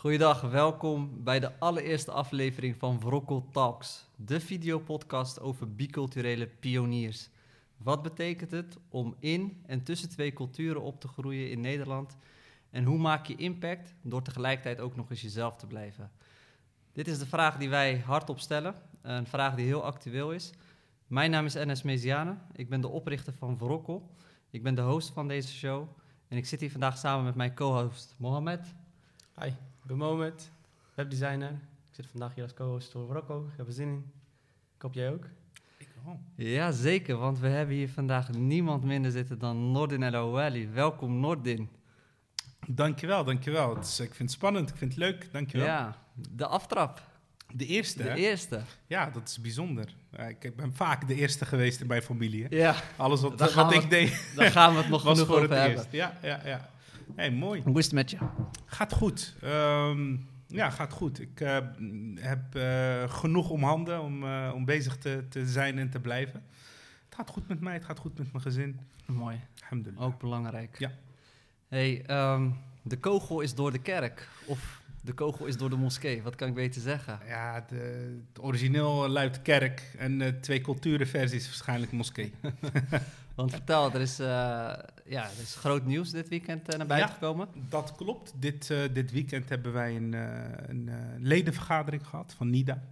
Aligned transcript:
Goeiedag, 0.00 0.40
welkom 0.40 1.24
bij 1.24 1.40
de 1.40 1.58
allereerste 1.58 2.10
aflevering 2.10 2.76
van 2.78 3.00
Vrokkel 3.00 3.48
Talks, 3.52 4.06
de 4.16 4.40
videopodcast 4.40 5.40
over 5.40 5.74
biculturele 5.74 6.46
pioniers. 6.46 7.28
Wat 7.76 8.02
betekent 8.02 8.50
het 8.50 8.76
om 8.88 9.14
in 9.18 9.62
en 9.66 9.82
tussen 9.82 10.08
twee 10.08 10.32
culturen 10.32 10.82
op 10.82 11.00
te 11.00 11.08
groeien 11.08 11.50
in 11.50 11.60
Nederland? 11.60 12.16
En 12.70 12.84
hoe 12.84 12.98
maak 12.98 13.26
je 13.26 13.36
impact 13.36 13.94
door 14.02 14.22
tegelijkertijd 14.22 14.80
ook 14.80 14.96
nog 14.96 15.10
eens 15.10 15.20
jezelf 15.20 15.56
te 15.56 15.66
blijven? 15.66 16.10
Dit 16.92 17.08
is 17.08 17.18
de 17.18 17.26
vraag 17.26 17.56
die 17.56 17.68
wij 17.68 17.98
hardop 17.98 18.40
stellen, 18.40 18.74
een 19.02 19.26
vraag 19.26 19.54
die 19.54 19.66
heel 19.66 19.84
actueel 19.84 20.32
is. 20.32 20.52
Mijn 21.06 21.30
naam 21.30 21.44
is 21.44 21.54
Enes 21.54 21.82
Meziane, 21.82 22.36
ik 22.52 22.68
ben 22.68 22.80
de 22.80 22.88
oprichter 22.88 23.32
van 23.32 23.58
Vrokkel. 23.58 24.10
Ik 24.50 24.62
ben 24.62 24.74
de 24.74 24.82
host 24.82 25.10
van 25.10 25.28
deze 25.28 25.52
show 25.52 25.88
en 26.28 26.36
ik 26.36 26.46
zit 26.46 26.60
hier 26.60 26.70
vandaag 26.70 26.98
samen 26.98 27.24
met 27.24 27.34
mijn 27.34 27.54
co-host 27.54 28.14
Mohamed. 28.18 28.74
Hi, 29.40 29.50
ik 29.82 29.86
ben 29.86 29.96
Mohamed, 29.96 30.50
webdesigner. 30.94 31.50
Ik 31.50 31.96
zit 31.96 32.06
vandaag 32.06 32.34
hier 32.34 32.42
als 32.42 32.54
co-host 32.54 32.92
voor 32.92 33.12
Rocco. 33.12 33.44
Ik 33.50 33.56
heb 33.56 33.66
er 33.66 33.72
zin 33.72 33.88
in. 33.88 34.12
Ik 34.76 34.82
hoop 34.82 34.94
jij 34.94 35.10
ook. 35.12 35.24
Ik 35.76 35.88
wel. 36.04 36.20
Ja, 36.34 36.72
zeker, 36.72 37.16
want 37.16 37.38
we 37.38 37.48
hebben 37.48 37.74
hier 37.74 37.88
vandaag 37.88 38.30
niemand 38.32 38.84
minder 38.84 39.10
zitten 39.10 39.38
dan 39.38 39.70
Nordin 39.72 40.02
El 40.02 40.14
Ouali. 40.14 40.68
Welkom 40.68 41.20
Nordin. 41.20 41.68
Dankjewel, 42.66 43.24
dankjewel. 43.24 43.74
Het 43.76 43.84
is, 43.86 44.00
ik 44.00 44.14
vind 44.14 44.28
het 44.28 44.38
spannend, 44.38 44.70
ik 44.70 44.76
vind 44.76 44.90
het 44.90 45.00
leuk, 45.00 45.28
dankjewel. 45.32 45.66
Ja, 45.66 45.96
de 46.30 46.46
aftrap. 46.46 47.08
De 47.52 47.66
eerste, 47.66 48.02
De 48.02 48.08
hè? 48.08 48.14
eerste. 48.14 48.60
Ja, 48.86 49.10
dat 49.10 49.28
is 49.28 49.40
bijzonder. 49.40 49.94
Ik 50.40 50.56
ben 50.56 50.74
vaak 50.74 51.08
de 51.08 51.14
eerste 51.14 51.44
geweest 51.44 51.80
in 51.80 51.86
mijn 51.86 52.02
familie. 52.02 52.42
hè. 52.48 52.56
Ja, 52.56 52.74
Alles 52.96 53.20
wat, 53.20 53.72
ik 53.72 53.90
deed 53.90 54.32
daar 54.36 54.50
gaan 54.50 54.72
we 54.74 54.78
het 54.80 54.88
nog 54.88 55.00
genoeg 55.12 55.26
voor 55.26 55.34
het 55.42 55.44
over 55.44 55.56
hebben. 55.56 55.76
eerst. 55.78 55.92
Ja, 55.92 56.18
ja, 56.22 56.40
ja. 56.44 56.70
Hey, 57.16 57.30
mooi. 57.30 57.62
Hoe 57.62 57.78
is 57.78 57.84
het 57.84 57.94
met 57.94 58.10
je? 58.10 58.18
Gaat 58.66 58.92
goed. 58.92 59.34
Ehm, 59.40 60.16
ja, 60.46 60.70
gaat 60.70 60.92
goed. 60.92 61.20
Ik 61.20 61.40
eh, 61.40 61.58
heb 62.14 62.54
eh, 62.54 63.10
genoeg 63.10 63.50
om 63.50 63.62
handen 63.62 64.02
om, 64.02 64.24
eh, 64.24 64.52
om 64.54 64.64
bezig 64.64 64.98
te, 64.98 65.24
te 65.28 65.46
zijn 65.46 65.78
en 65.78 65.90
te 65.90 66.00
blijven. 66.00 66.42
Het 67.04 67.14
gaat 67.14 67.30
goed 67.30 67.48
met 67.48 67.60
mij, 67.60 67.72
het 67.72 67.84
gaat 67.84 67.98
goed 67.98 68.18
met 68.18 68.32
mijn 68.32 68.44
gezin. 68.44 68.80
Mooi, 69.06 69.40
Alhamdulillah. 69.60 70.04
ook 70.06 70.18
belangrijk. 70.18 70.78
Ja. 70.78 70.90
hey, 71.68 72.02
ehm, 72.06 72.50
de 72.82 72.98
kogel 72.98 73.40
is 73.40 73.54
door 73.54 73.72
de 73.72 73.78
kerk. 73.78 74.28
Of 74.46 74.79
de 75.02 75.12
kogel 75.12 75.46
is 75.46 75.56
door 75.56 75.70
de 75.70 75.76
moskee. 75.76 76.22
Wat 76.22 76.34
kan 76.34 76.48
ik 76.48 76.54
beter 76.54 76.80
zeggen? 76.80 77.18
Ja, 77.26 77.64
de, 77.68 77.76
het 78.32 78.42
origineel 78.42 79.08
luidt 79.08 79.42
kerk 79.42 79.94
en 79.98 80.20
eh, 80.20 80.28
twee 80.28 80.60
culturen 80.60 81.06
versies 81.06 81.46
waarschijnlijk 81.46 81.92
moskee. 81.92 82.32
Want 83.34 83.50
vertel, 83.50 83.92
er 83.92 84.00
is, 84.00 84.18
eh, 84.18 84.26
ja, 85.04 85.24
er 85.24 85.42
is 85.42 85.54
groot 85.54 85.84
nieuws 85.86 86.10
dit 86.10 86.28
weekend 86.28 86.68
eh, 86.68 86.78
naar 86.78 86.86
buiten 86.86 87.08
Ja. 87.08 87.14
gekomen. 87.14 87.48
Dat 87.68 87.94
klopt. 87.96 88.32
Dit, 88.36 88.74
dit 88.92 89.10
weekend 89.10 89.48
hebben 89.48 89.72
wij 89.72 89.96
een, 89.96 90.12
een 90.68 90.90
ledenvergadering 91.18 92.06
gehad 92.06 92.34
van 92.36 92.50
NIDA. 92.50 92.82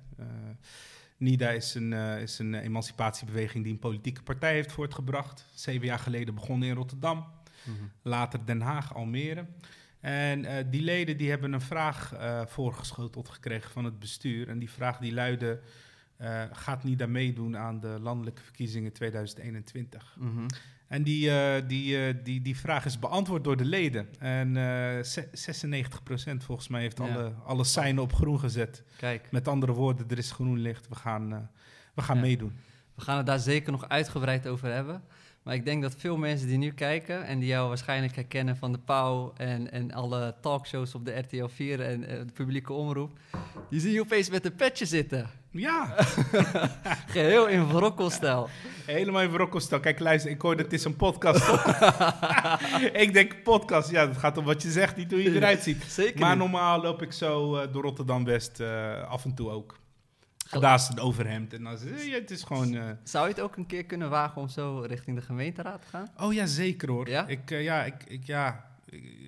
NIDA 1.17 1.51
is 1.51 1.75
een, 1.75 1.93
is 2.23 2.39
een 2.39 2.55
emancipatiebeweging 2.55 3.65
die 3.65 3.73
een 3.73 3.79
politieke 3.79 4.23
partij 4.23 4.53
heeft 4.53 4.73
voortgebracht. 4.73 5.47
Zeven 5.55 5.87
jaar 5.87 5.99
geleden 5.99 6.35
begonnen 6.35 6.69
in 6.69 6.75
Rotterdam, 6.75 7.25
later 8.03 8.41
Den 8.45 8.61
Haag, 8.61 8.95
Almere. 8.95 9.47
En 10.01 10.45
eh, 10.45 10.65
die 10.71 10.83
leden 10.83 11.17
die 11.17 11.31
hebben 11.31 11.53
een 11.53 11.61
vraag 11.61 12.13
eh, 12.15 12.41
voorgeschoteld 12.47 13.29
gekregen 13.29 13.71
van 13.71 13.85
het 13.85 13.99
bestuur. 13.99 14.49
En 14.49 14.59
die 14.59 14.71
vraag 14.71 14.99
die 14.99 15.13
luidde, 15.13 15.61
eh, 16.17 16.43
gaat 16.53 16.85
NIDA 16.85 17.07
meedoen 17.07 17.57
aan 17.57 17.81
de 17.81 17.97
landelijke 18.01 18.43
verkiezingen 18.43 18.93
2021? 18.93 20.17
Mhm. 20.19 20.47
En 20.89 21.03
die, 21.03 21.31
die, 21.67 22.23
die, 22.23 22.43
die 22.43 22.57
vraag 22.57 22.85
is 22.85 22.99
beantwoord 22.99 23.45
door 23.45 23.57
de 23.57 23.65
leden. 23.65 24.09
En 24.19 24.57
eh, 24.57 25.03
ze- 25.03 25.29
96% 25.33 26.45
volgens 26.45 26.69
mij 26.69 26.81
heeft 26.81 26.99
Ja. 26.99 27.05
alle, 27.05 27.33
alle 27.45 27.65
seinen 27.65 28.03
op 28.03 28.13
groen 28.13 28.39
gezet. 28.41 28.83
Kijk, 28.97 29.29
Met 29.31 29.49
andere 29.49 29.73
woorden, 29.73 30.09
er 30.09 30.19
is 30.19 30.31
groen 30.33 30.59
licht. 30.59 30.89
We 30.89 30.95
gaan, 30.95 31.51
we 31.95 32.03
gaan 32.03 32.17
Ja. 32.17 32.23
meedoen. 32.23 32.53
we 32.95 33.01
gaan 33.05 33.17
het 33.17 33.27
daar 33.27 33.39
zeker 33.39 33.73
nog 33.73 33.89
uitgebreid 33.89 34.47
over 34.47 34.73
hebben. 34.73 35.03
Maar 35.49 35.57
ik 35.57 35.65
denk 35.65 35.83
dat 35.83 35.95
veel 35.99 36.17
mensen 36.17 36.47
die 36.47 36.59
nu 36.59 36.73
kijken 36.73 37.25
en 37.25 37.39
die 37.39 37.49
jou 37.49 37.69
waarschijnlijk 37.69 38.15
herkennen 38.15 38.57
van 38.57 38.73
de 38.73 38.79
Pauw 38.79 39.33
en, 39.37 39.73
en 39.73 39.93
alle 39.93 40.35
talkshows 40.41 40.95
op 40.95 41.05
de 41.05 41.19
RTL 41.19 41.47
4 41.47 41.81
en 41.81 42.09
eh, 42.09 42.19
de 42.19 42.33
publieke 42.33 42.73
omroep, 42.73 43.19
die 43.71 43.81
zien 43.81 43.93
je 43.93 44.01
opeens 44.01 44.31
met 44.31 44.45
een 44.45 44.55
petje 44.55 44.87
zitten. 44.87 45.31
Ja, 45.51 45.95
Geheel 47.15 47.47
in 47.47 47.67
Vrokkelstijl. 47.67 48.49
helemaal 48.87 49.23
in 49.23 49.31
Rocco 49.31 49.79
Kijk, 49.81 49.99
luister, 49.99 50.31
ik 50.31 50.41
hoorde 50.41 50.63
het 50.63 50.73
is 50.73 50.85
een 50.85 50.97
podcast. 50.97 51.47
toch? 51.47 51.67
ik 53.05 53.13
denk 53.13 53.43
podcast, 53.43 53.91
ja, 53.91 54.09
het 54.09 54.17
gaat 54.17 54.39
om 54.39 54.45
wat 54.45 54.63
je 54.63 54.71
zegt, 54.71 54.97
niet 54.97 55.11
hoe 55.11 55.23
je 55.23 55.35
eruit 55.35 55.63
ziet. 55.63 55.83
Zeker 55.83 56.21
Maar 56.21 56.31
niet. 56.31 56.39
normaal 56.39 56.81
loop 56.81 57.03
ik 57.03 57.13
zo 57.13 57.57
eh, 57.57 57.73
door 57.73 57.83
Rotterdam-West 57.83 58.61
eh, 58.61 59.09
af 59.09 59.25
en 59.25 59.35
toe 59.35 59.51
ook. 59.51 59.79
Is 60.75 60.89
het 60.89 61.01
overhemd. 61.01 61.53
En 61.55 61.63
dan, 61.65 61.79
ja, 62.05 62.15
het 62.19 62.31
is 62.31 62.43
gewoon... 62.43 62.75
eh, 62.75 62.85
Zou 63.03 63.25
je 63.29 63.35
het 63.35 63.43
ook 63.43 63.57
een 63.57 63.67
keer 63.67 63.85
kunnen 63.85 64.11
wagen 64.11 64.41
om 64.43 64.49
zo 64.49 64.85
richting 64.87 65.17
de 65.17 65.23
gemeenteraad 65.23 65.83
te 65.83 65.89
gaan? 65.89 66.09
Oh 66.21 66.33
ja, 66.33 66.47
zeker 66.47 66.89
hoor. 66.91 67.09
Ja? 67.09 67.27
Ik, 67.27 67.51
eh, 67.51 67.63
ja, 67.63 67.85
ik, 67.85 68.05
ik, 68.07 68.27
ja, 68.27 68.49
ik- 68.49 68.63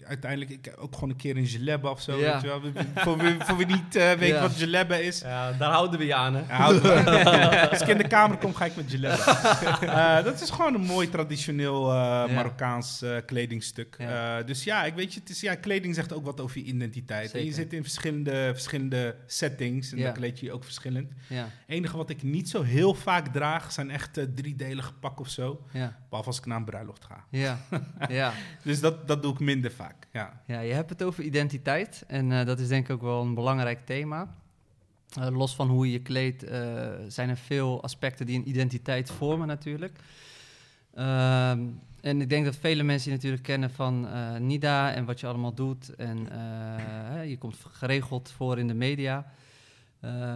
uiteindelijk 0.05 0.51
ik, 0.51 0.75
ook 0.79 0.95
gewoon 0.95 1.11
een 1.11 1.17
keer 1.17 1.37
een 1.37 1.47
gelebbe 1.47 1.89
of 1.89 2.01
zo. 2.01 2.19
Ja. 2.19 2.33
Weet 2.33 2.41
je 2.43 2.47
wel. 2.47 2.61
voor, 2.95 3.19
wie, 3.19 3.37
voor 3.39 3.57
wie 3.57 3.67
niet 3.67 3.97
eh, 3.97 4.13
weet 4.13 4.29
Ja. 4.29 4.41
wat 4.41 4.53
gelebbe 4.53 5.05
is. 5.05 5.21
Ja, 5.21 5.53
daar 5.53 5.71
houden 5.73 5.99
we 5.99 6.07
je 6.07 6.15
aan, 6.15 6.35
hè. 6.35 6.43
Als 7.71 7.81
ik 7.81 7.89
in 7.89 7.99
de 7.99 8.07
kamer 8.09 8.37
kom, 8.37 8.55
ga 8.55 8.65
ik 8.65 8.77
met 8.77 8.91
gelebbe. 8.91 9.23
Eh, 9.81 10.25
dat 10.25 10.41
is 10.41 10.51
gewoon 10.51 10.75
een 10.75 10.81
mooi 10.87 11.09
traditioneel 11.09 11.91
eh, 11.93 12.35
Marokkaans 12.35 13.03
eh, 13.03 13.17
kledingstuk. 13.27 13.95
Ja. 13.99 14.39
Eh, 14.39 14.47
dus 14.47 14.65
ja, 14.65 14.85
ik 14.85 14.95
weet 14.95 15.15
je, 15.15 15.21
het 15.21 15.29
is, 15.31 15.41
ja, 15.41 15.55
kleding 15.55 15.95
zegt 15.95 16.13
ook 16.13 16.25
wat 16.25 16.41
over 16.41 16.59
je 16.59 16.65
identiteit. 16.65 17.33
En 17.35 17.45
je 17.45 17.53
zit 17.53 17.73
in 17.73 17.83
verschillende, 17.83 18.51
verschillende 18.53 19.15
settings 19.27 19.93
en 19.93 19.99
Ja. 19.99 20.05
dan 20.05 20.13
kleed 20.13 20.41
je 20.41 20.47
je 20.47 20.53
ook 20.53 20.65
verschillend. 20.65 21.11
Ja, 21.27 21.43
Het 21.43 21.49
enige 21.67 21.97
wat 21.97 22.11
ik 22.11 22.23
niet 22.23 22.49
zo 22.49 22.63
heel 22.63 22.95
vaak 22.95 23.29
draag, 23.29 23.73
zijn 23.73 23.91
echt 23.91 24.19
eh, 24.19 24.25
driedelige 24.35 24.93
pak 24.93 25.21
of 25.21 25.29
zo. 25.29 25.67
Behalve 26.11 26.31
als 26.31 26.39
ik 26.39 26.47
naar 26.47 26.57
een 26.57 26.65
bruiloft 26.65 27.05
ga. 27.05 27.25
ja, 27.29 27.59
ja. 28.09 28.33
Dus 28.63 28.81
dat, 28.81 29.09
dat 29.09 29.23
doe 29.23 29.33
ik 29.33 29.39
minder 29.39 29.71
vaak, 29.73 30.07
ja. 30.13 30.43
Ja, 30.47 30.61
je 30.61 30.73
hebt 30.73 30.91
het 30.91 31.03
over 31.03 31.25
identiteit 31.25 32.05
en 32.07 32.33
eh, 32.33 32.47
dat 32.47 32.59
is 32.59 32.69
denk 32.69 32.89
ik 32.89 32.95
ook 32.95 33.03
wel 33.03 33.23
een 33.23 33.35
belangrijk 33.35 33.87
thema. 33.87 34.35
Eh, 35.21 35.29
los 35.37 35.55
van 35.55 35.69
hoe 35.69 35.87
je 35.87 35.93
je 35.93 36.01
kleedt, 36.03 36.43
eh, 36.43 36.89
zijn 37.09 37.29
er 37.29 37.37
veel 37.37 37.83
aspecten 37.83 38.27
die 38.27 38.39
een 38.39 38.49
identiteit 38.49 39.11
vormen 39.11 39.47
natuurlijk. 39.47 39.99
Ehm, 40.95 41.61
en 42.01 42.21
ik 42.21 42.29
denk 42.29 42.45
dat 42.45 42.57
vele 42.57 42.83
mensen 42.83 43.11
je 43.11 43.17
natuurlijk 43.17 43.43
kennen 43.43 43.71
van 43.71 44.09
NIDA 44.47 44.93
en 44.93 45.05
wat 45.05 45.21
je 45.21 45.27
allemaal 45.27 45.55
doet. 45.55 45.95
En 45.95 46.29
je 47.29 47.37
komt 47.39 47.57
geregeld 47.73 48.31
voor 48.31 48.59
in 48.59 48.67
de 48.67 48.75
media. 48.75 49.33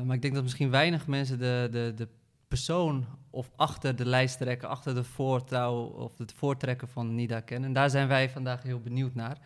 Maar 0.04 0.14
ik 0.14 0.22
denk 0.22 0.34
dat 0.34 0.42
misschien 0.42 0.70
weinig 0.70 1.06
mensen 1.06 1.38
de, 1.38 1.68
de, 1.70 1.92
de 1.96 2.08
persoon 2.48 3.06
of 3.34 3.50
achter 3.56 3.96
de 3.96 4.06
lijsttrekker, 4.06 4.68
achter 4.68 4.94
de 4.94 5.04
voortouw 5.04 5.82
of 5.84 6.18
het 6.18 6.32
voortrekken 6.32 6.88
van 6.88 7.14
NIDA 7.14 7.40
kennen. 7.40 7.68
En 7.68 7.74
daar 7.74 7.90
zijn 7.90 8.08
wij 8.08 8.30
vandaag 8.30 8.62
heel 8.62 8.80
benieuwd 8.80 9.14
naar. 9.14 9.38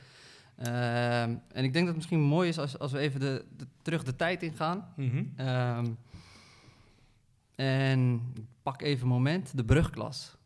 Ehm, 0.56 1.34
en 1.52 1.64
ik 1.64 1.72
denk 1.72 1.74
dat 1.74 1.86
het 1.86 1.96
misschien 1.96 2.20
mooi 2.20 2.48
is 2.48 2.58
als, 2.58 2.78
als 2.78 2.92
we 2.92 2.98
even 2.98 3.20
de, 3.20 3.44
de- 3.56 3.66
terug 3.82 4.04
de 4.04 4.16
tijd 4.16 4.42
ingaan. 4.42 4.94
Ehm, 5.36 5.86
en 7.54 8.22
ik 8.34 8.44
pak 8.62 8.82
even 8.82 9.02
een 9.02 9.08
moment, 9.12 9.56
de 9.56 9.64
brugklas. 9.64 10.36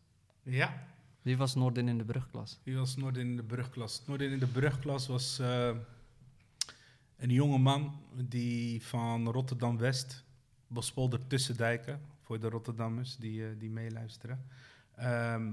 Ja, 0.42 0.74
Wie 1.22 1.36
was 1.36 1.54
Noordin 1.54 1.88
in 1.88 1.98
de 1.98 2.04
brugklas? 2.04 2.58
wie 2.62 2.76
was 2.76 2.96
Noordin 2.96 3.26
in 3.30 3.36
de 3.36 3.42
brugklas? 3.42 4.02
Noordin 4.06 4.30
in 4.32 4.38
de 4.38 4.46
brugklas 4.46 5.06
was 5.06 5.38
eh, 5.38 5.70
een 7.18 7.30
jonge 7.30 7.58
man 7.58 8.00
die 8.14 8.82
van 8.86 9.28
Rotterdam-West, 9.30 10.24
Bospolder 10.66 11.26
Tussendijken, 11.26 12.00
voor 12.32 12.40
de 12.40 12.48
Rotterdammers 12.48 13.16
die, 13.16 13.46
eh, 13.46 13.50
die 13.58 13.70
meeluisteren, 13.70 14.46
ehm, 14.94 15.52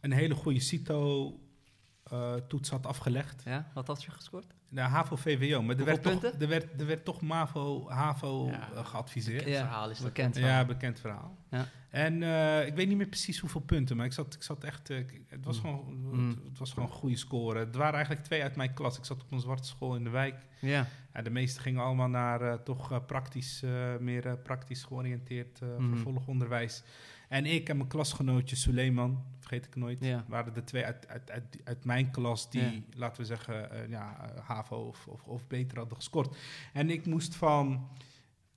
een 0.00 0.12
hele 0.12 0.34
goede 0.34 0.60
CITO-toets 0.60 2.70
had 2.70 2.86
afgelegd. 2.86 3.42
Ja, 3.44 3.70
wat 3.74 3.86
had 3.86 4.02
je 4.02 4.10
gescoord? 4.10 4.54
De 4.74 4.80
HAVO-VWO, 4.80 5.62
maar 5.62 5.76
er 5.78 5.84
werd, 5.84 6.02
toch, 6.02 6.22
er, 6.24 6.48
werd, 6.48 6.80
er 6.80 6.86
werd 6.86 7.04
toch 7.04 7.20
MAVO, 7.20 7.88
HAVO 7.90 8.46
Ja. 8.50 8.82
geadviseerd. 8.82 9.44
Ja, 9.48 9.58
verhaal 9.58 9.90
is 9.90 9.96
dat. 9.98 10.06
bekend. 10.06 10.34
Ja, 10.34 10.40
verhaal. 10.40 10.64
bekend 10.64 11.00
verhaal. 11.00 11.36
Ja. 11.50 11.66
En 11.90 12.22
eh, 12.22 12.66
ik 12.66 12.74
weet 12.74 12.88
niet 12.88 12.96
meer 12.96 13.06
precies 13.06 13.38
hoeveel 13.38 13.60
punten, 13.60 13.96
maar 13.96 14.06
ik 14.06 14.12
zat, 14.12 14.34
ik 14.34 14.42
zat 14.42 14.64
echt. 14.64 14.90
eh, 14.90 14.98
het, 15.28 15.44
was 15.44 15.56
Mm. 15.56 15.62
gewoon, 15.62 15.94
Mm. 16.12 16.28
het, 16.28 16.38
het 16.48 16.58
was 16.58 16.72
gewoon 16.72 16.88
een 16.88 16.94
goede 16.94 17.16
score. 17.16 17.58
Het 17.58 17.76
waren 17.76 17.94
eigenlijk 17.94 18.24
twee 18.24 18.42
uit 18.42 18.56
mijn 18.56 18.74
klas. 18.74 18.98
Ik 18.98 19.04
zat 19.04 19.22
op 19.22 19.32
een 19.32 19.40
zwarte 19.40 19.68
school 19.68 19.94
in 19.96 20.04
de 20.04 20.10
wijk. 20.10 20.46
Ja, 20.60 20.86
Ja, 21.14 21.22
de 21.22 21.30
meesten 21.30 21.62
gingen 21.62 21.82
allemaal 21.82 22.08
naar 22.08 22.40
eh, 22.42 22.54
toch 22.54 23.06
praktisch, 23.06 23.62
eh, 23.62 23.96
meer 24.00 24.38
praktisch 24.38 24.82
georiënteerd 24.82 25.60
eh, 25.62 25.68
Mhm. 25.78 25.88
vervolgonderwijs. 25.88 26.82
En 27.28 27.46
ik 27.46 27.68
en 27.68 27.76
mijn 27.76 27.88
klasgenootje 27.88 28.56
Suleiman, 28.56 29.24
vergeet 29.46 29.66
ik 29.66 29.76
nooit, 29.76 29.98
Ja. 30.00 30.24
waren 30.28 30.54
de 30.54 30.64
twee 30.64 30.84
uit, 30.84 31.08
uit, 31.08 31.30
uit, 31.30 31.60
uit 31.64 31.84
mijn 31.84 32.10
klas 32.10 32.50
die, 32.50 32.62
Ja. 32.62 32.70
laten 32.96 33.20
we 33.20 33.26
zeggen, 33.26 33.70
eh, 33.70 33.88
ja, 33.88 34.30
eh, 34.34 34.48
HAVO 34.48 34.76
of, 34.76 35.06
of, 35.06 35.22
of 35.26 35.46
beter 35.46 35.78
hadden 35.78 35.96
gescoord. 35.96 36.36
En 36.72 36.90
ik 36.90 37.06
moest 37.06 37.34
van 37.34 37.88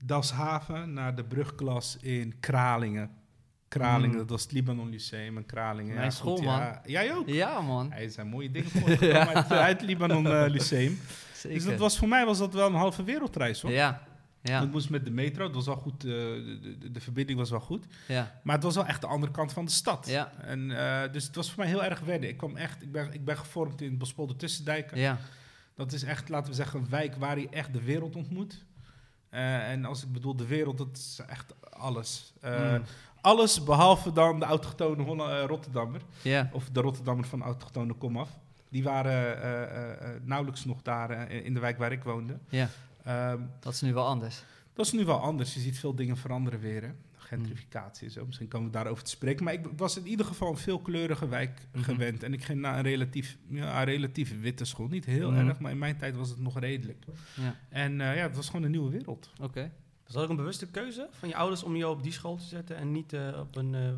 Dashaven 0.04 0.94
naar 0.94 1.16
de 1.16 1.24
brugklas 1.24 1.98
in 2.02 2.40
Kralingen. 2.40 3.12
Kralingen, 3.68 4.12
Mm. 4.12 4.18
dat 4.18 4.30
was 4.30 4.42
het 4.44 4.52
Libanon 4.52 4.90
Lyceum 4.90 5.38
en 5.38 5.46
Kralingen. 5.46 5.94
Mijn 5.94 6.04
ja, 6.06 6.10
school, 6.12 6.36
goed, 6.36 6.46
man. 6.46 6.60
Ja, 6.60 6.82
jij 6.86 7.14
ook? 7.16 7.28
ja 7.28 7.62
man. 7.62 7.92
Hij 7.92 8.10
zijn 8.10 8.28
mooie 8.28 8.52
dingen 8.52 8.70
voortgekomen 8.80 9.28
uit, 9.36 9.52
uit 9.52 9.82
Libanon 9.82 10.28
eh, 10.28 10.46
Lyceum. 10.48 11.00
Zeker. 11.34 11.58
Dus 11.58 11.66
dat 11.68 11.80
was, 11.80 11.98
voor 11.98 12.08
mij 12.08 12.26
was 12.26 12.38
dat 12.38 12.54
wel 12.54 12.68
een 12.68 12.74
halve 12.74 13.04
wereldreis, 13.04 13.62
hoor. 13.62 13.72
Ja, 13.72 14.02
ja, 14.42 14.62
Ik 14.62 14.72
moest 14.72 14.90
met 14.90 15.06
de 15.06 15.12
metro, 15.12 15.44
het 15.46 15.56
was 15.56 15.66
wel 15.66 15.76
goed, 15.76 16.04
eh, 16.04 16.10
de, 16.10 16.76
de, 16.80 16.92
de 16.92 17.00
verbinding 17.02 17.38
was 17.40 17.50
wel 17.50 17.60
goed. 17.60 17.86
ja, 18.08 18.40
Maar 18.44 18.56
het 18.56 18.64
was 18.64 18.76
wel 18.76 18.86
echt 18.86 19.02
de 19.02 19.08
andere 19.08 19.32
kant 19.32 19.54
van 19.54 19.66
de 19.66 19.72
stad. 19.72 20.08
Ja. 20.08 20.32
En, 20.42 20.72
eh, 20.72 21.12
dus 21.12 21.26
het 21.26 21.36
was 21.36 21.48
voor 21.52 21.60
mij 21.64 21.68
heel 21.68 21.84
erg 21.84 22.00
wennen. 22.00 22.30
Ik, 22.30 22.38
kwam 22.38 22.56
echt, 22.56 22.82
ik, 22.82 22.92
ben, 22.92 23.14
ik 23.14 23.26
ben 23.26 23.38
gevormd 23.38 23.82
in 23.82 23.98
Bospolder 23.98 24.36
Tussendijken. 24.36 25.00
ja. 25.00 25.18
Dat 25.76 25.92
is 25.94 26.04
echt, 26.04 26.30
laten 26.30 26.50
we 26.50 26.56
zeggen, 26.56 26.80
een 26.80 26.90
wijk 26.90 27.16
waar 27.16 27.40
je 27.40 27.50
echt 27.50 27.74
de 27.74 27.82
wereld 27.84 28.16
ontmoet. 28.16 28.64
Eh, 29.30 29.72
en 29.72 29.86
als 29.86 30.04
ik 30.04 30.12
bedoel 30.12 30.36
de 30.36 30.46
wereld, 30.48 30.78
dat 30.78 30.98
is 30.98 31.20
echt 31.28 31.54
alles. 31.70 32.34
Mm. 32.44 32.82
Alles 33.22 33.64
behalve 33.64 34.12
dan 34.12 34.40
de 34.40 34.46
autochtone 34.46 35.04
Holla- 35.04 35.42
Rotterdammer. 35.46 36.02
ja. 36.22 36.50
Of 36.54 36.70
de 36.70 36.82
Rotterdammer 36.82 37.26
van 37.26 37.42
autochtone 37.44 37.94
komaf. 37.94 38.30
Die 38.70 38.84
waren 38.84 40.22
nauwelijks 40.26 40.66
nog 40.66 40.82
daar 40.82 41.32
in 41.32 41.54
de 41.54 41.60
wijk 41.60 41.78
waar 41.78 41.92
ik 41.92 42.04
woonde. 42.04 42.38
ja. 42.50 42.70
Ehm, 43.08 43.42
Dat 43.60 43.74
is 43.74 43.82
nu 43.82 43.94
wel 43.94 44.06
anders. 44.06 44.44
dat 44.74 44.86
is 44.86 44.92
nu 44.92 45.06
wel 45.06 45.20
anders. 45.20 45.54
Je 45.54 45.60
ziet 45.60 45.80
veel 45.80 45.96
dingen 45.96 46.18
veranderen 46.18 46.60
weer. 46.60 46.82
Hè? 46.84 46.92
Gentrificatie 47.18 48.08
en 48.08 48.14
zo. 48.14 48.26
Misschien 48.26 48.48
komen 48.48 48.68
we 48.68 48.74
daarover 48.74 49.04
te 49.04 49.10
spreken. 49.10 49.44
Maar 49.44 49.54
ik 49.54 49.66
was 49.78 49.98
in 49.98 50.08
ieder 50.08 50.26
geval 50.26 50.50
een 50.50 50.58
veelkleurige 50.58 51.28
wijk 51.28 51.68
Mhm. 51.72 51.84
gewend. 51.84 52.24
En 52.24 52.34
ik 52.34 52.44
ging 52.44 52.60
naar 52.62 52.76
een 52.78 52.84
relatief, 52.84 53.38
ja, 53.50 53.80
een 53.80 53.86
relatief 53.86 54.40
witte 54.42 54.66
school. 54.66 54.88
Niet 54.88 55.06
heel 55.06 55.32
Mhm. 55.32 55.48
erg, 55.48 55.60
maar 55.60 55.72
in 55.72 55.78
mijn 55.78 55.98
tijd 55.98 56.16
was 56.16 56.30
het 56.30 56.40
nog 56.40 56.60
redelijk. 56.60 57.06
Ja, 57.36 57.56
En 57.70 58.02
eh, 58.02 58.16
ja, 58.16 58.22
het 58.22 58.36
was 58.36 58.46
gewoon 58.46 58.64
een 58.64 58.72
nieuwe 58.72 58.90
wereld. 58.92 59.30
oké. 59.42 59.72
Was 60.04 60.14
dat 60.14 60.24
ook 60.24 60.30
een 60.30 60.36
bewuste 60.36 60.68
keuze 60.68 61.08
van 61.12 61.30
je 61.30 61.36
ouders 61.36 61.64
om 61.64 61.76
je 61.76 61.88
op 61.88 62.04
die 62.04 62.12
school 62.12 62.36
te 62.36 62.44
zetten 62.44 62.76
en 62.78 62.92
niet 62.92 63.14
eh, 63.14 63.38
op 63.40 63.56
een, 63.56 63.76
eh, 63.76 63.90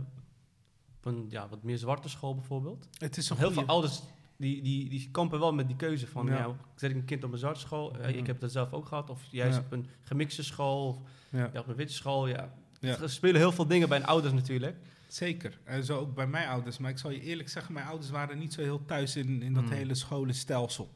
op 0.97 1.05
een 1.05 1.25
ja, 1.29 1.47
wat 1.49 1.63
meer 1.63 1.77
zwarte 1.77 2.09
school 2.09 2.35
bijvoorbeeld? 2.35 2.87
Het 2.97 3.17
is 3.17 3.29
een 3.29 3.37
Heel 3.37 3.45
goeie- 3.47 3.59
veel 3.61 3.73
ouders 3.73 4.01
die, 4.39 4.61
die, 4.61 4.89
die 4.89 5.09
kampen 5.11 5.39
wel 5.39 5.53
met 5.53 5.67
die 5.67 5.75
keuze 5.75 6.07
van, 6.07 6.25
Ja. 6.25 6.37
ja. 6.37 6.55
zet 6.75 6.89
ik 6.89 6.95
een 6.95 7.05
kind 7.05 7.23
op 7.23 7.31
een 7.31 7.37
zwarte 7.37 7.59
school? 7.59 7.97
Eh. 7.97 8.15
Ik 8.15 8.27
heb 8.27 8.39
dat 8.39 8.51
zelf 8.51 8.73
ook 8.73 8.85
gehad. 8.87 9.09
Of 9.09 9.21
juist 9.31 9.57
Ja. 9.57 9.63
op 9.65 9.71
een 9.71 9.87
gemixte 10.03 10.43
school, 10.43 10.87
of 10.89 10.97
Ja, 11.31 11.51
op 11.55 11.67
een 11.67 11.75
witte 11.75 11.93
school. 11.93 12.27
Ja. 12.27 12.53
Er 12.81 13.09
spelen 13.09 13.35
heel 13.41 13.51
veel 13.51 13.67
dingen 13.67 13.89
bij 13.89 13.97
een 13.97 14.05
ouders 14.05 14.33
natuurlijk. 14.33 14.77
zeker. 15.07 15.59
En 15.63 15.83
zo 15.83 15.97
ook 15.99 16.15
bij 16.15 16.27
mijn 16.27 16.47
ouders. 16.47 16.77
Maar 16.77 16.91
ik 16.91 16.97
zal 16.97 17.11
je 17.11 17.21
eerlijk 17.21 17.49
zeggen, 17.49 17.73
mijn 17.73 17.85
ouders 17.85 18.09
waren 18.11 18.37
niet 18.39 18.53
zo 18.53 18.61
heel 18.61 18.85
thuis 18.85 19.15
in, 19.15 19.41
in 19.41 19.53
dat 19.53 19.63
Hmm. 19.63 19.71
hele 19.73 19.93
scholenstelsel. 19.95 20.93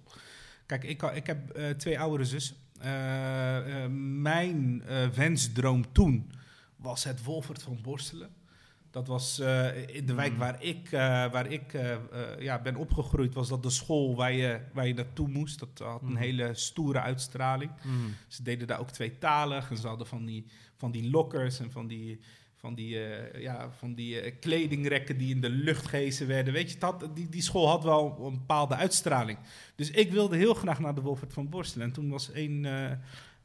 Kijk, 0.66 0.84
ik, 0.84 1.02
ik 1.02 1.26
heb 1.28 1.50
eh, 1.50 1.70
twee 1.70 2.00
oudere 2.00 2.26
zussen. 2.26 2.56
Eh, 2.80 3.84
eh, 3.84 3.90
mijn 4.22 4.84
eh, 4.88 5.08
wensdroom 5.08 5.92
toen 5.92 6.32
was 6.76 7.04
het 7.04 7.24
Wolfert 7.24 7.64
van 7.64 7.80
Borstelen. 7.82 8.30
Dat 8.94 9.08
was 9.08 9.40
eh, 9.40 9.88
in 9.88 10.06
de 10.06 10.14
wijk 10.14 10.30
Hmm. 10.30 10.40
waar 10.40 10.64
ik, 10.64 10.92
eh, 10.92 11.00
waar 11.32 11.52
ik 11.52 11.74
eh, 11.74 11.98
ja, 12.40 12.62
ben 12.62 12.76
opgegroeid, 12.76 13.34
was 13.34 13.50
dat 13.50 13.64
de 13.64 13.70
school 13.70 14.16
waar 14.16 14.34
je, 14.34 14.60
waar 14.74 14.88
je 14.88 14.94
naartoe 14.94 15.28
moest. 15.28 15.60
Dat 15.60 15.88
had 15.88 16.02
een 16.02 16.08
Hmm. 16.08 16.18
hele 16.18 16.54
stoere 16.54 17.00
uitstraling. 17.00 17.72
Mm. 17.84 18.16
Ze 18.28 18.44
deden 18.44 18.68
daar 18.68 18.80
ook 18.80 18.92
tweetalig 18.92 19.70
en 19.70 19.78
ze 19.78 19.88
hadden 19.88 20.08
van 20.08 20.26
die, 20.26 20.46
van 20.78 20.92
die 20.92 21.10
lokkers 21.10 21.60
en 21.60 21.72
van 21.72 21.88
die, 21.88 22.20
van 22.56 22.74
die, 22.76 23.00
ja, 23.38 23.72
van 23.72 23.94
die 23.94 24.32
kledingrekken 24.32 25.18
die 25.18 25.36
in 25.36 25.42
de 25.42 25.50
lucht 25.50 25.88
gehezen 25.88 26.28
werden. 26.28 26.54
Weet 26.54 26.68
je, 26.68 26.74
het 26.74 26.84
had, 26.84 27.10
die, 27.16 27.30
die 27.30 27.42
school 27.42 27.68
had 27.68 27.84
wel 27.84 28.18
een 28.26 28.38
bepaalde 28.38 28.76
uitstraling. 28.76 29.38
Dus 29.76 29.92
ik 29.92 30.12
wilde 30.12 30.36
heel 30.36 30.54
graag 30.54 30.80
naar 30.80 30.96
de 30.96 31.02
Wolfert 31.02 31.34
van 31.34 31.50
Borstelen. 31.50 31.88
En 31.88 31.94
toen 31.94 32.10
was 32.10 32.30
een 32.34 32.68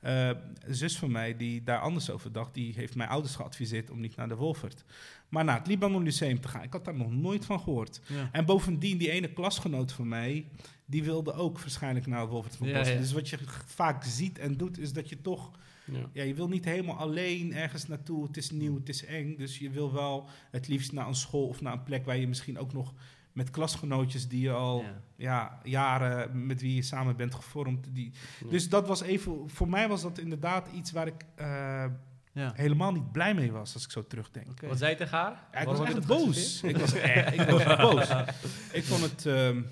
eh, 0.01 0.31
eh, 0.31 0.37
zus 0.69 0.99
van 0.99 1.11
mij 1.11 1.37
die 1.37 1.63
daar 1.63 1.81
anders 1.81 2.11
over 2.11 2.33
dacht, 2.33 2.55
die 2.55 2.73
heeft 2.77 2.95
mijn 2.95 3.09
ouders 3.09 3.35
geadviseerd 3.35 3.91
om 3.91 4.01
niet 4.01 4.17
naar 4.17 4.29
de 4.29 4.37
Wolfert. 4.37 4.85
Maar 5.29 5.45
naar 5.45 5.59
het 5.59 5.67
Libanon 5.67 6.03
Lyceum 6.03 6.41
te 6.41 6.49
gaan. 6.49 6.63
Ik 6.63 6.73
had 6.73 6.85
daar 6.85 6.97
nog 6.97 7.13
nooit 7.13 7.45
van 7.45 7.61
gehoord. 7.61 8.01
Ja. 8.07 8.29
En 8.33 8.45
bovendien, 8.45 8.99
die 8.99 9.11
ene 9.11 9.33
klasgenoot 9.33 9.93
van 9.93 10.09
mij, 10.09 10.47
die 10.85 11.05
wilde 11.05 11.33
ook 11.33 11.61
waarschijnlijk 11.61 12.07
naar 12.07 12.29
Wolfert 12.29 12.57
van 12.57 12.69
Ja. 12.69 12.83
Dus 12.83 13.13
wat 13.13 13.29
je 13.29 13.39
vaak 13.67 14.05
ziet 14.05 14.39
en 14.39 14.57
doet, 14.57 14.79
is 14.79 14.93
dat 14.93 15.09
je 15.09 15.21
toch 15.21 15.51
ja, 16.13 16.23
je 16.23 16.35
wil 16.35 16.49
niet 16.49 16.65
helemaal 16.65 16.97
alleen 16.97 17.55
ergens 17.55 17.87
naartoe. 17.87 18.27
Het 18.27 18.37
is 18.37 18.51
nieuw, 18.51 18.75
het 18.75 18.89
is 18.89 19.05
eng. 19.05 19.37
Dus 19.37 19.59
je 19.59 19.71
wil 19.71 19.93
wel 19.93 20.29
het 20.51 20.69
liefst 20.69 20.93
naar 20.93 21.07
een 21.07 21.15
school 21.15 21.47
of 21.47 21.61
naar 21.61 21.73
een 21.73 21.83
plek 21.83 22.05
waar 22.05 22.17
je 22.17 22.29
misschien 22.29 22.59
ook 22.59 22.73
nog 22.73 22.95
met 23.39 23.51
klasgenootjes 23.51 24.29
die 24.29 24.41
je 24.41 24.53
al 24.53 24.83
Ja. 24.83 25.01
ja. 25.17 25.59
jaren 25.63 26.47
met 26.47 26.61
wie 26.61 26.75
je 26.75 26.83
samen 26.83 27.17
bent 27.17 27.35
gevormd. 27.35 27.87
Die, 27.91 28.13
dus 28.51 28.69
dat 28.69 28.87
was 28.87 29.03
even, 29.03 29.51
voor 29.51 29.69
mij 29.69 29.89
was 29.89 30.03
dat 30.03 30.19
inderdaad 30.19 30.69
iets 30.75 30.91
waar 30.93 31.07
ik 31.07 31.25
eh, 31.35 31.47
Ja. 32.33 32.53
helemaal 32.55 32.93
niet 32.93 33.13
blij 33.13 33.35
mee 33.35 33.53
was 33.53 33.75
als 33.75 33.85
ik 33.85 33.91
zo 33.91 34.07
terugdenk. 34.07 34.61
Wat 34.61 34.79
zei 34.79 34.91
je 34.91 34.97
tegen 34.97 35.19
haar? 35.19 35.49
Ik 35.61 35.65
was 35.67 35.81
echt 35.81 36.07
boos. 36.07 36.63
Ik 36.63 36.77
was 36.77 36.93
echt, 36.93 37.33
ik 37.33 37.41
was 37.51 37.65
boos. 37.77 38.09
Ik 38.73 38.85
vond 38.85 39.03
het, 39.03 39.27
ehm, 39.27 39.63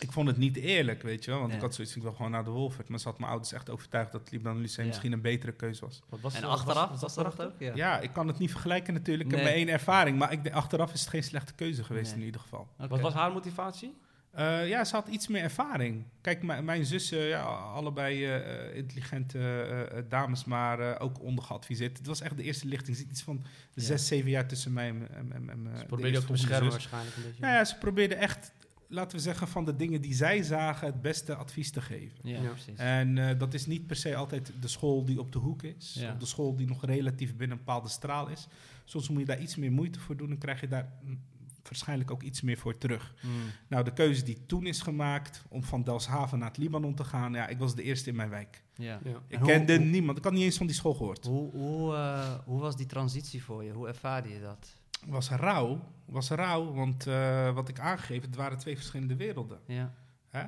ik 0.00 0.12
vond 0.12 0.28
het 0.28 0.36
niet 0.36 0.56
eerlijk, 0.56 1.02
weet 1.02 1.24
je 1.24 1.30
wel. 1.30 1.38
Want 1.40 1.50
Ja. 1.50 1.56
ik 1.56 1.62
had 1.62 1.74
zoiets, 1.74 1.96
ik 1.96 2.02
wil 2.02 2.12
gewoon 2.12 2.30
naar 2.30 2.44
de 2.44 2.50
Wolfert. 2.50 2.88
Maar 2.88 2.98
ze 2.98 3.08
had 3.08 3.18
mijn 3.18 3.30
ouders 3.30 3.52
echt 3.52 3.70
overtuigd 3.70 4.12
dat 4.12 4.30
Libanon 4.30 4.60
Lyceum 4.60 4.84
Ja. 4.84 4.90
misschien 4.90 5.12
een 5.12 5.20
betere 5.20 5.52
keuze 5.52 5.80
was. 5.84 6.02
Wat 6.08 6.20
was 6.20 6.34
En 6.34 6.44
achteraf, 6.44 6.88
was, 6.90 7.00
was 7.00 7.14
dat 7.14 7.36
dat 7.36 7.46
ook? 7.46 7.52
Ja. 7.58 7.72
Ja. 7.74 8.00
ik 8.00 8.12
kan 8.12 8.26
het 8.28 8.38
niet 8.38 8.50
vergelijken 8.50 8.94
natuurlijk. 8.94 9.28
Ik 9.30 9.34
heb 9.36 9.44
Nee. 9.44 9.48
maar 9.54 9.58
één 9.64 9.72
ervaring. 9.72 10.18
Maar 10.18 10.32
ik 10.32 10.50
achteraf 10.50 10.92
is 10.92 11.00
het 11.00 11.08
geen 11.08 11.22
slechte 11.24 11.52
keuze 11.54 11.84
geweest 11.84 12.10
Nee. 12.10 12.20
in 12.20 12.26
ieder 12.26 12.40
geval. 12.40 12.68
Oké. 12.78 12.88
Wat 12.88 13.00
was 13.00 13.14
haar 13.14 13.32
motivatie? 13.32 13.96
Eh, 14.30 14.68
ja, 14.68 14.84
ze 14.84 14.94
had 14.94 15.08
iets 15.08 15.28
meer 15.28 15.42
ervaring. 15.42 16.04
Kijk, 16.20 16.42
mijn- 16.42 16.64
mijn 16.64 16.84
zussen, 16.84 17.18
ja, 17.18 17.42
allebei 17.42 18.24
eh, 18.24 18.36
eh, 18.68 18.76
intelligente 18.76 20.04
dames, 20.08 20.44
maar 20.44 20.80
eh, 20.80 21.02
ook 21.04 21.20
ondergeadviseerd. 21.22 21.98
Het 21.98 22.06
was 22.06 22.20
echt 22.20 22.36
de 22.36 22.42
eerste 22.42 22.66
lichting. 22.66 22.96
Er 22.96 23.02
zit 23.02 23.10
iets 23.10 23.22
van 23.22 23.44
Ja. 23.74 23.82
zes, 23.82 24.06
zeven 24.06 24.30
jaar 24.30 24.46
tussen 24.46 24.72
mij 24.72 24.88
en, 24.88 25.08
en, 25.10 25.32
en, 25.32 25.50
en, 25.50 25.66
eh, 25.66 25.74
Ze 25.74 25.80
de 25.80 25.86
probeerde 25.86 26.18
ook 26.18 26.24
te 26.24 26.32
beschermen 26.32 26.64
zus. 26.64 26.72
waarschijnlijk 26.72 27.16
een 27.16 27.22
beetje. 27.22 27.40
Nou 27.40 27.54
ja, 27.54 27.64
ze 27.64 27.76
probeerden 27.78 28.18
echt, 28.18 28.52
laten 28.90 29.16
we 29.16 29.22
zeggen, 29.22 29.48
van 29.48 29.64
de 29.64 29.76
dingen 29.76 30.00
die 30.00 30.14
zij 30.14 30.42
zagen, 30.42 30.86
het 30.86 31.02
beste 31.02 31.34
advies 31.34 31.70
te 31.70 31.80
geven. 31.80 32.18
Ja, 32.22 32.42
Ja. 32.42 32.48
precies. 32.48 32.78
En 32.78 33.18
eh, 33.28 33.38
dat 33.38 33.54
is 33.54 33.66
niet 33.66 33.86
per 33.86 33.96
se 33.96 34.16
altijd 34.16 34.52
de 34.60 34.68
school 34.68 35.04
die 35.04 35.20
op 35.20 35.32
de 35.32 35.38
hoek 35.38 35.62
is. 35.62 35.96
Ja. 35.98 36.12
Of 36.12 36.18
de 36.18 36.26
school 36.26 36.56
die 36.56 36.66
nog 36.66 36.84
relatief 36.84 37.30
binnen 37.36 37.58
een 37.58 37.64
bepaalde 37.64 37.88
straal 37.88 38.28
is. 38.28 38.46
Soms 38.84 39.08
moet 39.08 39.20
je 39.20 39.26
daar 39.26 39.40
iets 39.40 39.56
meer 39.56 39.72
moeite 39.72 40.00
voor 40.00 40.16
doen 40.16 40.30
en 40.30 40.38
krijg 40.38 40.60
je 40.60 40.68
daar 40.68 40.92
mm, 41.02 41.20
waarschijnlijk 41.62 42.10
ook 42.10 42.22
iets 42.22 42.40
meer 42.40 42.58
voor 42.58 42.78
terug. 42.78 43.14
Mm. 43.22 43.30
Nou, 43.68 43.84
de 43.84 43.92
keuze 43.92 44.24
die 44.24 44.46
toen 44.46 44.66
is 44.66 44.80
gemaakt 44.80 45.44
om 45.48 45.64
van 45.64 45.82
Delfshaven 45.84 46.38
naar 46.38 46.48
het 46.48 46.56
Libanon 46.56 46.94
te 46.94 47.04
gaan, 47.04 47.32
ja, 47.32 47.46
ik 47.48 47.58
was 47.58 47.74
de 47.74 47.82
eerste 47.82 48.08
in 48.10 48.16
mijn 48.16 48.30
wijk. 48.30 48.62
Ja. 48.74 49.00
Ja. 49.04 49.22
Ik 49.26 49.38
hoe- 49.38 49.46
kende 49.48 49.76
hoe- 49.76 49.84
niemand, 49.84 50.18
ik 50.18 50.24
had 50.24 50.32
niet 50.32 50.42
eens 50.42 50.56
van 50.56 50.66
die 50.66 50.74
school 50.76 50.94
gehoord. 50.94 51.24
Hoe, 51.26 51.50
hoe, 51.50 51.94
eh, 51.94 52.28
hoe 52.44 52.60
was 52.60 52.76
die 52.76 52.86
transitie 52.86 53.42
voor 53.42 53.64
je? 53.64 53.72
Hoe 53.72 53.88
ervaarde 53.88 54.28
je 54.28 54.40
dat? 54.40 54.78
Was 55.06 55.30
rauw, 55.30 55.80
was 56.04 56.30
rauw, 56.30 56.72
want 56.72 57.06
eh, 57.06 57.54
wat 57.54 57.68
ik 57.68 57.78
aangegeven, 57.78 58.28
het 58.28 58.36
waren 58.36 58.58
twee 58.58 58.76
verschillende 58.76 59.16
werelden. 59.16 59.60
Ja. 59.66 59.94
Hè? 60.28 60.46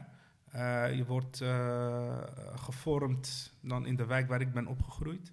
Eh, 0.50 0.96
je 0.96 1.04
wordt 1.04 1.40
eh, 1.40 2.18
gevormd 2.54 3.52
dan 3.60 3.86
in 3.86 3.96
de 3.96 4.06
wijk 4.06 4.28
waar 4.28 4.40
ik 4.40 4.52
ben 4.52 4.66
opgegroeid. 4.66 5.32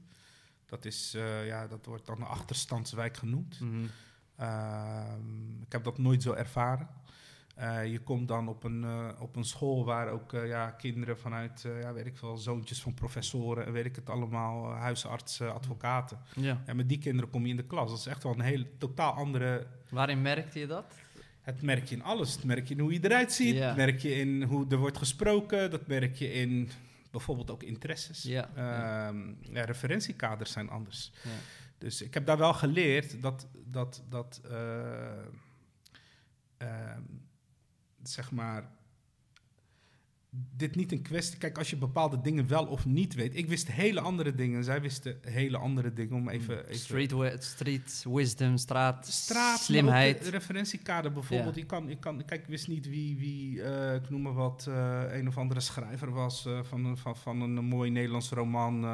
Dat, 0.65 0.85
is, 0.85 1.11
ja, 1.45 1.67
dat 1.67 1.85
wordt 1.85 2.05
dan 2.05 2.21
een 2.21 2.27
achterstandswijk 2.27 3.17
genoemd. 3.17 3.59
Mhm. 3.59 3.85
Ehm, 4.35 5.61
ik 5.61 5.71
heb 5.71 5.83
dat 5.83 5.97
nooit 5.97 6.21
zo 6.21 6.33
ervaren. 6.33 6.87
Eh, 7.59 7.91
je 7.91 7.99
komt 7.99 8.27
dan 8.27 8.47
op 8.47 8.63
een, 8.63 8.83
eh, 8.83 9.09
op 9.19 9.35
een 9.35 9.43
school 9.43 9.85
waar 9.85 10.09
ook 10.09 10.33
eh, 10.33 10.47
ja, 10.47 10.69
kinderen 10.69 11.19
vanuit, 11.19 11.65
ja, 11.81 11.93
weet 11.93 12.05
ik 12.05 12.17
veel, 12.17 12.37
zoontjes 12.37 12.81
van 12.81 12.93
professoren 12.93 13.65
en 13.65 13.71
weet 13.71 13.85
ik 13.85 13.95
het 13.95 14.09
allemaal, 14.09 14.71
huisartsen, 14.71 15.53
advocaten. 15.53 16.19
ja. 16.35 16.61
En 16.65 16.75
met 16.75 16.89
die 16.89 16.97
kinderen 16.97 17.29
kom 17.29 17.43
je 17.43 17.49
in 17.49 17.55
de 17.55 17.65
klas. 17.65 17.89
Dat 17.89 17.99
is 17.99 18.05
echt 18.05 18.23
wel 18.23 18.33
een 18.33 18.41
hele 18.41 18.77
totaal 18.77 19.13
andere 19.13 19.67
Waarin 19.89 20.21
merkte 20.21 20.59
je 20.59 20.67
dat? 20.67 20.93
het 21.41 21.61
merk 21.61 21.85
je 21.85 21.95
in 21.95 22.03
alles. 22.03 22.35
Het 22.35 22.43
merk 22.43 22.67
je 22.67 22.73
in 22.73 22.79
hoe 22.79 22.93
je 22.93 22.99
eruit 23.01 23.31
ziet. 23.31 23.55
Ja. 23.55 23.67
Het 23.67 23.75
merk 23.75 23.99
je 23.99 24.15
in 24.15 24.43
hoe 24.43 24.65
er 24.69 24.77
wordt 24.77 24.97
gesproken. 24.97 25.71
Dat 25.71 25.87
merk 25.87 26.15
je 26.15 26.33
in 26.33 26.69
bijvoorbeeld 27.11 27.51
ook 27.51 27.63
interesses. 27.63 28.23
Ja. 28.23 28.49
Ehm, 28.55 29.33
ja, 29.53 29.63
referentiekaders 29.63 30.51
zijn 30.51 30.69
anders. 30.69 31.11
Ja. 31.23 31.29
Dus 31.77 32.01
ik 32.01 32.13
heb 32.13 32.25
daar 32.25 32.37
wel 32.37 32.53
geleerd 32.53 33.21
dat, 33.21 33.47
dat, 33.65 34.03
dat 34.09 34.41
eh, 34.49 35.09
ehm, 36.57 37.01
zeg 38.03 38.31
maar, 38.31 38.69
dit 40.31 40.75
niet 40.75 40.91
een 40.91 41.01
kwestie... 41.01 41.37
Kijk, 41.37 41.57
als 41.57 41.69
je 41.69 41.75
bepaalde 41.77 42.21
dingen 42.21 42.47
wel 42.47 42.65
of 42.65 42.85
niet 42.85 43.13
weet... 43.13 43.35
Ik 43.37 43.47
wist 43.47 43.71
hele 43.71 43.99
andere 43.99 44.35
dingen. 44.35 44.63
Zij 44.63 44.81
wisten 44.81 45.17
hele 45.21 45.57
andere 45.57 45.93
dingen. 45.93 46.15
Om 46.15 46.29
even... 46.29 46.67
even 46.67 46.79
Street, 46.79 47.43
street 47.43 48.05
wisdom, 48.09 48.57
straat, 48.57 49.07
straat, 49.07 49.59
slimheid. 49.59 50.23
de 50.23 50.29
referentiekader 50.29 51.11
bijvoorbeeld. 51.11 51.55
Ja. 51.55 51.61
Je 51.61 51.67
kan, 51.67 51.87
je 51.87 51.95
kan, 51.95 52.25
kijk, 52.25 52.41
ik 52.41 52.47
wist 52.47 52.67
niet 52.67 52.89
wie, 52.89 53.17
wie 53.17 53.63
eh, 53.63 53.95
ik 53.95 54.09
noem 54.09 54.21
maar 54.21 54.33
wat, 54.33 54.65
eh, 54.69 55.01
een 55.11 55.27
of 55.27 55.37
andere 55.37 55.59
schrijver 55.59 56.11
was 56.11 56.45
eh, 56.45 56.59
van, 56.63 56.85
een, 56.85 56.97
van, 56.97 57.17
van 57.17 57.41
een 57.41 57.65
mooi 57.65 57.89
Nederlands 57.91 58.29
roman, 58.29 58.85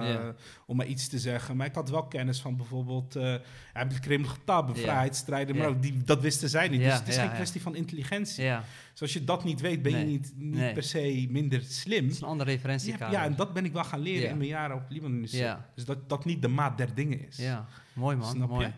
om 0.65 0.75
maar 0.75 0.87
iets 0.87 1.07
te 1.07 1.19
zeggen. 1.19 1.55
Maar 1.57 1.67
ik 1.67 1.75
had 1.75 1.89
wel 1.89 2.07
kennis 2.07 2.41
van 2.41 2.57
bijvoorbeeld 2.57 3.15
uh, 3.15 3.35
Abdelkrim 3.73 4.23
een 4.23 4.29
Ja. 4.45 4.73
vrijheidsstrijder, 4.73 5.55
maar 5.55 5.67
ook 5.67 5.81
die, 5.81 6.03
dat 6.03 6.21
wisten 6.21 6.49
zij 6.49 6.67
niet. 6.67 6.81
Dus 6.81 6.93
het 6.93 7.07
is 7.07 7.17
geen 7.17 7.33
kwestie 7.33 7.61
van 7.61 7.75
intelligentie. 7.75 8.43
Dus 8.91 9.01
als 9.01 9.13
je 9.13 9.23
dat 9.23 9.43
niet 9.43 9.61
weet, 9.61 9.81
ben 9.81 9.99
je 9.99 10.05
niet, 10.05 10.33
niet 10.35 10.53
Nee. 10.55 10.73
per 10.73 10.83
se 10.83 11.24
minder 11.31 11.61
slim. 11.63 12.03
dat 12.03 12.11
is 12.11 12.21
een 12.21 12.27
andere 12.27 12.51
referentiekader. 12.51 13.11
ja, 13.19 13.23
en 13.25 13.35
dat 13.35 13.53
ben 13.53 13.65
ik 13.65 13.73
wel 13.73 13.83
gaan 13.83 13.99
leren 13.99 14.29
in 14.29 14.37
mijn 14.37 14.49
jaren 14.49 14.75
op 14.75 14.83
Libanon. 14.89 15.21
Dus, 15.21 15.31
Ja. 15.31 15.65
dus 15.75 15.85
dat 15.85 16.09
dat 16.09 16.25
niet 16.25 16.41
de 16.41 16.47
maat 16.47 16.77
der 16.77 16.93
dingen 16.95 17.27
is. 17.27 17.37
Ja, 17.37 17.65
mooi 17.93 18.15
man, 18.15 18.31
Snap 18.31 18.49
mooi. 18.49 18.65
je? 18.65 18.71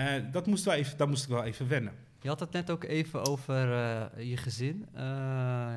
Eh, 0.00 0.32
dat 0.32 0.46
moest 0.46 0.64
wel 0.64 0.74
even, 0.74 0.96
daar 0.98 1.08
moest 1.08 1.22
ik 1.24 1.28
wel 1.30 1.44
even 1.44 1.68
wennen. 1.68 1.92
Je 2.20 2.28
had 2.28 2.40
het 2.40 2.52
net 2.52 2.70
ook 2.70 2.84
even 2.84 3.24
over 3.26 3.72
eh, 3.72 4.28
je 4.30 4.36
gezin. 4.36 4.86
Eh, 4.92 5.74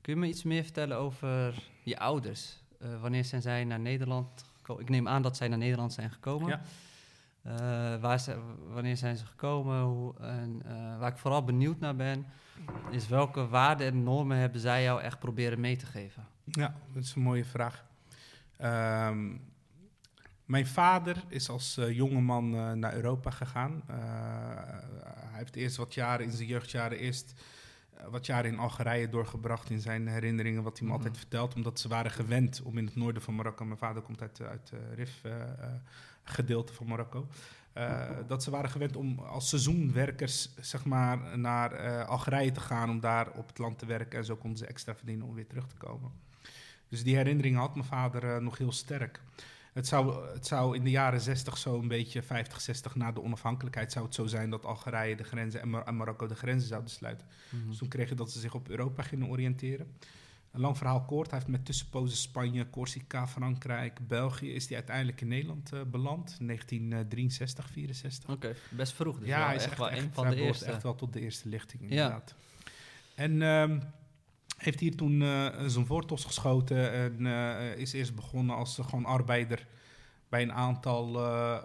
Kun 0.00 0.14
je 0.14 0.20
me 0.20 0.26
iets 0.26 0.42
meer 0.42 0.62
vertellen 0.62 0.96
over 0.96 1.54
je 1.82 1.98
ouders? 1.98 2.62
Wanneer 3.00 3.24
zijn 3.24 3.42
zij 3.42 3.64
naar 3.64 3.80
Nederland 3.80 4.44
gekomen? 4.56 4.82
Ik 4.82 4.88
neem 4.88 5.08
aan 5.08 5.22
dat 5.22 5.36
zij 5.36 5.48
naar 5.48 5.58
Nederland 5.58 5.92
zijn 5.92 6.10
gekomen. 6.10 6.48
Ja. 6.48 7.98
Waar 7.98 8.20
ze, 8.20 8.36
wanneer 8.72 8.96
zijn 8.96 9.16
ze 9.16 9.26
gekomen? 9.26 9.82
Hoe, 9.82 10.14
en, 10.20 10.62
waar 10.98 11.10
ik 11.10 11.18
vooral 11.18 11.44
benieuwd 11.44 11.80
naar 11.80 11.96
ben, 11.96 12.26
is 12.90 13.08
welke 13.08 13.48
waarden 13.48 13.86
en 13.86 14.02
normen 14.02 14.36
hebben 14.36 14.60
zij 14.60 14.82
jou 14.82 15.00
echt 15.00 15.18
proberen 15.18 15.60
mee 15.60 15.76
te 15.76 15.86
geven? 15.86 16.26
Ja, 16.44 16.74
dat 16.92 17.02
is 17.02 17.14
een 17.14 17.22
mooie 17.22 17.44
vraag. 17.44 17.84
Ehm, 18.56 19.32
mijn 20.44 20.66
vader 20.66 21.24
is 21.28 21.48
als 21.48 21.78
uh, 21.78 21.90
jongeman 21.96 22.54
uh, 22.54 22.72
naar 22.72 22.94
Europa 22.94 23.30
gegaan. 23.30 23.82
Uh, 23.90 23.96
hij 25.14 25.38
heeft 25.38 25.56
eerst 25.56 25.76
wat 25.76 25.94
jaren 25.94 26.24
in 26.26 26.32
zijn 26.32 26.48
jeugdjaren 26.48 26.98
eerst 26.98 27.34
wat 28.10 28.26
jaren 28.26 28.50
in 28.52 28.58
Algerije 28.58 29.08
doorgebracht 29.08 29.70
in 29.70 29.80
zijn 29.80 30.08
herinneringen, 30.08 30.62
wat 30.62 30.78
hij 30.78 30.86
me 30.86 30.92
Mhm. 30.92 30.98
altijd 31.02 31.18
vertelt, 31.18 31.54
omdat 31.54 31.80
ze 31.80 31.88
waren 31.88 32.10
gewend 32.10 32.62
om 32.62 32.78
in 32.78 32.84
het 32.84 32.96
noorden 32.96 33.22
van 33.22 33.34
Marokko, 33.34 33.64
mijn 33.64 33.78
vader 33.78 34.02
komt 34.02 34.20
uit, 34.22 34.40
uit 34.40 34.72
Rif 34.94 35.20
gedeelte 36.24 36.72
van 36.72 36.86
Marokko, 36.86 37.26
dat 38.26 38.42
ze 38.42 38.50
waren 38.50 38.70
gewend 38.70 38.96
om 38.96 39.18
als 39.18 39.48
seizoenwerkers 39.48 40.50
zeg 40.60 40.84
maar, 40.84 41.38
naar 41.38 42.04
Algerije 42.04 42.52
te 42.52 42.60
gaan 42.60 42.90
om 42.90 43.00
daar 43.00 43.30
op 43.30 43.46
het 43.46 43.58
land 43.58 43.78
te 43.78 43.86
werken 43.86 44.18
en 44.18 44.24
zo 44.24 44.36
konden 44.36 44.58
ze 44.58 44.66
extra 44.66 44.94
verdienen 44.94 45.26
om 45.26 45.34
weer 45.34 45.46
terug 45.46 45.66
te 45.66 45.76
komen. 45.76 46.12
Dus 46.88 47.02
die 47.02 47.16
herinnering 47.16 47.56
had 47.56 47.74
mijn 47.74 47.86
vader 47.86 48.42
nog 48.42 48.58
heel 48.58 48.72
sterk. 48.72 49.20
Het 49.74 49.86
zou, 49.86 50.28
het 50.32 50.46
zou 50.46 50.76
in 50.76 50.84
de 50.84 50.90
jaren 50.90 51.20
60 51.20 51.58
zo 51.58 51.78
een 51.78 51.88
beetje 51.88 52.22
50, 52.22 52.60
60 52.60 52.94
na 52.94 53.12
de 53.12 53.22
onafhankelijkheid 53.22 53.92
zou 53.92 54.04
het 54.04 54.14
zo 54.14 54.26
zijn 54.26 54.50
dat 54.50 54.64
Algerije 54.64 55.16
de 55.16 55.24
grenzen 55.24 55.60
en, 55.60 55.68
Mar 55.68 55.82
en 55.82 55.96
Marokko 55.96 56.26
de 56.26 56.34
grenzen 56.34 56.68
zouden 56.68 56.90
sluiten. 56.90 57.26
Mhm. 57.50 57.68
Dus 57.68 57.78
toen 57.78 57.88
kreeg 57.88 58.08
je 58.08 58.14
dat 58.14 58.30
ze 58.30 58.40
zich 58.40 58.54
op 58.54 58.68
Europa 58.68 59.02
gingen 59.02 59.28
oriënteren. 59.28 59.86
Een 60.54 60.60
lang 60.60 60.76
verhaal 60.76 61.04
kort, 61.04 61.30
hij 61.30 61.38
heeft 61.38 61.50
met 61.50 61.64
tussenpozen 61.64 62.16
Spanje, 62.16 62.70
Corsica, 62.70 63.26
Frankrijk, 63.26 64.06
België 64.06 64.52
is 64.52 64.66
hij 64.66 64.76
uiteindelijk 64.76 65.20
in 65.20 65.28
Nederland 65.28 65.72
uh, 65.74 65.80
beland, 65.82 66.36
1963, 66.40 67.68
64. 67.70 68.30
Oké, 68.30 68.54
best 68.68 68.92
vroeg. 68.92 69.18
Dus 69.18 69.28
ja, 69.28 69.46
hij 69.46 69.54
is 69.54 69.62
echt, 69.62 69.70
echt, 69.70 69.78
wel 69.78 69.92
een 69.92 70.10
van 70.12 70.30
de 70.30 70.36
eerste. 70.36 70.64
echt 70.64 70.82
wel 70.82 70.94
tot 70.94 71.12
de 71.12 71.20
eerste 71.20 71.48
lichting 71.48 71.82
Ja. 71.82 71.88
inderdaad. 71.88 72.34
En 73.14 73.42
um, 73.42 73.82
heeft 74.56 74.80
hier 74.80 74.96
toen 74.96 75.20
uh, 75.20 75.46
zijn 75.66 75.86
wortels 75.86 76.24
geschoten 76.24 76.92
en 76.92 77.20
uh, 77.20 77.76
is 77.76 77.92
eerst 77.92 78.14
begonnen 78.14 78.56
als 78.56 78.78
gewoon 78.82 79.04
arbeider 79.04 79.66
bij 80.34 80.42
een 80.42 80.52
aantal. 80.52 81.14
Uh, 81.16 81.58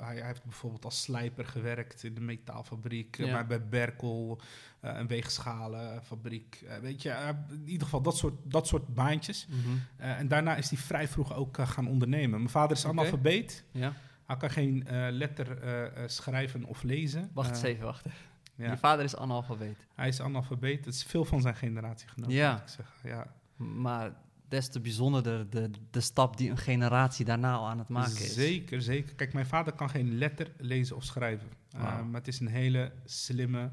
hij, 0.00 0.16
hij, 0.16 0.26
heeft 0.26 0.44
bijvoorbeeld 0.44 0.84
als 0.84 1.02
slijper 1.02 1.46
gewerkt 1.46 2.04
in 2.04 2.14
de 2.14 2.20
metaalfabriek, 2.20 3.16
Ja. 3.16 3.32
maar 3.32 3.46
bij 3.46 3.68
Berkel, 3.68 4.40
uh, 4.84 4.90
een 4.94 5.06
weegschalenfabriek. 5.06 6.64
Weet 6.80 7.02
je, 7.02 7.34
in 7.50 7.62
ieder 7.64 7.82
geval 7.82 8.02
dat 8.02 8.16
soort, 8.16 8.34
dat 8.42 8.66
soort 8.66 8.94
baantjes. 8.94 9.46
Mhm. 9.48 9.58
En 9.96 10.28
daarna 10.28 10.56
is 10.56 10.70
hij 10.70 10.78
vrij 10.78 11.08
vroeg 11.08 11.34
ook 11.34 11.58
gaan 11.60 11.88
ondernemen. 11.88 12.38
Mijn 12.38 12.50
vader 12.50 12.76
is 12.76 12.86
analfabeet. 12.86 13.64
Ja. 13.70 13.92
Hij 14.26 14.36
kan 14.36 14.50
geen 14.50 14.86
letter 15.10 15.58
schrijven 16.06 16.64
of 16.64 16.82
lezen. 16.82 17.30
Wacht 17.34 17.50
eens 17.50 17.62
even, 17.62 17.84
wacht 17.84 18.06
even. 18.06 18.18
Ja. 18.54 18.70
Je 18.70 18.76
vader 18.76 19.04
is 19.04 19.16
analfabeet. 19.16 19.86
Hij 19.94 20.08
is 20.08 20.20
analfabeet. 20.20 20.84
Dat 20.84 20.94
is 20.94 21.02
veel 21.02 21.24
van 21.24 21.40
zijn 21.40 21.56
generatie 21.56 22.08
genomen. 22.08 22.34
Ja. 22.34 22.52
moet 22.52 22.60
Ik 22.60 22.68
zeggen. 22.68 23.08
ja. 23.08 23.26
Maar 23.56 24.12
des 24.50 24.68
te 24.68 24.80
bijzonderder 24.80 25.50
de, 25.50 25.70
de 25.90 26.00
stap 26.00 26.36
die 26.36 26.50
een 26.50 26.58
generatie 26.58 27.24
daarna 27.24 27.54
al 27.54 27.68
aan 27.68 27.78
het 27.78 27.88
maken 27.88 28.12
is. 28.12 28.34
Zeker, 28.34 28.82
zeker. 28.82 29.14
Kijk, 29.14 29.32
mijn 29.32 29.46
vader 29.46 29.72
kan 29.72 29.90
geen 29.90 30.18
letter 30.18 30.52
lezen 30.58 30.96
of 30.96 31.04
schrijven. 31.04 31.48
Uh, 31.76 31.82
Wauw. 31.82 32.04
maar 32.04 32.20
het 32.20 32.28
is 32.28 32.40
een 32.40 32.48
hele 32.48 32.92
slimme, 33.04 33.70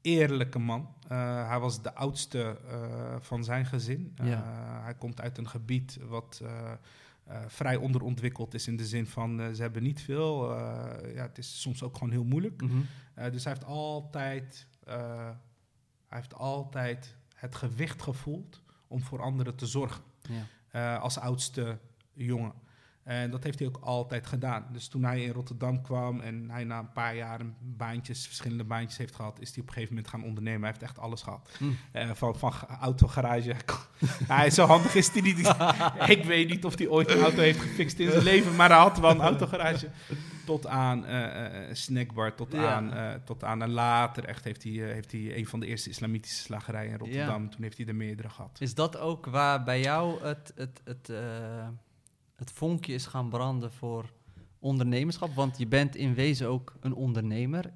eerlijke 0.00 0.58
man. 0.58 0.94
Uh, 1.12 1.48
hij 1.48 1.58
was 1.58 1.82
de 1.82 1.94
oudste 1.94 2.58
uh, 2.66 3.16
van 3.20 3.44
zijn 3.44 3.66
gezin. 3.66 4.14
Ja. 4.24 4.42
Hij 4.82 4.94
komt 4.94 5.20
uit 5.20 5.38
een 5.38 5.48
gebied 5.48 5.98
wat 6.08 6.42
vrij 7.46 7.76
onderontwikkeld 7.76 8.54
is 8.54 8.68
in 8.68 8.76
de 8.76 8.86
zin 8.86 9.06
van 9.06 9.54
ze 9.54 9.62
hebben 9.62 9.82
niet 9.82 10.00
veel. 10.00 10.54
ja, 11.14 11.22
het 11.22 11.38
is 11.38 11.60
soms 11.60 11.82
ook 11.82 11.94
gewoon 11.94 12.10
heel 12.10 12.24
moeilijk. 12.24 12.62
Mhm. 12.62 12.76
dus 13.32 13.44
hij 13.44 13.52
heeft 13.52 13.64
altijd, 13.64 14.66
hij 14.84 15.36
heeft 16.08 16.34
altijd 16.34 17.16
het 17.34 17.54
gewicht 17.54 18.02
gevoeld 18.02 18.62
om 18.88 19.02
voor 19.02 19.22
anderen 19.22 19.56
te 19.56 19.66
zorgen. 19.66 20.02
Ja. 20.28 20.46
Uh, 20.96 21.02
als 21.02 21.18
oudste 21.18 21.78
jongen. 22.12 22.52
En 23.06 23.30
dat 23.30 23.44
heeft 23.44 23.58
hij 23.58 23.68
ook 23.68 23.78
altijd 23.80 24.26
gedaan. 24.26 24.66
Dus 24.72 24.88
toen 24.88 25.04
hij 25.04 25.22
in 25.22 25.32
Rotterdam 25.32 25.82
kwam 25.82 26.20
en 26.20 26.50
hij 26.50 26.64
na 26.64 26.78
een 26.78 26.92
paar 26.92 27.16
jaar 27.16 27.40
baantjes, 27.60 28.26
verschillende 28.26 28.64
baantjes 28.64 28.98
heeft 28.98 29.14
gehad, 29.14 29.40
is 29.40 29.50
hij 29.50 29.60
op 29.60 29.66
een 29.68 29.74
gegeven 29.74 29.94
moment 29.94 30.12
gaan 30.12 30.24
ondernemen. 30.24 30.60
Hij 30.60 30.70
heeft 30.70 30.82
echt 30.82 30.98
alles 30.98 31.22
gehad. 31.22 31.50
Mm. 31.58 31.76
Uh, 31.92 32.10
van, 32.12 32.38
van 32.38 32.52
autogarage. 32.80 33.54
hij, 34.26 34.50
zo 34.50 34.66
handig 34.66 34.94
is 34.94 35.10
hij 35.12 35.22
niet. 35.22 35.54
Ik 36.16 36.24
weet 36.24 36.48
niet 36.48 36.64
of 36.64 36.78
hij 36.78 36.88
ooit 36.88 37.10
een 37.10 37.22
auto 37.22 37.40
heeft 37.40 37.60
gefixt 37.60 37.98
in 37.98 38.10
zijn 38.10 38.22
leven, 38.22 38.56
maar 38.56 38.68
hij 38.68 38.78
had 38.78 38.98
wel 38.98 39.10
een 39.10 39.20
autogarage. 39.20 39.90
Tot 40.46 40.66
aan 40.66 41.04
uh, 41.04 41.46
snackbar, 41.72 42.34
tot, 42.34 42.52
Ja. 42.52 42.74
aan, 42.74 43.20
tot 43.24 43.44
aan 43.44 43.62
en 43.62 43.70
later 43.70 44.24
echt 44.24 44.44
heeft 44.44 44.62
hij, 44.62 44.72
heeft 44.72 45.12
hij 45.12 45.36
een 45.36 45.46
van 45.46 45.60
de 45.60 45.66
eerste 45.66 45.90
islamitische 45.90 46.42
slagerijen 46.42 46.90
in 46.90 46.98
Rotterdam. 46.98 47.42
Ja. 47.42 47.48
Toen 47.48 47.62
heeft 47.62 47.76
hij 47.76 47.86
er 47.86 47.94
meerdere 47.94 48.28
gehad. 48.28 48.56
Is 48.60 48.74
dat 48.74 48.98
ook 48.98 49.26
waar 49.26 49.64
bij 49.64 49.80
jou 49.80 50.22
het, 50.24 50.52
het, 50.54 50.80
het, 50.84 51.10
het 52.36 52.52
vonkje 52.52 52.94
is 52.94 53.06
gaan 53.06 53.28
branden 53.28 53.72
voor 53.72 54.12
ondernemerschap? 54.58 55.34
Want 55.34 55.58
je 55.58 55.66
bent 55.66 55.96
in 55.96 56.14
wezen 56.14 56.48
ook 56.48 56.74
een 56.80 56.94
ondernemer 56.94 57.72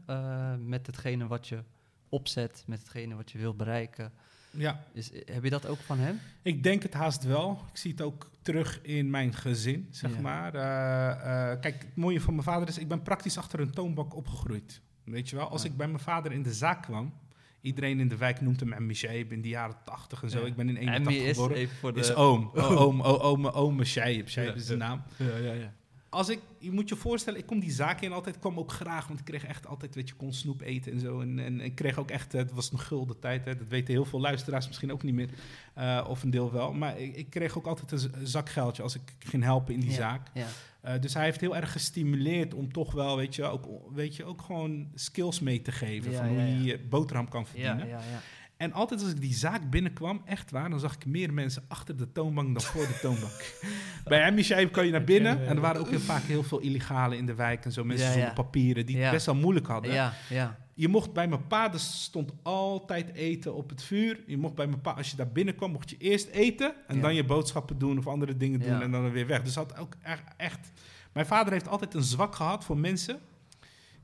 met 0.58 0.86
hetgene 0.86 1.26
wat 1.26 1.48
je 1.48 1.62
opzet, 2.08 2.64
met 2.66 2.78
hetgene 2.78 3.14
wat 3.14 3.30
je 3.30 3.38
wilt 3.38 3.56
bereiken. 3.56 4.12
Ja. 4.50 4.82
Heb 5.24 5.44
je 5.44 5.50
dat 5.50 5.66
ook 5.66 5.78
van 5.78 5.98
hem? 5.98 6.20
Ik 6.42 6.62
denk 6.62 6.82
het 6.82 6.94
haast 6.94 7.24
wel. 7.24 7.62
Ik 7.72 7.76
zie 7.78 7.90
het 7.90 8.00
ook 8.02 8.30
terug 8.42 8.78
in 8.82 9.10
mijn 9.10 9.34
gezin, 9.34 9.86
zeg 9.90 10.14
Ja. 10.14 10.20
maar. 10.20 10.54
Uh, 10.54 10.60
uh, 10.60 11.60
kijk, 11.60 11.82
het 11.82 11.96
mooie 11.96 12.20
van 12.20 12.32
mijn 12.34 12.44
vader 12.46 12.68
is, 12.68 12.78
ik 12.78 12.88
ben 12.88 13.02
praktisch 13.02 13.38
achter 13.38 13.60
een 13.60 13.70
toonbank 13.70 14.14
opgegroeid. 14.16 14.80
Weet 15.04 15.28
je 15.28 15.36
wel, 15.36 15.48
als 15.48 15.62
Ja. 15.62 15.68
ik 15.68 15.76
bij 15.76 15.86
mijn 15.86 16.00
vader 16.00 16.32
in 16.32 16.42
de 16.42 16.52
zaak 16.52 16.82
kwam, 16.82 17.12
iedereen 17.60 18.00
in 18.00 18.08
de 18.08 18.16
wijk 18.16 18.40
noemt 18.40 18.60
hem 18.60 18.86
Mishaib 18.86 19.32
in 19.32 19.42
de 19.42 19.48
jaren 19.48 19.76
80 19.84 20.22
en 20.22 20.30
zo. 20.30 20.40
Ja. 20.40 20.46
Ik 20.46 20.56
ben 20.56 20.68
in 20.68 20.76
Emmy 20.76 20.90
81 20.90 21.24
is 21.24 21.36
geboren. 21.36 21.56
even 21.56 21.76
voor 21.76 21.92
de... 21.94 22.00
Is 22.00 22.14
oom. 22.14 22.50
Oh, 22.54 22.80
oom, 22.80 23.02
oom, 23.02 23.46
oom 23.46 23.76
Mishaib. 23.76 24.28
Shaib 24.28 24.48
Ja, 24.48 24.54
is 24.54 24.68
ja. 24.68 24.74
naam. 24.74 25.02
Ja, 25.16 25.36
ja, 25.36 25.52
ja. 25.52 25.72
Als 26.10 26.28
ik, 26.28 26.40
je 26.58 26.70
moet 26.70 26.88
je 26.88 26.96
voorstellen, 26.96 27.38
ik 27.38 27.46
kom 27.46 27.60
die 27.60 27.70
zaak 27.70 28.00
in 28.00 28.12
altijd, 28.12 28.38
kwam 28.38 28.58
ook 28.58 28.72
graag, 28.72 29.06
want 29.06 29.18
ik 29.18 29.24
kreeg 29.24 29.44
echt 29.44 29.66
altijd, 29.66 29.94
weet 29.94 30.08
je, 30.08 30.14
kon 30.14 30.32
snoep 30.32 30.60
eten 30.60 30.92
en 30.92 31.00
zo. 31.00 31.20
En, 31.20 31.38
en 31.38 31.60
ik 31.60 31.74
kreeg 31.74 31.98
ook 31.98 32.10
echt, 32.10 32.32
het 32.32 32.52
was 32.52 32.72
een 32.72 32.78
gulden 32.78 33.18
tijd, 33.18 33.44
hè, 33.44 33.56
dat 33.56 33.68
weten 33.68 33.94
heel 33.94 34.04
veel 34.04 34.20
luisteraars 34.20 34.66
misschien 34.66 34.92
ook 34.92 35.02
niet 35.02 35.14
meer, 35.14 35.30
uh, 35.78 36.06
of 36.08 36.22
een 36.22 36.30
deel 36.30 36.52
wel. 36.52 36.72
Maar 36.72 36.98
ik, 36.98 37.16
ik, 37.16 37.30
kreeg 37.30 37.58
ook 37.58 37.66
altijd 37.66 37.92
een 37.92 38.26
zakgeldje 38.26 38.82
als 38.82 38.94
ik 38.94 39.02
ging 39.18 39.42
helpen 39.42 39.74
in 39.74 39.80
die 39.80 39.90
Ja, 39.90 39.96
zaak. 39.96 40.28
Ja. 40.34 40.46
Uh, 40.84 41.00
dus 41.00 41.14
hij 41.14 41.24
heeft 41.24 41.40
heel 41.40 41.56
erg 41.56 41.72
gestimuleerd 41.72 42.54
om 42.54 42.72
toch 42.72 42.92
wel, 42.92 43.16
weet 43.16 43.34
je, 43.34 43.44
ook, 43.44 43.66
weet 43.94 44.16
je, 44.16 44.24
ook 44.24 44.42
gewoon 44.42 44.88
skills 44.94 45.40
mee 45.40 45.62
te 45.62 45.72
geven 45.72 46.10
Ja, 46.10 46.16
van 46.16 46.28
hoe 46.28 46.62
je 46.62 46.78
boterham 46.78 47.28
kan 47.28 47.40
Ja, 47.40 47.46
verdienen. 47.46 48.00
En 48.60 48.72
altijd 48.72 49.00
als 49.00 49.10
ik 49.10 49.20
die 49.20 49.34
zaak 49.34 49.70
binnenkwam, 49.70 50.22
echt 50.24 50.50
waar, 50.50 50.70
dan 50.70 50.80
zag 50.80 50.94
ik 50.94 51.06
meer 51.06 51.32
mensen 51.32 51.62
achter 51.68 51.96
de 51.96 52.12
toonbank 52.12 52.52
dan 52.52 52.62
voor 52.62 52.86
de 52.86 52.98
toonbank. 53.00 53.54
Bij 54.04 54.22
Emmy 54.22 54.42
Shaib 54.42 54.72
kan 54.72 54.86
je 54.86 54.92
naar 54.92 55.04
binnen 55.04 55.46
en 55.46 55.56
er 55.56 55.60
waren 55.60 55.80
ook 55.80 55.88
heel 55.88 56.00
vaak 56.00 56.22
heel 56.22 56.42
veel 56.42 56.58
illegalen 56.58 57.18
in 57.18 57.26
de 57.26 57.34
wijk 57.34 57.64
en 57.64 57.72
zo. 57.72 57.84
Mensen 57.84 58.06
Ja, 58.06 58.12
zonder 58.12 58.28
ja. 58.28 58.34
papieren 58.34 58.86
die 58.86 58.98
het 58.98 59.10
best 59.10 59.26
wel 59.26 59.34
moeilijk 59.34 59.66
hadden. 59.66 59.92
Ja, 59.92 60.12
ja. 60.28 60.58
Je 60.74 60.88
mocht 60.88 61.12
bij 61.12 61.28
mijn 61.28 61.46
pa, 61.46 61.72
er 61.72 61.78
stond 61.78 62.32
altijd 62.42 63.14
eten 63.14 63.54
op 63.54 63.70
het 63.70 63.82
vuur. 63.82 64.20
Je 64.26 64.36
mocht 64.36 64.54
bij 64.54 64.66
mijn 64.66 64.80
pa, 64.80 64.90
als 64.90 65.10
je 65.10 65.16
daar 65.16 65.32
binnenkwam, 65.32 65.70
mocht 65.70 65.90
je 65.90 65.96
eerst 65.96 66.28
eten 66.28 66.74
en 66.86 67.00
dan 67.00 67.14
je 67.14 67.24
boodschappen 67.24 67.78
doen 67.78 67.98
of 67.98 68.06
andere 68.06 68.36
dingen 68.36 68.60
doen 68.60 68.82
en 68.82 68.90
dan 68.90 69.10
weer 69.10 69.26
weg. 69.26 69.42
Dus 69.42 69.54
had 69.54 69.78
ook 69.78 69.96
echt, 70.02 70.22
echt. 70.36 70.72
Mijn 71.12 71.26
vader 71.26 71.52
heeft 71.52 71.68
altijd 71.68 71.94
een 71.94 72.02
zwak 72.02 72.34
gehad 72.34 72.64
voor 72.64 72.78
mensen 72.78 73.18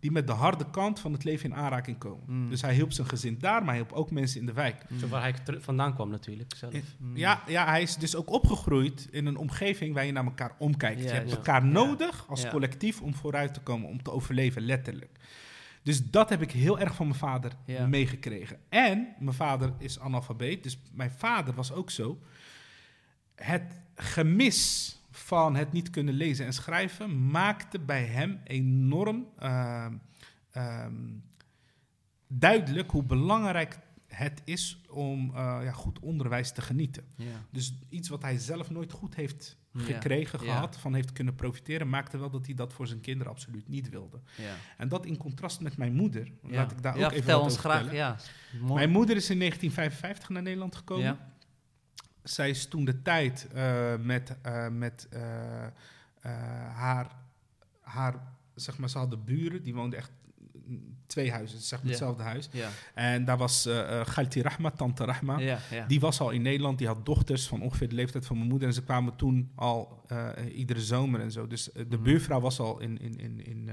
die 0.07 0.15
met 0.15 0.27
de 0.27 0.33
harde 0.33 0.71
kant 0.71 1.01
van 1.01 1.13
het 1.13 1.25
leven 1.25 1.51
in 1.51 1.57
aanraking 1.57 1.99
komen. 1.99 2.25
Mm. 2.27 2.51
Dus 2.51 2.63
hij 2.63 2.75
hielp 2.75 2.93
zijn 2.93 3.09
gezin 3.09 3.37
daar, 3.39 3.61
maar 3.61 3.75
hij 3.75 3.77
hielp 3.77 3.93
ook 3.93 4.11
mensen 4.11 4.41
in 4.41 4.47
de 4.47 4.53
wijk. 4.53 4.83
Zo 5.01 5.09
waar 5.09 5.23
hij 5.23 5.35
vandaan 5.61 5.95
kwam 5.95 6.11
natuurlijk 6.11 6.53
zelf. 6.57 6.73
Ja. 6.73 6.81
Mm. 6.99 7.17
Ja, 7.17 7.43
ja, 7.47 7.67
hij 7.67 7.83
is 7.83 7.97
dus 7.97 8.17
ook 8.17 8.31
opgegroeid 8.31 9.09
in 9.11 9.27
een 9.27 9.37
omgeving 9.37 9.95
waar 9.95 10.05
je 10.05 10.13
naar 10.13 10.25
elkaar 10.25 10.55
omkijkt. 10.59 11.01
Ja, 11.01 11.07
je 11.07 11.13
hebt 11.13 11.31
ja. 11.31 11.37
elkaar 11.37 11.65
Ja. 11.65 11.71
nodig 11.71 12.25
als 12.29 12.49
collectief 12.49 13.01
om 13.01 13.15
vooruit 13.15 13.55
te 13.55 13.61
komen, 13.61 13.89
om 13.89 14.03
te 14.03 14.11
overleven, 14.11 14.63
letterlijk. 14.63 15.19
Dus 15.83 16.11
dat 16.11 16.29
heb 16.29 16.43
ik 16.43 16.51
heel 16.51 16.79
erg 16.79 16.95
van 16.95 17.07
mijn 17.07 17.19
vader 17.19 17.53
meegekregen. 17.89 18.59
En 18.69 19.09
mijn 19.19 19.37
vader 19.37 19.73
is 19.79 20.01
analfabeet, 20.01 20.63
dus 20.63 20.79
mijn 20.93 21.11
vader 21.11 21.55
was 21.55 21.73
ook 21.73 21.91
zo. 21.91 22.19
Het 23.35 23.81
gemis 23.95 24.93
van 25.17 25.57
het 25.57 25.73
niet 25.73 25.91
kunnen 25.91 26.15
lezen 26.15 26.47
en 26.47 26.53
schrijven 26.53 27.31
maakte 27.31 27.79
bij 27.79 28.05
hem 28.05 28.41
enorm 28.45 29.27
ehm, 29.39 29.95
ehm, 30.51 30.95
duidelijk 32.29 32.91
hoe 32.91 33.03
belangrijk 33.03 33.79
het 34.07 34.43
is 34.45 34.81
om 34.91 35.31
eh, 35.35 35.59
ja, 35.63 35.73
goed 35.73 35.99
onderwijs 35.99 36.53
te 36.53 36.63
genieten. 36.63 37.05
Dus 37.51 37.79
iets 37.89 38.09
wat 38.09 38.23
hij 38.23 38.39
zelf 38.39 38.71
nooit 38.71 38.93
goed 38.93 39.15
heeft 39.15 39.57
gekregen, 39.77 40.39
gehad, 40.39 40.79
van 40.79 40.95
heeft 40.95 41.13
kunnen 41.13 41.35
profiteren, 41.35 41.89
maakte 41.89 42.19
wel 42.19 42.31
dat 42.31 42.47
hij 42.47 42.55
dat 42.55 42.73
voor 42.73 42.87
zijn 42.87 43.01
kinderen 43.01 43.33
absoluut 43.33 43.69
niet 43.69 43.89
wilde. 43.89 44.21
Ja. 44.37 44.55
En 44.77 44.89
dat 44.89 45.07
in 45.07 45.17
contrast 45.17 45.61
met 45.61 45.77
mijn 45.77 45.95
moeder. 45.95 46.33
Ja. 46.43 46.51
Laat 46.51 46.73
ik 46.73 46.83
daar 46.83 46.95
ook 46.95 47.01
even 47.01 47.17
vertel 47.17 47.41
ons 47.41 47.57
graag. 47.57 47.81
vertellen. 47.81 48.19
Ja. 48.63 48.75
Mijn 48.75 48.91
moeder 48.91 49.17
is 49.17 49.31
in 49.31 49.39
1955 49.39 50.29
naar 50.29 50.43
Nederland 50.43 50.77
gekomen. 50.77 51.19
Zij 52.29 52.51
is 52.51 52.67
toen 52.67 52.85
de 52.85 53.03
tijd 53.03 53.47
eh, 53.55 53.95
met, 54.03 54.37
eh, 54.43 54.69
met 54.69 55.07
eh, 55.11 55.21
haar, 56.73 57.11
haar, 57.81 58.15
zeg 58.55 58.79
maar, 58.79 58.91
ze 58.91 58.99
hadden 58.99 59.25
buren, 59.25 59.63
die 59.63 59.75
woonden 59.75 59.99
echt 59.99 60.11
twee 61.07 61.31
huizen, 61.33 61.59
zeg 61.61 61.79
maar 61.79 61.89
hetzelfde 61.89 62.23
huis. 62.23 62.49
En 62.95 63.25
daar 63.25 63.37
was 63.37 63.67
eh, 63.67 64.01
Galti 64.07 64.43
Rahma, 64.43 64.71
tante 64.71 65.05
Rahma. 65.05 65.39
Die 65.89 66.01
was 66.01 66.21
al 66.21 66.31
in 66.31 66.43
Nederland, 66.43 66.79
die 66.79 66.87
had 66.87 67.07
dochters 67.07 67.47
van 67.49 67.63
ongeveer 67.63 67.89
de 67.89 67.95
leeftijd 67.95 68.27
van 68.27 68.37
mijn 68.37 68.49
moeder. 68.49 68.69
En 68.69 68.75
ze 68.75 68.83
kwamen 68.83 69.17
toen 69.17 69.51
al 69.55 70.03
iedere 70.53 70.81
zomer 70.81 71.21
en 71.21 71.31
zo. 71.31 71.47
Dus 71.47 71.65
de 71.73 71.87
Mhm. 71.91 72.03
buurvrouw 72.03 72.41
was 72.41 72.59
al 72.61 72.81
in, 72.81 73.01
in, 73.01 73.19
in, 73.19 73.45
in, 73.47 73.71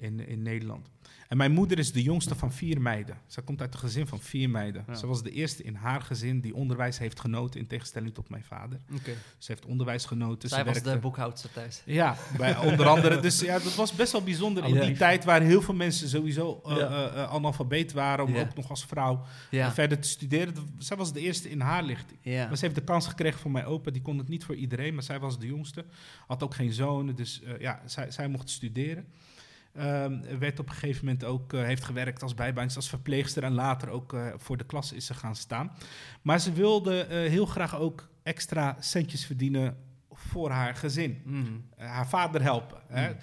in, 0.00 0.26
in 0.28 0.42
Nederland. 0.42 0.90
En 1.28 1.36
mijn 1.36 1.52
moeder 1.52 1.78
is 1.78 1.92
de 1.92 2.02
jongste 2.02 2.34
van 2.34 2.52
vier 2.52 2.80
meiden. 2.80 3.16
Zij 3.26 3.42
komt 3.42 3.60
uit 3.60 3.74
een 3.74 3.80
gezin 3.80 4.06
van 4.06 4.20
vier 4.20 4.50
meiden. 4.50 4.84
Ja. 4.86 4.94
Ze 4.94 5.06
was 5.06 5.22
de 5.22 5.30
eerste 5.30 5.62
in 5.62 5.74
haar 5.74 6.00
gezin 6.02 6.40
die 6.40 6.54
onderwijs 6.54 6.98
heeft 6.98 7.20
genoten, 7.20 7.60
in 7.60 7.66
tegenstelling 7.66 8.14
tot 8.14 8.28
mijn 8.28 8.44
vader. 8.44 8.80
Oké. 8.94 9.10
Ze 9.38 9.52
heeft 9.52 9.66
onderwijs 9.66 10.04
genoten. 10.04 10.48
Zij 10.48 10.58
ze 10.58 10.64
was 10.64 10.72
werkte, 10.74 10.92
de 10.92 10.98
boekhoudster 10.98 11.52
thuis. 11.52 11.82
ja, 11.84 12.16
bij 12.36 12.56
onder 12.70 12.86
andere. 12.86 13.20
Dus 13.20 13.40
ja, 13.40 13.58
dat 13.58 13.74
was 13.74 13.92
best 13.92 14.12
wel 14.12 14.22
bijzonder 14.22 14.64
in 14.64 14.74
Ja. 14.74 14.84
die 14.84 14.96
tijd 14.96 15.24
waar 15.24 15.40
heel 15.42 15.62
veel 15.62 15.74
mensen 15.74 16.08
sowieso 16.08 16.60
eh, 16.64 16.76
Ja. 16.76 16.88
eh, 16.88 17.22
eh, 17.22 17.30
analfabeet 17.30 17.92
waren, 17.92 18.24
om 18.24 18.36
ook 18.36 18.54
nog 18.54 18.70
als 18.70 18.84
vrouw 18.86 19.22
verder 19.50 19.98
te 19.98 20.08
studeren. 20.08 20.54
Zij 20.78 20.96
was 20.96 21.12
de 21.12 21.20
eerste 21.20 21.50
in 21.50 21.60
haar 21.60 21.82
lichting. 21.82 22.18
ja. 22.22 22.46
Maar 22.46 22.56
ze 22.56 22.64
heeft 22.64 22.76
de 22.76 22.84
kans 22.84 23.06
gekregen 23.06 23.40
van 23.40 23.50
mijn 23.50 23.64
opa. 23.64 23.90
Die 23.90 24.02
kon 24.02 24.18
het 24.18 24.28
niet 24.28 24.44
voor 24.44 24.54
iedereen, 24.54 24.94
maar 24.94 25.02
zij 25.02 25.18
was 25.20 25.38
de 25.38 25.46
jongste. 25.46 25.84
Had 26.26 26.42
ook 26.42 26.54
geen 26.54 26.72
zonen, 26.72 27.14
dus 27.16 27.42
ja, 27.58 27.82
zij, 27.84 28.10
zij 28.10 28.28
mocht 28.28 28.50
studeren. 28.50 29.06
Ehm, 29.78 30.38
werd 30.38 30.58
op 30.58 30.68
een 30.68 30.74
gegeven 30.74 31.04
moment 31.04 31.24
ook, 31.24 31.52
eh, 31.52 31.62
heeft 31.62 31.84
gewerkt 31.84 32.22
als 32.22 32.34
bijbaantje, 32.34 32.76
als 32.76 32.88
verpleegster. 32.88 33.42
En 33.42 33.52
later 33.52 33.88
ook 33.88 34.12
eh, 34.12 34.26
voor 34.36 34.56
de 34.56 34.64
klas 34.64 34.92
is 34.92 35.06
ze 35.06 35.14
gaan 35.14 35.36
staan. 35.36 35.70
Maar 36.22 36.40
ze 36.40 36.52
wilde 36.52 37.00
eh, 37.02 37.30
heel 37.30 37.46
graag 37.46 37.78
ook 37.78 38.08
extra 38.22 38.76
centjes 38.80 39.26
verdienen 39.26 39.76
voor 40.12 40.50
haar 40.50 40.74
gezin. 40.74 41.22
Eh, 41.76 41.86
haar 41.86 42.08
vader 42.08 42.42
helpen. 42.42 42.80
Hè? 42.88 43.08
Mm. 43.08 43.16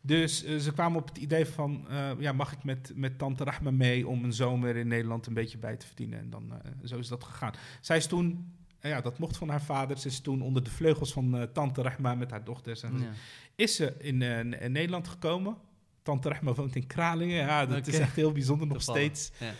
Dus 0.00 0.44
ze 0.44 0.72
kwamen 0.72 1.00
op 1.00 1.08
het 1.08 1.18
idee 1.18 1.46
van, 1.46 1.86
ja, 2.18 2.32
mag 2.32 2.52
ik 2.52 2.64
met, 2.64 2.92
met 2.94 3.18
tante 3.18 3.44
Rahma 3.44 3.70
mee 3.70 4.06
om 4.08 4.24
een 4.24 4.32
zomer 4.32 4.76
in 4.76 4.88
Nederland 4.88 5.26
een 5.26 5.34
beetje 5.34 5.58
bij 5.58 5.76
te 5.76 5.86
verdienen? 5.86 6.18
En 6.18 6.30
dan, 6.30 6.52
zo 6.84 6.98
is 6.98 7.08
dat 7.08 7.24
gegaan. 7.24 7.52
Zij 7.80 7.96
is 7.96 8.06
toen, 8.06 8.52
ja, 8.80 9.00
dat 9.00 9.18
mocht 9.18 9.36
van 9.36 9.48
haar 9.48 9.62
vader, 9.62 9.98
ze 9.98 10.08
is 10.08 10.20
toen 10.20 10.42
onder 10.42 10.64
de 10.64 10.70
vleugels 10.70 11.12
van 11.12 11.48
tante 11.52 11.82
Rahma 11.82 12.14
met 12.14 12.30
haar 12.30 12.44
dochters. 12.44 12.82
En 12.82 12.98
Ja. 12.98 13.10
Is 13.54 13.76
ze 13.76 13.94
in, 13.98 14.22
in 14.52 14.72
Nederland 14.72 15.08
gekomen? 15.08 15.56
Tante 16.06 16.28
Rahma 16.28 16.52
woont 16.52 16.76
in 16.76 16.86
Kralingen, 16.86 17.36
ja, 17.36 17.66
dat 17.66 17.86
is 17.86 17.98
echt 17.98 18.16
heel 18.16 18.32
bijzonder 18.32 18.66
nog 18.66 18.76
Toevallig. 18.76 19.02
steeds. 19.02 19.30
Ja. 19.38 19.52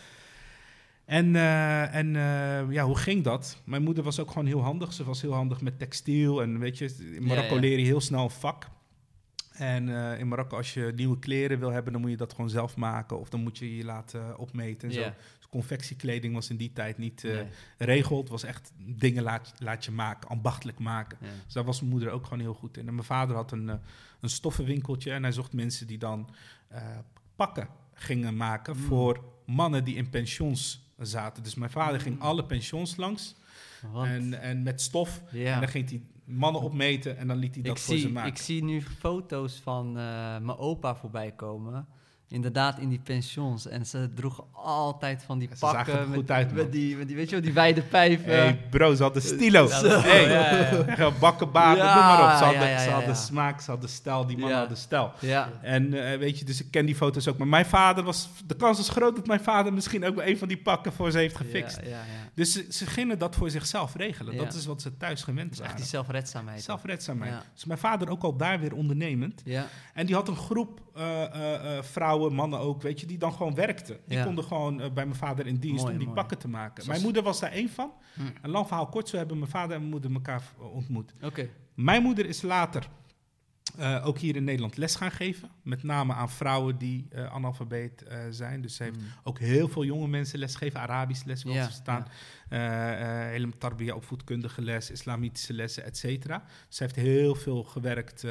En, 1.05 1.37
eh, 1.37 1.95
en 1.95 2.17
eh, 2.17 2.73
ja, 2.73 2.85
hoe 2.85 2.97
ging 2.97 3.25
dat? 3.25 3.63
Mijn 3.65 3.83
moeder 3.83 4.05
was 4.05 4.21
ook 4.21 4.29
gewoon 4.29 4.47
heel 4.47 4.63
handig. 4.63 4.93
Ze 4.93 5.05
was 5.05 5.23
heel 5.23 5.33
handig 5.33 5.61
met 5.61 5.79
textiel. 5.79 6.43
En 6.43 6.59
weet 6.59 6.79
je, 6.79 6.95
in 7.15 7.27
Marokko 7.27 7.55
ja. 7.55 7.61
leer 7.61 7.79
je 7.79 7.85
heel 7.85 8.01
snel 8.01 8.23
een 8.23 8.31
vak. 8.31 8.69
En 9.59 9.89
eh, 10.13 10.19
in 10.19 10.29
Marokko, 10.29 10.57
als 10.57 10.75
je 10.75 10.93
nieuwe 10.97 11.19
kleren 11.19 11.59
wil 11.59 11.71
hebben, 11.71 11.93
dan 11.93 12.01
moet 12.01 12.11
je 12.11 12.17
dat 12.17 12.33
gewoon 12.33 12.51
zelf 12.51 12.77
maken. 12.77 13.19
Of 13.21 13.29
dan 13.29 13.41
moet 13.43 13.59
je 13.59 13.77
je 13.77 13.85
laten 13.85 14.39
opmeten 14.39 14.89
en 14.89 14.95
zo. 14.95 15.01
Dus 15.03 15.49
confectiekleding 15.51 16.35
was 16.35 16.51
in 16.51 16.57
die 16.57 16.73
tijd 16.73 16.99
niet 16.99 17.25
eh 17.25 17.33
Nee. 17.35 17.47
regeld. 17.79 18.21
Het 18.21 18.29
was 18.29 18.43
echt 18.45 18.73
dingen 18.79 19.23
laat, 19.23 19.53
laat 19.59 19.85
je 19.85 19.91
maken, 19.91 20.29
ambachtelijk 20.29 20.79
maken. 20.79 21.19
Dus 21.45 21.55
daar 21.55 21.65
was 21.65 21.79
mijn 21.81 21.93
moeder 21.93 22.11
ook 22.11 22.25
gewoon 22.25 22.41
heel 22.41 22.55
goed 22.55 22.77
in. 22.77 22.87
En 22.89 22.95
mijn 22.95 23.07
vader 23.07 23.37
had 23.37 23.53
een, 23.53 23.69
eh, 23.69 23.75
een 24.21 24.29
stoffenwinkeltje. 24.31 25.13
En 25.13 25.23
hij 25.23 25.33
zocht 25.33 25.53
mensen 25.53 25.87
die 25.87 25.99
dan 25.99 26.29
eh, 26.69 26.83
pakken 27.37 27.69
gingen 27.95 28.37
maken 28.37 28.77
Mm. 28.77 28.83
voor 28.83 29.25
mannen 29.47 29.85
die 29.85 29.97
in 29.97 30.11
pensions 30.11 30.91
zaten. 30.99 31.43
Dus 31.43 31.55
mijn 31.55 31.71
vader 31.71 32.01
ging 32.01 32.15
Mm. 32.15 32.21
alle 32.23 32.45
pensions 32.45 32.97
langs. 32.97 33.35
En, 33.95 34.41
en 34.41 34.63
met 34.63 34.81
stof. 34.81 35.23
En 35.33 35.61
dan 35.61 35.69
ging 35.69 35.89
hij 35.91 36.03
mannen 36.27 36.63
opmeten 36.63 37.17
en 37.17 37.27
dan 37.27 37.37
liet 37.37 37.55
hij 37.55 37.63
dat 37.63 37.77
ik, 37.77 37.83
voor 37.83 37.95
ze 37.95 38.01
zie, 38.01 38.11
maken. 38.11 38.31
ik 38.31 38.39
zie 38.39 38.65
nu 38.65 38.83
foto's 38.83 39.61
van 39.63 39.87
eh, 39.87 40.39
mijn 40.39 40.57
opa 40.59 40.97
voorbij 40.97 41.33
komen. 41.33 41.87
Inderdaad, 42.29 42.79
in 42.79 42.89
die 42.89 43.01
pensions. 43.05 43.67
En 43.67 43.87
ze 43.87 44.11
droegen 44.15 44.45
altijd 44.53 45.23
van 45.27 45.39
die 45.39 45.49
Ze 45.51 45.57
zagen 45.57 45.77
pakken. 45.95 46.11
met, 46.11 46.31
uit, 46.31 46.47
man. 46.47 46.57
met, 46.57 46.73
die, 46.73 46.97
met 46.97 47.07
die, 47.07 47.17
weet 47.17 47.29
je 47.29 47.35
wel, 47.35 47.45
die 47.45 47.53
wijde 47.53 47.83
pijpen. 47.83 48.25
Hey 48.25 48.61
bro, 48.71 48.95
ze 48.95 49.03
hadden 49.03 49.23
stilo. 49.23 49.67
Zo, 49.67 49.89
hey. 49.89 50.29
ja, 51.77 51.85
noem 51.85 52.05
maar 52.05 52.33
op. 52.33 52.39
Ze 52.39 52.45
hadden, 52.45 52.69
ja, 52.69 53.15
ze 53.15 53.23
smaak, 53.25 53.61
ze 53.61 53.71
hadden 53.71 53.89
stijl. 53.89 54.27
Die 54.27 54.37
mannen 54.37 54.55
Ja. 54.55 54.59
hadden 54.59 54.77
stijl. 54.79 55.13
En 55.63 56.11
eh, 56.11 56.19
weet 56.19 56.39
je, 56.39 56.45
dus 56.45 56.61
ik 56.61 56.71
ken 56.71 56.87
die 56.87 56.95
foto's 56.95 57.29
ook. 57.29 57.39
Maar 57.39 57.49
mijn 57.49 57.67
vader 57.67 58.05
was... 58.05 58.29
De 58.47 58.57
kans 58.57 58.79
is 58.79 58.89
groot 58.89 59.17
dat 59.17 59.27
mijn 59.27 59.41
vader 59.41 59.73
misschien 59.73 60.05
ook 60.05 60.15
wel 60.15 60.27
een 60.27 60.39
van 60.39 60.49
die 60.49 60.59
pakken 60.59 60.93
voor 60.93 61.11
ze 61.11 61.19
heeft 61.19 61.37
gefixt. 61.37 61.81
Dus 62.35 62.53
ze, 62.53 62.67
ze 62.71 62.87
gingen 62.87 63.19
dat 63.19 63.35
voor 63.37 63.51
zichzelf 63.51 63.95
regelen. 63.95 64.37
Dat 64.37 64.55
is 64.55 64.67
wat 64.67 64.83
ze 64.83 64.97
thuis 64.97 65.23
gewend 65.23 65.51
Dus 65.51 65.61
echt 65.61 65.77
die 65.77 65.87
zelfredzaamheid. 65.87 66.63
Zelfredzaamheid. 66.63 67.35
Dus 67.55 67.65
mijn 67.65 67.79
vader 67.79 68.11
ook 68.11 68.23
al 68.23 68.37
daar 68.37 68.61
weer 68.61 68.75
ondernemend. 68.75 69.43
Ja, 69.45 69.67
En 69.95 70.07
die 70.07 70.15
had 70.15 70.29
een 70.29 70.37
groep 70.37 70.81
eh, 70.95 71.23
eh, 71.23 71.77
eh, 71.79 71.85
vrouwen, 72.17 72.35
mannen 72.35 72.59
ook, 72.59 72.83
weet 72.83 73.01
je, 73.01 73.07
die 73.07 73.19
dan 73.19 73.33
gewoon 73.33 73.55
werkten. 73.55 73.99
Die 74.07 74.19
Ja. 74.19 74.25
konden 74.25 74.45
gewoon 74.45 74.81
eh, 74.81 74.91
bij 74.93 75.05
mijn 75.07 75.19
vader 75.19 75.47
in 75.47 75.57
dienst 75.57 75.81
Mooi, 75.83 75.93
om 75.93 75.99
die 75.99 76.07
mooi. 76.09 76.19
pakken 76.21 76.39
te 76.39 76.49
maken. 76.49 76.75
Zoals- 76.75 76.89
Mijn 76.89 77.03
moeder 77.03 77.23
was 77.23 77.41
daar 77.41 77.53
één 77.53 77.69
van. 77.69 77.93
Hm. 78.15 78.21
Een 78.43 78.51
lang 78.51 78.67
verhaal 78.67 78.87
kort, 78.87 79.09
zo 79.09 79.17
hebben 79.17 79.39
mijn 79.39 79.51
vader 79.51 79.71
en 79.75 79.79
mijn 79.79 79.91
moeder 79.91 80.13
elkaar 80.13 80.43
ontmoet. 80.73 81.13
oké. 81.23 81.49
Mijn 81.75 82.03
moeder 82.03 82.27
is 82.27 82.43
later 82.43 82.89
eh, 83.77 84.07
ook 84.07 84.19
hier 84.19 84.37
in 84.37 84.45
Nederland 84.45 84.77
les 84.77 84.95
gaan 84.95 85.11
geven. 85.11 85.51
Met 85.63 85.83
name 85.83 86.13
aan 86.15 86.31
vrouwen 86.31 86.79
die 86.79 87.07
eh, 87.11 87.33
analfabeet 87.35 88.03
eh, 88.03 88.19
zijn. 88.31 88.61
Dus 88.63 88.77
ze 88.77 88.83
heeft 88.83 88.97
Mm. 88.97 89.05
ook 89.23 89.39
heel 89.39 89.69
veel 89.69 89.85
jonge 89.85 90.09
mensen 90.09 90.39
lesgeven. 90.39 90.81
Arabisch 90.81 91.25
les 91.25 91.43
wil 91.45 91.53
Ja, 91.53 91.65
ze 91.65 91.73
staan. 91.73 92.07
Eh, 92.49 93.25
eh, 93.25 93.31
hele 93.31 93.59
tarbiyya, 93.59 93.95
opvoedkundige 93.95 94.63
les, 94.63 94.91
islamitische 94.91 95.53
lessen, 95.53 95.85
et 95.85 95.97
cetera. 95.97 96.45
Ze 96.69 96.83
heeft 96.83 96.97
heel 96.97 97.35
veel 97.35 97.63
gewerkt 97.65 98.25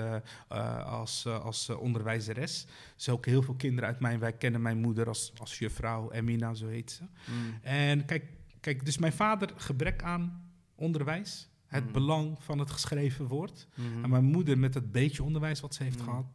als, 0.85 1.25
als 1.27 1.69
onderwijzeres. 1.69 2.65
Ze 2.95 3.11
ook 3.11 3.25
heel 3.25 3.41
veel 3.41 3.55
kinderen 3.55 3.89
uit 3.89 3.99
mijn 3.99 4.19
wijk 4.19 4.39
kennen 4.39 4.61
mijn 4.61 4.77
moeder 4.77 5.07
als, 5.07 5.33
als 5.37 5.59
juffrouw. 5.59 6.11
Emina, 6.11 6.53
zo 6.53 6.67
heet 6.67 6.91
ze. 6.91 7.03
Mm. 7.03 7.59
En 7.61 8.05
kijk, 8.05 8.23
kijk, 8.61 8.85
dus 8.85 8.97
mijn 8.97 9.13
vader 9.13 9.49
gebrek 9.55 10.03
aan 10.03 10.49
onderwijs. 10.75 11.49
Het 11.67 11.85
Mm. 11.85 11.91
belang 11.91 12.37
van 12.43 12.59
het 12.59 12.71
geschreven 12.71 13.27
woord. 13.27 13.67
Mhm. 13.75 14.03
En 14.03 14.09
mijn 14.09 14.23
moeder 14.23 14.57
met 14.57 14.73
het 14.73 14.91
beetje 14.91 15.23
onderwijs 15.23 15.59
wat 15.61 15.73
ze 15.75 15.83
heeft 15.83 15.99
Mm. 15.99 16.03
gehad, 16.05 16.25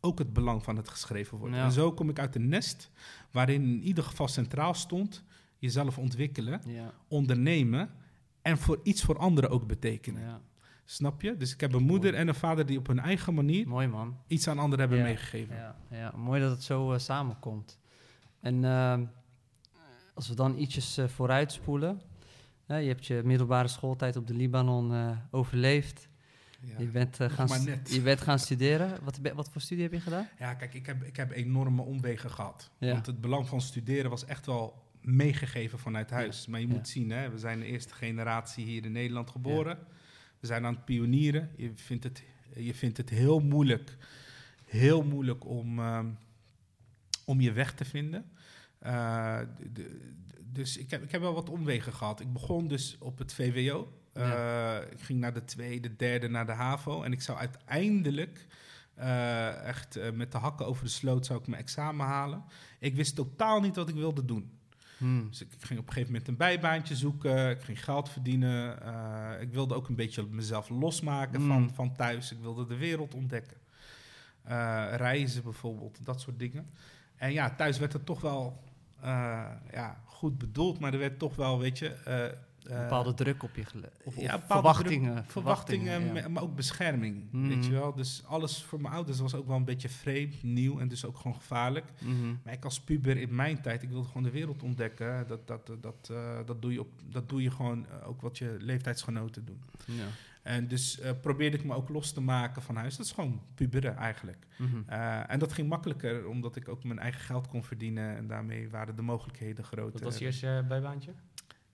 ook 0.00 0.18
het 0.18 0.32
belang 0.32 0.62
van 0.64 0.76
het 0.76 0.88
geschreven 0.88 1.38
woord. 1.38 1.52
Ja. 1.54 1.64
En 1.64 1.72
zo 1.72 1.92
kom 1.92 2.08
ik 2.08 2.18
uit 2.18 2.34
een 2.34 2.48
nest 2.48 2.90
waarin 3.30 3.62
in 3.62 3.82
ieder 3.82 4.04
geval 4.04 4.28
centraal 4.28 4.74
stond 4.74 5.24
jezelf 5.58 5.98
ontwikkelen, 5.98 6.60
Ja, 6.66 6.92
ondernemen 7.08 7.90
en 8.42 8.58
voor 8.58 8.80
iets 8.82 9.02
voor 9.02 9.18
anderen 9.18 9.50
ook 9.50 9.66
betekenen. 9.66 10.22
ja. 10.22 10.40
Snap 10.84 11.22
je? 11.22 11.36
Dus 11.36 11.52
ik 11.52 11.60
heb 11.60 11.72
een 11.72 11.82
moeder 11.82 12.14
en 12.14 12.28
een 12.28 12.34
vader 12.34 12.66
die 12.66 12.78
op 12.78 12.86
hun 12.86 12.98
eigen 12.98 13.34
manier 13.34 13.68
Mooi 13.68 13.86
man. 13.86 14.16
iets 14.26 14.48
aan 14.48 14.58
anderen 14.58 14.78
hebben 14.88 15.02
meegegeven. 15.02 15.56
Ja, 15.56 15.76
ja, 15.90 16.12
mooi 16.16 16.40
dat 16.40 16.50
het 16.50 16.62
zo 16.62 16.92
eh, 16.92 16.98
samenkomt. 16.98 17.78
En 18.40 18.64
ehm, 18.64 19.04
als 20.14 20.28
we 20.28 20.34
dan 20.34 20.58
ietsjes 20.58 20.96
eh, 20.98 21.08
vooruitspoelen. 21.08 21.88
hè, 21.96 22.11
je 22.76 22.88
hebt 22.88 23.06
je 23.06 23.20
middelbare 23.24 23.68
schooltijd 23.68 24.16
op 24.16 24.26
de 24.26 24.34
Libanon 24.34 24.92
eh, 24.92 25.16
overleefd. 25.30 26.08
Ja. 26.60 26.74
Je, 26.78 26.86
bent, 26.86 27.20
eh, 27.20 27.30
gaan 27.30 27.80
je 27.84 28.00
bent 28.00 28.20
gaan 28.20 28.38
studeren. 28.38 28.98
Wat, 29.02 29.18
wat 29.34 29.48
voor 29.50 29.60
studie 29.60 29.82
heb 29.82 29.92
je 29.92 30.00
gedaan? 30.00 30.28
Ja, 30.38 30.54
kijk, 30.54 30.74
ik 30.74 30.86
heb, 30.86 31.02
ik 31.02 31.16
heb 31.16 31.30
enorme 31.30 31.82
omwegen 31.82 32.30
gehad. 32.30 32.70
Ja. 32.78 32.92
Want 32.92 33.06
het 33.06 33.20
belang 33.20 33.48
van 33.48 33.60
studeren 33.60 34.10
was 34.10 34.24
echt 34.24 34.46
wel 34.46 34.82
meegegeven 35.00 35.78
vanuit 35.78 36.10
huis. 36.10 36.46
Maar 36.46 36.60
je 36.60 36.66
moet 36.66 36.88
zien, 36.88 37.10
hè, 37.10 37.30
we 37.30 37.38
zijn 37.38 37.60
de 37.60 37.66
eerste 37.66 37.94
generatie 37.94 38.64
hier 38.64 38.84
in 38.84 38.92
Nederland 38.92 39.30
geboren. 39.30 39.78
We 40.40 40.46
zijn 40.46 40.64
aan 40.64 40.74
het 40.74 40.84
pionieren. 40.84 41.50
Je 41.56 41.72
vindt 41.74 42.04
het, 42.04 42.22
je 42.54 42.74
vindt 42.74 42.96
het 42.96 43.10
heel 43.10 43.40
moeilijk, 43.40 43.96
heel 44.64 45.02
moeilijk 45.02 45.44
om, 45.46 45.78
ehm, 45.78 46.06
om 47.24 47.40
je 47.40 47.52
weg 47.52 47.74
te 47.74 47.84
vinden. 47.84 48.30
Eh, 48.82 49.38
dus 50.44 50.76
ik 50.76 50.90
heb, 50.90 51.02
ik 51.02 51.10
heb 51.10 51.20
wel 51.20 51.34
wat 51.34 51.50
omwegen 51.50 51.92
gehad. 51.92 52.20
Ik 52.20 52.32
begon 52.32 52.68
dus 52.68 52.96
op 53.00 53.18
het 53.18 53.34
VWO. 53.34 53.92
Eh, 54.12 54.76
Ik 54.90 55.00
ging 55.00 55.20
naar 55.20 55.34
de 55.34 55.44
tweede, 55.44 55.96
derde, 55.96 56.28
naar 56.28 56.46
de 56.46 56.52
HAVO. 56.52 57.02
En 57.02 57.12
ik 57.12 57.22
zou 57.22 57.38
uiteindelijk 57.38 58.46
eh, 58.94 59.64
echt 59.64 60.12
met 60.14 60.32
de 60.32 60.38
hakken 60.38 60.66
over 60.66 60.84
de 60.84 60.90
sloot 60.90 61.26
zou 61.26 61.38
ik 61.40 61.46
mijn 61.46 61.62
examen 61.62 62.06
halen. 62.06 62.44
Ik 62.78 62.94
wist 62.94 63.14
totaal 63.14 63.60
niet 63.60 63.76
wat 63.76 63.88
ik 63.88 63.94
wilde 63.94 64.24
doen. 64.24 64.58
Hmm. 64.98 65.28
Dus 65.28 65.40
ik 65.40 65.48
ging 65.58 65.78
op 65.80 65.86
een 65.86 65.92
gegeven 65.92 66.12
moment 66.12 66.28
een 66.28 66.36
bijbaantje 66.36 66.96
zoeken. 66.96 67.50
Ik 67.50 67.62
ging 67.62 67.84
geld 67.84 68.08
verdienen. 68.08 68.78
ik 69.40 69.52
wilde 69.52 69.74
ook 69.74 69.88
een 69.88 69.94
beetje 69.96 70.26
mezelf 70.30 70.68
losmaken 70.68 71.40
Mm. 71.40 71.48
van, 71.48 71.70
van 71.74 71.96
thuis. 71.96 72.32
Ik 72.32 72.38
wilde 72.40 72.66
de 72.66 72.76
wereld 72.76 73.14
ontdekken. 73.14 73.56
Reizen 74.96 75.42
bijvoorbeeld, 75.42 76.04
dat 76.04 76.20
soort 76.20 76.38
dingen. 76.38 76.70
En 77.16 77.32
ja, 77.32 77.54
thuis 77.54 77.78
werd 77.78 77.92
het 77.92 78.06
toch 78.06 78.20
wel 78.20 78.62
ja, 79.72 80.00
goed 80.04 80.38
bedoeld, 80.38 80.78
maar 80.78 80.92
er 80.92 80.98
werd 80.98 81.18
toch 81.18 81.36
wel, 81.36 81.58
weet 81.58 81.78
je... 81.78 81.88
eh, 81.88 82.24
eh, 82.26 82.32
Een 82.62 82.82
bepaalde 82.82 83.14
druk 83.14 83.42
op 83.42 83.54
je 83.56 83.64
gelegd. 83.64 83.92
Of, 84.04 84.20
ja, 84.20 84.40
verwachtingen. 84.46 85.24
verwachtingen, 85.26 86.14
ja. 86.14 86.28
maar 86.28 86.42
ook 86.42 86.54
bescherming, 86.56 87.24
Mhm. 87.30 87.48
weet 87.48 87.64
je 87.64 87.70
wel. 87.72 87.94
Dus 87.94 88.22
alles 88.26 88.62
voor 88.62 88.80
mijn 88.80 88.94
ouders 88.94 89.20
was 89.20 89.34
ook 89.34 89.46
wel 89.46 89.56
een 89.56 89.64
beetje 89.64 89.88
vreemd, 89.88 90.42
nieuw 90.42 90.78
en 90.78 90.88
dus 90.88 91.04
ook 91.04 91.16
gewoon 91.16 91.34
gevaarlijk. 91.34 91.84
Mhm. 92.00 92.34
Maar 92.44 92.52
ik 92.52 92.64
als 92.64 92.80
puber 92.80 93.16
in 93.16 93.34
mijn 93.34 93.60
tijd, 93.60 93.82
ik 93.82 93.88
wilde 93.88 94.06
gewoon 94.06 94.22
de 94.22 94.30
wereld 94.30 94.62
ontdekken. 94.62 95.26
Dat, 95.26 95.46
dat, 95.46 95.66
dat, 95.66 95.82
dat, 95.82 96.08
eh, 96.12 96.38
dat, 96.46 96.62
doe, 96.62 96.72
je 96.72 96.80
op, 96.80 96.88
dat 97.10 97.28
doe 97.28 97.42
je 97.42 97.50
gewoon 97.50 97.86
eh, 97.86 98.08
ook 98.08 98.20
wat 98.20 98.38
je 98.38 98.56
leeftijdsgenoten 98.60 99.44
doen. 99.44 99.60
Ja. 99.84 100.04
En 100.42 100.68
dus 100.68 101.00
eh, 101.00 101.10
probeerde 101.20 101.56
ik 101.56 101.64
me 101.64 101.74
ook 101.74 101.88
los 101.88 102.12
te 102.12 102.20
maken 102.20 102.62
van 102.62 102.76
huis. 102.76 102.96
Dat 102.96 103.06
is 103.06 103.12
gewoon 103.12 103.42
puberen 103.54 103.96
eigenlijk. 103.96 104.46
Mhm. 104.58 104.82
Eh, 104.86 105.30
en 105.30 105.38
dat 105.38 105.52
ging 105.52 105.68
makkelijker, 105.68 106.26
omdat 106.26 106.56
ik 106.56 106.68
ook 106.68 106.84
mijn 106.84 106.98
eigen 106.98 107.20
geld 107.20 107.46
kon 107.46 107.64
verdienen. 107.64 108.16
En 108.16 108.26
daarmee 108.26 108.70
waren 108.70 108.96
de 108.96 109.02
mogelijkheden 109.02 109.64
groter. 109.64 109.92
Wat 109.92 110.02
was 110.02 110.18
je 110.18 110.24
eerste 110.24 110.56
eh, 110.56 110.68
bijbaantje? 110.68 111.12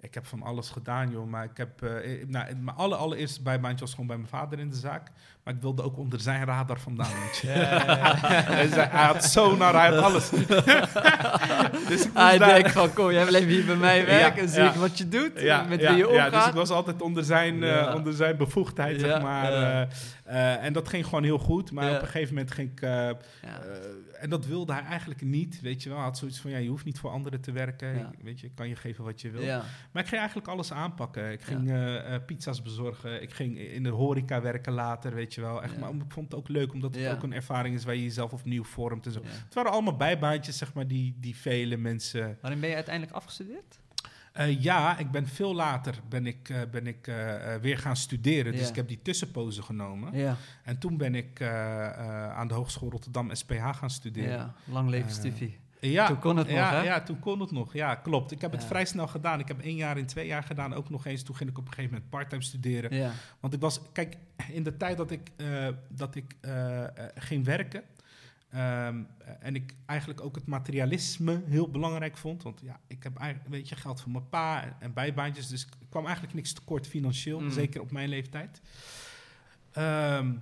Ik 0.00 0.14
heb 0.14 0.26
van 0.26 0.42
alles 0.42 0.70
gedaan, 0.70 1.10
joh. 1.10 1.26
Maar 1.28 1.44
ik 1.44 1.56
heb... 1.56 1.82
eh, 1.82 1.96
eh, 2.22 2.28
nou, 2.28 2.54
mijn 2.60 2.76
aller, 2.76 2.98
allereerste 2.98 3.42
bijbaantje 3.42 3.80
was 3.84 3.90
gewoon 3.90 4.06
bij 4.06 4.16
mijn 4.16 4.28
vader 4.28 4.58
in 4.58 4.70
de 4.70 4.76
zaak. 4.76 5.10
Maar 5.44 5.54
ik 5.54 5.60
wilde 5.60 5.82
ook 5.82 5.96
onder 5.98 6.20
zijn 6.20 6.44
radar 6.44 6.80
vandaan, 6.80 7.06
je. 7.42 7.48
hij, 7.48 8.68
zei, 8.68 8.88
hij 8.90 9.04
had 9.06 9.24
sonar, 9.24 9.74
hij 9.74 9.88
had 9.94 9.98
alles. 10.04 10.30
dus 11.88 12.04
ik 12.04 12.10
Hij 12.14 12.38
daar- 12.38 12.48
denkt 12.54 12.72
van, 12.72 12.92
kom, 12.92 13.10
jij 13.12 13.24
blijft 13.26 13.46
hier 13.46 13.64
bij 13.64 13.76
mij 13.76 14.06
werken 14.06 14.36
Ja, 14.36 14.42
en 14.42 14.48
zie 14.48 14.62
ja. 14.62 14.68
ik 14.68 14.74
wat 14.74 14.98
je 14.98 15.08
doet, 15.08 15.30
ja, 15.40 15.62
met 15.68 15.80
ja, 15.80 15.88
wie 15.94 15.96
je 16.06 16.12
ja, 16.12 16.24
omgaat. 16.26 16.32
dus 16.32 16.46
ik 16.46 16.54
was 16.54 16.70
altijd 16.70 17.02
onder 17.02 17.24
zijn, 17.24 17.62
eh, 17.62 17.68
Ja. 17.68 17.94
onder 17.94 18.12
zijn 18.12 18.36
bevoegdheid, 18.36 19.00
Ja, 19.00 19.06
zeg 19.06 19.22
maar. 19.22 19.52
ja. 19.52 19.88
Eh, 20.28 20.64
en 20.64 20.72
dat 20.72 20.88
ging 20.88 21.04
gewoon 21.04 21.24
heel 21.24 21.38
goed. 21.38 21.72
Maar 21.72 21.84
Ja. 21.90 21.96
op 21.96 22.02
een 22.02 22.08
gegeven 22.08 22.34
moment 22.34 22.52
ging 22.52 22.70
ik... 22.70 22.80
eh, 22.80 22.90
Ja. 22.90 23.16
eh, 23.42 24.22
en 24.22 24.30
dat 24.30 24.46
wilde 24.46 24.72
hij 24.72 24.82
eigenlijk 24.82 25.22
niet, 25.22 25.60
weet 25.60 25.82
je 25.82 25.88
wel. 25.88 25.98
Hij 25.98 26.06
had 26.06 26.18
zoiets 26.18 26.40
van, 26.40 26.50
ja, 26.50 26.56
je 26.58 26.68
hoeft 26.68 26.84
niet 26.84 26.98
voor 26.98 27.10
anderen 27.10 27.40
te 27.40 27.52
werken. 27.52 27.94
Ja. 27.98 28.10
Ik- 28.12 28.22
weet 28.24 28.40
je, 28.40 28.46
ik 28.46 28.54
kan 28.54 28.68
je 28.68 28.76
geven 28.76 29.04
wat 29.04 29.20
je 29.20 29.30
wil. 29.30 29.46
Maar 29.92 30.02
ik 30.02 30.08
ging 30.08 30.18
eigenlijk 30.20 30.48
alles 30.48 30.72
aanpakken. 30.72 31.32
Ik 31.32 31.42
ging 31.42 31.72
pizza's 32.26 32.62
bezorgen. 32.62 33.22
Ik 33.22 33.32
ging 33.32 33.58
in 33.58 33.82
de 33.82 33.88
horeca 33.88 34.40
werken 34.40 34.72
later, 34.72 35.14
weet 35.14 35.34
je 35.34 35.40
wel. 35.40 35.62
Echt. 35.62 35.78
Maar 35.78 35.90
ik 35.90 36.02
vond 36.08 36.30
het 36.30 36.34
ook 36.40 36.48
leuk, 36.48 36.72
omdat 36.72 36.94
het 36.94 37.12
ook 37.12 37.22
een 37.22 37.32
ervaring 37.32 37.74
is 37.74 37.84
waar 37.84 37.94
je 37.94 38.02
jezelf 38.02 38.32
opnieuw 38.32 38.64
vormt 38.64 39.06
en 39.06 39.12
zo. 39.12 39.20
Het 39.24 39.54
waren 39.54 39.72
allemaal 39.72 39.96
bijbaantjes, 39.96 40.58
zeg 40.58 40.74
maar, 40.74 40.86
die, 40.88 41.16
die 41.20 41.36
vele 41.36 41.76
mensen... 41.76 42.38
Waarin 42.40 42.60
ben 42.60 42.68
je 42.68 42.74
uiteindelijk 42.74 43.14
afgestudeerd? 43.16 43.78
Eh, 44.38 44.62
ja, 44.62 44.98
ik 44.98 45.10
ben 45.10 45.26
veel 45.28 45.54
later 45.54 45.94
ben 46.08 46.26
ik, 46.26 46.48
eh, 46.48 46.60
ben 46.70 46.86
ik 46.86 47.06
eh, 47.06 47.54
weer 47.60 47.78
gaan 47.78 47.96
studeren. 47.96 48.52
Dus 48.52 48.60
Ja. 48.60 48.68
ik 48.68 48.74
heb 48.76 48.88
die 48.88 49.02
tussenpozen 49.02 49.64
genomen. 49.64 50.16
Ja, 50.16 50.36
En 50.64 50.78
toen 50.78 50.96
ben 50.96 51.14
ik 51.14 51.42
aan 51.42 52.48
de 52.48 52.54
Hogeschool 52.54 52.90
Rotterdam 52.90 53.34
SPH 53.34 53.68
gaan 53.76 53.90
studeren. 53.90 54.30
ja. 54.30 54.54
lang 54.64 54.88
leven 54.88 55.10
Stevie. 55.10 55.58
Ja, 55.80 56.06
Toen 56.06 56.18
kon 56.18 56.36
het 56.36 56.48
ja, 56.48 56.70
nog, 56.70 56.80
hè? 56.80 56.86
Ja, 56.86 57.02
toen 57.02 57.18
kon 57.18 57.40
het 57.40 57.50
nog. 57.50 57.72
Ja, 57.72 57.94
klopt. 57.94 58.32
Ik 58.32 58.40
heb 58.40 58.52
het 58.52 58.62
Ja. 58.62 58.66
vrij 58.68 58.84
snel 58.84 59.06
gedaan. 59.08 59.40
Ik 59.40 59.48
heb 59.48 59.60
één 59.60 59.76
jaar 59.76 59.98
in 59.98 60.06
twee 60.06 60.26
jaar 60.26 60.42
gedaan. 60.42 60.74
Ook 60.74 60.90
nog 60.90 61.06
eens. 61.06 61.22
Toen 61.22 61.36
ging 61.36 61.50
ik 61.50 61.58
op 61.58 61.66
een 61.66 61.72
gegeven 61.72 61.92
moment 61.92 62.10
parttime 62.10 62.42
studeren. 62.42 62.94
Ja, 62.96 63.10
Want 63.40 63.54
ik 63.54 63.60
was... 63.60 63.80
Kijk, 63.92 64.16
in 64.52 64.62
de 64.62 64.76
tijd 64.76 64.96
dat 64.96 65.10
ik, 65.10 65.30
dat 65.88 66.14
ik 66.14 66.34
ging 67.14 67.44
werken... 67.44 67.82
ehm, 68.50 69.02
en 69.40 69.54
ik 69.54 69.74
eigenlijk 69.86 70.20
ook 70.20 70.34
het 70.34 70.46
materialisme 70.46 71.42
heel 71.46 71.70
belangrijk 71.70 72.16
vond. 72.16 72.42
Want 72.42 72.60
ja, 72.60 72.80
ik 72.86 73.02
heb 73.02 73.16
eigenlijk, 73.16 73.50
weet 73.50 73.68
je, 73.68 73.76
geld 73.76 74.00
van 74.00 74.12
mijn 74.12 74.28
pa 74.28 74.62
en, 74.62 74.76
en 74.78 74.92
bijbaantjes. 74.92 75.48
Dus 75.48 75.62
ik 75.62 75.72
kwam 75.88 76.04
eigenlijk 76.04 76.34
niks 76.34 76.52
tekort 76.52 76.86
financieel. 76.86 77.40
Mm. 77.40 77.50
Zeker 77.50 77.80
op 77.80 77.90
mijn 77.90 78.08
leeftijd. 78.08 78.60
Ehm, 79.72 80.34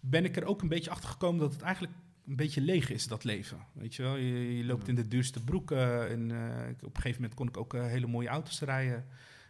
ben 0.00 0.24
ik 0.24 0.36
er 0.36 0.44
ook 0.44 0.62
een 0.62 0.68
beetje 0.68 0.90
achter 0.90 1.08
gekomen 1.08 1.40
dat 1.40 1.52
het 1.52 1.62
eigenlijk 1.62 1.94
een 2.26 2.36
beetje 2.36 2.60
leeg 2.60 2.90
is, 2.90 3.08
dat 3.08 3.24
leven. 3.24 3.58
Weet 3.72 3.94
je 3.94 4.02
wel, 4.02 4.16
je, 4.16 4.56
je 4.56 4.64
loopt 4.64 4.88
in 4.88 4.94
de 4.94 5.08
duurste 5.08 5.44
broeken. 5.44 6.10
En 6.10 6.30
eh, 6.30 6.68
op 6.68 6.96
een 6.96 7.02
gegeven 7.02 7.20
moment 7.20 7.34
kon 7.34 7.48
ik 7.48 7.56
ook 7.56 7.74
eh, 7.74 7.86
hele 7.86 8.06
mooie 8.06 8.28
auto's 8.28 8.60
rijden. 8.60 9.06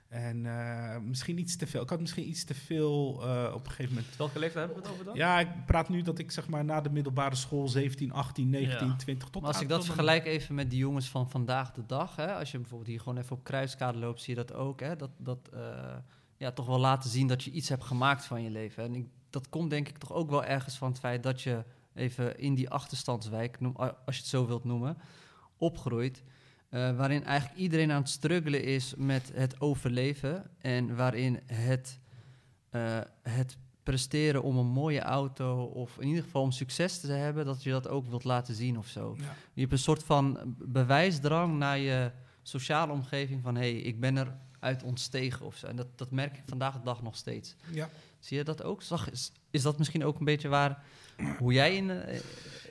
En 0.09 0.47
eh, 0.47 0.99
misschien 0.99 1.39
iets 1.39 1.57
te 1.57 1.67
veel. 1.67 1.83
Ik 1.83 1.89
had 1.89 2.01
misschien 2.01 2.29
iets 2.29 2.45
te 2.45 2.55
veel 2.55 3.23
eh, 3.23 3.53
op 3.55 3.65
een 3.65 3.71
gegeven 3.71 3.95
moment. 3.95 4.17
Welke 4.17 4.39
leeftijd 4.39 4.67
hebben 4.67 4.83
we 4.83 4.89
het 4.89 4.93
over 4.93 5.05
dan? 5.05 5.15
Ja, 5.15 5.41
ik 5.41 5.67
praat 5.67 5.89
nu 5.89 6.03
dat 6.03 6.19
ik 6.19 6.31
zeg 6.31 6.49
maar 6.49 6.65
na 6.65 6.81
de 6.81 6.91
middelbare 6.91 7.35
school 7.35 7.69
17, 7.69 8.13
18, 8.13 8.51
19, 8.51 8.87
Ja. 8.87 8.97
20 8.97 9.29
tot 9.29 9.43
maar 9.43 9.53
als 9.53 9.61
ik 9.61 9.69
dat 9.69 9.85
vergelijk 9.85 10.25
even 10.25 10.55
met 10.55 10.71
die 10.71 10.79
jongens 10.79 11.09
van 11.09 11.31
vandaag 11.31 11.73
de 11.73 11.87
dag, 11.87 12.17
hè, 12.17 12.35
als 12.35 12.51
je 12.51 12.59
bijvoorbeeld 12.59 12.91
hier 12.91 13.01
gewoon 13.01 13.19
even 13.19 13.37
op 13.37 13.45
kruiskade 13.45 13.99
loopt, 13.99 14.23
zie 14.23 14.35
je 14.35 14.45
dat 14.45 14.57
ook, 14.57 14.81
hè, 14.81 14.97
dat, 14.97 15.11
dat 15.17 15.49
eh, 15.53 15.97
ja, 16.37 16.53
toch 16.53 16.67
wel 16.67 16.81
laten 16.81 17.11
zien 17.11 17.27
dat 17.27 17.43
je 17.43 17.51
iets 17.51 17.69
hebt 17.69 17.85
gemaakt 17.85 18.25
van 18.25 18.43
je 18.43 18.51
leven. 18.51 18.85
En 18.85 18.95
ik, 18.95 19.07
dat 19.31 19.49
komt 19.49 19.71
denk 19.71 19.89
ik 19.89 19.99
toch 19.99 20.13
ook 20.13 20.31
wel 20.31 20.45
ergens 20.45 20.77
van 20.77 20.89
het 20.89 20.99
feit 20.99 21.23
dat 21.23 21.43
je 21.43 21.65
even 21.95 22.39
in 22.39 22.55
die 22.55 22.71
achterstandswijk, 22.71 23.61
noem, 23.61 23.77
als 23.77 24.17
je 24.17 24.21
het 24.21 24.31
zo 24.31 24.47
wilt 24.47 24.65
noemen, 24.65 24.99
opgroeit. 25.57 26.23
Eh, 26.77 26.97
waarin 26.97 27.25
eigenlijk 27.25 27.59
iedereen 27.59 27.93
aan 27.93 28.01
het 28.01 28.11
struggelen 28.11 28.63
is 28.65 28.95
met 28.97 29.31
het 29.35 29.61
overleven. 29.61 30.51
En 30.59 30.97
waarin 30.97 31.41
het, 31.47 31.99
eh, 32.71 32.99
het 33.23 33.57
presteren 33.83 34.43
om 34.43 34.57
een 34.57 34.67
mooie 34.67 35.01
auto, 35.01 35.65
of 35.65 35.99
in 35.99 36.09
ieder 36.09 36.23
geval 36.23 36.43
om 36.43 36.51
succes 36.51 37.01
te 37.01 37.13
hebben, 37.13 37.45
dat 37.45 37.63
je 37.63 37.71
dat 37.71 37.89
ook 37.89 38.09
wilt 38.09 38.25
laten 38.25 38.55
zien 38.55 38.79
of 38.79 38.87
zo. 38.87 39.15
Ja. 39.19 39.35
Je 39.53 39.61
hebt 39.61 39.73
een 39.73 39.79
soort 39.79 40.03
van 40.03 40.55
bewijsdrang 40.59 41.59
naar 41.59 41.79
je 41.79 42.11
sociale 42.43 42.93
omgeving 42.93 43.43
van 43.43 43.55
hé, 43.55 43.73
hey, 43.73 43.81
ik 43.81 44.01
ben 44.01 44.17
er 44.17 44.37
uit 44.59 44.83
ontstegen 44.83 45.47
of 45.47 45.57
zo. 45.57 45.67
En 45.67 45.77
dat, 45.77 45.99
dat 45.99 46.11
merk 46.11 46.37
ik 46.37 46.43
vandaag 46.47 46.75
de 46.75 46.85
dag 46.85 47.03
nog 47.03 47.17
steeds. 47.17 47.57
Ja. 47.71 47.91
Zie 48.19 48.37
je 48.37 48.45
dat 48.45 48.63
ook? 48.63 48.83
Zag, 48.83 49.11
is, 49.11 49.33
is 49.51 49.63
dat 49.63 49.79
misschien 49.79 50.05
ook 50.05 50.19
een 50.19 50.25
beetje 50.25 50.49
waar 50.49 50.85
hoe 51.39 51.53
jij 51.53 51.77
in... 51.77 51.91
eh, 51.91 52.21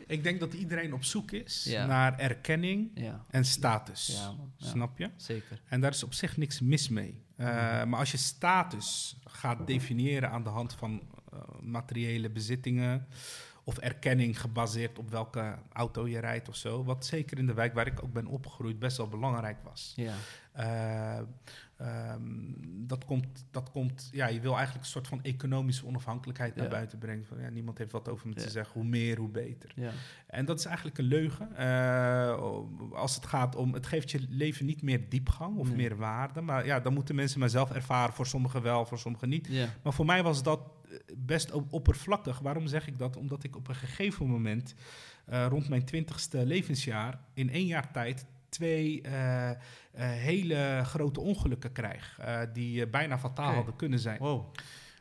Ik 0.07 0.23
denk 0.23 0.39
dat 0.39 0.53
iedereen 0.53 0.93
op 0.93 1.03
zoek 1.03 1.31
is 1.31 1.63
Ja. 1.63 1.85
naar 1.85 2.19
erkenning 2.19 2.91
ja, 2.93 3.25
en 3.29 3.45
status. 3.45 4.07
ja, 4.07 4.33
Snap 4.67 4.97
je? 4.97 5.09
zeker. 5.15 5.61
En 5.67 5.81
daar 5.81 5.91
is 5.91 6.03
op 6.03 6.13
zich 6.13 6.37
niks 6.37 6.59
mis 6.59 6.89
mee. 6.89 7.23
Uh, 7.37 7.47
Maar 7.83 7.99
als 7.99 8.11
je 8.11 8.17
status 8.17 9.17
gaat 9.25 9.67
definiëren 9.67 10.29
aan 10.29 10.43
de 10.43 10.49
hand 10.49 10.73
van 10.73 11.01
uh, 11.33 11.39
materiële 11.61 12.29
bezittingen 12.29 13.07
of 13.63 13.77
erkenning 13.77 14.41
gebaseerd 14.41 14.99
op 14.99 15.09
welke 15.09 15.55
auto 15.73 16.07
je 16.07 16.19
rijdt 16.19 16.49
of 16.49 16.55
zo, 16.55 16.83
wat 16.83 17.05
zeker 17.05 17.37
in 17.37 17.45
de 17.45 17.53
wijk 17.53 17.73
waar 17.73 17.87
ik 17.87 18.03
ook 18.03 18.13
ben 18.13 18.27
opgegroeid 18.27 18.79
best 18.79 18.97
wel 18.97 19.07
belangrijk 19.07 19.57
was. 19.63 19.93
Ja. 19.95 20.13
Uh, 20.59 21.21
um, 21.81 22.55
dat 22.87 23.05
komt, 23.05 23.45
dat 23.51 23.71
komt, 23.71 24.09
ja, 24.11 24.27
je 24.27 24.39
wil 24.39 24.53
eigenlijk 24.55 24.85
een 24.85 24.91
soort 24.91 25.07
van 25.07 25.23
economische 25.23 25.85
onafhankelijkheid 25.85 26.55
naar 26.55 26.65
Ja. 26.65 26.71
buiten 26.71 26.97
brengen. 26.97 27.25
Van, 27.25 27.39
ja, 27.41 27.49
niemand 27.49 27.77
heeft 27.77 27.91
wat 27.91 28.09
over 28.09 28.27
me 28.27 28.33
Ja. 28.35 28.41
te 28.41 28.49
zeggen, 28.49 28.73
hoe 28.81 28.89
meer, 28.89 29.17
hoe 29.17 29.29
beter. 29.29 29.71
Ja. 29.75 29.91
En 30.27 30.45
dat 30.45 30.59
is 30.59 30.65
eigenlijk 30.65 30.97
een 30.97 31.05
leugen. 31.05 31.49
Uh, 31.59 32.93
als 32.93 33.15
het 33.15 33.25
gaat 33.25 33.55
om, 33.55 33.73
het 33.73 33.85
geeft 33.85 34.11
je 34.11 34.25
leven 34.29 34.65
niet 34.65 34.81
meer 34.81 35.09
diepgang 35.09 35.57
of 35.57 35.67
Nee. 35.67 35.75
meer 35.75 35.95
waarde. 35.95 36.41
Maar 36.41 36.65
ja, 36.65 36.79
dan 36.79 36.93
moeten 36.93 37.15
mensen 37.15 37.39
maar 37.39 37.49
zelf 37.49 37.71
ervaren. 37.71 38.13
Voor 38.13 38.27
sommigen 38.27 38.61
wel, 38.61 38.85
voor 38.85 38.99
sommigen 38.99 39.29
niet. 39.29 39.49
Maar 39.83 39.93
voor 39.93 40.05
mij 40.05 40.23
was 40.23 40.43
dat 40.43 40.59
eh, 40.89 40.97
best 41.17 41.51
op- 41.51 41.73
oppervlakkig. 41.73 42.39
Waarom 42.39 42.67
zeg 42.67 42.87
ik 42.87 42.97
dat? 42.99 43.17
Omdat 43.17 43.43
ik 43.43 43.55
op 43.55 43.67
een 43.67 43.75
gegeven 43.75 44.27
moment, 44.27 44.75
uh, 45.29 45.45
rond 45.49 45.69
mijn 45.69 45.85
twintigste 45.85 46.45
levensjaar, 46.45 47.19
in 47.33 47.49
één 47.49 47.65
jaar 47.65 47.91
tijd 47.91 48.25
twee 48.55 49.01
uh, 49.05 49.49
uh, 49.49 49.55
hele 49.95 50.81
grote 50.83 51.19
ongelukken 51.19 51.71
krijg. 51.71 52.19
Uh, 52.19 52.39
die 52.53 52.87
bijna 52.87 53.17
fataal 53.17 53.45
Okay. 53.45 53.55
hadden 53.55 53.75
kunnen 53.75 53.99
zijn. 53.99 54.17
Wow. 54.19 54.45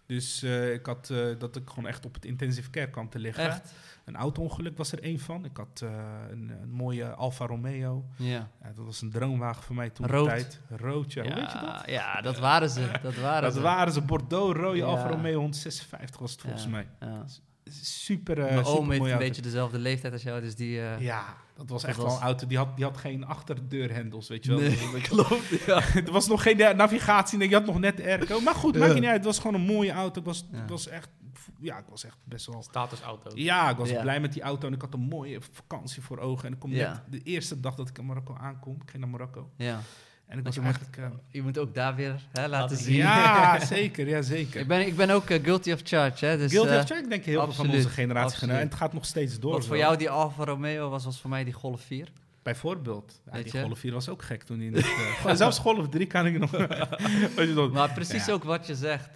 Dus 0.07 0.43
ik 0.73 0.87
had 0.87 1.13
dat 1.39 1.57
ik 1.57 1.69
gewoon 1.69 1.87
echt 1.87 2.05
op 2.05 2.15
het 2.15 2.25
intensive 2.25 2.71
care 2.71 2.91
kwam 2.91 3.09
te 3.09 3.19
liggen. 3.19 3.45
Echt? 3.45 3.73
Een 4.05 4.17
auto-ongeluk 4.17 4.77
was 4.77 4.93
er 4.93 5.03
één 5.03 5.19
van. 5.19 5.45
Ik 5.45 5.57
had 5.57 5.81
een, 6.31 6.51
een, 6.63 6.71
mooie 6.71 7.09
Alfa 7.09 7.47
Romeo. 7.47 8.05
Ja. 8.17 8.51
dat 8.75 8.85
was 8.85 9.03
een 9.03 9.11
droomwagen 9.11 9.63
voor 9.63 9.75
mij 9.75 9.91
toen 9.91 10.07
Rood. 10.07 10.25
de 10.25 10.31
tijd. 10.31 10.61
Rood, 10.69 11.13
ja. 11.13 11.23
weet 11.23 11.53
je 11.53 11.59
dat? 11.61 11.83
Ja, 11.87 12.21
dat 12.21 12.39
waren 12.39 12.71
ze. 12.71 12.91
Dat 13.03 13.17
waren 13.29 13.43
dat 13.43 13.55
ze. 13.55 13.61
waren 13.61 13.93
ze. 13.93 14.03
Bordeaux, 14.03 14.57
rode 14.59 14.77
Ja. 14.77 14.85
Alfa 14.85 15.09
Romeo 15.09 15.39
156 15.39 16.21
was 16.21 16.33
het 16.33 16.41
volgens 16.41 16.67
mij. 16.67 16.87
Ja. 17.01 17.25
Super, 17.83 18.39
uh, 18.39 18.45
Mijn 18.45 18.65
oom 18.65 18.91
heeft 18.91 19.05
een 19.05 19.19
beetje 19.19 19.43
dezelfde 19.43 19.79
leeftijd 19.79 20.13
als 20.13 20.23
jou, 20.23 20.41
dus 20.41 20.55
die... 20.55 20.77
Uh, 20.77 21.01
Ja, 21.01 21.37
dat 21.57 21.69
was 21.69 21.81
dat 21.81 21.91
echt 21.91 21.99
was- 21.99 22.07
wel 22.07 22.17
een 22.17 22.23
auto. 22.23 22.47
Die 22.47 22.57
had, 22.59 22.77
die 22.77 22.85
had 22.85 22.97
geen 22.97 23.25
achterdeurhendels, 23.25 24.29
weet 24.29 24.45
je 24.45 24.51
wel. 24.51 24.61
Nee, 24.61 24.79
Dat 24.93 25.01
klopt, 25.09 25.49
ja. 25.67 25.83
er 26.07 26.13
was 26.13 26.27
nog 26.29 26.43
geen 26.43 26.61
eh, 26.61 26.75
navigatie. 26.77 27.39
Nee, 27.39 27.49
je 27.49 27.55
had 27.55 27.67
nog 27.67 27.79
net 27.79 27.97
de 27.97 28.03
airco. 28.03 28.41
Maar 28.41 28.55
goed, 28.55 28.75
Ja. 28.75 28.81
maakt 28.81 28.95
niet 28.95 29.05
uit. 29.05 29.17
Het 29.17 29.25
was 29.25 29.39
gewoon 29.39 29.55
een 29.55 29.67
mooie 29.67 29.93
auto. 29.93 30.21
Ik 30.21 30.27
was, 30.27 30.47
Ja. 30.53 30.63
ik 30.63 30.69
was 30.69 30.89
echt... 30.89 31.09
Ja, 31.61 31.79
ik 31.79 31.85
was 31.91 32.05
echt 32.05 32.17
best 32.25 32.47
wel... 32.47 32.63
Statusauto. 32.63 33.31
Ja, 33.35 33.71
ik 33.71 33.77
was 33.77 33.89
Ja. 33.91 34.01
blij 34.03 34.21
met 34.21 34.33
die 34.33 34.43
auto. 34.43 34.67
En 34.67 34.73
ik 34.75 34.81
had 34.81 34.95
een 34.95 35.01
mooie 35.01 35.39
vakantie 35.53 36.03
voor 36.03 36.19
ogen. 36.19 36.47
En 36.47 36.53
ik 36.53 36.59
kom 36.59 36.73
Ja. 36.73 36.93
net 36.93 37.03
de 37.23 37.31
eerste 37.31 37.61
dag 37.61 37.75
dat 37.75 37.89
ik 37.89 37.99
in 37.99 38.07
Marokko 38.07 38.37
aankom. 38.41 38.75
Ik 38.75 38.91
ging 38.91 39.03
naar 39.03 39.11
Marokko. 39.13 39.51
ja. 39.57 39.81
En 40.27 40.39
ik 40.39 40.45
was 40.45 40.55
je 40.55 40.61
moet- 40.61 40.77
eh, 40.99 41.05
Je 41.29 41.43
moet 41.43 41.59
ook 41.59 41.75
daar 41.75 41.95
weer 41.95 42.11
hè, 42.33 42.41
laten 42.41 42.51
Laten 42.51 42.77
zien. 42.77 42.95
ja, 42.97 43.59
zeker. 43.77 44.09
Ja, 44.09 44.23
zeker. 44.23 44.61
Ik 44.61 44.67
ben, 44.69 44.87
ik 44.87 44.97
ben 44.97 45.11
ook 45.11 45.31
eh, 45.31 45.43
guilty 45.45 45.73
of 45.73 45.81
charge, 45.85 46.25
hè. 46.27 46.37
Dus, 46.39 46.53
Guilty 46.53 46.69
eh, 46.71 46.79
of 46.79 46.85
Charge, 46.87 47.03
ik 47.03 47.09
denk 47.09 47.25
heel 47.25 47.43
veel 47.45 47.53
van 47.53 47.71
onze 47.71 47.89
generatie 47.89 48.33
absoluut. 48.35 48.55
En 48.55 48.61
het 48.61 48.75
gaat 48.75 48.93
nog 48.93 49.05
steeds 49.05 49.39
door. 49.41 49.53
Wat 49.53 49.67
voor 49.67 49.77
jou 49.77 49.97
die 49.97 50.11
Alfa 50.11 50.45
Romeo 50.45 50.89
was, 50.91 51.05
was 51.05 51.21
voor 51.21 51.31
mij 51.31 51.45
die 51.45 51.53
Golf 51.53 51.81
4. 51.81 52.09
Bijvoorbeeld. 52.43 53.21
Ja, 53.33 53.33
die 53.43 53.57
je? 53.57 53.63
Golf 53.63 53.79
4 53.79 53.93
was 53.93 54.09
ook 54.09 54.23
gek 54.23 54.43
toen 54.43 54.61
eh, 54.75 54.85
gewoon 55.21 55.37
zelfs 55.37 55.59
Golf 55.59 55.89
3 55.89 56.07
kan 56.07 56.27
ik 56.27 56.39
nog... 56.45 56.51
Maar 57.73 57.91
precies 57.93 58.27
Ja. 58.27 58.33
ook 58.33 58.45
wat 58.45 58.67
je 58.67 58.75
zegt. 58.75 59.09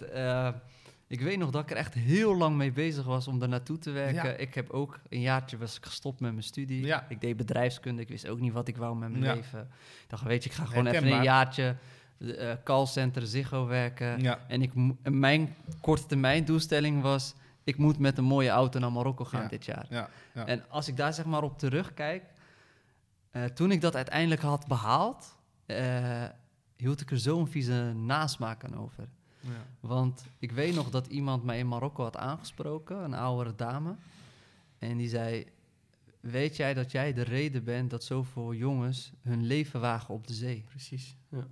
Ik 1.09 1.21
weet 1.21 1.37
nog 1.37 1.49
dat 1.49 1.61
ik 1.63 1.71
er 1.71 1.77
echt 1.77 1.93
heel 1.93 2.37
lang 2.37 2.55
mee 2.55 2.71
bezig 2.71 3.05
was 3.05 3.27
om 3.27 3.41
er 3.41 3.47
naartoe 3.47 3.77
te 3.77 3.91
werken. 3.91 4.29
Ja. 4.29 4.35
Ik 4.35 4.53
heb 4.55 4.69
ook 4.69 4.99
een 5.09 5.21
jaartje 5.21 5.57
was 5.57 5.77
ik 5.77 5.85
gestopt 5.85 6.19
met 6.19 6.31
mijn 6.31 6.43
studie. 6.43 6.85
Ja. 6.85 7.05
Ik 7.09 7.21
deed 7.21 7.37
bedrijfskunde. 7.37 8.01
Ik 8.01 8.07
wist 8.07 8.27
ook 8.27 8.39
niet 8.39 8.53
wat 8.53 8.67
ik 8.67 8.77
wou 8.77 8.95
met 8.95 9.09
mijn 9.11 9.23
Ja. 9.23 9.33
leven. 9.33 9.59
Ik 10.03 10.09
dacht, 10.09 10.23
weet 10.23 10.43
je, 10.43 10.49
ik 10.49 10.55
ga 10.55 10.65
gewoon 10.65 10.87
even 10.87 11.11
een 11.11 11.23
jaartje 11.23 11.75
eh 12.19 12.53
callcenter 12.63 13.27
Ziggo 13.27 13.65
werken. 13.65 14.37
En 14.47 14.61
ik, 14.61 14.71
mijn 15.03 15.55
korte 15.81 16.05
termijn 16.05 16.45
doelstelling 16.45 17.01
was... 17.01 17.33
ik 17.63 17.77
moet 17.77 17.99
met 17.99 18.17
een 18.17 18.23
mooie 18.23 18.49
auto 18.49 18.79
naar 18.79 18.91
Marokko 18.91 19.25
gaan 19.25 19.47
dit 19.47 19.65
jaar. 19.65 19.85
Ja. 19.89 20.09
Ja. 20.33 20.45
En 20.45 20.69
als 20.69 20.87
ik 20.87 20.97
daar 20.97 21.13
zeg 21.13 21.25
maar 21.25 21.43
op 21.43 21.57
terugkijk... 21.59 22.23
eh, 23.31 23.43
toen 23.43 23.71
ik 23.71 23.81
dat 23.81 23.95
uiteindelijk 23.95 24.41
had 24.41 24.67
behaald... 24.67 25.37
eh, 25.65 26.23
hield 26.75 27.01
ik 27.01 27.11
er 27.11 27.19
zo'n 27.19 27.47
vieze 27.47 27.93
nasmaak 27.95 28.63
aan 28.63 28.77
over. 28.77 29.07
Ja. 29.39 29.65
Want 29.79 30.25
ik 30.39 30.51
weet 30.51 30.75
nog 30.75 30.89
dat 30.89 31.07
iemand 31.07 31.43
mij 31.43 31.59
in 31.59 31.67
Marokko 31.67 32.03
had 32.03 32.17
aangesproken, 32.17 33.03
een 33.03 33.13
oudere 33.13 33.55
dame. 33.55 33.95
En 34.77 34.97
die 34.97 35.09
zei: 35.09 35.45
Weet 36.19 36.55
jij 36.55 36.73
dat 36.73 36.91
jij 36.91 37.13
de 37.13 37.21
reden 37.21 37.63
bent 37.63 37.89
dat 37.89 38.03
zoveel 38.03 38.53
jongens 38.53 39.11
hun 39.21 39.45
leven 39.45 39.79
wagen 39.81 40.13
op 40.13 40.27
de 40.27 40.33
zee? 40.33 40.63
Precies. 40.69 41.15
Ja. 41.29 41.47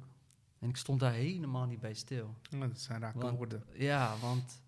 En 0.59 0.69
ik 0.69 0.77
stond 0.77 0.99
daar 0.99 1.13
helemaal 1.13 1.65
niet 1.65 1.79
bij 1.79 1.93
stil. 1.93 2.35
Ja, 2.41 2.67
dat 2.67 2.79
zijn 2.79 3.01
rake 3.01 3.19
Want- 3.19 3.37
woorden. 3.37 3.63
Ja, 3.73 4.13
want 4.21 4.61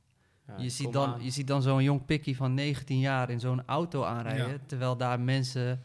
Ja, 0.48 0.58
je, 0.58 0.70
ziet 0.70 0.94
dan, 0.94 1.14
aan. 1.14 1.24
je 1.24 1.30
ziet 1.30 1.48
dan 1.48 1.62
zo'n 1.62 1.84
jong 1.84 2.06
pikkie 2.06 2.36
van 2.36 2.54
19 2.54 3.00
jaar 3.00 3.30
in 3.30 3.40
zo'n 3.40 3.66
auto 3.66 4.04
aanrijden. 4.04 4.50
Ja. 4.50 4.58
Terwijl 4.66 4.98
daar 4.98 5.20
mensen 5.20 5.84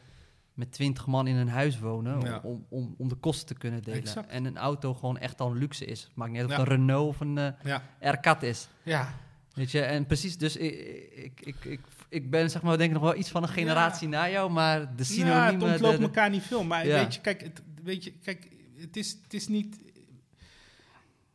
met 0.55 0.73
20 0.73 1.07
man 1.07 1.27
in 1.27 1.37
een 1.37 1.49
huis 1.49 1.79
wonen 1.79 2.21
Ja. 2.21 2.41
om, 2.43 2.67
om, 2.69 2.95
om 2.99 3.09
de 3.09 3.15
kosten 3.15 3.47
te 3.47 3.55
kunnen 3.55 3.83
delen. 3.83 4.01
Exact. 4.01 4.31
En 4.31 4.45
een 4.45 4.57
auto 4.57 4.95
gewoon 4.95 5.19
echt 5.19 5.41
al 5.41 5.55
luxe 5.55 5.85
is. 5.85 6.11
Maakt 6.15 6.31
niet 6.31 6.41
uit 6.41 6.51
of 6.51 6.57
Ja. 6.57 6.63
een 6.63 6.69
Renault 6.69 7.09
of 7.09 7.21
een 7.21 7.35
Ja. 7.63 7.83
R-Cat 8.01 8.43
is. 8.43 8.69
Ja. 8.83 9.15
Weet 9.55 9.71
je, 9.71 9.81
en 9.81 10.07
precies, 10.07 10.39
dus 10.39 10.57
ik, 10.57 10.75
ik, 11.15 11.41
ik, 11.45 11.65
ik, 11.65 11.81
ik 12.09 12.31
ben 12.31 12.51
zeg 12.51 12.63
maar 12.63 12.77
denk 12.79 12.89
ik 12.91 12.95
nog 12.97 13.05
wel 13.11 13.17
iets 13.19 13.31
van 13.31 13.43
een 13.43 13.49
generatie 13.49 14.09
na 14.09 14.31
jou, 14.31 14.51
maar 14.51 14.81
de 14.81 14.87
Ja, 14.87 14.93
het 14.97 15.07
synoniemen... 15.07 15.59
de- 15.59 15.65
ontloopt 15.73 15.97
de- 15.97 16.03
elkaar 16.03 16.31
niet 16.31 16.43
veel. 16.43 16.65
Maar 16.65 16.85
weet 16.85 17.15
je, 17.15 17.21
kijk, 17.21 17.41
het, 17.43 17.63
weet 17.83 18.05
je, 18.05 18.13
kijk 18.13 18.49
het, 18.77 18.97
is, 18.97 19.19
het 19.23 19.35
is 19.35 19.49
niet... 19.49 19.79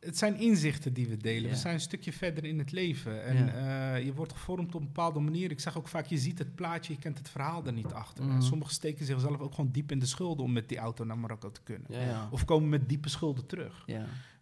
Het 0.00 0.18
zijn 0.18 0.36
inzichten 0.36 0.92
die 0.92 1.08
we 1.08 1.16
delen. 1.16 1.50
We 1.50 1.56
zijn 1.56 1.74
een 1.74 1.80
stukje 1.80 2.12
verder 2.12 2.44
in 2.44 2.58
het 2.58 2.72
leven. 2.72 3.24
En 3.24 3.36
eh, 3.54 4.04
je 4.04 4.14
wordt 4.14 4.32
gevormd 4.32 4.74
op 4.74 4.80
een 4.80 4.86
bepaalde 4.86 5.20
manier. 5.20 5.50
Ik 5.50 5.60
zeg 5.60 5.76
ook 5.76 5.88
vaak, 5.88 6.06
je 6.06 6.18
ziet 6.18 6.38
het 6.38 6.54
plaatje, 6.54 6.92
je 6.92 6.98
kent 6.98 7.18
het 7.18 7.28
verhaal 7.28 7.66
er 7.66 7.72
niet 7.72 7.92
achter. 7.92 8.24
En 8.28 8.42
sommigen 8.42 8.74
steken 8.74 9.06
zichzelf 9.06 9.38
ook 9.40 9.54
gewoon 9.54 9.70
diep 9.70 9.90
in 9.92 9.98
de 9.98 10.06
schulden 10.06 10.44
om 10.44 10.52
met 10.52 10.68
die 10.68 10.78
auto 10.78 11.04
naar 11.04 11.18
Marokko 11.18 11.52
te 11.52 11.62
kunnen. 11.62 11.86
Of 12.30 12.44
komen 12.44 12.68
met 12.68 12.88
diepe 12.88 13.08
schulden 13.08 13.46
terug. 13.46 13.82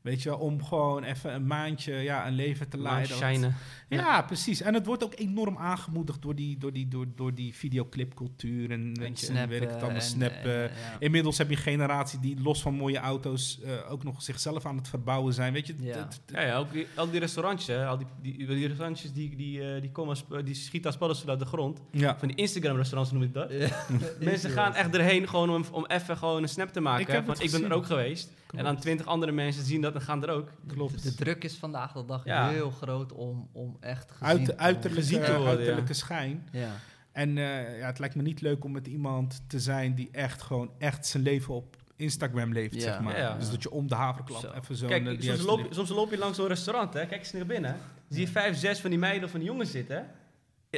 Ja. 0.09 0.15
Weet 0.15 0.23
je 0.23 0.29
wel, 0.29 0.39
om 0.39 0.65
gewoon 0.65 1.03
even 1.03 1.35
een 1.35 1.47
maandje 1.47 1.95
ja, 1.95 2.27
een 2.27 2.35
leven 2.35 2.69
te 2.69 2.79
leiden. 2.79 3.17
shinen. 3.17 3.55
Ja, 3.89 4.23
precies. 4.23 4.61
En 4.61 4.75
het 4.75 4.87
wordt 4.87 5.05
ook 5.05 5.13
enorm 5.17 5.57
aangemoedigd 5.57 6.23
door 6.23 6.35
die, 6.35 6.59
door 6.59 6.73
die, 6.73 6.89
door, 6.89 7.07
door 7.17 7.35
die 7.35 7.55
videoclipcultuur 7.55 8.71
en, 8.71 8.95
weet 8.99 9.21
je, 9.21 9.27
en 9.27 9.33
snappen 9.33 9.57
ik 9.57 9.63
het 9.63 9.73
allemaal, 9.73 9.91
en- 9.91 10.03
snappen. 10.03 10.63
en, 10.63 10.71
ja. 10.83 10.97
Inmiddels 10.99 11.39
heb 11.39 11.51
je 11.51 11.57
een 11.57 11.63
generatie 11.63 12.21
die 12.21 12.41
los 12.43 12.63
van 12.63 12.75
mooie 12.75 12.99
auto's 12.99 13.61
eh, 13.61 13.91
ook 13.91 14.05
nog 14.05 14.23
zichzelf 14.23 14.67
aan 14.67 14.77
het 14.77 14.89
verbouwen 14.89 15.35
zijn. 15.35 15.53
Weet 15.53 15.67
je, 15.67 15.75
Ja. 15.81 16.09
Ja, 16.27 16.43
ja 16.43 16.57
ook, 16.57 16.73
die, 16.73 16.87
ook 16.97 17.11
die 17.11 17.21
restaurantjes, 17.21 17.77
hè, 17.77 17.87
al 17.87 17.99
die, 17.99 18.07
die, 18.23 18.47
die 18.47 18.67
restaurantjes 18.67 19.13
die, 19.13 19.37
die, 19.37 19.75
eh, 19.75 19.81
die, 19.81 19.91
komen 19.91 20.11
als, 20.11 20.45
die 20.45 20.55
schieten 20.55 20.91
als 20.91 20.99
paddenstoelen 20.99 21.39
uit 21.39 21.49
de 21.49 21.57
grond. 21.57 21.81
ja. 21.91 22.19
Van 22.19 22.29
die 22.29 22.37
Instagram-restaurants 22.37 23.13
noem 23.13 23.23
ik 23.23 23.35
dat. 23.35 23.51
Ja. 23.53 23.69
Mensen 24.21 24.51
gaan 24.51 24.75
echt 24.75 24.95
erheen 24.95 25.29
gewoon 25.29 25.51
om, 25.51 25.65
om 25.73 25.87
even 25.87 26.17
gewoon 26.17 26.43
een 26.43 26.49
snap 26.49 26.69
te 26.69 26.81
maken. 26.81 27.01
Ik 27.01 27.13
heb 27.13 27.25
van, 27.25 27.35
het 27.35 27.43
ik 27.43 27.51
ben 27.51 27.65
er 27.65 27.73
ook 27.73 27.87
geweest. 27.87 28.33
En 28.57 28.65
dan 28.65 28.77
twintig 28.77 29.07
andere 29.07 29.33
mensen 29.33 29.65
zien 29.65 29.81
dat 29.81 29.95
en 29.95 30.01
gaan 30.01 30.23
er 30.23 30.31
ook. 30.31 30.49
Klopt. 30.67 31.03
De, 31.03 31.09
de 31.11 31.15
druk 31.15 31.45
is 31.45 31.57
vandaag 31.57 31.93
de 31.93 32.05
dag 32.05 32.25
Ja. 32.25 32.49
heel 32.49 32.71
groot 32.71 33.13
om, 33.13 33.49
om 33.53 33.77
echt 33.81 34.11
gezien 34.11 34.27
Uit, 34.27 34.45
te 34.45 34.59
uiterlijke, 34.59 35.03
gezien 35.05 35.23
te 35.23 35.31
worden, 35.33 35.47
uiterlijke 35.49 35.89
ja. 35.93 35.99
schijn. 35.99 36.49
Ja. 36.53 36.71
En 37.13 37.39
eh, 37.39 37.79
ja, 37.79 37.87
het 37.87 37.99
lijkt 37.99 38.15
me 38.15 38.23
niet 38.23 38.41
leuk 38.41 38.65
om 38.65 38.73
met 38.73 38.87
iemand 38.87 39.43
te 39.47 39.61
zijn 39.61 39.95
die 39.95 40.09
echt 40.13 40.43
gewoon 40.43 40.71
echt 40.79 41.07
zijn 41.07 41.23
leven 41.23 41.55
op 41.55 41.77
Instagram 41.97 42.53
leeft, 42.53 42.75
Ja. 42.75 42.81
zeg 42.81 43.01
maar. 43.01 43.17
Ja, 43.17 43.23
ja. 43.23 43.37
Dus 43.39 43.51
dat 43.51 43.63
je 43.63 43.71
om 43.71 43.89
de 43.89 43.95
haverklap 43.95 44.41
Zo. 44.41 44.51
even 44.53 44.77
zo... 44.77 44.87
Kijk, 44.87 45.23
soms 45.23 45.43
loop, 45.43 45.59
je, 45.59 45.75
soms 45.75 45.89
loop 45.89 46.11
je 46.11 46.19
langs 46.19 46.37
zo'n 46.37 46.47
restaurant, 46.47 46.95
hè. 46.95 47.07
Kijk 47.07 47.21
eens 47.21 47.33
naar 47.33 47.47
binnen. 47.47 47.77
Zie 48.09 48.21
je 48.21 48.29
vijf, 48.29 48.57
zes 48.57 48.81
van 48.81 48.91
die 48.91 48.99
meiden 48.99 49.25
of 49.25 49.31
van 49.31 49.41
die 49.41 49.49
jongens 49.49 49.71
zitten, 49.71 49.97
hè. 49.97 50.03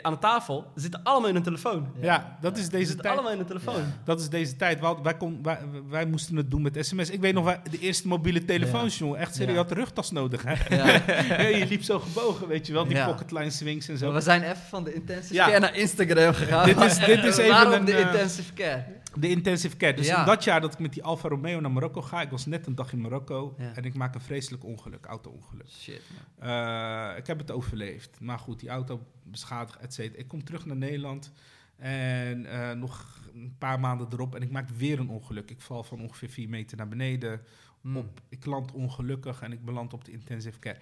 Aan 0.03 0.13
de 0.13 0.19
tafel. 0.19 0.67
Zitten 0.75 1.01
allemaal 1.03 1.29
in 1.29 1.35
hun 1.35 1.43
telefoon. 1.45 1.87
Ja, 2.01 2.37
dat 2.41 2.57
is 2.57 2.65
Ze 2.65 2.71
deze 2.71 2.95
tijd. 2.97 3.15
allemaal 3.15 3.31
in 3.33 3.39
hun 3.39 3.47
telefoon. 3.47 3.75
Ja. 3.81 3.87
Dat 4.05 4.21
is 4.21 4.29
deze 4.29 4.57
tijd. 4.57 4.81
Wij, 4.81 4.95
wij, 5.03 5.17
kon, 5.17 5.39
wij, 5.43 5.59
wij 5.89 6.07
moesten 6.07 6.37
het 6.37 6.51
doen 6.51 6.63
met 6.63 6.77
sms. 6.81 7.11
Ik 7.11 7.21
weet 7.21 7.35
nog, 7.35 7.45
wij, 7.45 7.61
de 7.71 7.79
eerste 7.79 8.09
mobiele 8.09 8.45
telefoons, 8.45 8.99
jongen. 8.99 9.19
Echt 9.19 9.35
serieus, 9.35 9.51
je 9.53 9.57
had 9.57 9.71
een 9.71 9.77
rugtas 9.77 10.11
nodig, 10.11 10.43
hè? 10.47 10.77
Ja. 10.77 11.01
Ja, 11.41 11.47
je 11.47 11.67
liep 11.67 11.83
zo 11.83 11.99
gebogen, 11.99 12.49
weet 12.49 12.67
je 12.67 12.73
wel. 12.73 12.85
Die 12.87 12.97
Ja. 12.97 13.07
pocketline 13.07 13.51
swings 13.51 13.89
en 13.89 13.99
zo. 13.99 14.05
Maar 14.07 14.15
we 14.15 14.21
zijn 14.21 14.43
even 14.43 14.57
van 14.69 14.85
de 14.85 14.95
intensive 14.95 15.35
Ja. 15.35 15.47
care 15.47 15.59
naar 15.61 15.77
Instagram 15.77 16.33
gegaan. 16.35 16.65
Dit 16.67 16.81
is- 16.81 16.99
dit 17.15 17.25
is 17.25 17.37
even 17.37 17.51
Waarom 17.51 17.73
een, 17.73 17.85
de 17.85 17.93
eh, 17.95 18.01
intensive 18.01 18.53
care? 18.53 18.85
De 19.15 19.29
intensive 19.29 19.77
care. 19.77 19.95
Dus 19.95 20.07
Ja. 20.07 20.21
in 20.21 20.27
dat 20.27 20.45
jaar 20.45 20.61
dat 20.61 20.73
ik 20.73 20.79
met 20.79 20.93
die 20.93 21.03
Alfa 21.03 21.29
Romeo 21.29 21.61
naar 21.61 21.71
Marokko 21.71 22.03
ga... 22.03 22.23
Ik 22.23 22.31
was 22.31 22.47
net 22.47 22.67
een 22.67 22.75
dag 22.75 22.93
in 22.93 23.01
Marokko 23.01 23.55
Ja. 23.59 23.73
en 23.75 23.85
ik 23.85 23.95
maak 23.95 24.15
een 24.15 24.21
vreselijk 24.21 24.65
ongeluk, 24.65 25.07
auto-ongeluk. 25.07 25.69
Shit. 25.69 26.03
Eh, 26.39 27.13
ik 27.17 27.27
heb 27.27 27.39
het 27.39 27.51
overleefd. 27.51 28.21
Maar 28.21 28.39
goed, 28.39 28.61
die 28.61 28.69
auto 28.69 29.07
beschadigd, 29.23 29.79
et 29.81 29.95
cetera. 29.95 30.19
Ik 30.19 30.29
kom 30.29 30.45
terug 30.45 30.67
naar 30.67 30.77
Nederland 30.77 31.33
en 31.77 32.47
eh, 32.47 32.71
nog 32.77 33.21
een 33.35 33.55
paar 33.59 33.81
maanden 33.81 34.09
erop... 34.13 34.35
en 34.35 34.43
ik 34.43 34.51
maak 34.51 34.69
weer 34.69 34.99
een 34.99 35.11
ongeluk. 35.11 35.51
Ik 35.51 35.61
val 35.61 35.83
van 35.85 36.01
ongeveer 36.01 36.29
vier 36.29 36.49
meter 36.49 36.77
naar 36.77 36.89
beneden... 36.89 37.41
Mm. 37.83 37.97
op, 37.97 38.21
ik 38.29 38.45
land 38.45 38.73
ongelukkig 38.73 39.41
en 39.41 39.53
ik 39.53 39.65
beland 39.65 39.93
op 39.93 40.05
de 40.05 40.13
intensive 40.13 40.59
care. 40.59 40.79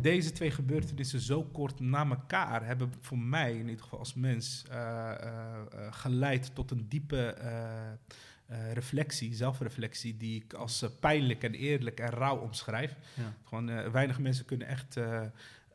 Deze 0.00 0.32
twee 0.32 0.50
gebeurtenissen 0.50 1.20
zo 1.20 1.42
kort 1.42 1.80
na 1.80 2.08
elkaar 2.08 2.66
hebben 2.66 2.92
voor 3.00 3.18
mij, 3.18 3.52
in 3.52 3.68
ieder 3.68 3.82
geval 3.82 3.98
als 3.98 4.14
mens, 4.14 4.64
eh, 4.70 5.10
eh, 5.10 5.16
eh, 5.16 5.92
geleid 5.92 6.54
tot 6.54 6.70
een 6.70 6.88
diepe 6.88 7.36
reflectie, 8.72 9.34
zelfreflectie, 9.34 10.16
die 10.16 10.42
ik 10.44 10.52
als 10.52 10.84
pijnlijk 11.00 11.42
en 11.42 11.54
eerlijk 11.54 12.00
en 12.00 12.10
rauw 12.10 12.36
omschrijf. 12.36 12.96
Ja. 13.14 13.34
Gewoon, 13.44 13.90
weinig 13.90 14.18
mensen 14.18 14.44
kunnen 14.44 14.66
echt 14.66 14.96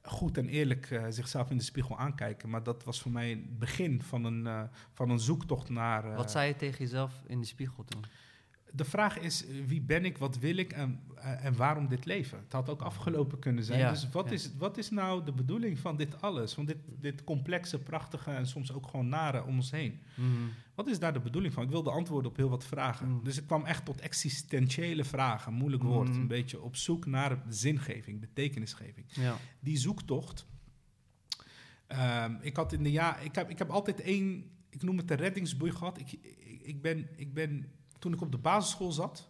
goed 0.02 0.38
en 0.38 0.48
eerlijk 0.48 1.02
zichzelf 1.10 1.50
in 1.50 1.58
de 1.58 1.64
spiegel 1.64 1.98
aankijken. 1.98 2.50
Maar 2.50 2.64
dat 2.64 2.84
was 2.84 3.02
voor 3.02 3.12
mij 3.12 3.30
het 3.30 3.60
begin 3.60 4.02
van 4.02 4.24
een, 4.24 4.70
van 4.94 5.10
een 5.10 5.20
zoektocht 5.20 5.70
naar. 5.70 6.16
Wat 6.16 6.32
zei 6.32 6.48
je 6.48 6.56
tegen 6.56 6.78
jezelf 6.78 7.14
in 7.28 7.40
de 7.40 7.46
spiegel 7.46 7.86
toen? 7.86 8.06
De 8.76 8.86
vraag 8.86 9.20
is, 9.20 9.46
wie 9.66 9.82
ben 9.82 10.06
ik, 10.06 10.18
wat 10.18 10.38
wil 10.40 10.58
ik 10.58 10.74
en, 10.74 11.00
eh, 11.16 11.46
en 11.46 11.56
waarom 11.56 11.88
dit 11.88 12.06
leven? 12.06 12.38
Het 12.38 12.52
had 12.52 12.70
ook 12.70 12.82
afgelopen 12.82 13.40
kunnen 13.40 13.64
zijn. 13.64 13.80
Ja, 13.80 13.92
dus 13.92 14.10
wat, 14.10 14.26
ja. 14.26 14.32
is, 14.32 14.52
wat 14.58 14.78
is 14.78 14.90
nou 14.90 15.26
de 15.26 15.32
bedoeling 15.32 15.80
van 15.80 15.98
dit 15.98 16.22
alles? 16.22 16.54
Van 16.54 16.66
dit, 16.66 16.78
dit 17.00 17.24
complexe, 17.24 17.80
prachtige 17.80 18.32
en 18.32 18.48
soms 18.48 18.74
ook 18.74 18.88
gewoon 18.88 19.08
nare 19.08 19.44
om 19.44 19.56
ons 19.56 19.72
heen. 19.72 20.00
Wat 20.76 20.88
is 20.88 21.00
daar 21.00 21.14
de 21.14 21.20
bedoeling 21.20 21.54
van? 21.54 21.64
Ik 21.64 21.70
wilde 21.70 21.92
antwoorden 21.92 22.32
op 22.32 22.38
heel 22.38 22.50
wat 22.50 22.66
vragen. 22.66 23.10
Mm. 23.10 23.24
Dus 23.24 23.38
ik 23.38 23.46
kwam 23.46 23.66
echt 23.66 23.86
tot 23.86 24.02
existentiële 24.02 25.04
vragen, 25.04 25.54
moeilijk 25.54 25.84
woord. 25.84 26.10
Mm. 26.10 26.16
Een 26.16 26.28
beetje 26.28 26.62
op 26.62 26.76
zoek 26.76 27.06
naar 27.06 27.44
zingeving, 27.50 28.20
betekenisgeving. 28.20 29.06
Ja. 29.10 29.38
Die 29.60 29.78
zoektocht. 29.78 30.46
ehm, 31.88 32.36
ik 32.42 32.56
had 32.56 32.74
in 32.74 32.84
de 32.84 32.92
jaar, 32.92 33.24
ik 33.24 33.36
heb, 33.36 33.50
ik 33.50 33.58
heb 33.58 33.70
altijd 33.70 34.02
één, 34.02 34.44
ik 34.70 34.84
noem 34.84 34.98
het 34.98 35.08
de 35.08 35.14
reddingsboei 35.14 35.72
gehad. 35.72 36.00
Ik, 36.00 36.12
ik, 36.12 36.62
ik 36.62 36.82
ben, 36.82 37.08
ik 37.16 37.34
ben, 37.34 37.72
toen 38.06 38.14
ik 38.14 38.22
op 38.22 38.32
de 38.32 38.38
basisschool 38.38 38.92
zat, 38.92 39.30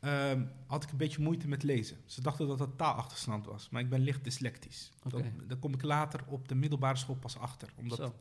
ehm, 0.00 0.42
had 0.66 0.82
ik 0.82 0.90
een 0.90 0.96
beetje 0.96 1.22
moeite 1.22 1.48
met 1.48 1.62
lezen. 1.62 1.96
Ze 2.06 2.22
dachten 2.22 2.46
dat 2.46 2.58
het 2.58 2.78
taalachterstand 2.78 3.46
was, 3.46 3.68
maar 3.68 3.80
ik 3.82 3.88
ben 3.88 4.00
licht 4.00 4.24
dyslectisch. 4.24 4.90
Dat, 5.08 5.22
daar 5.46 5.56
kom 5.58 5.74
ik 5.74 5.82
later 5.82 6.20
op 6.26 6.48
de 6.48 6.54
middelbare 6.54 6.96
school 6.96 7.16
pas 7.16 7.36
achter. 7.38 7.68
Omdat 7.76 7.98
Zo. 7.98 8.14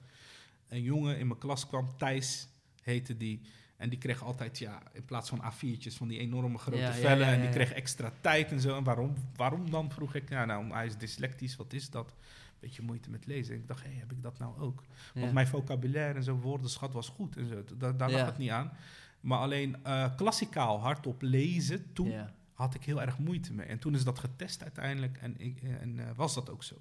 een 0.67 0.81
jongen 0.81 1.17
in 1.19 1.27
mijn 1.27 1.39
klas 1.39 1.67
kwam, 1.67 1.97
Thijs 1.97 2.47
heette 2.81 3.17
die. 3.17 3.41
En 3.77 3.89
die 3.89 3.97
kreeg 3.99 4.23
altijd, 4.23 4.57
ja, 4.57 4.81
in 4.93 5.05
plaats 5.05 5.29
van 5.29 5.41
A4'tjes, 5.43 5.95
van 5.97 6.07
die 6.07 6.19
enorme 6.19 6.57
grote 6.57 6.77
Ja, 6.81 6.93
vellen. 6.93 7.27
ja, 7.27 7.33
En 7.33 7.41
die 7.41 7.49
kreeg 7.49 7.71
extra 7.71 8.11
tijd 8.21 8.51
en 8.51 8.59
zo. 8.61 8.77
En 8.77 8.83
waarom, 8.83 9.13
waarom 9.35 9.69
dan, 9.69 9.91
vroeg 9.91 10.15
ik. 10.15 10.29
Ja, 10.29 10.45
nou, 10.45 10.71
hij 10.73 10.85
is 10.85 10.97
dyslectisch, 10.97 11.55
wat 11.55 11.73
is 11.73 11.89
dat? 11.89 12.15
Beetje 12.59 12.81
moeite 12.81 13.09
met 13.09 13.25
lezen. 13.25 13.53
En 13.53 13.59
ik 13.59 13.67
dacht, 13.67 13.83
hé, 13.83 13.89
heb 13.91 14.11
ik 14.11 14.21
dat 14.21 14.39
nou 14.39 14.59
ook? 14.59 14.83
Want 15.13 15.33
mijn 15.33 15.47
vocabulaire 15.47 16.13
en 16.13 16.23
zo, 16.23 16.35
woordenschat 16.35 16.93
was 16.93 17.09
goed 17.09 17.35
en 17.37 17.47
zo. 17.47 17.63
Da- 17.77 17.91
daar 17.91 18.11
lag 18.11 18.25
het 18.25 18.37
niet 18.37 18.49
aan. 18.49 18.71
Maar 19.19 19.39
alleen 19.39 19.83
eh, 19.83 20.15
klassikaal 20.15 20.79
hardop 20.79 21.21
lezen, 21.21 21.93
toen 21.93 22.13
had 22.53 22.73
ik 22.73 22.83
heel 22.83 23.01
erg 23.01 23.17
moeite 23.17 23.53
mee. 23.53 23.65
En 23.65 23.79
toen 23.79 23.93
is 23.93 24.03
dat 24.03 24.19
getest 24.19 24.63
uiteindelijk 24.63 25.17
en, 25.17 25.39
ik, 25.39 25.61
en 25.61 25.99
eh, 25.99 26.15
was 26.15 26.33
dat 26.33 26.49
ook 26.49 26.63
zo. 26.63 26.75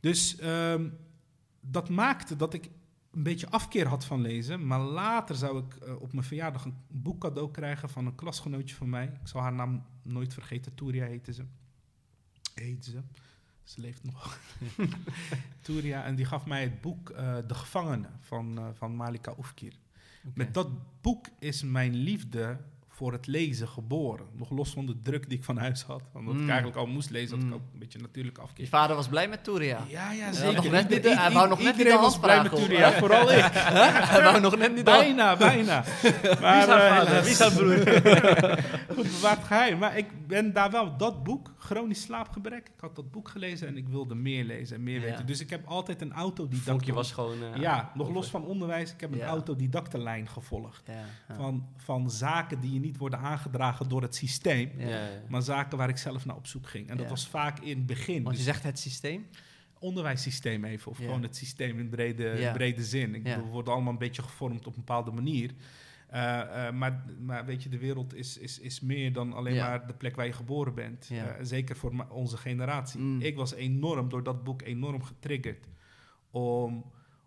Dus 0.00 0.36
ehm, 0.38 0.88
dat 1.60 1.88
maakte 1.88 2.36
dat 2.36 2.54
ik 2.54 2.70
een 3.12 3.22
beetje 3.22 3.50
afkeer 3.50 3.86
had 3.86 4.04
van 4.04 4.20
lezen. 4.20 4.66
Maar 4.66 4.80
later 4.80 5.36
zou 5.36 5.64
ik 5.64 5.74
eh, 5.74 6.00
op 6.00 6.12
mijn 6.12 6.26
verjaardag 6.26 6.64
een 6.64 6.76
boek 6.88 7.20
cadeau 7.20 7.50
krijgen 7.50 7.88
van 7.88 8.06
een 8.06 8.14
klasgenootje 8.14 8.74
van 8.74 8.88
mij. 8.88 9.04
Ik 9.04 9.28
zal 9.28 9.40
haar 9.40 9.52
naam 9.52 9.84
nooit 10.02 10.34
vergeten. 10.34 10.74
Touria 10.74 11.06
heette 11.06 11.32
ze. 11.32 11.44
Heette 12.54 12.90
ze. 12.90 13.00
Ze 13.64 13.80
leeft 13.80 14.04
nog. 14.04 14.38
Touria. 15.60 16.04
En 16.04 16.14
die 16.14 16.24
gaf 16.24 16.46
mij 16.46 16.62
het 16.62 16.80
boek 16.80 17.10
eh, 17.10 17.36
De 17.46 17.54
Gevangene 17.54 18.08
van, 18.20 18.58
eh, 18.58 18.66
van 18.74 18.96
Malika 18.96 19.34
Oefkir. 19.38 19.74
Met 20.34 20.54
dat 20.54 20.68
boek 21.00 21.26
is 21.38 21.62
mijn 21.62 21.94
liefde 21.94 22.56
voor 22.88 23.12
het 23.12 23.26
lezen 23.26 23.68
geboren. 23.68 24.26
Nog 24.32 24.50
los 24.50 24.70
van 24.70 24.86
de 24.86 25.00
druk 25.02 25.28
die 25.28 25.38
ik 25.38 25.44
van 25.44 25.56
huis 25.56 25.82
had. 25.82 26.02
Omdat 26.14 26.34
Mm. 26.34 26.42
ik 26.42 26.48
eigenlijk 26.48 26.78
al 26.78 26.86
moest 26.86 27.10
lezen, 27.10 27.36
had 27.36 27.44
Mm. 27.46 27.48
ik 27.52 27.54
ook 27.54 27.60
een 27.72 27.78
beetje 27.78 27.98
natuurlijk 27.98 28.36
Je 28.36 28.42
afkeer. 28.42 28.66
vader 28.68 28.96
was 28.96 29.08
blij 29.08 29.28
met 29.28 29.44
Touria. 29.44 29.78
Ja, 29.88 30.12
ja, 30.12 30.32
zeker. 30.32 30.54
nog 30.54 30.70
net 30.70 30.88
niet 30.88 31.02
de- 31.02 31.10
I- 31.10 31.14
hij 31.14 31.30
wou 31.30 31.48
nog 31.48 31.62
net 31.62 31.76
niet 31.76 31.86
de 31.86 31.92
was 31.96 32.18
blij 32.18 32.42
met 32.42 32.54
Turia, 32.56 32.92
vooral 32.92 33.32
ik. 33.32 33.44
Hij 34.12 34.22
wou 34.22 34.40
nog 34.40 34.56
net 34.56 34.74
niet. 34.74 34.84
Bijna, 34.84 35.36
bijna. 35.36 35.84
Maar, 36.40 36.52
Wie 36.54 36.62
is 36.62 36.66
haar 36.66 36.90
eh, 36.90 36.96
vader? 36.96 37.22
Wie 37.22 37.30
is 37.30 37.38
haar 37.38 37.52
broer? 37.52 37.76
Goed 38.96 39.10
bewaard 39.20 39.44
geheim. 39.44 39.78
Maar 39.78 39.96
ik 39.96 40.26
ben 40.26 40.52
daar 40.52 40.70
wel, 40.70 40.96
dat 40.96 41.22
boek, 41.22 41.51
Chronisch 41.64 42.02
Slaapgebrek, 42.02 42.66
ik 42.68 42.80
had 42.80 42.96
dat 42.96 43.10
boek 43.10 43.28
gelezen 43.28 43.68
en 43.68 43.76
ik 43.76 43.88
wilde 43.88 44.14
meer 44.14 44.44
lezen 44.44 44.76
en 44.76 44.82
meer 44.82 45.00
Ja. 45.00 45.06
weten. 45.06 45.26
Dus 45.26 45.40
ik 45.40 45.50
heb 45.50 45.66
altijd 45.66 46.00
een 46.02 46.12
autodidact... 46.12 46.64
Vonkje 46.68 46.92
was 46.92 47.12
gewoon... 47.12 47.42
eh, 47.42 47.60
Ja, 47.60 47.90
nog 47.94 48.02
over. 48.02 48.12
los 48.18 48.30
van 48.30 48.44
onderwijs, 48.44 48.92
ik 48.92 49.00
heb 49.00 49.12
een 49.12 49.18
Ja. 49.18 49.26
autodidactenlijn 49.26 50.28
gevolgd. 50.28 50.82
Ja. 50.86 51.34
Van, 51.36 51.68
van 51.76 52.10
zaken 52.10 52.60
die 52.60 52.72
je 52.72 52.80
niet 52.80 52.96
worden 52.96 53.18
aangedragen 53.18 53.88
door 53.88 54.02
het 54.02 54.14
systeem, 54.14 54.70
maar 55.28 55.42
zaken 55.42 55.78
waar 55.78 55.88
ik 55.88 55.96
zelf 55.96 56.26
naar 56.26 56.36
op 56.36 56.46
zoek 56.46 56.66
ging. 56.68 56.88
En 56.90 56.96
dat 56.96 57.08
was 57.08 57.28
vaak 57.28 57.58
in 57.60 57.76
het 57.76 57.86
begin. 57.86 58.22
Want 58.22 58.36
je 58.36 58.44
Dus 58.44 58.52
zegt 58.52 58.62
het 58.62 58.78
systeem. 58.78 59.26
onderwijssysteem 59.78 60.64
even, 60.64 60.90
of 60.90 60.96
gewoon 60.96 61.22
het 61.22 61.36
systeem 61.36 61.78
in 61.78 61.88
brede, 61.88 62.50
brede 62.52 62.84
zin. 62.84 63.14
Ik 63.14 63.22
bedoel, 63.22 63.44
we 63.44 63.50
worden 63.50 63.72
allemaal 63.72 63.92
een 63.92 63.98
beetje 63.98 64.22
gevormd 64.22 64.66
op 64.66 64.72
een 64.74 64.84
bepaalde 64.84 65.10
manier. 65.10 65.50
Eh, 66.12 66.66
eh, 66.66 66.74
maar, 66.74 67.04
maar 67.20 67.44
weet 67.44 67.62
je, 67.62 67.68
de 67.68 67.78
wereld 67.78 68.14
is, 68.14 68.38
is, 68.38 68.58
is 68.58 68.80
meer 68.80 69.12
dan 69.12 69.32
alleen 69.32 69.54
Ja. 69.54 69.68
maar 69.68 69.86
de 69.86 69.94
plek 69.94 70.16
waar 70.16 70.26
je 70.26 70.32
geboren 70.32 70.74
bent. 70.74 71.06
Ja. 71.08 71.24
Eh, 71.26 71.44
zeker 71.44 71.76
voor 71.76 72.06
onze 72.08 72.36
generatie. 72.36 73.00
Mm. 73.00 73.20
Ik 73.20 73.36
was 73.36 73.54
enorm, 73.54 74.08
door 74.08 74.22
dat 74.22 74.44
boek, 74.44 74.62
enorm 74.62 75.02
getriggerd 75.02 75.68
om 76.30 76.84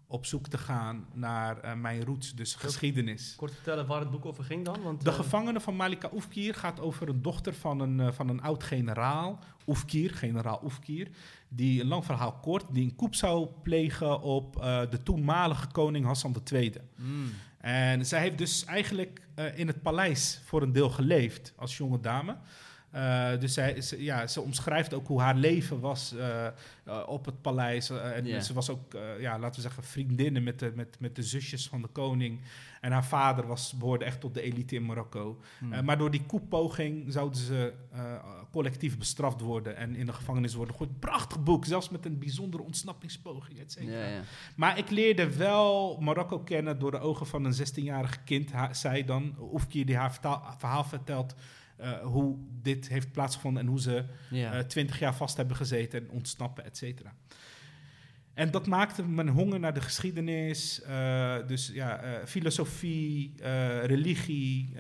op 0.08 0.26
zoek 0.26 0.48
te 0.48 0.58
gaan 0.58 1.06
naar 1.14 1.60
eh, 1.60 1.74
mijn 1.76 2.04
roots, 2.04 2.36
dus 2.36 2.56
geschiedenis. 2.56 3.34
Kort 3.38 3.54
vertellen 3.54 3.88
waar 3.88 4.00
het 4.00 4.12
boek 4.12 4.26
over 4.26 4.44
ging 4.44 4.66
dan? 4.66 4.82
Want, 4.82 5.04
De 5.06 5.12
gevangene 5.12 5.60
van 5.60 5.76
Malika 5.76 6.10
Oefkir 6.14 6.54
gaat 6.56 6.80
over 6.80 7.10
een 7.10 7.22
dochter 7.22 7.54
van 7.54 7.80
een, 7.80 8.14
van 8.14 8.30
een 8.30 8.42
oud-generaal, 8.42 9.40
Oefkir, 9.68 10.14
generaal 10.14 10.60
Oefkir, 10.64 11.08
die, 11.48 11.82
een 11.82 11.88
lang 11.88 12.06
verhaal 12.06 12.34
kort, 12.34 12.66
die 12.72 12.84
een 12.84 12.96
koep 12.96 13.16
zou 13.16 13.48
plegen 13.64 14.22
op 14.22 14.58
eh, 14.62 14.82
de 14.90 15.04
toenmalige 15.04 15.68
koning 15.68 16.06
Hassan 16.06 16.36
II. 16.54 16.74
Mm. 16.96 17.30
En 17.66 18.06
zij 18.06 18.20
heeft 18.20 18.38
dus 18.38 18.66
eigenlijk 18.66 19.22
eh, 19.36 19.58
in 19.58 19.68
het 19.68 19.82
paleis 19.82 20.42
voor 20.44 20.62
een 20.62 20.72
deel 20.72 20.90
geleefd 20.90 21.54
als 21.56 21.78
jonge 21.78 22.00
dame. 22.00 22.38
Eh, 22.96 23.40
dus 23.40 23.54
zij, 23.54 23.82
ze, 23.82 24.04
ja, 24.04 24.28
ze 24.28 24.42
omschrijft 24.42 24.94
ook 24.94 25.08
hoe 25.08 25.22
haar 25.22 25.36
leven 25.36 25.80
was 25.80 26.16
eh, 26.16 26.46
eh, 26.46 26.54
op 27.06 27.26
het 27.26 27.42
paleis. 27.42 27.90
En 27.90 28.44
ze 28.44 28.54
was 28.54 28.70
ook, 28.70 28.98
ja, 29.20 29.40
laten 29.40 29.56
we 29.56 29.62
zeggen, 29.62 29.84
vriendinnen 29.84 30.44
met 30.44 30.60
de, 30.60 30.72
met, 30.76 30.98
met 31.00 31.16
de 31.16 31.24
zusjes 31.24 31.68
van 31.68 31.82
de 31.82 31.88
koning. 31.88 32.40
En 32.82 32.92
haar 32.92 33.06
vader 33.06 33.48
was, 33.48 33.74
behoorde 33.74 34.06
echt 34.06 34.20
tot 34.20 34.34
de 34.34 34.42
elite 34.42 34.76
in 34.76 34.86
Marokko. 34.86 35.42
Mm. 35.60 35.74
Eh, 35.74 35.82
maar 35.82 35.98
door 35.98 36.12
die 36.12 36.26
koepoging 36.26 37.12
zouden 37.12 37.40
ze 37.40 37.74
collectief 38.52 38.98
bestraft 38.98 39.42
worden 39.42 39.76
en 39.76 39.96
in 39.96 40.06
de 40.06 40.14
gevangenis 40.14 40.54
worden 40.54 40.76
gegooid. 40.76 41.00
Prachtig 41.00 41.44
boek, 41.44 41.66
zelfs 41.66 41.90
met 41.90 42.06
een 42.06 42.20
bijzondere 42.20 42.64
ontsnappingspoging, 42.64 43.60
et 43.60 43.72
cetera. 43.72 44.22
Maar 44.56 44.78
ik 44.78 44.90
leerde 44.90 45.38
wel 45.38 45.98
Marokko 46.00 46.40
kennen 46.40 46.80
door 46.80 46.92
de 46.92 47.00
ogen 47.00 47.26
van 47.26 47.46
een 47.46 47.56
16-jarig 47.56 48.24
kind. 48.24 48.52
Ha- 48.52 48.74
zij 48.74 49.04
dan, 49.04 49.36
Oefkir, 49.52 49.86
die 49.86 49.98
haar 49.98 50.20
verhaal 50.58 50.84
vertelt 50.84 51.36
eh, 51.76 51.92
hoe 52.00 52.38
dit 52.62 52.88
heeft 52.88 53.12
plaatsgevonden 53.12 53.62
en 53.62 53.68
hoe 53.70 53.82
ze 53.82 54.06
eh, 54.32 54.60
20 54.60 55.00
jaar 55.00 55.16
vast 55.16 55.38
hebben 55.38 55.56
gezeten 55.56 56.02
en 56.02 56.10
ontsnappen, 56.10 56.66
et 56.66 56.78
cetera. 56.78 57.14
En 58.34 58.52
dat 58.52 58.68
maakte 58.68 59.04
mijn 59.04 59.30
honger 59.30 59.60
naar 59.60 59.74
de 59.74 59.82
geschiedenis, 59.82 60.82
eh, 60.82 61.36
dus 61.48 61.68
ja, 61.74 62.22
filosofie, 62.26 63.34
religie, 63.84 64.76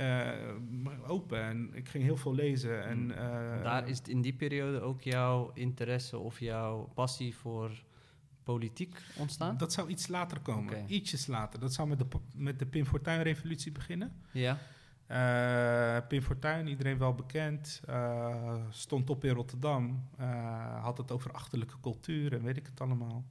open. 1.08 1.42
En 1.42 1.70
ik 1.74 1.90
ging 1.90 2.04
heel 2.04 2.18
veel 2.18 2.36
lezen. 2.36 2.86
En, 2.86 3.18
eh, 3.18 3.64
Daar 3.64 3.88
is 3.88 4.02
in 4.02 4.22
die 4.22 4.34
periode 4.34 4.82
ook 4.82 5.02
jouw 5.02 5.52
interesse 5.54 6.18
of 6.18 6.40
jouw 6.40 6.92
passie 6.94 7.36
voor 7.36 7.84
politiek 8.44 9.02
ontstaan? 9.18 9.58
Dat 9.58 9.74
zou 9.74 9.90
iets 9.90 10.08
later 10.08 10.40
komen, 10.40 10.84
ietsjes 10.88 11.28
later. 11.28 11.60
Dat 11.60 11.74
zou 11.74 11.88
met 11.88 12.00
de, 12.00 12.06
met 12.36 12.60
de 12.60 12.66
Pim 12.66 12.86
Fortuyn-revolutie 12.86 13.72
beginnen. 13.72 14.14
Ja. 14.32 14.58
Eh, 15.08 15.98
Pim 16.08 16.22
Fortuyn, 16.22 16.68
iedereen 16.68 16.98
wel 16.98 17.14
bekend, 17.14 17.82
eh, 17.86 18.56
stond 18.70 19.10
op 19.10 19.24
in 19.24 19.34
Rotterdam, 19.34 20.08
eh, 20.18 20.84
had 20.84 20.98
het 20.98 21.12
over 21.12 21.32
achterlijke 21.32 21.80
cultuur 21.82 22.34
en 22.34 22.44
weet 22.44 22.58
ik 22.58 22.66
het 22.66 22.82
allemaal. 22.82 23.26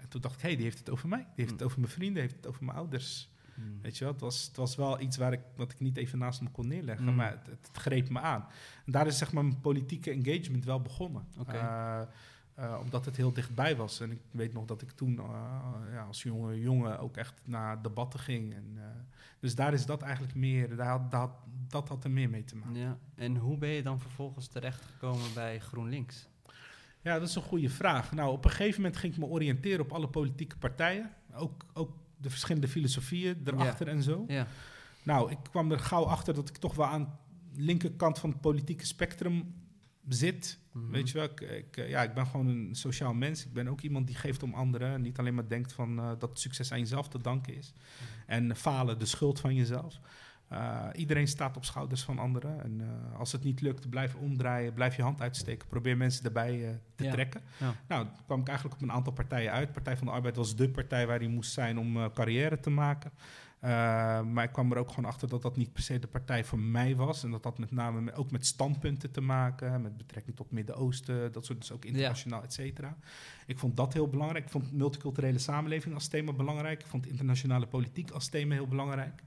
En 0.00 0.08
toen 0.08 0.20
dacht 0.20 0.34
ik, 0.34 0.40
hé, 0.40 0.46
hey, 0.46 0.56
die 0.56 0.64
heeft 0.64 0.78
het 0.78 0.90
over 0.90 1.08
mij, 1.08 1.18
die 1.18 1.28
heeft 1.34 1.50
het 1.50 1.60
Mm. 1.60 1.66
over 1.66 1.80
mijn 1.80 1.92
vrienden, 1.92 2.22
heeft 2.22 2.36
het 2.36 2.46
over 2.46 2.64
mijn 2.64 2.76
ouders. 2.76 3.30
Mm. 3.54 3.78
Weet 3.82 3.98
je 3.98 4.04
wel, 4.04 4.12
het 4.12 4.22
was, 4.22 4.44
het 4.46 4.56
was 4.56 4.76
wel 4.76 5.00
iets 5.00 5.16
waar 5.16 5.32
ik, 5.32 5.40
wat 5.56 5.72
ik 5.72 5.80
niet 5.80 5.96
even 5.96 6.18
naast 6.18 6.40
me 6.40 6.48
kon 6.50 6.66
neerleggen, 6.68 7.06
Mm. 7.06 7.14
maar 7.14 7.30
het, 7.30 7.46
het 7.46 7.68
greep 7.72 8.08
me 8.08 8.20
aan. 8.20 8.46
En 8.86 8.92
daar 8.92 9.06
is 9.06 9.18
zeg 9.18 9.32
maar 9.32 9.44
mijn 9.44 9.60
politieke 9.60 10.10
engagement 10.10 10.64
wel 10.64 10.80
begonnen. 10.82 11.26
Omdat 12.82 13.04
het 13.04 13.16
heel 13.16 13.32
dichtbij 13.32 13.76
was. 13.76 14.00
En 14.00 14.10
ik 14.10 14.20
weet 14.30 14.52
nog 14.52 14.64
dat 14.64 14.82
ik 14.82 14.90
toen 14.90 15.20
ja, 15.92 16.04
als 16.06 16.22
jonge 16.22 16.60
jongen 16.60 16.98
ook 16.98 17.16
echt 17.16 17.34
naar 17.44 17.82
debatten 17.82 18.20
ging. 18.20 18.54
En, 18.54 18.78
dus 19.40 19.54
daar 19.54 19.72
is 19.72 19.86
dat 19.86 20.02
eigenlijk 20.02 20.34
meer, 20.34 20.76
daar, 20.76 20.98
had- 21.10 21.32
dat 21.68 21.88
had 21.88 22.04
er 22.04 22.10
meer 22.10 22.30
mee 22.30 22.44
te 22.44 22.56
maken. 22.56 22.76
Ja. 22.80 22.98
En 23.14 23.36
hoe 23.36 23.58
ben 23.58 23.68
je 23.68 23.82
dan 23.82 24.00
vervolgens 24.00 24.46
terechtgekomen 24.48 25.34
bij 25.34 25.60
GroenLinks? 25.60 26.28
Ja, 27.02 27.18
dat 27.18 27.28
is 27.28 27.34
een 27.34 27.42
goede 27.42 27.68
vraag. 27.70 28.12
Nou, 28.12 28.32
op 28.32 28.44
een 28.44 28.50
gegeven 28.50 28.80
moment 28.80 28.98
ging 28.98 29.12
ik 29.12 29.18
me 29.18 29.26
oriënteren 29.26 29.80
op 29.80 29.92
alle 29.92 30.08
politieke 30.08 30.56
partijen. 30.58 31.10
Ook, 31.34 31.64
ook 31.72 31.96
de 32.16 32.30
verschillende 32.30 32.68
filosofieën 32.68 33.40
erachter 33.44 33.88
en 33.88 34.02
zo. 34.02 34.24
Ja. 34.28 34.46
Nou, 35.02 35.30
ik 35.30 35.38
kwam 35.50 35.72
er 35.72 35.78
gauw 35.78 36.04
achter 36.04 36.34
dat 36.34 36.48
ik 36.48 36.56
toch 36.56 36.74
wel 36.74 36.86
aan 36.86 37.18
de 37.54 37.62
linkerkant 37.62 38.18
van 38.18 38.30
het 38.30 38.40
politieke 38.40 38.86
spectrum 38.86 39.54
zit. 40.14 40.58
Mhm. 40.72 40.90
Weet 40.90 41.08
je 41.10 41.14
wel, 41.14 41.24
ik, 41.24 41.40
ik, 41.40 41.76
eh, 41.76 41.88
ja, 41.88 42.02
ik 42.02 42.14
ben 42.14 42.26
gewoon 42.26 42.46
een 42.46 42.74
sociaal 42.74 43.14
mens. 43.14 43.44
Ik 43.46 43.52
ben 43.52 43.68
ook 43.68 43.80
iemand 43.80 44.06
die 44.06 44.16
geeft 44.16 44.42
om 44.42 44.54
anderen. 44.54 44.92
En 44.92 45.00
niet 45.02 45.18
alleen 45.18 45.34
maar 45.34 45.48
denkt 45.48 45.72
van, 45.72 45.98
eh, 45.98 46.10
dat 46.18 46.40
succes 46.40 46.72
aan 46.72 46.78
jezelf 46.78 47.08
te 47.08 47.18
danken 47.22 47.54
is. 47.56 47.72
En 48.26 48.56
falen 48.56 48.98
de 48.98 49.06
schuld 49.06 49.40
van 49.40 49.54
jezelf. 49.54 50.00
Eh, 50.48 50.86
iedereen 50.94 51.28
staat 51.28 51.56
op 51.56 51.64
schouders 51.64 52.02
van 52.02 52.18
anderen. 52.18 52.62
En 52.62 52.80
als 53.16 53.32
het 53.32 53.44
niet 53.44 53.60
lukt, 53.60 53.90
blijf 53.90 54.14
omdraaien. 54.14 54.72
Blijf 54.74 54.96
je 54.96 55.02
hand 55.02 55.20
uitsteken. 55.20 55.68
Probeer 55.68 55.96
mensen 55.96 56.24
erbij 56.24 56.80
te 56.94 57.04
Ja. 57.04 57.10
trekken. 57.12 57.40
Ja. 57.58 57.74
Nou, 57.88 58.06
kwam 58.26 58.40
ik 58.40 58.48
eigenlijk 58.48 58.76
op 58.76 58.88
een 58.88 58.92
aantal 58.94 59.12
partijen 59.12 59.52
uit. 59.52 59.72
Partij 59.72 59.96
van 59.96 60.06
de 60.06 60.12
Arbeid 60.12 60.36
was 60.36 60.56
de 60.56 60.68
partij 60.70 61.06
waar 61.06 61.18
hij 61.18 61.28
moest 61.28 61.52
zijn 61.52 61.78
om 61.78 62.12
carrière 62.12 62.60
te 62.60 62.70
maken. 62.70 63.10
Eh, 63.60 63.70
maar 64.22 64.44
ik 64.44 64.52
kwam 64.52 64.72
er 64.72 64.78
ook 64.78 64.88
gewoon 64.88 65.04
achter 65.10 65.28
dat 65.28 65.42
dat 65.42 65.56
niet 65.56 65.72
per 65.72 65.82
se 65.82 65.98
de 65.98 66.06
partij 66.06 66.44
voor 66.44 66.58
mij 66.58 66.96
was. 66.96 67.24
En 67.24 67.30
dat 67.30 67.44
had 67.44 67.58
met 67.58 67.70
name 67.70 68.00
met- 68.00 68.14
ook 68.14 68.30
met 68.30 68.46
standpunten 68.46 69.10
te 69.10 69.20
maken. 69.20 69.82
Met 69.82 69.96
betrekking 69.96 70.36
tot 70.36 70.50
Midden-Oosten. 70.50 71.32
Dat 71.32 71.44
soort, 71.46 71.58
dus 71.60 71.72
ook 71.72 71.84
internationaal, 71.84 72.42
et 72.42 72.52
cetera. 72.52 72.96
Ik 73.46 73.58
vond 73.58 73.76
dat 73.76 73.92
heel 73.92 74.08
belangrijk. 74.08 74.44
Ik 74.44 74.50
vond 74.50 74.72
multiculturele 74.72 75.38
samenleving 75.38 75.94
als 75.94 76.08
thema 76.08 76.32
belangrijk. 76.32 76.80
Ik 76.80 76.86
vond 76.86 77.06
internationale 77.06 77.66
politiek 77.66 78.10
als 78.10 78.28
thema 78.28 78.54
heel 78.54 78.68
belangrijk. 78.68 79.22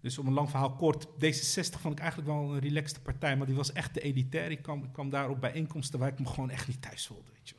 Dus 0.00 0.18
om 0.18 0.26
een 0.26 0.32
lang 0.32 0.50
verhaal 0.50 0.72
kort, 0.74 1.06
D66 1.06 1.80
vond 1.80 1.94
ik 1.94 2.00
eigenlijk 2.00 2.30
wel 2.30 2.54
een 2.54 2.58
relaxte 2.60 3.00
partij, 3.00 3.36
maar 3.36 3.46
die 3.46 3.56
was 3.56 3.72
echt 3.72 3.92
te 3.92 4.00
elitair. 4.00 4.50
Ik 4.50 4.62
kwam, 4.62 4.82
ik 4.84 4.92
kwam 4.92 5.10
daar 5.10 5.28
op 5.30 5.40
bijeenkomsten 5.40 5.98
waar 5.98 6.08
ik 6.08 6.18
me 6.18 6.26
gewoon 6.26 6.50
echt 6.50 6.68
niet 6.68 6.82
thuis 6.82 7.06
voelde, 7.06 7.30
weet 7.34 7.48
je 7.48 7.54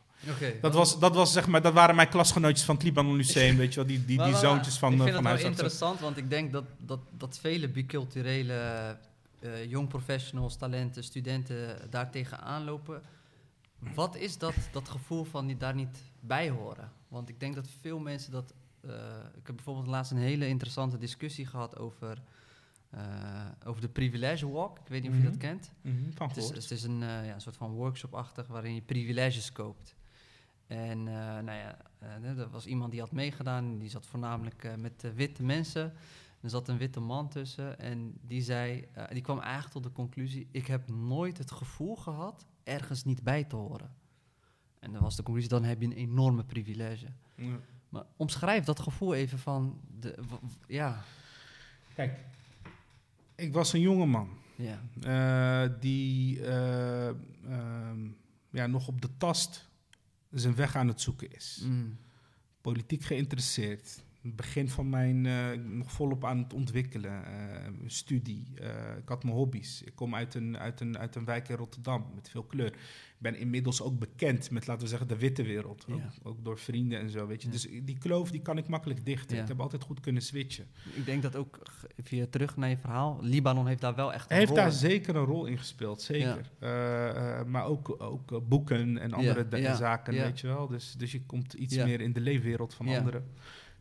Dat, 0.61 0.73
was, 0.73 0.99
dat, 0.99 1.15
was, 1.15 1.33
zeg 1.33 1.47
maar, 1.47 1.61
dat 1.61 1.73
waren 1.73 1.95
mijn 1.95 2.09
klasgenootjes 2.09 2.65
van 2.65 2.75
het 2.75 2.83
Libanon 2.83 3.15
Lyceum, 3.15 3.57
weet 3.63 3.73
je 3.73 3.79
wel, 3.79 3.89
die, 3.89 4.05
die, 4.05 4.23
die 4.23 4.35
zoontjes 4.35 4.77
van, 4.77 4.93
Ik 4.93 4.97
eh, 4.99 5.03
vind 5.03 5.15
van 5.15 5.25
het 5.25 5.41
wel 5.41 5.49
interessant, 5.49 5.99
want 5.99 6.17
ik 6.17 6.29
denk 6.29 6.51
dat, 6.51 6.63
dat, 6.77 6.99
dat 7.17 7.39
vele 7.39 7.69
biculturele 7.69 8.53
eh 9.39 9.69
jong 9.69 9.87
professionals, 9.87 10.55
talenten, 10.55 11.03
studenten 11.03 11.77
daar 11.89 12.11
tegenaan 12.11 12.63
lopen. 12.63 13.01
Wat 13.93 14.15
is 14.15 14.37
dat, 14.37 14.53
dat 14.71 14.89
gevoel 14.89 15.23
van 15.23 15.47
die 15.47 15.57
daar 15.57 15.75
niet 15.75 16.03
bij 16.19 16.49
horen? 16.49 16.91
Want 17.07 17.29
ik 17.29 17.39
denk 17.39 17.55
dat 17.55 17.67
veel 17.81 17.99
mensen 17.99 18.31
dat... 18.31 18.53
eh, 18.81 18.91
ik 19.35 19.47
heb 19.47 19.55
bijvoorbeeld 19.55 19.87
laatst 19.87 20.11
een 20.11 20.17
hele 20.17 20.47
interessante 20.47 20.97
discussie 20.97 21.45
gehad 21.45 21.77
over, 21.77 22.21
over 23.65 23.81
de 23.81 23.89
privilege 23.89 24.49
walk. 24.49 24.79
Ik 24.79 24.87
weet 24.87 25.01
niet 25.01 25.11
of 25.11 25.17
je 25.17 25.23
dat 25.23 25.37
kent. 25.37 25.71
Mhm, 25.81 25.95
van 26.15 26.27
Het 26.27 26.37
is, 26.37 26.49
het 26.49 26.71
is 26.71 26.83
een, 26.83 26.99
ja, 26.99 27.33
een 27.33 27.41
soort 27.41 27.57
van 27.57 27.71
workshop-achtig 27.71 28.47
waarin 28.47 28.73
je 28.73 28.81
privileges 28.81 29.51
koopt. 29.51 29.95
En 30.69 31.07
eh, 31.07 31.13
nou 31.15 31.51
ja, 31.51 31.77
eh, 31.99 32.37
er 32.37 32.49
was 32.49 32.65
iemand 32.65 32.91
die 32.91 32.99
had 32.99 33.11
meegedaan. 33.11 33.77
Die 33.77 33.89
zat 33.89 34.05
voornamelijk 34.05 34.63
eh, 34.63 34.75
met 34.75 35.05
witte 35.15 35.43
mensen. 35.43 35.93
Er 36.41 36.49
zat 36.49 36.67
een 36.67 36.77
witte 36.77 36.99
man 36.99 37.29
tussen. 37.29 37.79
En 37.79 38.13
die 38.21 38.41
zei, 38.41 38.87
eh, 38.93 39.03
die 39.09 39.21
kwam 39.21 39.39
eigenlijk 39.39 39.71
tot 39.71 39.83
de 39.83 39.91
conclusie: 39.91 40.47
ik 40.51 40.67
heb 40.67 40.89
nooit 40.89 41.37
het 41.37 41.51
gevoel 41.51 41.95
gehad 41.95 42.45
ergens 42.63 43.03
niet 43.03 43.23
bij 43.23 43.43
te 43.43 43.55
horen. 43.55 43.93
En 44.79 44.91
dan 44.91 45.01
was 45.01 45.15
de 45.15 45.23
conclusie: 45.23 45.49
dan 45.51 45.63
heb 45.63 45.81
je 45.81 45.85
een 45.87 45.93
enorme 45.93 46.43
privilege. 46.43 47.07
Ja. 47.35 47.59
Maar 47.89 48.03
omschrijf 48.17 48.63
dat 48.63 48.79
gevoel 48.79 49.13
even 49.13 49.39
van, 49.39 49.79
de, 49.99 50.15
w- 50.21 50.31
w- 50.31 50.55
ja, 50.67 51.03
Kijk, 51.93 52.19
ik 53.35 53.53
was 53.53 53.73
een 53.73 53.79
jonge 53.79 54.05
man 54.05 54.29
ja, 54.55 54.79
eh, 55.01 55.73
die 55.79 56.41
eh, 56.45 57.07
ehm, 57.07 58.07
ja, 58.49 58.67
nog 58.67 58.87
op 58.87 59.01
de 59.01 59.17
tast 59.17 59.68
zijn 60.31 60.55
weg 60.55 60.75
aan 60.75 60.87
het 60.87 61.01
zoeken 61.01 61.31
is. 61.31 61.59
mm, 61.63 61.97
Politiek 62.61 63.03
geïnteresseerd. 63.03 64.03
Het 64.21 64.35
begin 64.35 64.69
van 64.69 64.89
mijn, 64.89 65.25
eh, 65.25 65.47
nog 65.65 65.91
volop 65.91 66.25
aan 66.25 66.37
het 66.37 66.53
ontwikkelen. 66.53 67.25
eh, 67.25 67.67
studie. 67.85 68.43
eh, 68.55 68.97
ik 68.97 69.09
had 69.09 69.23
mijn 69.23 69.35
hobby's. 69.35 69.81
Ik 69.81 69.95
kom 69.95 70.15
uit 70.15 70.33
een, 70.35 70.57
uit, 70.57 70.79
een, 70.81 70.97
uit 70.97 71.15
een 71.15 71.25
wijk 71.25 71.49
in 71.49 71.55
Rotterdam 71.55 72.05
met 72.15 72.29
veel 72.29 72.43
kleur. 72.43 72.67
Ik 72.67 73.25
ben 73.25 73.35
inmiddels 73.39 73.81
ook 73.81 73.99
bekend 73.99 74.51
met, 74.51 74.67
laten 74.67 74.83
we 74.83 74.89
zeggen, 74.89 75.07
de 75.07 75.17
witte 75.17 75.43
wereld. 75.43 75.85
Ook, 75.91 75.97
Ja. 75.99 76.09
ook 76.23 76.43
door 76.43 76.59
vrienden 76.59 76.99
en 76.99 77.09
zo, 77.09 77.27
weet 77.27 77.41
je. 77.41 77.47
Ja. 77.47 77.53
Dus 77.53 77.67
die 77.83 77.97
kloof, 77.97 78.31
die 78.31 78.41
kan 78.41 78.57
ik 78.57 78.67
makkelijk 78.67 79.05
dichten. 79.05 79.35
Ja. 79.35 79.41
Ik 79.41 79.47
heb 79.47 79.59
altijd 79.59 79.83
goed 79.83 79.99
kunnen 79.99 80.21
switchen. 80.21 80.65
Ik 80.93 81.05
denk 81.05 81.21
dat 81.21 81.35
ook, 81.35 81.59
even 81.95 82.29
terug 82.29 82.57
naar 82.57 82.69
je 82.69 82.77
verhaal, 82.77 83.17
Libanon 83.21 83.67
heeft 83.67 83.81
daar 83.81 83.95
wel 83.95 84.13
echt 84.13 84.21
een 84.23 84.27
Hij 84.29 84.37
heeft 84.37 84.49
rol 84.49 84.57
daar 84.59 84.67
in. 84.67 84.73
zeker 84.73 85.15
een 85.15 85.25
rol 85.25 85.45
in 85.45 85.57
gespeeld, 85.57 86.01
zeker. 86.01 86.51
Maar 87.47 87.65
ook, 87.65 87.95
ook 88.01 88.47
boeken 88.49 88.97
en 88.97 89.13
andere 89.13 89.75
zaken, 89.75 90.13
weet 90.13 90.39
je 90.39 90.47
wel. 90.47 90.67
Dus, 90.67 90.93
dus 90.97 91.11
je 91.11 91.21
komt 91.25 91.53
iets 91.53 91.75
meer 91.75 92.01
in 92.01 92.13
de 92.13 92.21
leefwereld 92.21 92.73
van 92.73 92.85
Ja. 92.87 92.97
anderen. 92.97 93.23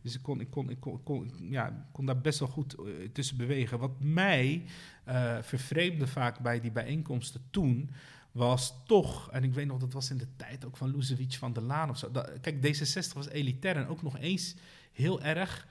Dus 0.02 0.14
ik 0.14 0.22
kon, 0.22 0.40
ik, 0.40 0.50
kon, 0.50 0.70
ik, 0.70 0.80
kon, 1.04 1.30
ja, 1.40 1.88
kon 1.92 2.06
daar 2.06 2.20
best 2.20 2.38
wel 2.38 2.48
goed 2.48 2.74
eh, 2.74 2.84
tussen 3.12 3.36
bewegen. 3.36 3.78
Wat 3.78 4.00
mij 4.00 4.64
eh, 5.04 5.38
vervreemde 5.42 6.06
vaak 6.06 6.40
bij 6.40 6.60
die 6.60 6.72
bijeenkomsten 6.72 7.40
toen... 7.50 7.90
was 8.32 8.74
toch, 8.86 9.30
en 9.30 9.44
ik 9.44 9.54
weet 9.54 9.66
nog, 9.66 9.78
dat 9.78 9.92
was 9.92 10.10
in 10.10 10.18
de 10.18 10.36
tijd 10.36 10.64
ook 10.64 10.76
van 10.76 10.90
Luzevic 10.90 11.34
van 11.34 11.52
der 11.52 11.62
Laan 11.62 11.90
of 11.90 11.98
zo. 11.98 12.10
Kijk, 12.40 12.56
D66 12.56 13.12
was 13.14 13.28
elitair 13.28 13.76
en 13.76 13.86
ook 13.86 14.02
nog 14.02 14.18
eens 14.18 14.54
heel 14.92 15.22
erg... 15.22 15.66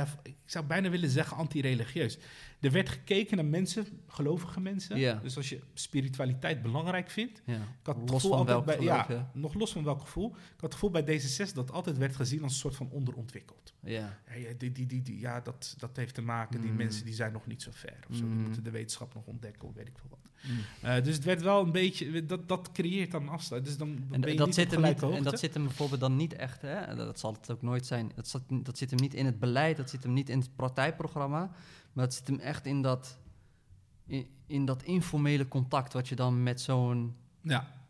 eh, 0.00 0.08
ik 0.22 0.36
zou 0.44 0.66
bijna 0.66 0.90
willen 0.90 1.08
zeggen 1.10 1.36
anti-religieus. 1.36 2.18
Er 2.60 2.70
werd 2.70 2.88
gekeken 2.88 3.36
naar 3.36 3.46
mensen, 3.46 3.86
gelovige 4.06 4.60
mensen. 4.60 5.20
Dus 5.22 5.36
als 5.36 5.48
je 5.48 5.60
spiritualiteit 5.74 6.62
belangrijk 6.62 7.10
vindt. 7.10 7.42
Ik 7.46 7.54
had 7.82 7.96
het 7.96 8.10
Los 8.10 8.22
gevoel 8.22 8.38
van 8.38 8.54
altijd 8.54 8.64
bij, 8.64 8.86
geloof, 8.86 9.08
ja, 9.08 9.30
nog 9.34 9.54
los 9.54 9.72
van 9.72 9.84
welk 9.84 10.00
gevoel. 10.00 10.28
Ik 10.30 10.36
had 10.60 10.60
het 10.60 10.72
gevoel 10.74 10.90
bij 10.90 11.02
D66 11.20 11.52
dat 11.54 11.70
altijd 11.70 11.98
werd 11.98 12.16
gezien 12.16 12.42
als 12.42 12.52
een 12.52 12.58
soort 12.58 12.76
van 12.76 12.90
onderontwikkeld. 12.90 13.74
Ja. 13.80 14.18
Die, 14.58 14.72
die, 14.72 14.86
die, 14.86 15.02
die- 15.02 15.18
ja 15.20 15.40
dat, 15.40 15.74
dat 15.78 15.96
heeft 15.96 16.14
te 16.14 16.22
maken, 16.22 16.60
die 16.60 16.70
Mm. 16.70 16.76
mensen 16.76 17.04
die 17.04 17.14
zijn 17.14 17.32
nog 17.32 17.46
niet 17.46 17.62
zo 17.62 17.70
ver. 17.74 17.98
Of 18.10 18.16
zo. 18.16 18.22
Die 18.24 18.32
Mm. 18.34 18.42
moeten 18.42 18.62
de 18.64 18.70
wetenschap 18.70 19.14
nog 19.14 19.26
ontdekken, 19.26 19.68
of 19.68 19.74
weet 19.74 19.88
ik 19.88 19.98
veel 19.98 20.10
wat. 20.10 20.18
Mm. 20.42 20.58
Eh, 20.80 21.04
dus 21.04 21.14
het 21.14 21.24
werd 21.24 21.42
wel 21.42 21.62
een 21.62 21.72
beetje, 21.72 22.26
dat, 22.26 22.48
dat 22.48 22.72
creëert 22.72 23.10
dan 23.10 23.28
afstand. 23.28 23.64
Dus 23.64 23.76
dan, 23.76 23.88
En, 24.10 24.20
ben 24.20 24.30
je 24.30 24.36
dat 24.36 24.46
niet 24.46 24.54
zit 24.54 24.70
hem 24.70 24.82
niet, 24.82 25.02
en 25.02 25.22
dat 25.22 25.38
zit 25.38 25.54
hem 25.54 25.64
bijvoorbeeld 25.64 26.00
dan 26.00 26.16
niet 26.16 26.34
echt, 26.34 26.62
hè? 26.62 26.96
dat 26.96 27.18
zal 27.18 27.32
het 27.32 27.50
ook 27.50 27.62
nooit 27.62 27.86
zijn. 27.86 28.12
Dat, 28.14 28.28
zat, 28.28 28.42
dat 28.48 28.78
zit 28.78 28.90
hem 28.90 29.00
niet 29.00 29.14
in 29.14 29.26
het 29.26 29.38
beleid, 29.38 29.76
dat 29.76 29.90
zit 29.90 30.02
hem 30.02 30.12
niet 30.12 30.28
in 30.28 30.38
het 30.38 30.56
partijprogramma, 30.56 31.50
maar 31.92 32.04
dat 32.04 32.14
zit 32.14 32.26
hem 32.26 32.38
echt 32.38 32.66
in 32.66 32.82
dat, 32.82 33.18
in, 34.06 34.26
in 34.46 34.64
dat 34.64 34.82
informele 34.82 35.48
contact 35.48 35.92
wat 35.92 36.08
je 36.08 36.14
dan 36.14 36.42
met 36.42 36.60
zo'n. 36.60 37.16
Ja. 37.40 37.81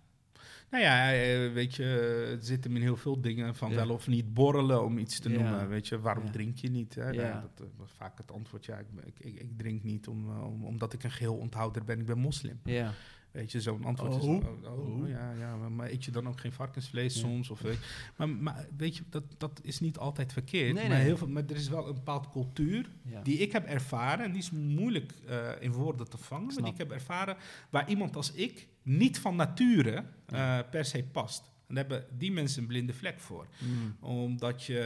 Nou 0.72 0.84
ja, 0.84 1.12
eh, 1.12 1.52
weet 1.52 1.74
je, 1.74 1.82
het 2.30 2.46
zit 2.46 2.64
hem 2.64 2.76
in 2.76 2.82
heel 2.82 2.96
veel 2.96 3.20
dingen 3.20 3.54
van 3.54 3.74
wel 3.74 3.90
of 3.90 4.06
niet 4.06 4.34
borrelen, 4.34 4.84
om 4.84 4.98
iets 4.98 5.20
te 5.20 5.28
noemen. 5.28 5.68
Weet 5.68 5.88
je, 5.88 6.00
waarom 6.00 6.30
drink 6.30 6.56
je 6.56 6.70
niet? 6.70 6.94
Hè? 6.94 7.12
Nou 7.12 7.40
dat 7.40 7.60
eh, 7.60 7.66
was 7.76 7.92
vaak 7.96 8.18
het 8.18 8.32
antwoord, 8.32 8.64
ja, 8.64 8.78
ik, 8.78 8.86
ik, 9.04 9.18
ik, 9.18 9.40
ik 9.40 9.58
drink 9.58 9.82
niet 9.82 10.08
om, 10.08 10.30
eh, 10.30 10.46
om, 10.46 10.64
omdat 10.64 10.92
ik 10.92 11.02
een 11.02 11.10
geheel 11.10 11.36
onthouder 11.36 11.84
ben. 11.84 12.00
Ik 12.00 12.06
ben 12.06 12.18
moslim. 12.18 12.60
Ja. 12.64 12.92
Weet 13.32 13.52
je, 13.52 13.60
zo'n 13.60 13.84
antwoord 13.84 14.14
is... 14.14 14.22
Oh. 14.22 14.34
Oh, 14.34 14.64
oh, 14.64 15.00
Oh. 15.02 15.08
ja, 15.08 15.32
ja 15.32 15.68
maar, 15.68 15.90
eet 15.90 16.04
je 16.04 16.10
dan 16.10 16.28
ook 16.28 16.40
geen 16.40 16.52
varkensvlees 16.52 17.14
Ja. 17.14 17.20
soms? 17.20 17.50
Of, 17.50 17.60
weet, 17.60 17.78
maar, 18.16 18.28
maar 18.28 18.66
weet 18.76 18.96
je, 18.96 19.02
dat, 19.08 19.24
dat 19.38 19.60
is 19.62 19.80
niet 19.80 19.98
altijd 19.98 20.32
verkeerd. 20.32 20.74
Nee, 20.74 20.88
maar, 20.88 20.96
nee. 20.96 21.06
Heel 21.06 21.16
veel, 21.16 21.28
maar 21.28 21.42
er 21.46 21.56
is 21.56 21.68
wel 21.68 21.88
een 21.88 21.94
bepaalde 21.94 22.28
cultuur 22.30 22.90
ja. 23.02 23.22
die 23.22 23.38
ik 23.38 23.52
heb 23.52 23.66
ervaren, 23.66 24.24
en 24.24 24.32
die 24.32 24.40
is 24.40 24.50
moeilijk 24.50 25.12
eh, 25.26 25.48
in 25.60 25.72
woorden 25.72 26.08
te 26.10 26.18
vangen, 26.18 26.46
maar 26.46 26.62
die 26.62 26.72
ik 26.72 26.78
heb 26.78 26.90
ervaren 26.90 27.36
waar 27.70 27.88
iemand 27.88 28.16
als 28.16 28.32
ik 28.32 28.68
niet 28.82 29.18
van 29.18 29.36
nature 29.36 30.04
eh, 30.26 30.58
per 30.70 30.84
se 30.84 31.04
past. 31.04 31.50
En 31.66 31.74
daar 31.74 31.88
hebben 31.88 32.18
die 32.18 32.32
mensen 32.32 32.62
een 32.62 32.68
blinde 32.68 32.92
vlek 32.92 33.20
voor. 33.20 33.46
Mm. 33.58 33.96
Omdat 34.00 34.64
je, 34.64 34.80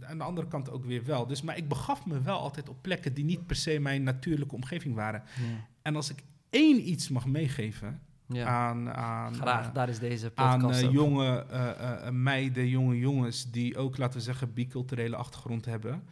eh, 0.00 0.08
aan 0.08 0.18
de 0.18 0.24
andere 0.24 0.48
kant 0.48 0.70
ook 0.70 0.84
weer 0.84 1.04
wel. 1.04 1.26
Dus, 1.26 1.42
maar 1.42 1.56
ik 1.56 1.68
begaf 1.68 2.06
me 2.06 2.20
wel 2.20 2.38
altijd 2.38 2.68
op 2.68 2.82
plekken 2.82 3.14
die 3.14 3.24
niet 3.24 3.46
per 3.46 3.56
se 3.56 3.78
mijn 3.78 4.02
natuurlijke 4.02 4.54
omgeving 4.54 4.94
waren. 4.94 5.22
En 5.82 5.96
als 5.96 6.10
ik 6.10 6.22
één 6.52 6.88
iets 6.88 7.08
mag 7.08 7.26
meegeven 7.26 8.00
Ja. 8.26 8.46
aan, 8.46 8.90
aan, 8.90 9.34
Graag, 9.34 9.66
eh, 9.68 9.74
daar 9.74 9.88
is 9.88 9.98
deze 9.98 10.32
aan 10.34 10.60
podcast 10.60 10.80
eh, 10.80 10.86
ook. 10.88 10.94
jonge 10.94 11.46
eh, 11.50 11.68
eh, 11.70 12.06
eh, 12.06 12.12
meiden, 12.12 12.68
jonge 12.68 12.98
jongens 12.98 13.50
die 13.50 13.76
ook, 13.76 13.96
laten 13.98 14.18
we 14.18 14.24
zeggen, 14.24 14.52
biculturele 14.52 15.16
achtergrond 15.16 15.64
hebben. 15.64 16.02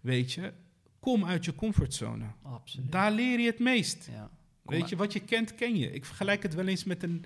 Weet 0.00 0.32
je, 0.32 0.52
kom 1.00 1.24
uit 1.24 1.44
je 1.44 1.54
comfortzone. 1.54 2.24
Absoluut. 2.42 2.92
Daar 2.92 3.12
leer 3.12 3.40
je 3.40 3.46
het 3.46 3.58
meest. 3.58 4.08
ja. 4.12 4.30
Weet 4.62 4.88
je, 4.88 4.96
wat 4.96 5.12
je 5.12 5.20
kent, 5.20 5.54
ken 5.54 5.76
je. 5.76 5.92
Ik 5.92 6.04
vergelijk 6.04 6.42
het 6.42 6.54
wel 6.54 6.66
eens 6.66 6.84
met 6.84 7.02
een, 7.02 7.24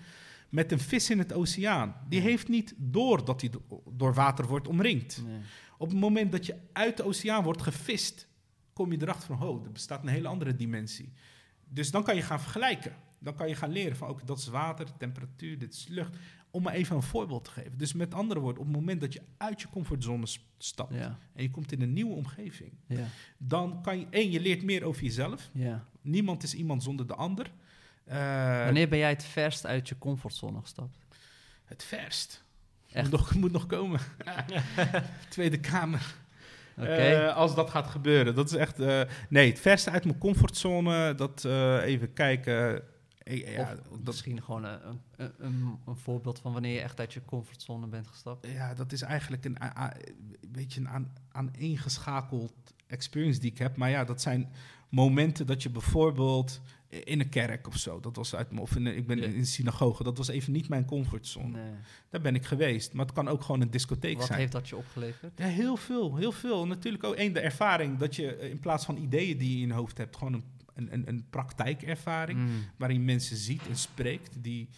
met 0.48 0.72
een 0.72 0.80
vis 0.80 1.10
in 1.10 1.18
het 1.18 1.32
oceaan. 1.32 1.94
Die 2.08 2.20
heeft 2.20 2.48
niet 2.48 2.74
door 2.76 3.24
dat 3.24 3.40
hij 3.40 3.50
do- 3.50 3.82
door 3.92 4.14
water 4.14 4.46
wordt 4.46 4.68
omringd. 4.68 5.22
Nee. 5.26 5.38
Op 5.78 5.88
het 5.88 5.98
moment 5.98 6.32
dat 6.32 6.46
je 6.46 6.54
uit 6.72 6.96
de 6.96 7.04
oceaan 7.04 7.42
wordt 7.44 7.62
gevist, 7.62 8.28
kom 8.72 8.92
je 8.92 9.02
erachter 9.02 9.36
van, 9.36 9.48
oh, 9.48 9.64
er 9.64 9.72
bestaat 9.72 10.02
een 10.02 10.08
hele 10.08 10.28
andere 10.28 10.56
dimensie. 10.56 11.12
Dus 11.74 11.90
dan 11.90 12.02
kan 12.02 12.16
je 12.16 12.22
gaan 12.22 12.40
vergelijken. 12.40 12.92
Dan 13.18 13.34
kan 13.34 13.48
je 13.48 13.54
gaan 13.54 13.70
leren 13.72 13.96
van, 13.96 14.08
oké, 14.08 14.24
dat 14.24 14.38
is 14.38 14.46
water, 14.46 14.86
temperatuur, 14.98 15.58
dit 15.58 15.74
is 15.74 15.86
lucht. 15.88 16.16
Om 16.50 16.62
maar 16.62 16.72
even 16.74 16.96
een 16.96 17.02
voorbeeld 17.02 17.44
te 17.44 17.50
geven. 17.50 17.78
Dus 17.78 17.92
met 17.92 18.14
andere 18.14 18.40
woorden, 18.40 18.60
op 18.60 18.66
het 18.68 18.76
moment 18.76 19.00
dat 19.00 19.12
je 19.12 19.22
uit 19.36 19.60
je 19.60 19.68
comfortzone 19.68 20.26
stapt 20.58 20.94
Ja. 20.94 21.18
en 21.34 21.42
je 21.42 21.50
komt 21.50 21.72
in 21.72 21.82
een 21.82 21.92
nieuwe 21.92 22.14
omgeving, 22.14 22.72
Ja. 22.86 23.04
dan 23.38 23.82
kan 23.82 23.98
je, 23.98 24.06
één, 24.10 24.30
je 24.30 24.40
leert 24.40 24.62
meer 24.62 24.84
over 24.84 25.02
jezelf. 25.02 25.50
Ja. 25.52 25.84
Niemand 26.02 26.42
is 26.42 26.54
iemand 26.54 26.82
zonder 26.82 27.06
de 27.06 27.14
ander. 27.14 27.52
Eh, 28.04 28.64
Wanneer 28.64 28.88
ben 28.88 28.98
jij 28.98 29.08
het 29.10 29.24
verst 29.24 29.66
uit 29.66 29.88
je 29.88 29.98
comfortzone 29.98 30.60
gestapt? 30.60 30.98
Het 31.64 31.82
verst. 31.84 32.44
Echt? 32.92 33.10
Moet 33.10 33.20
nog, 33.20 33.34
moet 33.34 33.52
nog 33.52 33.66
komen. 33.66 34.00
Tweede 35.28 35.60
Kamer. 35.60 36.14
Eh, 36.76 37.36
als 37.36 37.54
dat 37.54 37.70
gaat 37.70 37.86
gebeuren. 37.86 38.34
Dat 38.34 38.46
is 38.50 38.56
echt. 38.56 38.80
eh, 38.80 39.00
nee, 39.28 39.48
het 39.50 39.60
verste 39.60 39.90
uit 39.90 40.04
mijn 40.04 40.18
comfortzone. 40.18 41.14
Dat 41.14 41.44
eh, 41.44 41.82
even 41.84 42.12
kijken. 42.12 42.82
Ja, 43.24 43.74
dat, 43.90 44.04
misschien 44.04 44.42
gewoon 44.42 44.64
een, 44.64 44.78
een, 45.16 45.32
een, 45.38 45.78
een 45.86 45.96
voorbeeld 45.96 46.38
van 46.38 46.52
wanneer 46.52 46.74
je 46.74 46.80
echt 46.80 47.00
uit 47.00 47.12
je 47.12 47.24
comfortzone 47.24 47.86
bent 47.86 48.06
gestapt. 48.08 48.46
ja, 48.46 48.74
dat 48.74 48.92
is 48.92 49.02
eigenlijk 49.02 49.44
een, 49.44 49.62
a- 49.62 49.76
a- 49.78 49.96
weet 50.52 50.72
je, 50.74 50.80
een 50.80 50.88
aan, 50.88 51.12
aaneengeschakeld 51.32 52.52
experience 52.86 53.40
die 53.40 53.50
ik 53.50 53.58
heb. 53.58 53.76
Maar 53.76 53.90
ja, 53.90 54.04
dat 54.04 54.20
zijn 54.22 54.52
momenten 54.88 55.46
dat 55.46 55.62
je 55.62 55.70
bijvoorbeeld 55.70 56.60
in 57.04 57.20
een 57.20 57.28
kerk 57.28 57.66
of 57.66 57.76
zo. 57.76 58.00
Dat 58.00 58.16
was 58.16 58.34
uit 58.34 58.48
mijn, 58.50 58.62
of 58.62 58.76
in, 58.76 58.86
een- 58.86 58.96
ik 58.96 59.06
ben 59.06 59.16
Ja. 59.18 59.24
in 59.24 59.34
een 59.38 59.46
synagoge. 59.46 60.02
Dat 60.04 60.16
was 60.18 60.28
even 60.28 60.52
niet 60.52 60.68
mijn 60.68 60.84
comfortzone. 60.84 61.48
Nee. 61.62 61.72
Daar 62.10 62.20
ben 62.20 62.34
ik 62.34 62.44
geweest. 62.44 62.92
Maar 62.92 63.04
het 63.04 63.14
kan 63.14 63.28
ook 63.28 63.42
gewoon 63.42 63.60
een 63.60 63.70
discotheek 63.70 64.16
Wat 64.16 64.26
zijn. 64.26 64.38
heeft 64.38 64.52
dat 64.52 64.68
je 64.68 64.76
opgeleverd? 64.76 65.32
Ja, 65.38 65.46
heel 65.46 65.76
veel, 65.76 66.16
heel 66.16 66.32
veel. 66.32 66.66
Natuurlijk 66.66 67.04
ook 67.04 67.14
één, 67.14 67.32
de 67.32 67.40
ervaring 67.40 67.98
dat 67.98 68.16
je 68.16 68.36
eh, 68.36 68.50
in 68.50 68.60
plaats 68.60 68.84
van 68.84 68.96
ideeën 68.96 69.38
die 69.38 69.56
je 69.56 69.62
in 69.62 69.68
je 69.68 69.74
hoofd 69.74 69.98
hebt, 69.98 70.16
gewoon 70.16 70.32
een, 70.34 70.44
een, 70.74 70.92
een, 70.92 71.08
een 71.08 71.24
praktijkervaring 71.30 72.38
Mm. 72.38 72.48
waarin 72.76 73.04
mensen 73.04 73.36
ziet 73.36 73.66
en 73.68 73.76
spreekt 73.76 74.36
die 74.42 74.68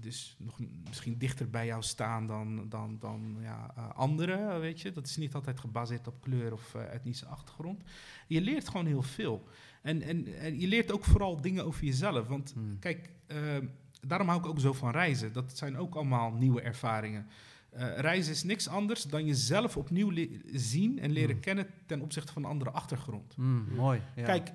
dus 0.00 0.36
nog 0.38 0.58
misschien 0.88 1.18
dichter 1.18 1.50
bij 1.50 1.66
jou 1.66 1.82
staan 1.82 2.26
dan, 2.26 2.68
dan, 2.68 2.96
dan 2.98 3.36
ja, 3.40 3.72
eh, 3.76 3.90
anderen, 3.90 4.60
weet 4.60 4.80
je. 4.80 4.90
Dat 4.90 5.06
is 5.06 5.16
niet 5.16 5.34
altijd 5.34 5.60
gebaseerd 5.60 6.06
op 6.06 6.20
kleur 6.20 6.52
of 6.52 6.74
eh, 6.74 6.94
etnische 6.94 7.26
achtergrond. 7.26 7.82
Je 8.26 8.40
leert 8.40 8.68
gewoon 8.68 8.86
heel 8.86 9.02
veel. 9.02 9.48
En, 9.82 10.02
en, 10.02 10.38
en 10.38 10.60
je 10.60 10.66
leert 10.68 10.92
ook 10.92 11.04
vooral 11.04 11.40
dingen 11.40 11.64
over 11.64 11.84
jezelf. 11.84 12.26
Want 12.26 12.54
Mm. 12.54 12.78
Kijk, 12.78 13.10
eh, 13.26 13.38
daarom 14.00 14.28
hou 14.28 14.40
ik 14.40 14.46
ook 14.46 14.60
zo 14.60 14.72
van 14.72 14.90
reizen. 14.90 15.32
Dat 15.32 15.56
zijn 15.56 15.76
ook 15.78 15.94
allemaal 15.94 16.32
nieuwe 16.32 16.60
ervaringen. 16.60 17.26
Eh, 17.70 17.98
reizen 17.98 18.32
is 18.32 18.42
niks 18.42 18.68
anders 18.68 19.02
dan 19.02 19.26
jezelf 19.26 19.76
opnieuw 19.76 20.26
zien 20.52 20.98
en 20.98 21.10
leren 21.10 21.30
Hmm. 21.30 21.40
kennen 21.40 21.66
ten 21.86 22.00
opzichte 22.00 22.32
van 22.32 22.44
een 22.44 22.50
andere 22.50 22.70
achtergrond. 22.70 23.36
Mm, 23.36 23.66
mooi. 23.74 24.00
Ja. 24.16 24.24
Kijk, 24.24 24.52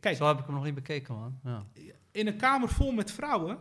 kijk 0.00 0.16
Zo 0.16 0.26
heb 0.26 0.38
ik 0.38 0.44
hem 0.44 0.54
nog 0.54 0.64
niet 0.64 0.74
bekeken, 0.74 1.14
man. 1.14 1.38
Ja. 1.44 1.66
in 2.12 2.26
een 2.26 2.36
kamer 2.36 2.68
vol 2.68 2.92
met 2.92 3.10
vrouwen 3.10 3.58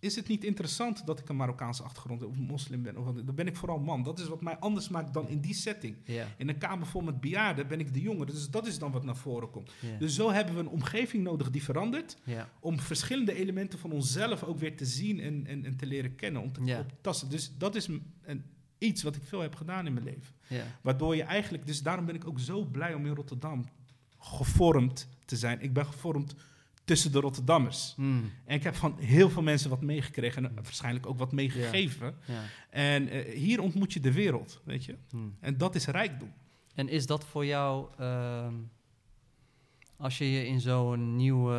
is 0.00 0.16
het 0.16 0.28
niet 0.28 0.44
interessant 0.44 1.06
dat 1.06 1.18
ik 1.18 1.28
een 1.28 1.36
Marokkaanse 1.36 1.82
achtergrond 1.82 2.20
heb 2.20 2.28
of 2.30 2.38
moslim 2.38 2.82
ben. 2.82 3.04
Wat- 3.04 3.26
dan 3.26 3.34
ben 3.34 3.46
ik 3.46 3.56
vooral 3.56 3.78
man. 3.78 4.02
Dat 4.02 4.18
is 4.18 4.28
wat 4.28 4.42
mij 4.42 4.56
anders 4.56 4.88
maakt 4.88 5.14
dan 5.14 5.28
in 5.28 5.40
die 5.40 5.54
setting. 5.54 5.96
In 6.38 6.48
een 6.48 6.58
kamer 6.58 6.86
vol 6.86 7.00
met 7.00 7.20
bejaarden 7.20 7.68
ben 7.68 7.80
ik 7.80 7.94
de 7.94 8.00
jongere. 8.00 8.30
Dus 8.32 8.50
dat 8.50 8.66
is 8.66 8.78
dan 8.78 8.92
wat 8.92 9.04
naar 9.04 9.16
voren 9.16 9.50
komt. 9.50 9.70
Dus 9.98 10.14
zo 10.14 10.30
hebben 10.30 10.54
we 10.54 10.60
een 10.60 10.68
omgeving 10.68 11.22
nodig 11.22 11.50
die 11.50 11.62
verandert. 11.62 12.16
om 12.60 12.80
verschillende 12.80 13.34
elementen 13.34 13.78
van 13.78 13.92
onszelf 13.92 14.42
ook 14.42 14.58
weer 14.58 14.76
te 14.76 14.84
zien 14.86 15.20
en, 15.20 15.46
en, 15.46 15.64
en 15.64 15.76
te 15.76 15.86
leren 15.86 16.14
kennen, 16.14 16.42
om 16.42 16.52
te, 16.52 16.60
op 16.78 16.92
tasten. 17.00 17.30
Dus 17.30 17.52
dat 17.58 17.74
is 17.74 17.86
een, 18.22 18.44
iets 18.78 19.02
wat 19.02 19.16
ik 19.16 19.22
veel 19.24 19.40
heb 19.40 19.54
gedaan 19.54 19.86
in 19.86 19.92
mijn 19.92 20.04
leven. 20.04 20.34
Waardoor 20.82 21.16
je 21.16 21.22
eigenlijk, 21.22 21.66
dus 21.66 21.82
daarom 21.82 22.04
ben 22.06 22.14
ik 22.14 22.26
ook 22.26 22.40
zo 22.40 22.64
blij 22.64 22.94
om 22.94 23.06
in 23.06 23.14
Rotterdam 23.14 23.64
gevormd 24.18 25.08
te 25.24 25.36
zijn. 25.36 25.60
Ik 25.60 25.72
ben 25.72 25.86
gevormd 25.86 26.34
tussen 26.84 27.12
de 27.12 27.20
Rotterdammers. 27.20 27.94
Mm, 27.96 28.30
En 28.44 28.54
ik 28.56 28.62
heb 28.62 28.74
van 28.74 28.98
heel 28.98 29.30
veel 29.30 29.42
mensen 29.42 29.70
wat 29.70 29.80
meegekregen 29.82 30.44
en 30.44 30.54
waarschijnlijk 30.54 31.06
ook 31.06 31.18
wat 31.18 31.32
meegegeven. 31.32 32.14
ja. 32.26 32.42
En 32.70 33.08
eh, 33.08 33.34
hier 33.34 33.60
ontmoet 33.60 33.92
je 33.92 34.00
de 34.00 34.12
wereld, 34.12 34.60
weet 34.64 34.84
je. 34.84 34.96
Mm. 35.10 35.36
En 35.40 35.58
dat 35.58 35.74
is 35.74 35.86
rijkdom. 35.86 36.32
En 36.74 36.88
is 36.88 37.06
dat 37.06 37.24
voor 37.24 37.46
jou, 37.46 37.86
ehm, 37.98 38.54
als 39.96 40.18
je 40.18 40.30
je 40.32 40.46
in 40.46 40.60
zo'n 40.60 41.16
nieuwe 41.16 41.56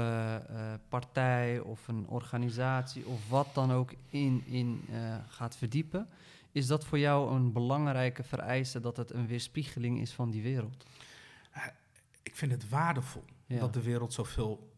eh, 0.49 0.73
partij 0.89 1.59
of 1.59 1.87
een 1.87 2.07
organisatie 2.07 3.05
of 3.05 3.29
wat 3.29 3.47
dan 3.53 3.71
ook 3.71 3.93
in, 4.09 4.43
in 4.45 4.81
eh, 4.91 5.15
gaat 5.27 5.55
verdiepen, 5.57 6.07
is 6.51 6.67
dat 6.67 6.85
voor 6.85 6.99
jou 6.99 7.35
een 7.35 7.51
belangrijke 7.51 8.23
vereiste 8.23 8.79
dat 8.79 8.97
het 8.97 9.11
een 9.13 9.27
weerspiegeling 9.27 9.99
is 10.01 10.11
van 10.11 10.29
die 10.31 10.41
wereld? 10.41 10.85
Ik 12.23 12.35
vind 12.35 12.51
het 12.51 12.69
waardevol 12.69 13.23
Ja. 13.45 13.59
dat 13.59 13.73
de 13.73 13.81
wereld 13.81 14.13
zoveel 14.13 14.73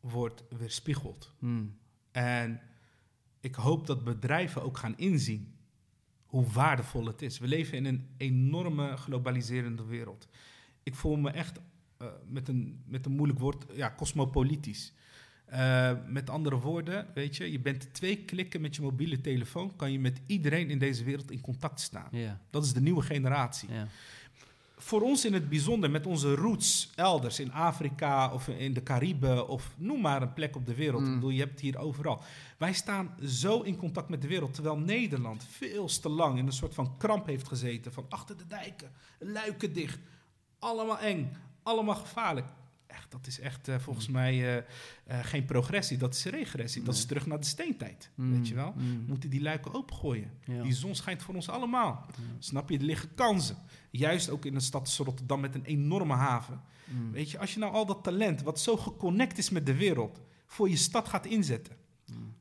wordt 0.00 0.44
weerspiegeld. 0.48 1.34
Hmm. 1.38 1.78
En 2.10 2.60
ik 3.40 3.54
hoop 3.54 3.86
dat 3.86 4.04
bedrijven 4.04 4.62
ook 4.62 4.76
gaan 4.76 4.96
inzien 4.96 5.54
hoe 6.30 6.46
waardevol 6.46 7.06
het 7.06 7.22
is. 7.22 7.38
We 7.38 7.46
leven 7.46 7.76
in 7.76 7.84
een 7.84 8.08
enorme 8.16 8.96
globaliserende 8.96 9.84
wereld. 9.84 10.28
Ik 10.82 10.94
voel 10.94 11.16
me 11.16 11.30
echt, 11.30 11.60
eh, 11.96 12.06
met, 12.26 12.48
een, 12.48 12.82
met 12.86 13.06
een 13.06 13.12
moeilijk 13.12 13.38
woord, 13.38 13.64
ja, 13.72 13.94
cosmopolitisch. 13.96 14.92
Eh, 15.44 15.92
met 16.06 16.30
andere 16.30 16.58
woorden, 16.58 17.06
weet 17.14 17.36
je, 17.36 17.52
je 17.52 17.60
bent 17.60 17.94
twee 17.94 18.24
klikken 18.24 18.60
met 18.60 18.76
je 18.76 18.82
mobiele 18.82 19.20
telefoon, 19.20 19.76
kan 19.76 19.92
je 19.92 19.98
met 20.00 20.20
iedereen 20.26 20.70
in 20.70 20.78
deze 20.78 21.04
wereld 21.04 21.30
in 21.30 21.40
contact 21.40 21.80
staan. 21.80 22.08
Dat 22.50 22.64
is 22.64 22.72
de 22.72 22.80
nieuwe 22.80 23.02
generatie 23.02 23.72
ja. 23.72 23.86
Voor 24.82 25.00
ons 25.02 25.24
in 25.24 25.32
het 25.32 25.48
bijzonder, 25.48 25.90
met 25.90 26.06
onze 26.06 26.34
roots 26.34 26.90
elders 26.94 27.40
in 27.40 27.52
Afrika 27.52 28.32
of 28.32 28.48
in 28.48 28.74
de 28.74 28.82
Cariben 28.82 29.48
of 29.48 29.74
noem 29.76 30.00
maar 30.00 30.22
een 30.22 30.32
plek 30.32 30.56
op 30.56 30.66
de 30.66 30.74
wereld. 30.74 31.02
Mm. 31.02 31.08
Ik 31.08 31.14
bedoel, 31.14 31.30
je 31.30 31.38
hebt 31.38 31.50
het 31.50 31.60
hier 31.60 31.78
overal. 31.78 32.22
Wij 32.58 32.72
staan 32.72 33.14
zo 33.24 33.60
in 33.60 33.76
contact 33.76 34.08
met 34.08 34.22
de 34.22 34.28
wereld, 34.28 34.54
terwijl 34.54 34.76
Nederland 34.76 35.46
veel 35.50 35.86
te 35.86 36.08
lang 36.08 36.38
in 36.38 36.46
een 36.46 36.52
soort 36.52 36.74
van 36.74 36.96
kramp 36.96 37.26
heeft 37.26 37.48
gezeten. 37.48 37.92
Van 37.92 38.06
achter 38.08 38.36
de 38.36 38.46
dijken, 38.46 38.92
luiken 39.18 39.72
dicht, 39.72 39.98
allemaal 40.58 40.98
eng, 40.98 41.36
allemaal 41.62 41.94
gevaarlijk. 41.94 42.46
Echt, 42.90 43.10
dat 43.10 43.26
is 43.26 43.40
echt 43.40 43.68
eh, 43.68 43.78
volgens 43.78 44.08
mij 44.08 44.32
eh, 44.32 44.56
eh, 44.56 45.24
geen 45.24 45.44
progressie, 45.44 45.96
dat 45.98 46.14
is 46.14 46.24
regressie. 46.24 46.82
Dat 46.82 46.94
is 46.94 47.04
terug 47.04 47.26
naar 47.26 47.40
de 47.40 47.46
steentijd, 47.46 48.10
Mm, 48.14 48.32
weet 48.32 48.48
je 48.48 48.54
wel. 48.54 48.72
mm. 48.76 48.98
We 49.00 49.04
moeten 49.06 49.30
die 49.30 49.42
luiken 49.42 49.74
opengooien. 49.74 50.30
Ja. 50.44 50.62
Die 50.62 50.72
zon 50.74 50.94
schijnt 50.94 51.22
voor 51.22 51.34
ons 51.34 51.48
allemaal. 51.48 52.06
Snap 52.38 52.70
je? 52.70 52.78
Er 52.78 52.84
liggen 52.84 53.14
kansen. 53.14 53.56
Juist 53.90 54.30
ook 54.30 54.44
in 54.44 54.54
een 54.54 54.60
stad 54.60 54.80
als 54.80 54.98
Rotterdam 54.98 55.40
met 55.40 55.54
een 55.54 55.64
enorme 55.64 56.14
haven. 56.14 56.60
Mm. 56.84 57.12
Weet 57.12 57.30
je, 57.30 57.38
als 57.38 57.54
je 57.54 57.60
nou 57.60 57.72
al 57.72 57.86
dat 57.86 58.02
talent, 58.04 58.42
wat 58.42 58.60
zo 58.60 58.76
geconnect 58.76 59.38
is 59.38 59.50
met 59.50 59.66
de 59.66 59.74
wereld, 59.74 60.20
voor 60.46 60.68
je 60.68 60.76
stad 60.76 61.08
gaat 61.08 61.26
inzetten. 61.26 61.76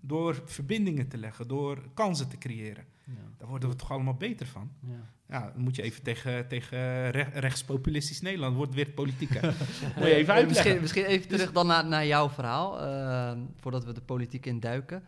Door 0.01 0.41
verbindingen 0.45 1.07
te 1.07 1.17
leggen, 1.17 1.47
door 1.47 1.77
kansen 1.93 2.29
te 2.29 2.37
creëren. 2.37 2.85
Ja. 3.05 3.13
Daar 3.37 3.47
worden 3.47 3.69
we 3.69 3.75
toch 3.75 3.91
allemaal 3.91 4.13
beter 4.13 4.47
van. 4.47 4.71
Ja. 4.87 4.95
Ja, 5.29 5.51
dan 5.53 5.61
moet 5.61 5.75
je 5.75 5.81
even 5.81 6.03
tegen, 6.03 6.47
tegen 6.47 7.11
re- 7.11 7.29
rechtspopulistisch 7.33 8.21
Nederland, 8.21 8.55
wordt 8.55 8.73
weer 8.73 8.89
politiek. 8.89 9.29
moet 9.41 9.41
je 9.41 10.13
even 10.13 10.33
Eh, 10.33 10.39
uitleggen. 10.39 10.47
misschien, 10.47 10.81
misschien 10.81 11.05
even 11.05 11.27
Dus- 11.29 11.37
terug 11.37 11.53
dan 11.53 11.67
naar, 11.67 11.85
naar 11.87 12.05
jouw 12.05 12.29
verhaal, 12.29 12.79
eh, 12.81 13.37
voordat 13.59 13.85
we 13.85 13.93
de 13.93 14.01
politiek 14.01 14.45
induiken. 14.45 15.03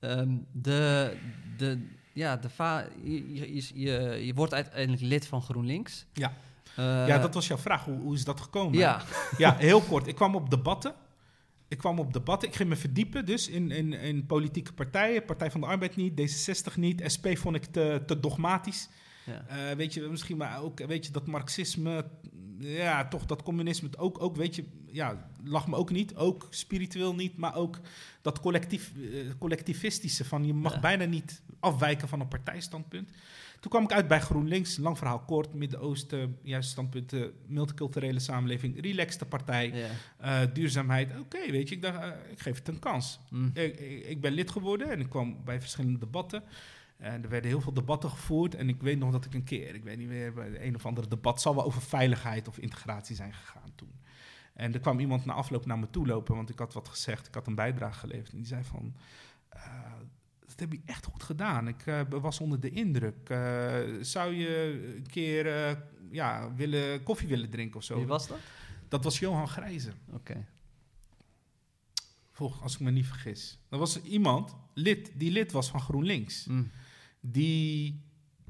Ehm 0.00 0.30
de, 0.52 1.16
de, 1.56 1.86
ja, 2.12 2.36
de 2.36 2.48
va 2.50 2.84
je, 3.02 3.34
je, 3.34 3.80
je, 3.80 4.26
je 4.26 4.34
wordt 4.34 4.54
uiteindelijk 4.54 5.02
lid 5.02 5.26
van 5.26 5.42
GroenLinks. 5.42 6.06
Ja. 6.12 6.32
Eh, 6.76 7.06
ja, 7.06 7.18
dat 7.18 7.34
was 7.34 7.46
jouw 7.46 7.58
vraag. 7.58 7.84
Hoe, 7.84 7.98
hoe 8.00 8.14
is 8.14 8.24
dat 8.24 8.40
gekomen? 8.40 8.78
Ja, 8.78 9.02
Ja, 9.36 9.56
heel 9.56 9.80
kort. 9.80 10.06
Ik 10.06 10.14
kwam 10.14 10.34
op 10.34 10.50
debatten. 10.50 10.94
Ik 11.68 11.78
kwam 11.78 11.98
op 11.98 12.12
debatten. 12.12 12.48
Ik 12.48 12.54
ging 12.54 12.68
me 12.68 12.76
verdiepen 12.76 13.26
dus 13.26 13.48
in, 13.48 13.70
in, 13.70 13.92
in 13.92 14.26
politieke 14.26 14.72
partijen. 14.72 15.24
Partij 15.24 15.50
van 15.50 15.60
de 15.60 15.66
Arbeid 15.66 15.96
niet, 15.96 16.20
D66 16.20 16.74
niet. 16.76 17.02
SP 17.14 17.26
vond 17.38 17.56
ik 17.56 17.64
te, 17.64 18.02
te 18.06 18.20
dogmatisch. 18.20 18.88
ja. 19.26 19.44
Eh, 19.46 19.76
weet 19.76 19.94
je, 19.94 20.00
misschien 20.00 20.36
maar 20.36 20.62
ook, 20.62 20.78
weet 20.86 21.06
je, 21.06 21.12
dat 21.12 21.26
marxisme, 21.26 22.04
ja, 22.58 23.08
toch 23.08 23.26
dat 23.26 23.42
communisme, 23.42 23.88
ook, 23.96 24.22
ook, 24.22 24.36
weet 24.36 24.54
je, 24.56 24.64
ja, 24.86 25.30
lag 25.44 25.68
me 25.68 25.76
ook 25.76 25.90
niet. 25.90 26.14
Ook 26.16 26.46
spiritueel 26.50 27.14
niet, 27.14 27.36
maar 27.36 27.54
ook 27.54 27.80
dat 28.22 28.40
collectief, 28.40 28.92
eh, 28.96 29.20
collectivistische 29.38 30.24
van 30.24 30.46
je 30.46 30.54
mag 30.54 30.72
Ja. 30.74 30.80
bijna 30.80 31.04
niet 31.04 31.42
afwijken 31.60 32.08
van 32.08 32.20
een 32.20 32.28
partijstandpunt. 32.28 33.10
Toen 33.60 33.70
kwam 33.70 33.82
ik 33.82 33.92
uit 33.92 34.08
bij 34.08 34.20
GroenLinks, 34.20 34.76
lang 34.76 34.98
verhaal 34.98 35.20
kort, 35.20 35.54
Midden-Oosten, 35.54 36.38
juist 36.42 36.70
standpunten, 36.70 37.32
multiculturele 37.46 38.18
samenleving, 38.18 38.80
relaxte 38.80 39.26
partij, 39.26 39.90
eh, 40.18 40.40
duurzaamheid. 40.52 41.18
Oké, 41.18 41.50
weet 41.50 41.68
je, 41.68 41.74
ik 41.74 41.82
dacht, 41.82 41.98
eh, 41.98 42.08
ik 42.30 42.40
geef 42.40 42.56
het 42.58 42.68
een 42.68 42.78
kans. 42.78 43.20
Mm. 43.30 43.50
Ik, 43.54 44.20
ben 44.20 44.32
lid 44.32 44.50
geworden 44.50 44.90
en 44.90 45.00
ik 45.00 45.08
kwam 45.08 45.44
bij 45.44 45.60
verschillende 45.60 45.98
debatten. 45.98 46.42
En 46.96 47.22
er 47.22 47.28
werden 47.28 47.50
heel 47.50 47.60
veel 47.60 47.72
debatten 47.72 48.10
gevoerd. 48.10 48.54
En 48.54 48.68
ik 48.68 48.82
weet 48.82 48.98
nog 48.98 49.12
dat 49.12 49.24
ik 49.24 49.34
een 49.34 49.44
keer, 49.44 49.74
ik 49.74 49.84
weet 49.84 49.98
niet 49.98 50.08
meer, 50.08 50.32
bij 50.32 50.66
een 50.66 50.74
of 50.74 50.86
andere 50.86 51.08
debat 51.08 51.40
zal 51.40 51.54
wel 51.54 51.64
over 51.64 51.82
veiligheid 51.82 52.48
of 52.48 52.58
integratie 52.58 53.16
zijn 53.16 53.34
gegaan 53.34 53.72
toen. 53.74 53.92
En 54.54 54.74
er 54.74 54.80
kwam 54.80 54.98
iemand 54.98 55.24
na 55.24 55.32
afloop 55.32 55.66
naar 55.66 55.78
me 55.78 55.90
toe 55.90 56.06
lopen, 56.06 56.34
want 56.34 56.50
ik 56.50 56.58
had 56.58 56.72
wat 56.72 56.88
gezegd, 56.88 57.26
ik 57.26 57.34
had 57.34 57.46
een 57.46 57.54
bijdrage 57.54 57.98
geleverd. 57.98 58.30
En 58.30 58.38
die 58.38 58.46
zei 58.46 58.64
van, 58.64 58.94
eh, 59.48 59.62
dat 60.58 60.68
heb 60.68 60.78
je 60.78 60.92
echt 60.92 61.04
goed 61.04 61.22
gedaan. 61.22 61.68
Ik 61.68 61.86
eh, 61.86 62.00
was 62.08 62.40
onder 62.40 62.60
de 62.60 62.70
indruk. 62.70 63.28
Eh, 63.28 63.78
zou 64.00 64.34
je 64.34 64.92
een 64.96 65.06
keer 65.06 65.46
eh, 65.46 65.76
ja, 66.10 66.54
willen, 66.54 67.02
koffie 67.02 67.28
willen 67.28 67.50
drinken 67.50 67.76
of 67.76 67.84
zo? 67.84 67.96
Wie 67.96 68.06
was 68.06 68.28
dat? 68.28 68.38
Dat 68.88 69.04
was 69.04 69.18
Johan 69.18 69.48
Grijze. 69.48 69.92
Oké. 70.12 70.46
Volgens, 72.32 72.62
als 72.62 72.74
ik 72.74 72.80
me 72.80 72.90
niet 72.90 73.06
vergis. 73.06 73.58
Dat 73.68 73.78
was 73.78 74.02
iemand, 74.02 74.56
lid, 74.74 75.12
die 75.14 75.30
lid 75.30 75.52
was 75.52 75.70
van 75.70 75.80
GroenLinks. 75.80 76.44
Mm. 76.44 76.70
Die 77.20 78.02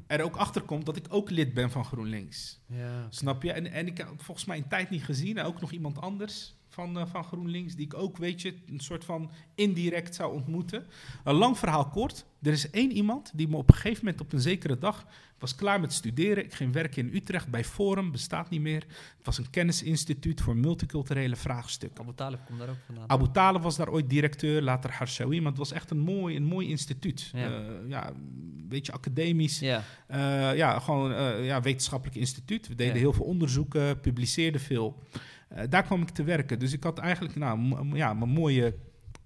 er 0.06 0.22
ook 0.22 0.36
achter 0.36 0.62
komt 0.62 0.86
dat 0.86 0.96
ik 0.96 1.06
ook 1.08 1.30
lid 1.30 1.54
ben 1.54 1.70
van 1.70 1.84
GroenLinks. 1.84 2.60
Ja. 2.66 3.06
Snap 3.10 3.42
je? 3.42 3.52
En, 3.52 3.72
en 3.72 3.86
ik 3.86 3.98
heb 3.98 4.22
volgens 4.22 4.46
mij 4.46 4.56
een 4.56 4.68
tijd 4.68 4.90
niet 4.90 5.04
gezien. 5.04 5.38
En 5.38 5.44
ook 5.44 5.60
nog 5.60 5.72
iemand 5.72 6.00
anders 6.00 6.54
van, 6.78 6.98
eh, 6.98 7.06
van 7.06 7.24
GroenLinks. 7.24 7.74
Die 7.74 7.84
ik 7.86 7.94
ook, 7.94 8.16
weet 8.16 8.42
je, 8.42 8.54
een 8.66 8.80
soort 8.80 9.04
van 9.04 9.30
indirect 9.54 10.14
zou 10.14 10.34
ontmoeten. 10.34 10.86
Een 11.24 11.34
lang 11.34 11.58
verhaal 11.58 11.88
kort. 11.88 12.26
Er 12.42 12.52
is 12.52 12.70
één 12.70 12.92
iemand 12.92 13.30
die 13.34 13.48
me 13.48 13.56
op 13.56 13.68
een 13.68 13.74
gegeven 13.74 14.04
moment 14.04 14.20
op 14.22 14.32
een 14.32 14.40
zekere 14.40 14.78
dag... 14.78 15.06
Was 15.38 15.54
klaar 15.54 15.80
met 15.80 15.92
studeren. 15.92 16.44
Ik 16.44 16.54
ging 16.54 16.72
werken 16.72 17.06
in 17.06 17.14
Utrecht 17.14 17.48
bij 17.48 17.64
Forum. 17.64 18.10
Bestaat 18.10 18.50
niet 18.50 18.60
meer. 18.60 18.80
Het 19.16 19.24
was 19.26 19.38
een 19.38 19.50
kennisinstituut 19.50 20.40
voor 20.40 20.56
multiculturele 20.56 21.36
vraagstukken. 21.36 22.04
Abu 22.04 22.14
Talib 22.14 22.38
komt 22.46 22.58
daar 22.58 22.68
ook 22.68 22.76
vandaan. 22.86 23.10
Abu 23.10 23.30
Talib 23.32 23.62
was 23.62 23.76
daar 23.76 23.88
ooit 23.88 24.10
directeur, 24.10 24.62
later 24.62 24.90
Harshawi. 24.92 25.38
Maar 25.40 25.48
het 25.50 25.58
was 25.58 25.72
echt 25.72 25.90
een 25.90 25.98
mooi, 25.98 26.36
een 26.36 26.44
mooi 26.44 26.68
instituut. 26.68 27.30
Ja. 27.32 27.48
Ja. 27.48 27.62
ja, 27.88 28.08
een 28.08 28.66
beetje 28.68 28.92
academisch. 28.92 29.58
Ja. 29.58 29.82
Eh, 30.06 30.56
ja, 30.56 30.78
gewoon 30.78 31.12
eh 31.12 31.44
ja, 31.44 31.60
wetenschappelijk 31.60 32.16
instituut. 32.18 32.68
We 32.68 32.74
deden 32.74 32.94
Ja. 32.94 33.00
heel 33.00 33.12
veel 33.12 33.24
onderzoeken, 33.24 34.00
publiceerden 34.00 34.60
veel. 34.60 35.02
Eh, 35.48 35.64
daar 35.68 35.82
kwam 35.82 36.02
ik 36.02 36.08
te 36.08 36.22
werken. 36.22 36.58
Dus 36.58 36.72
ik 36.72 36.82
had 36.82 36.98
eigenlijk 36.98 37.36
nou, 37.36 37.96
ja, 37.96 38.14
mijn 38.14 38.30
mooie 38.30 38.76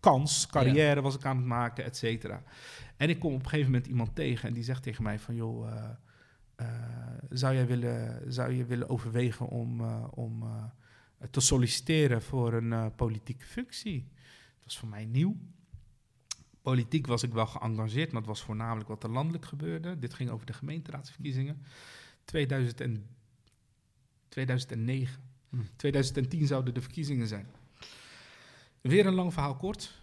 kans, 0.01 0.47
carrière 0.47 1.01
was 1.01 1.15
ik 1.15 1.25
aan 1.25 1.37
het 1.37 1.47
maken, 1.47 1.85
et 1.85 1.97
cetera. 1.97 2.43
En 2.97 3.09
ik 3.09 3.19
kom 3.19 3.33
op 3.33 3.39
een 3.43 3.49
gegeven 3.49 3.71
moment 3.71 3.87
iemand 3.87 4.15
tegen 4.15 4.49
en 4.49 4.55
die 4.55 4.63
zegt 4.63 4.83
tegen 4.83 5.03
mij 5.03 5.19
van... 5.19 5.35
joh, 5.35 5.69
eh, 5.69 5.91
eh, 6.55 6.67
zou, 7.31 7.55
jij 7.55 7.67
willen, 7.67 8.23
zou 8.33 8.53
je 8.53 8.65
willen 8.65 8.89
overwegen 8.89 9.49
om, 9.49 9.81
om 10.11 10.45
te 11.31 11.41
solliciteren 11.41 12.23
voor 12.23 12.53
een 12.53 12.95
politieke 12.95 13.45
functie? 13.45 14.09
Dat 14.55 14.65
was 14.65 14.79
voor 14.79 14.89
mij 14.89 15.05
nieuw. 15.05 15.37
Politiek 16.63 17.07
was 17.07 17.23
ik 17.23 17.33
wel 17.33 17.47
geëngageerd, 17.47 18.13
maar 18.13 18.21
het 18.21 18.31
was 18.31 18.43
voornamelijk 18.43 18.89
wat 18.89 19.03
er 19.03 19.11
landelijk 19.11 19.45
gebeurde. 19.45 19.99
Dit 19.99 20.15
ging 20.15 20.31
over 20.31 20.47
de 20.47 20.53
gemeenteraadsverkiezingen. 20.53 21.63
2000 22.25 22.81
en, 22.81 23.07
2009. 24.29 25.32
Hm. 25.53 25.63
2010 25.77 26.47
zouden 26.47 26.75
de 26.75 26.81
verkiezingen 26.81 27.27
zijn. 27.27 27.47
Weer 28.81 29.07
een 29.07 29.15
lang 29.15 29.33
verhaal 29.33 29.57
kort. 29.57 30.01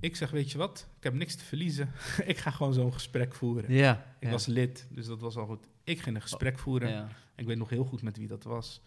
Ik 0.00 0.16
zeg, 0.16 0.30
weet 0.30 0.50
je 0.50 0.58
wat, 0.58 0.86
ik 0.96 1.04
heb 1.04 1.14
niks 1.14 1.34
te 1.34 1.44
verliezen. 1.44 1.92
ik 2.24 2.38
ga 2.38 2.50
gewoon 2.50 2.74
zo'n 2.74 2.92
gesprek 2.92 3.34
voeren. 3.34 3.72
Ja. 3.72 4.16
Ik 4.18 4.26
ja. 4.26 4.30
was 4.30 4.46
lid, 4.46 4.86
dus 4.90 5.06
dat 5.06 5.20
was 5.20 5.36
al 5.36 5.46
goed. 5.46 5.66
Ik 5.84 6.00
ging 6.00 6.16
een 6.16 6.22
gesprek 6.22 6.58
voeren. 6.58 6.90
Ja. 6.90 7.08
Ik 7.36 7.46
weet 7.46 7.56
nog 7.56 7.68
heel 7.68 7.84
goed 7.84 8.02
met 8.02 8.16
wie 8.16 8.26
dat 8.26 8.44
was. 8.44 8.82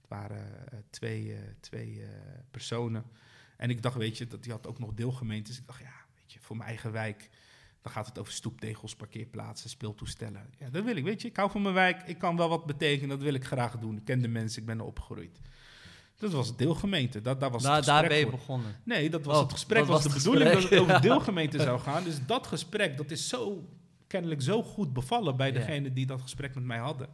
Het 0.00 0.08
waren 0.08 0.70
eh, 0.72 0.78
twee, 0.90 1.34
eh, 1.34 1.38
twee 1.60 2.02
eh, 2.02 2.08
personen. 2.50 3.04
En 3.56 3.70
ik 3.70 3.82
dacht, 3.82 3.96
weet 3.96 4.18
je, 4.18 4.26
dat 4.26 4.42
die 4.42 4.52
had 4.52 4.66
ook 4.66 4.78
nog 4.78 4.94
deelgemeentes. 4.94 5.58
Ik 5.58 5.66
dacht, 5.66 5.80
ja, 5.80 5.94
weet 6.14 6.32
je, 6.32 6.40
voor 6.40 6.56
mijn 6.56 6.68
eigen 6.68 6.92
wijk. 6.92 7.30
Dan 7.86 7.94
gaat 7.94 8.06
het 8.06 8.18
over 8.18 8.32
stoeptegels, 8.32 8.96
parkeerplaatsen, 8.96 9.70
speeltoestellen. 9.70 10.50
Ja, 10.58 10.70
dat 10.70 10.84
wil 10.84 10.96
ik. 10.96 11.04
Weet 11.04 11.22
je, 11.22 11.28
ik 11.28 11.36
hou 11.36 11.50
van 11.50 11.62
mijn 11.62 11.74
wijk. 11.74 12.02
Ik 12.06 12.18
kan 12.18 12.36
wel 12.36 12.48
wat 12.48 12.66
betekenen. 12.66 13.08
Dat 13.08 13.22
wil 13.22 13.34
ik 13.34 13.44
graag 13.44 13.78
doen. 13.78 13.96
Ik 13.96 14.04
ken 14.04 14.22
de 14.22 14.28
mensen. 14.28 14.60
Ik 14.60 14.66
ben 14.66 14.78
er 14.78 14.84
opgegroeid. 14.84 15.40
Dat 16.18 16.32
was 16.32 16.48
het 16.48 16.58
deelgemeente. 16.58 17.20
Dat, 17.20 17.40
daar 17.40 17.50
was 17.50 17.66
het 17.66 17.84
daar 17.84 18.08
ben 18.08 18.16
je 18.16 18.22
voor. 18.22 18.30
begonnen. 18.32 18.76
Nee, 18.84 19.10
dat 19.10 19.24
was 19.24 19.36
Oh, 19.36 19.42
het 19.42 19.52
gesprek. 19.52 19.78
dat 19.78 19.88
was 19.88 20.02
was 20.04 20.12
de 20.12 20.18
bedoeling 20.18 20.50
dat 20.52 20.62
het 20.70 20.78
over 20.80 21.00
deelgemeente 21.10 21.60
zou 21.60 21.80
gaan. 21.80 22.04
Dus 22.04 22.26
dat 22.26 22.46
gesprek, 22.46 22.96
dat 22.96 23.10
is 23.10 23.28
zo 23.28 23.68
kennelijk 24.06 24.42
zo 24.42 24.62
goed 24.62 24.92
bevallen 24.92 25.36
bij 25.36 25.52
degene 25.52 25.92
die 25.92 26.06
dat 26.06 26.20
gesprek 26.20 26.54
met 26.54 26.64
mij 26.64 26.78
hadden. 26.78 27.08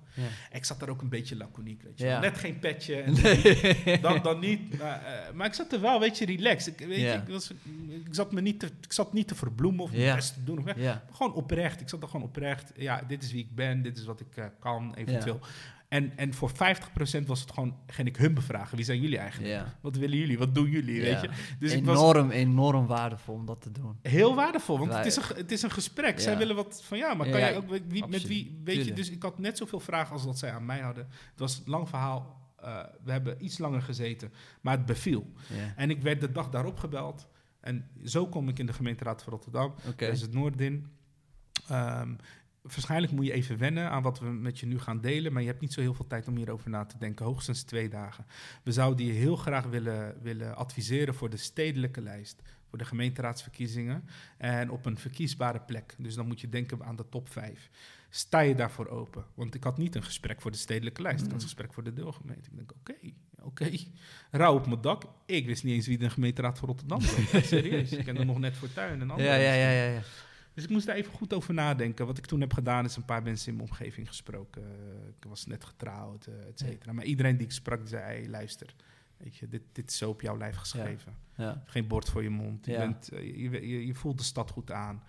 Ik 0.53 0.65
zat 0.65 0.81
daar 0.81 0.89
ook 0.89 1.03
een 1.03 1.09
beetje 1.09 1.37
laconiek, 1.37 1.83
weet 1.83 1.99
je. 1.99 2.05
Net 2.21 2.39
geen 2.39 2.59
petje 2.59 2.97
en 2.97 3.13
Nee. 3.23 4.01
dan, 4.01 4.23
dan 4.23 4.39
niet. 4.41 4.79
Maar, 4.79 5.05
eh, 5.05 5.33
maar 5.35 5.47
ik 5.47 5.55
zat 5.55 5.73
er 5.73 5.81
wel, 5.81 6.01
weet 6.01 6.19
je, 6.19 6.25
relaxed. 6.27 6.81
Ik, 6.81 6.87
weet 6.87 7.01
je, 7.01 7.23
ik, 7.27 7.29
was, 7.29 7.51
ik, 7.89 8.07
zat 8.15 8.33
me 8.33 8.41
niet 8.41 8.61
te, 8.61 8.67
ik 8.81 8.93
zat 8.93 9.13
niet 9.13 9.29
te 9.29 9.35
verbloemen 9.35 9.85
of 9.85 9.93
mijn 9.93 10.15
best 10.15 10.35
te 10.35 10.45
doen. 10.45 10.67
Gewoon 11.13 11.35
oprecht. 11.35 11.81
Ik 11.81 11.89
zat 11.89 12.03
er 12.03 12.09
gewoon 12.09 12.27
oprecht. 12.27 12.73
Ja, 12.77 13.03
dit 13.09 13.23
is 13.23 13.33
wie 13.33 13.45
ik 13.45 13.55
ben. 13.55 13.83
Dit 13.83 13.99
is 13.99 14.05
wat 14.05 14.21
ik 14.21 14.37
eh, 14.37 14.45
kan, 14.59 14.95
eventueel. 14.95 15.41
En, 15.93 16.13
en 16.17 16.35
voor 16.35 16.51
50% 16.51 16.55
was 17.27 17.41
het 17.41 17.53
gewoon, 17.53 17.77
ging 17.87 18.09
ik 18.09 18.17
hun 18.17 18.35
bevragen. 18.35 18.77
Wie 18.77 18.85
zijn 18.85 19.01
jullie 19.01 19.19
eigenlijk? 19.19 19.65
Wat 19.81 19.97
willen 19.97 20.19
jullie? 20.19 20.39
Wat 20.39 20.55
doen 20.55 20.71
jullie? 20.71 21.01
Weet 21.01 21.21
je? 21.21 21.29
Dus 21.59 21.73
ik 21.73 21.85
was 21.85 21.99
enorm, 21.99 22.31
enorm 22.31 22.87
waardevol 22.87 23.35
om 23.35 23.47
dat 23.47 23.61
te 23.61 23.73
doen. 23.73 23.99
heel 24.03 24.35
waardevol, 24.35 24.79
want 24.79 24.95
het 24.95 25.07
is 25.07 25.17
een, 25.17 25.23
het 25.37 25.53
is 25.53 25.63
een 25.63 25.71
gesprek. 25.71 26.21
Zij 26.21 26.37
willen 26.37 26.57
wat 26.57 26.83
van 26.85 26.99
ja, 26.99 27.15
maar 27.15 27.29
kan 27.31 27.41
jij 27.41 27.57
ook 27.57 27.71
met 27.71 27.83
wie, 27.89 28.01
met 28.01 28.15
absoluut. 28.15 28.29
wie 28.29 28.61
weet 28.65 28.85
je? 28.85 28.93
Dus 28.93 29.11
ik 29.11 29.23
had 29.23 29.39
net 29.39 29.57
zoveel 29.57 29.81
vragen 29.81 30.13
als 30.13 30.25
dat 30.25 30.39
zij 30.39 30.53
aan 30.53 30.65
mij 30.65 30.81
hadden. 30.81 31.07
Het 31.31 31.39
was 31.41 31.57
een 31.57 31.71
lang 31.71 31.89
verhaal. 31.89 32.41
Eh, 32.57 32.85
we 33.05 33.13
hebben 33.13 33.45
iets 33.45 33.59
langer 33.59 33.83
gezeten, 33.83 34.33
maar 34.61 34.77
het 34.77 34.87
beviel. 34.87 35.33
En 35.77 35.91
ik 35.91 36.03
werd 36.03 36.21
de 36.21 36.33
dag 36.33 36.49
daarop 36.49 36.79
gebeld. 36.79 37.29
En 37.61 37.89
zo 38.05 38.27
kom 38.27 38.49
ik 38.49 38.59
in 38.59 38.67
de 38.67 38.73
gemeenteraad 38.73 39.23
van 39.23 39.33
Rotterdam. 39.33 39.75
Oké. 39.89 40.07
Dat 40.07 40.15
is 40.15 40.21
het 40.21 40.33
Noordin. 40.33 40.87
Ehm, 41.69 42.15
waarschijnlijk 42.63 43.13
moet 43.13 43.27
je 43.27 43.33
even 43.33 43.59
wennen 43.59 43.91
aan 43.91 44.03
wat 44.03 44.19
we 44.19 44.27
met 44.27 44.59
je 44.59 44.67
nu 44.67 44.79
gaan 44.79 45.01
delen. 45.01 45.33
Maar 45.33 45.43
je 45.43 45.49
hebt 45.49 45.61
niet 45.61 45.73
zo 45.73 45.81
heel 45.81 45.95
veel 45.95 46.07
tijd 46.07 46.29
om 46.29 46.37
hierover 46.37 46.71
na 46.71 46.85
te 46.85 46.99
denken. 46.99 47.25
Hoogstens 47.25 47.63
twee 47.63 47.89
dagen. 47.89 48.27
We 48.63 48.73
zouden 48.73 49.07
je 49.07 49.13
heel 49.13 49.37
graag 49.37 49.65
willen, 49.65 50.17
willen 50.23 50.57
adviseren 50.57 51.15
voor 51.15 51.31
de 51.31 51.37
stedelijke 51.37 52.01
lijst. 52.01 52.43
Voor 52.69 52.79
de 52.79 52.85
gemeenteraadsverkiezingen. 52.85 54.05
En 54.39 54.71
op 54.71 54.87
een 54.87 54.99
verkiesbare 54.99 55.61
plek. 55.61 55.95
Dus 55.99 56.15
dan 56.15 56.27
moet 56.27 56.41
je 56.41 56.49
denken 56.49 56.85
aan 56.85 56.97
de 56.97 57.09
top 57.09 57.29
vijf. 57.29 57.71
Sta 58.11 58.41
je 58.41 58.55
daarvoor 58.55 58.89
open? 58.89 59.25
Want 59.35 59.55
ik 59.55 59.65
had 59.65 59.79
niet 59.79 59.95
een 59.95 60.03
gesprek 60.03 60.41
voor 60.41 60.51
de 60.51 60.57
stedelijke 60.57 61.03
lijst. 61.03 61.19
Ik 61.19 61.25
had 61.25 61.33
een 61.33 61.39
Mm. 61.39 61.45
gesprek 61.45 61.73
voor 61.73 61.85
de 61.85 61.93
deelgemeente. 61.93 62.51
Ik 62.51 62.57
denk, 62.57 62.73
oké, 62.73 62.95
oké. 63.43 63.71
Rauw 64.31 64.55
op 64.55 64.67
mijn 64.67 64.81
dak. 64.81 65.03
Ik 65.27 65.47
wist 65.47 65.65
niet 65.65 65.75
eens 65.75 65.87
wie 65.87 65.99
de 65.99 66.11
gemeenteraad 66.11 66.59
van 66.59 66.69
Rotterdam 66.69 67.01
was. 67.01 67.47
Serieus. 67.49 67.93
Ik 67.93 68.05
ken 68.05 68.17
er 68.17 68.27
nog 68.27 68.39
net 68.39 68.55
Fortuin 68.57 69.01
en 69.01 69.11
andere. 69.11 69.29
Ja, 69.29 69.35
ja, 69.35 69.53
ja, 69.53 69.71
ja, 69.71 69.85
ja. 69.93 70.01
Dus 70.55 70.65
ik 70.65 70.71
moest 70.71 70.87
daar 70.87 70.97
even 70.97 71.13
goed 71.13 71.33
over 71.33 71.55
nadenken. 71.55 72.07
Wat 72.07 72.19
ik 72.19 72.27
toen 72.27 72.41
heb 72.41 72.53
gedaan 72.53 72.85
is 72.85 72.97
een 72.97 73.05
paar 73.05 73.23
mensen 73.23 73.49
in 73.49 73.57
mijn 73.57 73.69
omgeving 73.69 74.09
gesproken. 74.09 74.63
Uh, 74.63 75.09
ik 75.09 75.25
was 75.29 75.47
net 75.47 75.65
getrouwd, 75.65 76.27
uh, 76.27 76.35
et 76.49 76.59
cetera. 76.59 76.93
Maar 76.93 77.05
iedereen 77.05 77.37
die 77.37 77.47
ik 77.47 77.53
sprak, 77.53 77.81
zei, 77.85 78.03
hey, 78.03 78.29
luister. 78.29 78.75
Weet 79.17 79.37
je, 79.37 79.49
dit, 79.49 79.63
dit 79.73 79.91
is 79.91 79.97
zo 79.97 80.11
op 80.11 80.21
jouw 80.21 80.37
lijf 80.37 80.57
geschreven. 80.57 81.17
Ja. 81.37 81.63
Geen 81.67 81.87
bord 81.87 82.09
voor 82.09 82.23
je 82.23 82.31
mond. 82.31 82.67
Je, 82.67 82.77
bent, 82.77 83.13
uh, 83.13 83.21
je, 83.21 83.51
je, 83.51 83.87
je, 83.87 83.95
voelt 83.95 84.19
de 84.19 84.25
stad 84.25 84.51
goed 84.51 84.71
aan. 84.71 85.03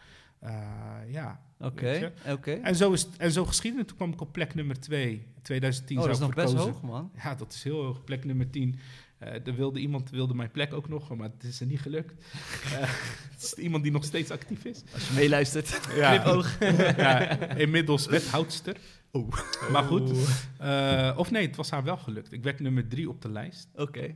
Uh, 0.44 0.98
ja. 1.08 1.42
Oké, 1.60 2.14
oké. 2.28 2.52
En 2.52 2.76
zo, 2.76 2.92
is, 2.92 3.08
en 3.18 3.32
zo 3.32 3.46
geschiedde 3.46 3.80
het. 3.80 3.88
Toen 3.88 3.98
kwam 3.98 4.12
ik 4.12 4.22
op 4.22 4.32
plek 4.32 4.56
nummer 4.56 4.80
2. 4.80 5.28
2010 5.42 5.98
Oh, 5.98 6.04
dat 6.04 6.14
is 6.14 6.20
nog 6.20 6.34
best 6.34 6.54
hoog, 6.54 6.82
man. 6.82 7.12
Ja, 7.24 7.36
dat 7.36 7.54
is 7.54 7.64
heel 7.64 7.84
hoog. 7.84 8.04
Plek 8.04 8.26
nummer 8.26 8.50
10. 8.50 8.80
Eh 9.26 9.48
er 9.48 9.56
wilde 9.56 9.80
iemand 9.80 10.10
wilde 10.10 10.34
mijn 10.34 10.52
plek 10.52 10.74
ook 10.74 10.90
nog, 10.90 11.16
maar 11.16 11.30
het 11.30 11.44
is 11.44 11.60
er 11.60 11.66
niet 11.66 11.82
gelukt. 11.82 12.14
Eh, 12.74 12.90
het 13.32 13.44
is 13.44 13.54
iemand 13.54 13.84
die 13.84 13.92
nog 13.92 14.04
steeds 14.04 14.32
actief 14.32 14.66
is. 14.66 14.84
Als 14.94 15.08
je 15.08 15.14
meeluistert. 15.14 15.80
Ja. 15.96 16.14
Ja, 16.98 17.40
inmiddels 17.56 18.06
wethoudster. 18.06 18.78
Oh. 19.12 19.34
Maar 19.72 19.84
goed. 19.84 20.12
eh, 20.60 21.14
of 21.18 21.32
nee, 21.32 21.46
het 21.48 21.56
was 21.56 21.70
haar 21.70 21.84
wel 21.84 21.98
gelukt. 21.98 22.32
Ik 22.32 22.44
werd 22.44 22.60
nummer 22.60 22.88
drie 22.88 23.10
op 23.10 23.22
de 23.22 23.30
lijst. 23.30 23.68
Oké. 23.76 24.16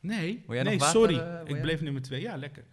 Nee, 0.00 0.44
nee 0.46 0.64
water, 0.78 0.80
sorry. 1.00 1.18
eh, 1.18 1.40
ik 1.44 1.60
bleef 1.60 1.80
nummer 1.80 2.02
twee. 2.02 2.20
Ja, 2.20 2.36
lekker. 2.36 2.64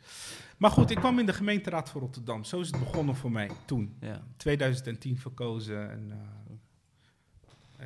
Maar 0.58 0.72
goed, 0.72 0.90
ik 0.92 0.98
kwam 0.98 1.20
in 1.20 1.26
de 1.26 1.34
gemeenteraad 1.34 1.90
van 1.90 2.02
Rotterdam. 2.02 2.44
Zo 2.44 2.60
is 2.60 2.68
het 2.68 2.80
begonnen 2.80 3.16
voor 3.16 3.32
mij 3.32 3.50
toen. 3.66 3.96
Ja. 4.00 4.24
2010 4.38 5.18
verkozen. 5.20 5.92
En, 5.92 6.08
eh, 6.12 6.18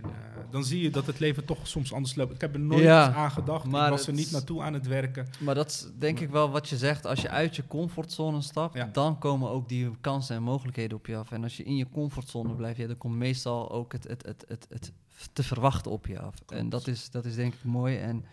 en 0.04 0.10
eh, 0.10 0.52
dan 0.52 0.64
zie 0.64 0.82
je 0.82 0.90
dat 0.90 1.06
het 1.06 1.20
leven 1.20 1.46
toch 1.46 1.68
soms 1.68 1.94
anders 1.94 2.16
loopt. 2.16 2.34
Ik 2.34 2.42
heb 2.42 2.54
er 2.54 2.60
nooit 2.60 2.82
Ja, 2.84 3.14
aan 3.14 3.32
gedacht. 3.32 3.66
maar 3.66 3.86
ik 3.86 3.92
was 3.92 4.08
er 4.08 4.14
niet 4.14 4.32
naartoe 4.32 4.62
aan 4.62 4.74
het 4.74 4.88
werken. 4.88 5.28
Maar 5.40 5.56
dat 5.56 5.70
is 5.70 5.88
denk 6.00 6.20
ik 6.20 6.30
wel 6.30 6.50
wat 6.50 6.70
je 6.70 6.78
zegt. 6.78 7.06
Als 7.06 7.22
je 7.22 7.30
uit 7.30 7.56
je 7.56 7.68
comfortzone 7.68 8.42
stapt, 8.42 8.74
Ja. 8.74 8.90
dan 8.94 9.18
komen 9.20 9.50
ook 9.50 9.70
die 9.70 9.92
kansen 10.02 10.36
en 10.36 10.44
mogelijkheden 10.44 10.98
op 10.98 11.06
je 11.06 11.16
af. 11.16 11.32
En 11.32 11.44
als 11.44 11.58
je 11.58 11.64
in 11.64 11.76
je 11.76 11.90
comfortzone 11.90 12.56
blijft, 12.56 12.78
ja, 12.80 12.88
dan 12.88 12.98
komt 12.98 13.16
meestal 13.16 13.72
ook 13.72 13.92
het, 13.92 14.08
het, 14.08 14.26
het, 14.26 14.46
het, 14.48 14.68
het 14.70 14.92
te 15.34 15.44
verwachten 15.44 15.92
op 15.92 16.08
je 16.08 16.20
af. 16.20 16.36
En 16.48 16.70
dat 16.70 16.88
is, 16.88 17.10
dat 17.12 17.26
is 17.26 17.36
denk 17.36 17.54
ik 17.54 17.64
mooi. 17.64 17.98
En 17.98 18.26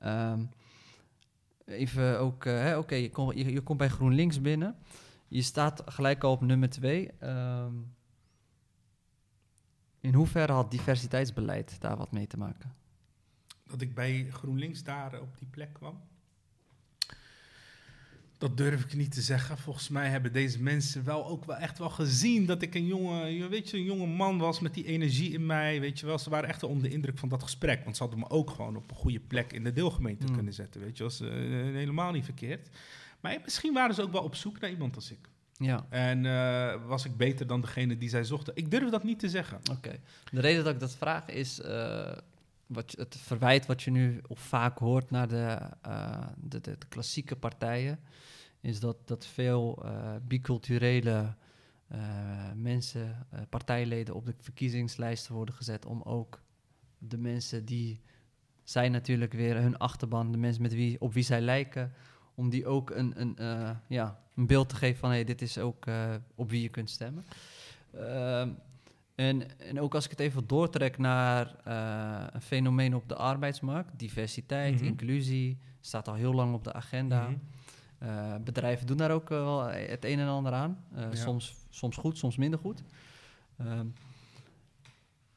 ehm, 0.00 0.40
even 1.66 2.18
ook, 2.20 2.44
eh, 2.44 2.78
oké, 2.78 2.94
je, 2.94 3.10
kom- 3.10 3.32
je, 3.32 3.52
je 3.52 3.60
komt 3.60 3.78
bij 3.78 3.88
GroenLinks 3.88 4.40
binnen. 4.40 4.76
Je 5.28 5.42
staat 5.42 5.82
gelijk 5.86 6.24
al 6.24 6.32
op 6.32 6.40
nummer 6.40 6.70
twee. 6.70 7.10
Ehm, 7.18 7.72
in 10.04 10.14
hoeverre 10.14 10.52
had 10.52 10.70
diversiteitsbeleid 10.70 11.80
daar 11.80 11.96
wat 11.96 12.12
mee 12.12 12.26
te 12.26 12.38
maken? 12.38 12.72
dat 13.66 13.80
ik 13.80 13.94
bij 13.94 14.26
GroenLinks 14.30 14.82
daar 14.82 15.20
op 15.20 15.38
die 15.38 15.48
plek 15.50 15.72
kwam? 15.72 16.00
Dat 18.38 18.56
durf 18.56 18.84
ik 18.84 18.94
niet 18.94 19.12
te 19.12 19.20
zeggen. 19.20 19.58
Volgens 19.58 19.88
mij 19.88 20.08
hebben 20.08 20.32
deze 20.32 20.62
mensen 20.62 21.04
wel 21.04 21.26
ook 21.26 21.44
wel 21.44 21.56
echt 21.56 21.78
wel 21.78 21.90
gezien 21.90 22.46
dat 22.46 22.62
ik 22.62 22.74
een 22.74 22.86
jonge, 22.86 23.26
je 23.26 23.48
weet 23.48 23.70
je, 23.70 23.76
een 23.76 23.84
jonge 23.84 24.06
man 24.06 24.38
was 24.38 24.60
met 24.60 24.74
die 24.74 24.84
energie 24.86 25.32
in 25.32 25.46
mij. 25.46 25.80
Weet 25.80 26.00
je 26.00 26.06
wel, 26.06 26.18
ze 26.18 26.30
waren 26.30 26.48
echt 26.48 26.60
wel 26.60 26.70
onder 26.70 26.88
de 26.88 26.94
indruk 26.94 27.18
van 27.18 27.28
dat 27.28 27.42
gesprek. 27.42 27.84
Want 27.84 27.96
ze 27.96 28.02
hadden 28.02 28.20
me 28.20 28.30
ook 28.30 28.50
gewoon 28.50 28.76
op 28.76 28.90
een 28.90 28.96
goede 28.96 29.20
plek 29.20 29.52
in 29.52 29.64
de 29.64 29.72
deelgemeente 29.72 30.26
Mm. 30.26 30.34
kunnen 30.34 30.54
zetten. 30.54 30.80
Weet 30.80 30.96
je, 30.96 31.02
was 31.02 31.20
eh, 31.20 31.28
helemaal 31.30 32.12
niet 32.12 32.24
verkeerd. 32.24 32.68
Maar 33.20 33.40
misschien 33.44 33.72
waren 33.72 33.94
ze 33.94 34.02
ook 34.02 34.12
wel 34.12 34.22
op 34.22 34.34
zoek 34.34 34.60
naar 34.60 34.70
iemand 34.70 34.96
als 34.96 35.10
ik. 35.10 35.28
Ja. 35.58 35.86
En 35.88 36.26
eh, 36.26 36.86
was 36.86 37.04
ik 37.04 37.16
beter 37.16 37.46
dan 37.46 37.60
degene 37.60 37.98
die 37.98 38.08
zij 38.08 38.24
zochten? 38.24 38.56
Ik 38.56 38.70
durf 38.70 38.90
dat 38.90 39.04
niet 39.04 39.18
te 39.18 39.28
zeggen. 39.28 39.60
Oké. 39.70 39.96
De 40.30 40.40
reden 40.40 40.64
dat 40.64 40.74
ik 40.74 40.80
dat 40.80 40.94
vraag 40.94 41.28
is 41.28 41.60
eh, 41.60 42.12
wat 42.66 42.92
je, 42.92 42.98
het 42.98 43.16
verwijt 43.16 43.66
wat 43.66 43.82
je 43.82 43.90
nu 43.90 44.20
of 44.26 44.40
vaak 44.40 44.78
hoort 44.78 45.10
naar 45.10 45.28
de, 45.28 45.58
eh, 45.82 46.26
de, 46.36 46.60
de, 46.60 46.78
de 46.78 46.86
klassieke 46.88 47.36
partijen, 47.36 47.98
is 48.60 48.80
dat, 48.80 48.96
dat 49.04 49.26
veel 49.26 49.84
biculturele 50.22 51.34
mensen, 52.54 53.26
partijleden 53.48 54.14
op 54.14 54.26
de 54.26 54.34
verkiezingslijsten 54.40 55.34
worden 55.34 55.54
gezet 55.54 55.86
om 55.86 56.02
ook 56.02 56.42
de 56.98 57.18
mensen 57.18 57.64
die 57.64 58.00
zij 58.62 58.88
natuurlijk 58.88 59.32
weer 59.32 59.56
hun 59.56 59.78
achterban, 59.78 60.32
de 60.32 60.38
mensen 60.38 60.62
met 60.62 60.74
wie, 60.74 61.00
op 61.00 61.12
wie 61.12 61.22
zij 61.22 61.40
lijken, 61.40 61.92
om 62.34 62.48
die 62.50 62.66
ook 62.66 62.90
een, 62.90 63.20
een, 63.20 63.36
eh, 63.38 63.70
ja, 63.86 64.18
een 64.36 64.46
beeld 64.46 64.68
te 64.68 64.76
geven 64.76 64.98
van 64.98 65.10
hey, 65.10 65.24
dit 65.24 65.42
is 65.42 65.58
ook 65.58 65.86
eh, 65.86 66.14
op 66.34 66.50
wie 66.50 66.62
je 66.62 66.68
kunt 66.68 66.90
stemmen. 66.90 67.24
Ehm, 67.94 68.48
en, 69.14 69.58
en 69.58 69.80
ook 69.80 69.94
als 69.94 70.04
ik 70.04 70.10
het 70.10 70.20
even 70.20 70.46
doortrek 70.46 70.98
naar 70.98 71.54
eh, 71.64 72.26
een 72.32 72.40
fenomeen 72.42 72.94
op 72.94 73.08
de 73.08 73.14
arbeidsmarkt, 73.16 73.98
diversiteit, 73.98 74.74
Mhm. 74.74 74.84
inclusie, 74.84 75.58
staat 75.80 76.08
al 76.08 76.14
heel 76.14 76.34
lang 76.34 76.54
op 76.54 76.64
de 76.64 76.72
agenda. 76.72 77.28
Mhm. 77.28 77.38
Bedrijven 78.44 78.86
doen 78.86 78.96
daar 78.96 79.10
ook 79.10 79.28
wel 79.28 79.62
het 79.66 80.04
een 80.04 80.18
en 80.18 80.28
ander 80.28 80.52
aan. 80.52 80.84
Ja. 80.96 81.14
soms, 81.14 81.54
soms 81.70 81.96
goed, 81.96 82.18
soms 82.18 82.36
minder 82.36 82.58
goed. 82.58 82.82
Ehm, 83.56 83.86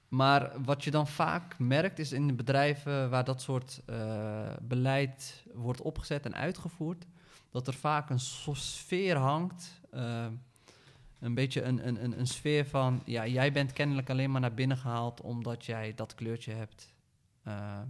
maar 0.07 0.63
wat 0.63 0.83
je 0.83 0.91
dan 0.91 1.07
vaak 1.07 1.59
merkt 1.59 1.99
is 1.99 2.11
in 2.11 2.35
bedrijven 2.35 3.09
waar 3.09 3.23
dat 3.23 3.41
soort 3.41 3.81
eh, 3.85 4.53
beleid 4.61 5.45
wordt 5.53 5.81
opgezet 5.81 6.25
en 6.25 6.35
uitgevoerd, 6.35 7.05
dat 7.51 7.67
er 7.67 7.73
vaak 7.73 8.09
een 8.09 8.19
sfeer 8.19 9.15
hangt. 9.15 9.81
eh, 9.89 10.25
een 11.19 11.33
beetje 11.33 11.61
een, 11.61 11.87
een, 11.87 12.03
een, 12.03 12.19
een 12.19 12.27
sfeer 12.27 12.65
van, 12.65 13.01
ja, 13.05 13.27
jij 13.27 13.51
bent 13.51 13.73
kennelijk 13.73 14.09
alleen 14.09 14.31
maar 14.31 14.41
naar 14.41 14.53
binnen 14.53 14.77
gehaald 14.77 15.21
omdat 15.21 15.65
jij 15.65 15.93
dat 15.95 16.15
kleurtje 16.15 16.53
hebt. 16.53 16.93
Eh, 17.43 17.81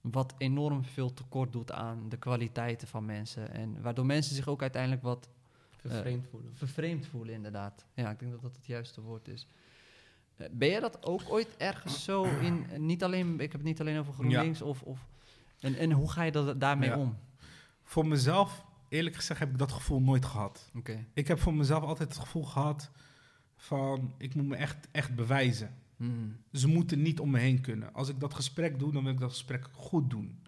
wat 0.00 0.34
enorm 0.38 0.84
veel 0.84 1.14
tekort 1.14 1.52
doet 1.52 1.72
aan 1.72 2.08
de 2.08 2.16
kwaliteiten 2.16 2.88
van 2.88 3.04
mensen. 3.04 3.50
En 3.50 3.82
waardoor 3.82 4.06
mensen 4.06 4.34
zich 4.34 4.48
ook 4.48 4.60
uiteindelijk 4.60 5.02
wat 5.02 5.28
Vervreemd 5.76 6.26
voelen. 6.30 6.56
vervreemd 6.56 7.06
voelen, 7.06 7.34
inderdaad. 7.34 7.86
Ja, 7.94 8.10
ik 8.10 8.18
denk 8.18 8.32
dat 8.32 8.42
dat 8.42 8.56
het 8.56 8.66
juiste 8.66 9.00
woord 9.00 9.28
is. 9.28 9.46
Ben 10.36 10.68
jij 10.68 10.80
dat 10.80 11.04
ook 11.06 11.22
ooit 11.28 11.56
ergens 11.56 12.04
zo 12.04 12.24
in, 12.24 12.66
eh, 12.70 12.78
niet 12.78 13.04
alleen, 13.04 13.32
ik 13.32 13.40
heb 13.40 13.52
het 13.52 13.62
niet 13.62 13.80
alleen 13.80 13.98
over 13.98 14.12
GroenLinks, 14.12 14.62
of, 14.62 14.82
of, 14.82 15.06
en, 15.60 15.74
en 15.74 15.92
hoe 15.92 16.10
ga 16.10 16.22
je 16.22 16.32
dat, 16.32 16.60
daarmee 16.60 16.88
Ja. 16.88 16.98
om? 16.98 17.16
Voor 17.84 18.06
mezelf, 18.06 18.64
eerlijk 18.88 19.16
gezegd, 19.16 19.40
heb 19.40 19.50
ik 19.50 19.58
dat 19.58 19.72
gevoel 19.72 20.00
nooit 20.00 20.24
gehad. 20.24 20.70
Oké. 20.74 21.04
Ik 21.14 21.28
heb 21.28 21.40
voor 21.40 21.54
mezelf 21.54 21.82
altijd 21.82 22.08
het 22.08 22.18
gevoel 22.24 22.44
gehad 22.44 22.90
van 23.56 24.14
ik 24.18 24.34
moet 24.34 24.46
me 24.46 24.56
echt, 24.56 24.88
echt 24.90 25.14
bewijzen. 25.14 25.74
Hmm. 25.96 26.36
Ze 26.52 26.68
moeten 26.68 27.02
niet 27.02 27.20
om 27.20 27.30
me 27.30 27.38
heen 27.38 27.60
kunnen. 27.60 27.94
Als 27.94 28.08
ik 28.08 28.20
dat 28.20 28.34
gesprek 28.34 28.78
doe, 28.78 28.92
dan 28.92 29.04
wil 29.04 29.12
ik 29.12 29.20
dat 29.20 29.30
gesprek 29.30 29.68
goed 29.72 30.10
doen. 30.10 30.40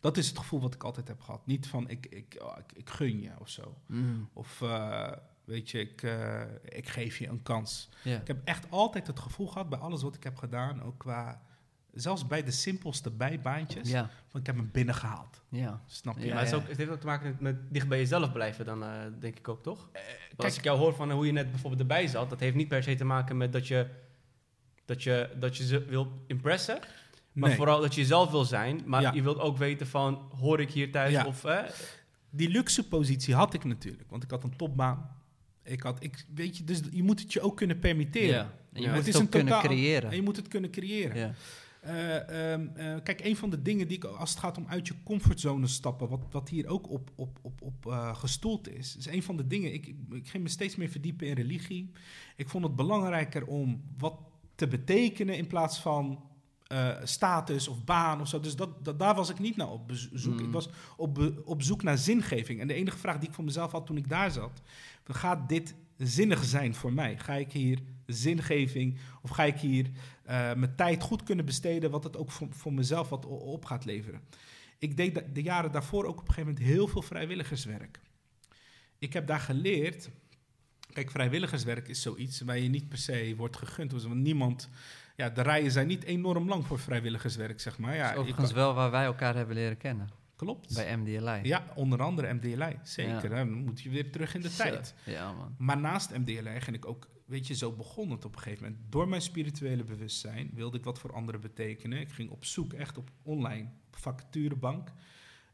Dat 0.00 0.16
is 0.16 0.28
het 0.28 0.38
gevoel 0.38 0.60
wat 0.60 0.74
ik 0.74 0.82
altijd 0.82 1.08
heb 1.08 1.20
gehad. 1.20 1.46
Niet 1.46 1.66
van 1.66 1.88
ik, 1.88 2.06
ik, 2.06 2.38
oh, 2.42 2.56
ik, 2.58 2.72
ik 2.78 2.90
gun 2.90 3.20
je 3.20 3.30
of 3.38 3.48
zo. 3.48 3.76
Hmm. 3.86 4.28
Of 4.32 4.62
eh, 4.62 5.12
weet 5.50 5.70
je, 5.70 5.80
ik, 5.80 6.02
eh, 6.02 6.40
ik 6.64 6.88
geef 6.88 7.18
je 7.18 7.28
een 7.28 7.42
kans. 7.42 7.88
Ja. 8.02 8.16
Ik 8.20 8.26
heb 8.26 8.38
echt 8.44 8.66
altijd 8.70 9.06
het 9.06 9.18
gevoel 9.20 9.46
gehad 9.46 9.68
bij 9.68 9.78
alles 9.78 10.02
wat 10.02 10.14
ik 10.14 10.24
heb 10.24 10.36
gedaan, 10.36 10.82
ook 10.82 10.98
qua, 10.98 11.42
zelfs 11.92 12.26
bij 12.26 12.42
de 12.44 12.50
simpelste 12.50 13.10
bijbaantjes, 13.10 13.90
Ja, 13.90 14.10
van 14.28 14.40
ik 14.40 14.46
heb 14.46 14.56
hem 14.56 14.70
binnengehaald. 14.72 15.42
ja. 15.48 15.82
Snap 15.86 16.18
je? 16.18 16.26
Ja, 16.26 16.34
maar 16.34 16.42
het, 16.44 16.52
is 16.52 16.58
ook, 16.58 16.68
het 16.68 16.76
heeft 16.76 16.90
ook 16.90 17.00
te 17.00 17.06
maken 17.06 17.26
met, 17.30 17.40
met 17.40 17.72
dicht 17.72 17.88
bij 17.88 17.98
jezelf 17.98 18.32
blijven 18.32 18.64
dan, 18.64 18.82
eh, 18.84 18.90
denk 19.18 19.38
ik 19.38 19.48
ook, 19.48 19.62
toch? 19.62 19.78
Want 19.92 19.92
kijk- 20.28 20.42
als 20.42 20.56
ik 20.56 20.64
jou 20.64 20.78
hoor 20.78 20.94
van 20.94 21.08
eh, 21.08 21.14
hoe 21.14 21.26
je 21.26 21.32
net 21.32 21.50
bijvoorbeeld 21.50 21.80
erbij 21.80 22.06
zat, 22.06 22.30
dat 22.30 22.40
heeft 22.40 22.56
niet 22.56 22.68
per 22.68 22.82
se 22.82 22.94
te 22.94 23.04
maken 23.04 23.36
met 23.36 23.52
dat 23.52 23.68
je, 23.68 23.86
dat 24.84 25.02
je, 25.02 25.30
dat 25.38 25.56
je 25.56 25.64
ze 25.66 25.84
wil 25.84 26.22
impressen, 26.26 26.78
maar 27.32 27.48
Nee. 27.48 27.56
vooral 27.58 27.80
dat 27.80 27.94
je 27.94 28.00
jezelf 28.00 28.30
wil 28.30 28.44
zijn, 28.44 28.80
maar 28.84 29.02
Ja. 29.02 29.12
je 29.12 29.22
wilt 29.22 29.38
ook 29.38 29.56
weten 29.56 29.86
van, 29.86 30.30
hoor 30.38 30.60
ik 30.60 30.70
hier 30.70 30.92
thuis 30.92 31.12
Ja. 31.12 31.26
of... 31.26 31.44
eh, 31.44 31.58
Die 32.32 32.48
luxe 32.48 32.88
positie 32.88 33.34
had 33.34 33.54
ik 33.54 33.64
natuurlijk, 33.64 34.10
want 34.10 34.22
ik 34.22 34.30
had 34.30 34.44
een 34.44 34.56
topbaan. 34.56 35.19
Ik 35.64 35.82
had, 35.82 36.02
ik, 36.02 36.24
weet 36.34 36.56
je, 36.56 36.64
dus 36.64 36.80
je 36.90 37.02
moet 37.02 37.20
het 37.20 37.32
je 37.32 37.40
ook 37.40 37.56
kunnen 37.56 37.78
permitteren. 37.78 38.28
Ja. 38.28 38.40
En 38.72 38.80
je 38.80 38.80
Ja, 38.80 38.86
moet 38.86 38.96
het 38.96 39.06
het, 39.06 39.08
is 39.08 39.14
ook 39.16 39.22
een 39.22 39.28
kunnen 39.28 39.52
totaal- 39.52 39.70
creëren. 39.70 40.10
En 40.10 40.16
je 40.16 40.22
moet 40.22 40.36
het 40.36 40.48
kunnen 40.48 40.70
creëren. 40.70 41.16
Ja. 41.16 41.34
Eh, 41.80 42.52
ehm, 42.52 42.66
eh, 42.74 42.96
kijk, 43.02 43.24
een 43.24 43.36
van 43.36 43.50
de 43.50 43.62
dingen 43.62 43.88
die 43.88 43.96
ik, 43.96 44.04
als 44.04 44.30
het 44.30 44.38
gaat 44.38 44.58
om 44.58 44.66
uit 44.68 44.86
je 44.86 44.94
comfortzone 45.04 45.66
stappen, 45.66 46.08
wat, 46.08 46.20
wat 46.30 46.48
hier 46.48 46.66
ook 46.66 46.90
op, 46.90 47.10
op, 47.14 47.38
op, 47.42 47.62
op 47.62 47.86
eh, 47.86 48.14
gestoeld 48.16 48.68
is, 48.68 48.96
is 48.96 49.06
een 49.06 49.22
van 49.22 49.36
de 49.36 49.46
dingen. 49.46 49.72
Ik, 49.74 49.86
ik 50.10 50.28
ging 50.28 50.42
me 50.42 50.48
steeds 50.48 50.76
meer 50.76 50.88
verdiepen 50.88 51.26
in 51.26 51.34
religie. 51.34 51.90
Ik 52.36 52.48
vond 52.48 52.64
het 52.64 52.76
belangrijker 52.76 53.46
om 53.46 53.82
wat 53.98 54.14
te 54.54 54.66
betekenen 54.68 55.36
in 55.36 55.46
plaats 55.46 55.78
van 55.80 56.22
eh, 56.70 56.96
status 57.02 57.68
of 57.68 57.84
baan 57.84 58.20
of 58.20 58.28
zo. 58.28 58.40
Dus 58.40 58.56
dat, 58.56 58.84
dat, 58.84 58.98
daar 58.98 59.14
was 59.14 59.30
ik 59.30 59.38
niet 59.38 59.56
naar 59.56 59.70
op 59.70 59.92
zoek. 60.12 60.38
Mm. 60.38 60.46
Ik 60.46 60.52
was 60.52 60.68
op, 60.96 61.32
op 61.44 61.62
zoek 61.62 61.82
naar 61.82 61.98
zingeving. 61.98 62.60
En 62.60 62.66
de 62.66 62.74
enige 62.74 62.98
vraag 62.98 63.18
die 63.18 63.28
ik 63.28 63.34
voor 63.34 63.44
mezelf 63.44 63.72
had 63.72 63.86
toen 63.86 63.96
ik 63.96 64.08
daar 64.08 64.30
zat, 64.30 64.62
gaat 65.04 65.48
dit 65.48 65.74
zinnig 65.96 66.44
zijn 66.44 66.74
voor 66.74 66.92
mij? 66.92 67.18
Ga 67.18 67.34
ik 67.34 67.52
hier 67.52 67.78
zingeving 68.06 68.98
of 69.22 69.30
ga 69.30 69.44
ik 69.44 69.56
hier 69.56 69.90
eh, 70.22 70.54
mijn 70.54 70.74
tijd 70.76 71.02
goed 71.02 71.22
kunnen 71.22 71.44
besteden, 71.44 71.90
wat 71.90 72.04
het 72.04 72.16
ook 72.16 72.30
voor, 72.30 72.48
voor 72.50 72.72
mezelf 72.72 73.08
wat 73.08 73.26
op 73.26 73.64
gaat 73.64 73.84
leveren? 73.84 74.20
Ik 74.78 74.96
deed 74.96 75.22
de 75.34 75.42
jaren 75.42 75.72
daarvoor 75.72 76.04
ook 76.04 76.20
op 76.20 76.28
een 76.28 76.34
gegeven 76.34 76.52
moment 76.52 76.64
heel 76.72 76.88
veel 76.88 77.02
vrijwilligerswerk. 77.02 78.00
Ik 78.98 79.12
heb 79.12 79.26
daar 79.26 79.40
geleerd. 79.40 80.10
Kijk, 80.92 81.10
vrijwilligerswerk 81.10 81.88
is 81.88 82.02
zoiets 82.02 82.40
waar 82.40 82.58
je 82.58 82.68
niet 82.68 82.88
per 82.88 82.98
se 82.98 83.34
wordt 83.36 83.56
gegund. 83.56 83.92
Want 83.92 84.14
niemand. 84.14 84.68
Ja, 85.20 85.30
de 85.30 85.42
rijen 85.42 85.70
zijn 85.70 85.86
niet 85.86 86.04
enorm 86.04 86.48
lang 86.48 86.66
voor 86.66 86.78
vrijwilligerswerk, 86.78 87.60
zeg 87.60 87.78
maar. 87.78 87.94
Ja, 87.94 88.02
dat 88.02 88.12
is 88.12 88.16
overigens 88.18 88.46
kan- 88.52 88.56
wel 88.62 88.74
waar 88.74 88.90
wij 88.90 89.04
elkaar 89.04 89.34
hebben 89.34 89.54
leren 89.54 89.76
kennen. 89.76 90.08
klopt. 90.36 90.74
Bij 90.74 90.96
MDLI. 90.96 91.40
Ja, 91.42 91.64
onder 91.74 92.02
andere 92.02 92.32
MDLI. 92.34 92.78
Zeker. 92.82 93.30
Ja. 93.30 93.36
Dan 93.44 93.52
moet 93.52 93.80
je 93.80 93.88
weer 93.90 94.10
terug 94.12 94.34
in 94.34 94.40
de 94.40 94.48
Zo. 94.50 94.62
tijd. 94.62 94.94
Ja, 95.04 95.32
man. 95.32 95.54
Maar 95.58 95.78
naast 95.78 96.18
MDLI 96.18 96.60
ging 96.60 96.76
ik 96.76 96.86
ook, 96.86 97.08
weet 97.26 97.46
je, 97.46 97.54
zo 97.54 97.72
begon 97.72 98.10
het 98.10 98.24
op 98.24 98.34
een 98.36 98.42
gegeven 98.42 98.64
moment. 98.64 98.82
Door 98.92 99.08
mijn 99.08 99.22
spirituele 99.22 99.84
bewustzijn 99.84 100.50
wilde 100.54 100.78
ik 100.78 100.84
wat 100.84 100.98
voor 100.98 101.12
anderen 101.12 101.40
betekenen. 101.40 102.00
Ik 102.00 102.10
ging 102.12 102.30
op 102.30 102.44
zoek 102.44 102.72
echt 102.72 102.98
op 102.98 103.10
online, 103.22 103.68
vacaturebank. 103.90 104.92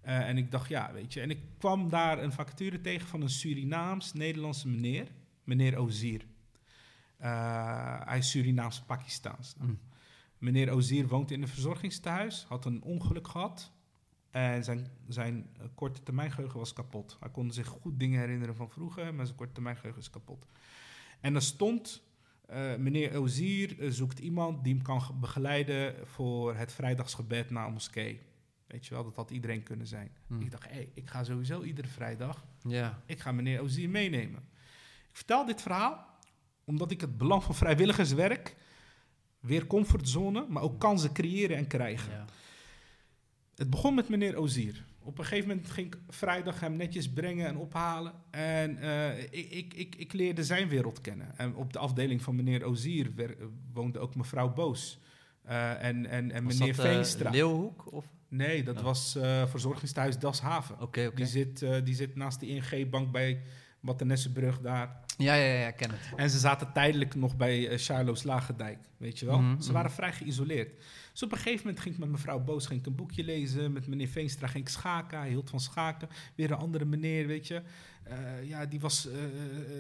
Eh, 0.01 0.29
en 0.29 0.37
ik 0.39 0.51
dacht, 0.51 0.69
ja, 0.69 0.93
weet 0.93 1.13
je. 1.13 1.21
En 1.21 1.31
ik 1.31 1.39
kwam 1.59 1.89
daar 1.91 2.23
een 2.23 2.33
vacature 2.33 2.81
tegen 2.81 3.09
van 3.09 3.21
een 3.23 3.31
Surinaams-Nederlandse 3.31 4.69
meneer, 4.69 5.07
meneer 5.45 5.77
Ozier. 5.77 6.27
Eh, 7.17 8.01
hij 8.05 8.19
is 8.19 8.31
Surinaams-Pakistaans. 8.31 9.55
Nou, 9.57 9.71
Mm. 9.71 9.79
Meneer 10.39 10.71
Ozier 10.71 11.09
woont 11.09 11.31
in 11.31 11.43
een 11.43 11.49
verzorgingstehuis, 11.49 12.45
had 12.49 12.65
een 12.65 12.83
ongeluk 12.83 13.29
gehad. 13.29 13.73
En 14.31 14.65
zijn, 14.65 14.87
zijn 15.09 15.47
eh, 15.59 15.67
korte 15.75 16.03
termijn 16.03 16.31
geheugen 16.31 16.59
was 16.59 16.73
kapot. 16.73 17.17
Hij 17.21 17.31
kon 17.31 17.51
zich 17.53 17.67
goed 17.67 17.99
dingen 18.01 18.21
herinneren 18.21 18.57
van 18.57 18.71
vroeger, 18.71 19.15
maar 19.15 19.25
zijn 19.27 19.39
korte 19.39 19.53
termijn 19.53 19.77
geheugen 19.77 20.01
is 20.01 20.11
kapot. 20.11 20.47
En 21.21 21.35
er 21.35 21.43
stond, 21.43 22.03
eh, 22.47 22.75
meneer 22.77 23.17
Ozier 23.17 23.81
eh, 23.81 23.91
zoekt 23.91 24.19
iemand 24.19 24.65
die 24.65 24.75
hem 24.75 24.83
kan 24.83 25.03
ge- 25.03 25.13
begeleiden 25.13 26.07
voor 26.09 26.55
het 26.57 26.73
vrijdagsgebed 26.73 27.51
na 27.51 27.67
een 27.67 27.73
moskee. 27.73 28.21
Weet 28.67 28.87
je 28.87 28.95
wel, 28.95 29.05
dat 29.05 29.17
had 29.17 29.31
iedereen 29.31 29.63
kunnen 29.63 29.87
zijn. 29.87 30.11
Hm. 30.27 30.41
Ik 30.41 30.51
dacht, 30.51 30.65
hé, 30.69 30.71
hey, 30.75 30.91
ik 30.95 31.09
ga 31.09 31.25
sowieso 31.25 31.63
iedere 31.63 31.89
vrijdag, 31.89 32.45
Ja. 32.63 33.03
ik 33.07 33.21
ga 33.21 33.33
meneer 33.33 33.61
Ozier 33.61 33.89
meenemen. 33.91 34.49
Ik 35.11 35.17
vertel 35.17 35.45
dit 35.45 35.63
verhaal 35.63 36.16
omdat 36.67 36.91
ik 36.91 37.01
het 37.01 37.19
belang 37.19 37.45
van 37.45 37.55
vrijwilligerswerk, 37.55 38.57
weer 39.41 39.67
comfortzone, 39.67 40.47
maar 40.49 40.63
ook 40.63 40.81
kansen 40.81 41.13
creëren 41.13 41.57
en 41.57 41.67
krijgen. 41.67 42.13
ja. 42.13 42.25
Het 43.55 43.71
begon 43.71 43.95
met 43.95 44.09
meneer 44.09 44.37
Ozier. 44.37 44.85
Op 44.99 45.19
een 45.19 45.25
gegeven 45.25 45.49
moment 45.49 45.71
ging 45.71 45.87
ik 45.87 45.99
vrijdag 46.09 46.61
hem 46.61 46.77
netjes 46.77 47.09
brengen 47.13 47.47
en 47.47 47.57
ophalen. 47.57 48.13
En 48.31 48.79
eh, 48.79 49.23
ik, 49.23 49.51
ik, 49.51 49.75
ik, 49.75 49.95
ik 49.97 50.13
leerde 50.13 50.45
zijn 50.45 50.69
wereld 50.69 51.01
kennen. 51.01 51.39
En 51.39 51.55
op 51.55 51.73
de 51.73 51.79
afdeling 51.79 52.23
van 52.23 52.35
meneer 52.35 52.65
Ozier 52.65 53.13
wer- 53.15 53.37
woonde 53.73 53.99
ook 53.99 54.15
mevrouw 54.15 54.53
Boos. 54.53 54.99
Eh, 55.43 55.83
en, 55.85 56.07
en, 56.07 56.31
en 56.33 56.45
Was 56.45 56.59
meneer 56.59 56.77
dat, 56.77 56.85
eh, 56.85 56.93
Veenstra. 56.93 57.31
Leeuwhoek? 57.31 57.93
Of? 57.93 58.05
nee, 58.29 58.63
dat 58.63 58.77
Oh. 58.79 58.83
was 58.85 59.17
eh 59.17 59.47
verzorgingstehuis 59.47 60.19
Dashaven. 60.19 60.81
Oké, 60.81 61.07
oké. 61.07 61.17
Die, 61.17 61.27
zit, 61.27 61.63
eh, 61.63 61.85
die 61.85 61.95
zit 61.95 62.17
naast 62.17 62.41
de 62.41 62.47
ING-bank 62.47 63.13
bij 63.13 63.43
Mattenessenbrug 63.81 64.61
daar. 64.61 65.05
Ja, 65.17 65.35
ja, 65.35 65.53
ja, 65.59 65.67
ik 65.67 65.77
ken 65.77 65.91
het. 65.91 66.01
En 66.17 66.31
ze 66.31 66.39
zaten 66.39 66.73
tijdelijk 66.73 67.15
nog 67.15 67.37
bij 67.37 67.59
uh, 67.59 67.79
Charlo's 67.79 68.23
Lagendijk, 68.23 68.79
weet 68.97 69.19
je 69.19 69.27
wel. 69.27 69.39
Mhm, 69.39 69.61
Ze 69.61 69.65
mhm. 69.65 69.73
waren 69.73 69.91
vrij 69.91 70.13
geïsoleerd. 70.13 70.71
Dus 71.17 71.25
op 71.25 71.33
een 71.33 71.39
gegeven 71.39 71.67
moment 71.67 71.83
ging 71.83 71.95
ik 71.95 72.01
met 72.01 72.11
mevrouw 72.11 72.39
Boos 72.39 72.67
ging 72.67 72.81
ik 72.81 72.87
een 72.87 72.95
boekje 72.95 73.25
lezen. 73.25 73.73
Met 73.73 73.87
meneer 73.87 74.09
Veenstra 74.09 74.47
ging 74.47 74.65
ik 74.65 74.71
schaken. 74.71 75.19
Hij 75.19 75.29
hield 75.29 75.51
van 75.51 75.61
schaken. 75.61 76.09
Weer 76.35 76.51
een 76.51 76.57
andere 76.57 76.85
meneer, 76.85 77.27
weet 77.27 77.47
je. 77.47 77.63
Eh, 78.03 78.45
ja, 78.49 78.67
die, 78.67 78.81
was, 78.81 79.09
eh, 79.09 79.25
eh, 79.25 79.31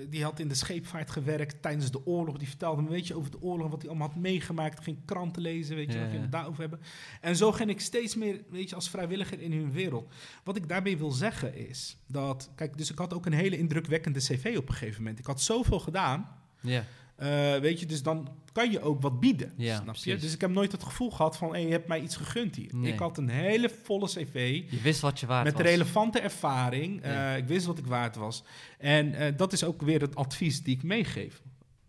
die 0.08 0.22
had 0.22 0.40
in 0.40 0.48
de 0.48 0.54
scheepvaart 0.54 1.10
gewerkt 1.10 1.62
tijdens 1.62 1.90
de 1.90 2.06
oorlog. 2.06 2.38
Die 2.38 2.48
vertelde 2.48 2.82
me 2.82 2.88
een 2.88 2.94
beetje 2.94 3.16
over 3.16 3.30
de 3.30 3.40
oorlog, 3.40 3.70
wat 3.70 3.80
hij 3.80 3.90
allemaal 3.90 4.08
had 4.08 4.16
meegemaakt. 4.16 4.80
Ging 4.80 4.98
kranten 5.04 5.42
lezen, 5.42 5.76
weet 5.76 5.92
je, 5.92 5.98
Ja, 5.98 6.10
wat 6.10 6.20
het 6.20 6.32
daarover 6.32 6.60
hebben. 6.60 6.80
En 7.20 7.36
zo 7.36 7.52
ging 7.52 7.70
ik 7.70 7.80
steeds 7.80 8.14
meer, 8.14 8.40
weet 8.50 8.68
je, 8.68 8.74
als 8.74 8.90
vrijwilliger 8.90 9.40
in 9.40 9.52
hun 9.52 9.72
wereld. 9.72 10.14
Wat 10.44 10.56
ik 10.56 10.68
daarbij 10.68 10.98
wil 10.98 11.10
zeggen 11.10 11.68
is 11.68 11.96
dat, 12.06 12.50
kijk, 12.54 12.78
dus 12.78 12.90
ik 12.90 12.98
had 12.98 13.14
ook 13.14 13.26
een 13.26 13.32
hele 13.32 13.58
indrukwekkende 13.58 14.18
cv 14.18 14.54
op 14.58 14.68
een 14.68 14.74
gegeven 14.74 15.02
moment. 15.02 15.18
Ik 15.18 15.26
had 15.26 15.40
zoveel 15.40 15.80
gedaan. 15.80 16.28
Ja. 16.60 16.84
Eh, 17.16 17.56
weet 17.56 17.80
je, 17.80 17.86
dus 17.86 18.02
dan 18.02 18.28
kan 18.52 18.70
je 18.70 18.80
ook 18.80 19.00
wat 19.02 19.20
bieden. 19.20 19.52
Ja, 19.56 19.80
snap 19.82 19.94
je? 19.94 20.16
Dus 20.16 20.34
ik 20.34 20.40
heb 20.40 20.50
nooit 20.50 20.72
het 20.72 20.82
gevoel 20.82 21.10
gehad 21.10 21.36
van, 21.36 21.60
je 21.60 21.68
hebt 21.68 21.88
mij 21.88 22.00
iets 22.00 22.16
gegund 22.16 22.56
hier. 22.56 22.74
Nee. 22.76 22.92
Ik 22.92 22.98
had 22.98 23.18
een 23.18 23.28
hele 23.28 23.70
volle 23.82 24.06
cv 24.06 24.62
Je 24.70 24.80
wist 24.80 25.00
wat 25.00 25.20
je 25.20 25.26
waard 25.26 25.44
met 25.44 25.52
was. 25.52 25.62
relevante 25.62 26.20
ervaring. 26.20 27.02
Eh, 27.02 27.36
ik 27.36 27.44
wist 27.46 27.66
wat 27.66 27.78
ik 27.78 27.86
waard 27.86 28.16
was. 28.16 28.44
En 28.78 29.14
eh, 29.14 29.36
dat 29.36 29.52
is 29.52 29.64
ook 29.64 29.82
weer 29.82 30.00
het 30.00 30.14
advies 30.14 30.62
die 30.62 30.76
ik 30.76 30.82
meegeef. 30.82 31.42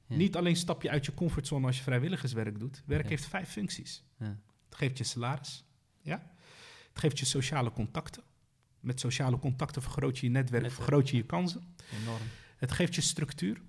Ja. 0.08 0.16
Niet 0.16 0.36
alleen 0.36 0.56
stap 0.56 0.82
je 0.82 0.90
uit 0.90 1.06
je 1.06 1.14
comfortzone 1.14 1.66
als 1.68 1.78
je 1.78 1.84
vrijwilligerswerk 1.84 2.60
doet. 2.60 2.84
Werk 2.86 3.10
heeft 3.10 3.26
vijf 3.26 3.50
functies. 3.50 4.04
Ja. 4.20 4.40
Het 4.70 4.78
geeft 4.78 4.98
je 4.98 5.04
salaris. 5.04 5.66
Ja? 6.02 6.32
Het 6.90 7.00
geeft 7.00 7.20
je 7.20 7.26
sociale 7.26 7.72
contacten. 7.72 8.24
Met 8.80 9.00
sociale 9.00 9.40
contacten 9.40 9.82
vergroot 9.82 10.18
je 10.20 10.26
je 10.26 10.32
netwerk, 10.32 10.64
Netwerk. 10.64 10.84
vergroot 10.86 11.10
je 11.10 11.18
je 11.18 11.24
kansen. 11.26 11.76
Enorm. 12.02 12.22
Het 12.58 12.72
geeft 12.72 12.96
je 12.96 13.02
structuur. 13.02 13.62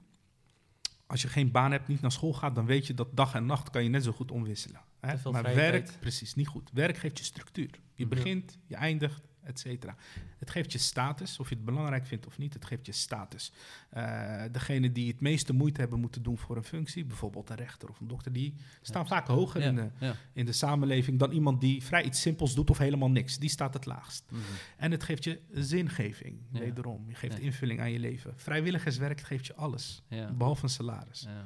Als 1.08 1.22
je 1.22 1.28
geen 1.28 1.50
baan 1.50 1.70
hebt, 1.72 1.88
niet 1.88 2.00
naar 2.00 2.12
school 2.12 2.32
gaat, 2.32 2.54
dan 2.54 2.66
weet 2.66 2.86
je 2.86 2.94
dat 2.94 3.16
dag 3.16 3.34
en 3.34 3.46
nacht 3.46 3.70
kan 3.70 3.82
je 3.82 3.88
net 3.88 4.04
zo 4.04 4.12
goed 4.12 4.30
omwisselen. 4.30 4.80
Hè? 5.00 5.30
Maar 5.30 5.42
werk, 5.42 5.90
precies, 6.00 6.34
niet 6.34 6.46
goed. 6.46 6.70
Werk 6.72 6.96
geeft 6.96 7.18
je 7.18 7.24
structuur. 7.24 7.70
Je 7.94 8.04
Mhm. 8.06 8.14
begint, 8.14 8.58
je 8.66 8.74
eindigt, 8.76 9.27
et 9.48 9.58
cetera. 9.58 9.96
Het 10.38 10.50
geeft 10.50 10.72
je 10.72 10.78
status, 10.78 11.38
of 11.38 11.48
je 11.48 11.54
het 11.54 11.64
belangrijk 11.64 12.06
vindt 12.06 12.26
of 12.26 12.38
niet, 12.38 12.54
het 12.54 12.64
geeft 12.64 12.86
je 12.86 12.92
status. 12.92 13.52
Eh 13.90 14.42
degene 14.52 14.92
die 14.92 15.08
het 15.10 15.20
meeste 15.20 15.52
moeite 15.52 15.80
hebben 15.80 16.00
moeten 16.00 16.22
doen 16.22 16.38
voor 16.38 16.56
een 16.56 16.64
functie, 16.64 17.04
bijvoorbeeld 17.04 17.50
een 17.50 17.56
rechter 17.56 17.88
of 17.88 18.00
een 18.00 18.08
dokter, 18.08 18.32
die 18.32 18.54
staan 18.82 19.06
vaak 19.06 19.26
hoger 19.26 19.60
in, 19.60 19.74
de, 19.74 19.90
Ja. 19.98 20.14
in 20.32 20.46
de 20.46 20.52
samenleving 20.52 21.18
dan 21.18 21.30
iemand 21.30 21.60
die 21.60 21.82
vrij 21.82 22.02
iets 22.04 22.20
simpels 22.20 22.54
doet 22.54 22.70
of 22.70 22.78
helemaal 22.78 23.10
niks. 23.10 23.38
Die 23.38 23.50
staat 23.50 23.74
het 23.74 23.86
laagst. 23.86 24.24
Mhm. 24.30 24.40
En 24.76 24.90
het 24.90 25.02
geeft 25.02 25.24
je 25.24 25.40
zingeving, 25.50 26.38
wederom. 26.50 27.04
Je 27.08 27.14
geeft 27.14 27.38
invulling 27.38 27.80
aan 27.80 27.92
je 27.92 27.98
leven. 27.98 28.32
Vrijwilligerswerk 28.36 29.20
geeft 29.20 29.46
je 29.46 29.54
alles, 29.54 30.02
behalve 30.36 30.62
een 30.62 30.68
salaris. 30.70 31.26
Ja. 31.28 31.44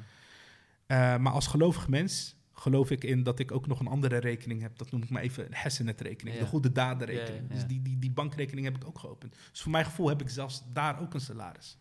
Eh, 0.87 1.21
maar 1.21 1.33
als 1.33 1.47
gelovig 1.47 1.89
mens 1.89 2.37
geloof 2.63 2.91
ik 2.91 3.05
in 3.05 3.23
dat 3.23 3.39
ik 3.39 3.53
ook 3.53 3.67
nog 3.67 3.81
een 3.81 3.87
andere 3.87 4.17
rekening 4.17 4.61
heb. 4.63 4.79
Dat 4.79 4.91
noem 4.91 5.03
ik 5.03 5.11
maar 5.11 5.23
even 5.23 5.47
een 5.47 5.55
hersenetrekening, 5.55 6.37
Ja. 6.37 6.43
de 6.43 6.49
goede 6.49 6.73
dadenrekening. 6.73 7.43
Ja, 7.49 7.49
ja. 7.49 7.55
Dus 7.55 7.67
die, 7.67 7.83
die, 7.83 7.99
die 7.99 8.11
bankrekening 8.11 8.67
heb 8.67 8.77
ik 8.77 8.87
ook 8.87 8.99
geopend. 8.99 9.37
Dus 9.51 9.61
voor 9.61 9.71
mijn 9.73 9.85
gevoel 9.85 10.09
heb 10.09 10.21
ik 10.21 10.29
zelfs 10.29 10.63
daar 10.73 11.01
ook 11.01 11.15
een 11.15 11.21
salaris. 11.21 11.77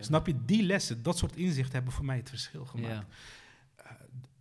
Snap 0.00 0.26
je? 0.26 0.44
Die 0.44 0.62
lessen, 0.62 1.02
dat 1.02 1.18
soort 1.18 1.36
inzichten 1.36 1.72
hebben 1.74 1.92
voor 1.92 2.04
mij 2.04 2.16
het 2.16 2.28
verschil 2.28 2.64
gemaakt. 2.64 2.92
Ja. 2.94 3.06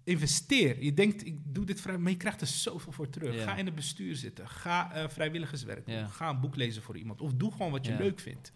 Investeer. 0.03 0.83
Je 0.83 0.93
denkt, 0.93 1.25
ik 1.25 1.37
doe 1.43 1.65
dit 1.65 1.81
vrij, 1.81 1.97
maar 1.97 2.11
je 2.11 2.17
krijgt 2.17 2.41
er 2.41 2.47
zoveel 2.47 2.91
voor 2.91 3.09
terug. 3.09 3.43
Ga 3.43 3.55
in 3.55 3.65
het 3.65 3.75
bestuur 3.75 4.15
zitten. 4.15 4.49
Ga 4.49 4.93
eh, 4.93 5.09
vrijwilligerswerk 5.09 5.85
doen. 5.85 6.09
Ga 6.09 6.29
een 6.29 6.39
boek 6.39 6.55
lezen 6.55 6.81
voor 6.81 6.97
iemand. 6.97 7.21
Of 7.21 7.33
doe 7.33 7.51
gewoon 7.51 7.71
wat 7.71 7.85
je 7.85 7.95
leuk 7.95 8.19
vindt. 8.19 8.51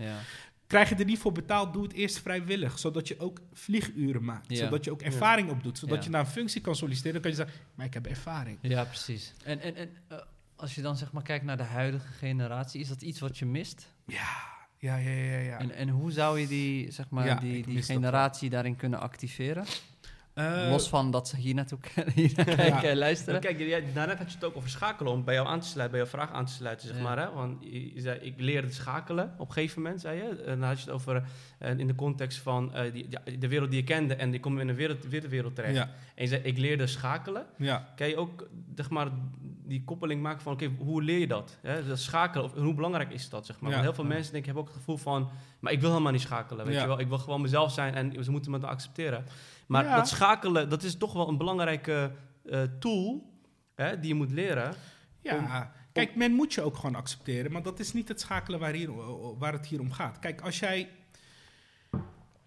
Krijg 0.68 0.90
je 0.90 0.96
er 0.96 1.06
niet 1.06 1.20
voor 1.20 1.32
betaald, 1.32 1.74
doe 1.74 1.84
het 1.84 1.94
eerst 1.94 2.20
vrijwillig. 2.20 2.80
Zodat 2.80 3.08
je 3.08 3.20
ook 3.20 3.40
vlieguren 3.54 4.24
maakt. 4.24 4.50
Ja. 4.50 4.56
Zodat 4.56 4.84
je 4.86 4.92
ook 4.92 5.02
ervaring 5.02 5.50
opdoet. 5.50 5.78
Zodat 5.78 5.98
Ja. 5.98 6.04
je 6.04 6.10
naar 6.10 6.20
een 6.22 6.28
functie 6.32 6.62
kan 6.62 6.76
solliciteren. 6.76 7.14
Dan 7.14 7.22
kan 7.22 7.32
je 7.32 7.38
zeggen, 7.38 7.56
maar 7.76 7.86
ik 7.86 7.94
heb 7.94 8.06
ervaring. 8.06 8.58
Ja, 8.62 8.84
precies. 8.84 9.34
En, 9.44 9.60
en, 9.62 9.76
en 9.76 9.90
eh, 10.08 10.18
als 10.56 10.76
je 10.76 10.82
dan 10.82 10.98
zeg 10.98 11.12
maar 11.12 11.24
kijkt 11.24 11.46
naar 11.46 11.58
de 11.58 11.64
huidige 11.64 12.08
generatie, 12.14 12.82
is 12.82 12.88
dat 12.88 13.02
iets 13.02 13.20
wat 13.20 13.38
je 13.38 13.46
mist? 13.46 13.94
Ja, 14.06 14.28
ja, 14.78 14.96
ja, 14.98 15.12
ja. 15.12 15.38
ja. 15.38 15.60
En, 15.60 15.72
en 15.72 15.90
hoe 15.90 16.12
zou 16.12 16.40
je 16.40 16.48
die, 16.48 16.92
zeg 16.92 17.10
maar, 17.10 17.26
Ja, 17.26 17.36
die, 17.36 17.66
die 17.66 17.82
generatie 17.82 18.50
daarin 18.50 18.76
kunnen 18.76 19.00
activeren? 19.00 19.66
Eh, 20.36 20.68
Los 20.70 20.90
van 20.90 21.12
dat 21.12 21.28
ze 21.28 21.38
hier 21.38 21.54
naartoe 21.54 21.80
hier 22.16 22.34
kijken 22.34 22.90
en 22.90 22.98
luisteren. 22.98 23.40
Kijk, 23.40 23.60
jij, 23.60 23.84
daarnet 23.94 24.18
had 24.18 24.28
je 24.28 24.36
het 24.36 24.44
ook 24.46 24.56
over 24.56 24.70
schakelen, 24.70 25.12
om 25.12 25.24
bij 25.24 25.34
jou 25.34 25.48
aan 25.48 25.60
te 25.60 25.68
sluiten, 25.68 25.98
bij 25.98 26.08
jouw 26.10 26.20
vraag 26.20 26.32
aan 26.38 26.46
te 26.46 26.52
sluiten, 26.54 26.88
zeg 26.88 26.98
Ja. 26.98 27.04
maar. 27.04 27.18
Hè? 27.20 27.32
Want 27.34 27.58
je, 27.64 27.92
zei, 27.96 28.20
ik 28.20 28.34
leerde 28.38 28.72
schakelen 28.72 29.34
op 29.38 29.48
een 29.48 29.54
gegeven 29.54 29.82
moment, 29.82 30.02
zei 30.02 30.18
je. 30.18 30.30
En 30.44 30.60
dan 30.60 30.68
had 30.68 30.78
je 30.80 30.84
het 30.86 30.94
over, 30.94 31.24
eh, 31.60 31.78
in 31.78 31.88
de 31.88 31.96
context 31.96 32.38
van 32.38 32.74
eh, 32.74 32.94
die, 32.94 33.06
ja, 33.10 33.22
de 33.40 33.48
wereld 33.48 33.70
die 33.70 33.80
je 33.80 33.86
kende 33.86 34.16
en 34.16 34.32
die 34.32 34.40
komt 34.40 34.60
in 34.60 34.68
een 34.70 34.76
wereld, 34.76 35.06
weer 35.08 35.22
de 35.22 35.30
wereld 35.30 35.56
terecht. 35.56 35.76
ja, 35.76 35.90
En 36.16 36.24
je 36.24 36.28
zei, 36.28 36.42
ik 36.42 36.58
leerde 36.58 36.88
schakelen. 36.88 37.46
ja. 37.58 37.94
Kan 37.96 38.08
je 38.08 38.18
ook, 38.18 38.48
zeg 38.76 38.90
maar, 38.90 39.08
die 39.68 39.84
koppeling 39.84 40.22
maken 40.22 40.42
van, 40.42 40.54
oké, 40.54 40.70
hoe 40.78 41.04
leer 41.04 41.20
je 41.20 41.28
dat? 41.28 41.58
Hè? 41.62 41.88
Dat 41.88 42.00
schakelen, 42.00 42.46
of 42.46 42.54
hoe 42.54 42.74
belangrijk 42.74 43.12
is 43.12 43.30
dat, 43.30 43.46
zeg 43.46 43.60
maar? 43.60 43.70
Ja. 43.70 43.76
Want 43.76 43.88
heel 43.88 43.96
veel 43.96 44.06
Ja. 44.10 44.14
mensen 44.16 44.32
denken, 44.34 44.52
hebben 44.52 44.70
ook 44.70 44.76
het 44.76 44.84
gevoel 44.86 44.98
van, 45.14 45.30
maar 45.60 45.72
ik 45.72 45.80
wil 45.82 45.90
helemaal 45.90 46.12
niet 46.12 46.22
schakelen, 46.22 46.66
weet 46.66 46.76
Ja. 46.76 46.82
je 46.82 46.88
wel? 46.88 47.00
Ik 47.00 47.08
wil 47.08 47.18
gewoon 47.18 47.42
mezelf 47.42 47.72
zijn 47.72 47.94
en 47.96 48.24
ze 48.24 48.32
moeten 48.32 48.52
me 48.52 48.60
dan 48.60 48.70
accepteren. 48.70 49.26
Maar 49.66 49.84
Ja. 49.84 49.96
dat 49.96 50.08
schakelen, 50.08 50.70
dat 50.70 50.84
is 50.84 50.98
toch 50.98 51.14
wel 51.14 51.28
een 51.28 51.38
belangrijke 51.38 52.12
eh, 52.46 52.62
tool 52.80 53.34
hè, 53.76 54.00
die 54.00 54.08
je 54.08 54.14
moet 54.16 54.32
leren. 54.32 54.76
Ja, 55.22 55.74
kijk, 55.92 56.16
men 56.16 56.32
moet 56.32 56.54
je 56.54 56.62
ook 56.62 56.76
gewoon 56.76 56.96
accepteren, 56.96 57.52
maar 57.52 57.64
dat 57.64 57.80
is 57.80 57.94
niet 57.94 58.08
het 58.08 58.20
schakelen 58.20 58.60
waar, 58.60 58.74
hier, 58.74 58.96
waar 59.38 59.54
het 59.54 59.66
hier 59.66 59.80
om 59.80 59.92
gaat. 59.92 60.20
Kijk, 60.20 60.42
als 60.42 60.60
jij. 60.60 60.90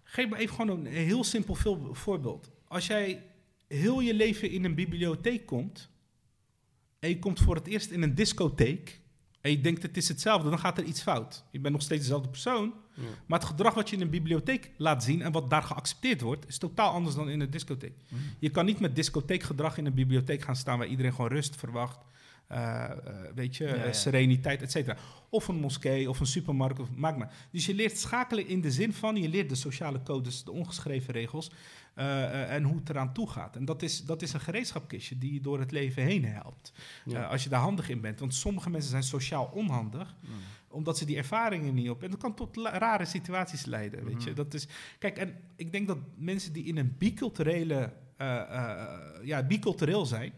Geef 0.03 0.29
me 0.29 0.37
even 0.37 0.55
gewoon 0.55 0.69
een 0.69 0.85
heel 0.85 1.23
simpel 1.23 1.55
voorbeeld. 1.91 2.51
Als 2.67 2.87
jij 2.87 3.23
heel 3.67 3.99
je 3.99 4.13
leven 4.13 4.49
in 4.51 4.65
een 4.65 4.75
bibliotheek 4.75 5.45
komt. 5.45 5.89
en 6.99 7.09
je 7.09 7.19
komt 7.19 7.39
voor 7.39 7.55
het 7.55 7.67
eerst 7.67 7.91
in 7.91 8.01
een 8.01 8.15
discotheek. 8.15 9.01
en 9.41 9.51
je 9.51 9.61
denkt 9.61 9.81
het 9.83 9.97
is 9.97 10.07
hetzelfde, 10.07 10.49
dan 10.49 10.59
gaat 10.59 10.77
er 10.77 10.83
iets 10.83 11.01
fout. 11.01 11.43
Je 11.51 11.59
bent 11.59 11.73
nog 11.73 11.83
steeds 11.83 12.01
dezelfde 12.01 12.29
persoon. 12.29 12.73
Ja. 12.99 13.07
Maar 13.25 13.39
het 13.39 13.47
gedrag 13.47 13.73
wat 13.73 13.89
je 13.89 13.95
in 13.95 14.01
een 14.01 14.09
bibliotheek 14.09 14.71
laat 14.77 15.03
zien 15.03 15.21
en 15.21 15.31
wat 15.31 15.49
daar 15.49 15.63
geaccepteerd 15.63 16.21
wordt, 16.21 16.47
is 16.47 16.57
totaal 16.57 16.91
anders 16.91 17.15
dan 17.15 17.29
in 17.29 17.39
een 17.39 17.49
discotheek. 17.49 17.93
Je 18.39 18.49
kan 18.49 18.65
niet 18.65 18.79
met 18.79 18.95
discotheekgedrag 18.95 19.77
in 19.77 19.85
een 19.85 19.93
bibliotheek 19.93 20.41
gaan 20.41 20.55
staan 20.55 20.77
waar 20.77 20.87
iedereen 20.87 21.13
gewoon 21.13 21.31
rust 21.31 21.55
verwacht. 21.55 21.99
eh, 22.47 22.83
eh, 22.83 22.91
weet 23.35 23.55
je, 23.55 23.63
Ja, 23.67 23.73
eh, 23.73 23.85
ja. 23.85 23.93
sereniteit, 23.93 24.61
et 24.61 24.71
cetera. 24.71 24.97
Of 25.29 25.47
een 25.47 25.55
moskee 25.59 26.09
of 26.09 26.19
een 26.19 26.25
supermarkt, 26.25 26.79
of, 26.79 26.87
maak 26.95 27.17
maar. 27.17 27.31
Dus 27.51 27.65
je 27.65 27.73
leert 27.75 27.97
schakelen 27.97 28.47
in 28.47 28.61
de 28.61 28.71
zin 28.71 28.93
van, 28.93 29.15
je 29.15 29.29
leert 29.29 29.49
de 29.49 29.55
sociale 29.55 30.03
codes, 30.03 30.43
de 30.43 30.51
ongeschreven 30.51 31.13
regels 31.13 31.51
en 31.95 32.63
hoe 32.63 32.75
het 32.75 32.89
eraan 32.89 33.13
toe 33.13 33.29
gaat. 33.29 33.55
En 33.55 33.65
dat 33.65 33.81
is, 33.81 34.05
dat 34.05 34.21
is 34.21 34.33
een 34.33 34.39
gereedschapkistje 34.39 35.17
die 35.17 35.33
je 35.33 35.41
door 35.41 35.59
het 35.59 35.71
leven 35.71 36.03
heen 36.03 36.25
helpt. 36.25 36.71
Ja. 37.05 37.23
Als 37.23 37.43
je 37.43 37.49
daar 37.49 37.59
handig 37.61 37.89
in 37.89 38.01
bent. 38.01 38.19
Want 38.19 38.33
sommige 38.33 38.69
mensen 38.69 38.89
zijn 38.91 39.03
sociaal 39.03 39.45
onhandig 39.53 40.15
omdat 40.69 40.97
ze 40.97 41.05
die 41.05 41.17
ervaringen 41.17 41.73
niet 41.73 41.89
op. 41.89 42.03
En 42.03 42.09
dat 42.09 42.19
kan 42.19 42.35
tot 42.35 42.57
rare 42.57 43.05
situaties 43.05 43.65
leiden. 43.65 44.05
Weet 44.05 44.23
je? 44.23 44.29
Mhm. 44.29 44.35
Dat 44.35 44.53
is, 44.53 44.67
kijk, 44.99 45.17
en 45.17 45.35
ik 45.55 45.71
denk 45.71 45.87
dat 45.87 45.97
mensen 46.15 46.53
die 46.53 46.63
in 46.63 46.77
een 46.77 46.95
biculturele, 46.97 47.93
eh, 48.17 48.41
eh, 48.41 48.99
ja, 49.23 49.43
bicultureel 49.43 50.05
zijn, 50.05 50.33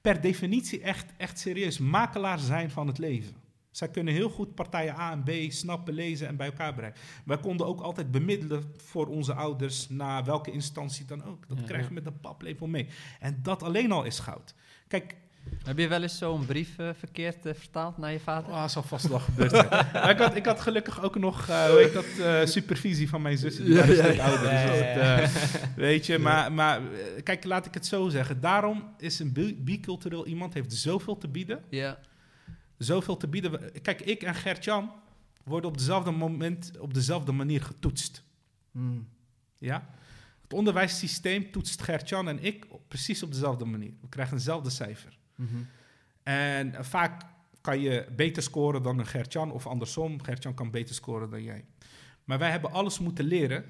per 0.00 0.20
definitie 0.20 0.80
echt, 0.80 1.12
echt 1.16 1.38
serieus 1.38 1.78
makelaars 1.78 2.46
zijn 2.46 2.70
van 2.70 2.86
het 2.86 2.98
leven. 2.98 3.42
Zij 3.70 3.88
kunnen 3.88 4.14
heel 4.14 4.30
goed 4.30 4.54
partijen 4.54 4.94
A 4.98 5.12
en 5.12 5.22
B 5.22 5.52
snappen, 5.52 5.94
lezen 5.94 6.28
en 6.28 6.36
bij 6.36 6.46
elkaar 6.46 6.74
brengen. 6.74 6.94
Wij 7.24 7.38
konden 7.38 7.66
ook 7.66 7.80
altijd 7.80 8.10
bemiddelen 8.10 8.74
voor 8.76 9.06
onze 9.06 9.34
ouders, 9.34 9.88
naar 9.88 10.24
welke 10.24 10.50
instantie 10.50 11.04
dan 11.04 11.24
ook. 11.24 11.48
Dat 11.48 11.58
Ja, 11.58 11.64
krijgen 11.64 11.88
we 11.88 11.94
ja. 11.94 12.00
met 12.02 12.12
een 12.12 12.20
paplepel 12.20 12.66
mee. 12.66 12.86
En 13.20 13.38
dat 13.42 13.62
alleen 13.62 13.92
al 13.92 14.04
is 14.04 14.18
goud. 14.18 14.54
Kijk, 14.88 15.16
Heb 15.64 15.78
je 15.78 15.88
wel 15.88 16.02
eens 16.02 16.18
zo'n 16.18 16.46
brief 16.46 16.78
eh, 16.78 16.88
verkeerd 16.98 17.46
eh, 17.46 17.54
vertaald 17.54 17.98
naar 17.98 18.12
je 18.12 18.20
vader? 18.20 18.50
Oh, 18.50 18.68
zal 18.68 18.82
vast 18.82 19.06
wel 19.08 19.18
gebeurd 19.18 19.50
zijn. 19.50 19.66
Ik, 20.10 20.18
had, 20.18 20.36
ik 20.36 20.46
had 20.46 20.60
gelukkig 20.60 21.02
ook 21.02 21.18
nog, 21.18 21.48
eh, 21.48 21.66
hoe 21.66 21.78
heet 21.78 21.92
dat, 21.92 22.04
eh, 22.26 22.46
supervisie 22.46 23.08
van 23.08 23.22
mijn 23.22 23.38
zussen. 23.38 23.64
Die 23.64 23.74
Ja, 23.74 23.84
ja, 23.84 24.24
ouder. 24.24 24.50
dus 24.50 24.62
dat, 24.64 24.80
eh, 24.80 25.74
weet 25.76 26.06
je, 26.06 26.18
maar, 26.18 26.52
maar 26.52 26.80
kijk, 27.22 27.44
laat 27.44 27.66
ik 27.66 27.74
het 27.74 27.86
zo 27.86 28.08
zeggen. 28.08 28.40
Daarom 28.40 28.94
is 28.98 29.18
een 29.18 29.32
bi- 29.32 29.56
bicultureel 29.62 30.26
iemand 30.26 30.54
heeft 30.54 30.72
zoveel 30.72 31.18
te 31.18 31.28
bieden. 31.28 31.62
Ja. 31.68 31.98
Zoveel 32.78 33.16
te 33.16 33.28
bieden. 33.28 33.80
Kijk, 33.82 34.00
ik 34.00 34.22
en 34.22 34.34
Gert-Jan 34.34 34.90
worden 35.44 35.70
op 35.70 35.78
dezelfde 35.78 36.10
moment, 36.10 36.72
op 36.78 36.94
dezelfde 36.94 37.32
manier 37.32 37.62
getoetst. 37.62 38.22
Mm. 38.70 39.08
Ja? 39.58 39.86
Het 40.42 40.52
onderwijssysteem 40.52 41.50
toetst 41.50 41.82
Gert-Jan 41.82 42.28
en 42.28 42.42
ik 42.44 42.64
op, 42.68 42.82
precies 42.88 43.22
op 43.22 43.32
dezelfde 43.32 43.64
manier. 43.64 43.92
We 44.00 44.08
krijgen 44.08 44.34
eenzelfde 44.36 44.70
cijfer. 44.70 45.18
Mhm. 45.34 45.56
En 46.22 46.74
eh, 46.74 46.82
vaak 46.82 47.22
kan 47.60 47.80
je 47.80 48.06
beter 48.16 48.42
scoren 48.42 48.82
dan 48.82 48.98
een 48.98 49.06
Gertjan 49.06 49.50
of 49.52 49.66
andersom. 49.66 50.22
Gertjan 50.22 50.54
kan 50.54 50.70
beter 50.70 50.94
scoren 50.94 51.30
dan 51.30 51.42
jij. 51.42 51.64
Maar 52.24 52.38
wij 52.38 52.50
hebben 52.50 52.72
alles 52.72 52.98
moeten 52.98 53.24
leren 53.24 53.64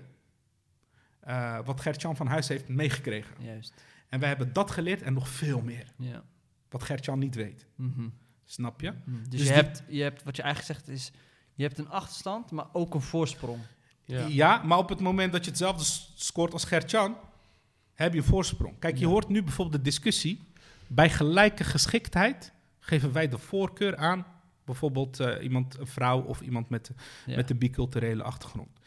eh, 1.21 1.59
wat 1.65 1.81
Gertjan 1.81 2.17
van 2.17 2.27
huis 2.27 2.49
heeft 2.49 2.69
meegekregen. 2.69 3.35
Juist. 3.45 3.73
En 4.09 4.21
wij 4.21 4.29
hebben 4.29 4.53
dat 4.53 4.71
geleerd 4.71 5.03
en 5.03 5.13
nog 5.13 5.29
veel 5.29 5.61
meer. 5.61 5.93
Ja. 5.97 6.25
Wat 6.69 6.83
Gertjan 6.83 7.19
niet 7.19 7.35
weet. 7.35 7.67
Mhm. 7.75 8.09
Snap 8.45 8.81
je? 8.81 8.93
Mm. 9.05 9.19
Dus, 9.23 9.29
Dus 9.31 9.41
je, 9.41 9.47
die- 9.47 9.55
hebt, 9.55 9.83
je 9.89 10.03
hebt, 10.03 10.23
wat 10.23 10.37
je 10.37 10.43
eigenlijk 10.43 10.75
zegt 10.81 10.97
is, 10.97 11.11
je 11.55 11.63
hebt 11.63 11.79
een 11.79 11.89
achterstand, 11.89 12.51
maar 12.51 12.67
ook 12.73 12.95
een 12.95 13.01
voorsprong. 13.01 13.61
Ja. 14.05 14.27
Ja. 14.27 14.63
maar 14.63 14.79
op 14.79 14.89
het 14.89 15.01
moment 15.01 15.33
dat 15.33 15.45
je 15.45 15.51
hetzelfde 15.51 15.85
scoort 16.15 16.53
als 16.53 16.65
Gertjan, 16.65 17.17
heb 17.95 18.13
je 18.13 18.19
een 18.19 18.25
voorsprong. 18.25 18.79
Kijk, 18.79 18.95
je 18.95 19.05
Ja. 19.05 19.11
hoort 19.11 19.29
nu 19.29 19.43
bijvoorbeeld 19.43 19.77
de 19.85 19.91
discussie. 19.91 20.41
Bij 20.95 21.11
gelijke 21.11 21.65
geschiktheid 21.65 22.53
geven 22.79 23.13
wij 23.13 23.29
de 23.29 23.39
voorkeur 23.39 23.97
aan 23.97 24.27
bijvoorbeeld 24.65 25.21
eh, 25.21 25.43
iemand, 25.43 25.79
een 25.79 25.87
vrouw 25.87 26.21
of 26.23 26.41
iemand 26.41 26.69
met 26.69 26.91
Ja. 27.27 27.37
met 27.37 27.51
een 27.51 27.59
biculturele 27.59 28.23
achtergrond. 28.23 28.79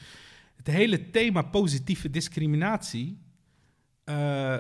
Het 0.56 0.68
hele 0.68 1.10
thema 1.10 1.42
positieve 1.42 2.10
discriminatie. 2.10 3.22
eh, 4.04 4.58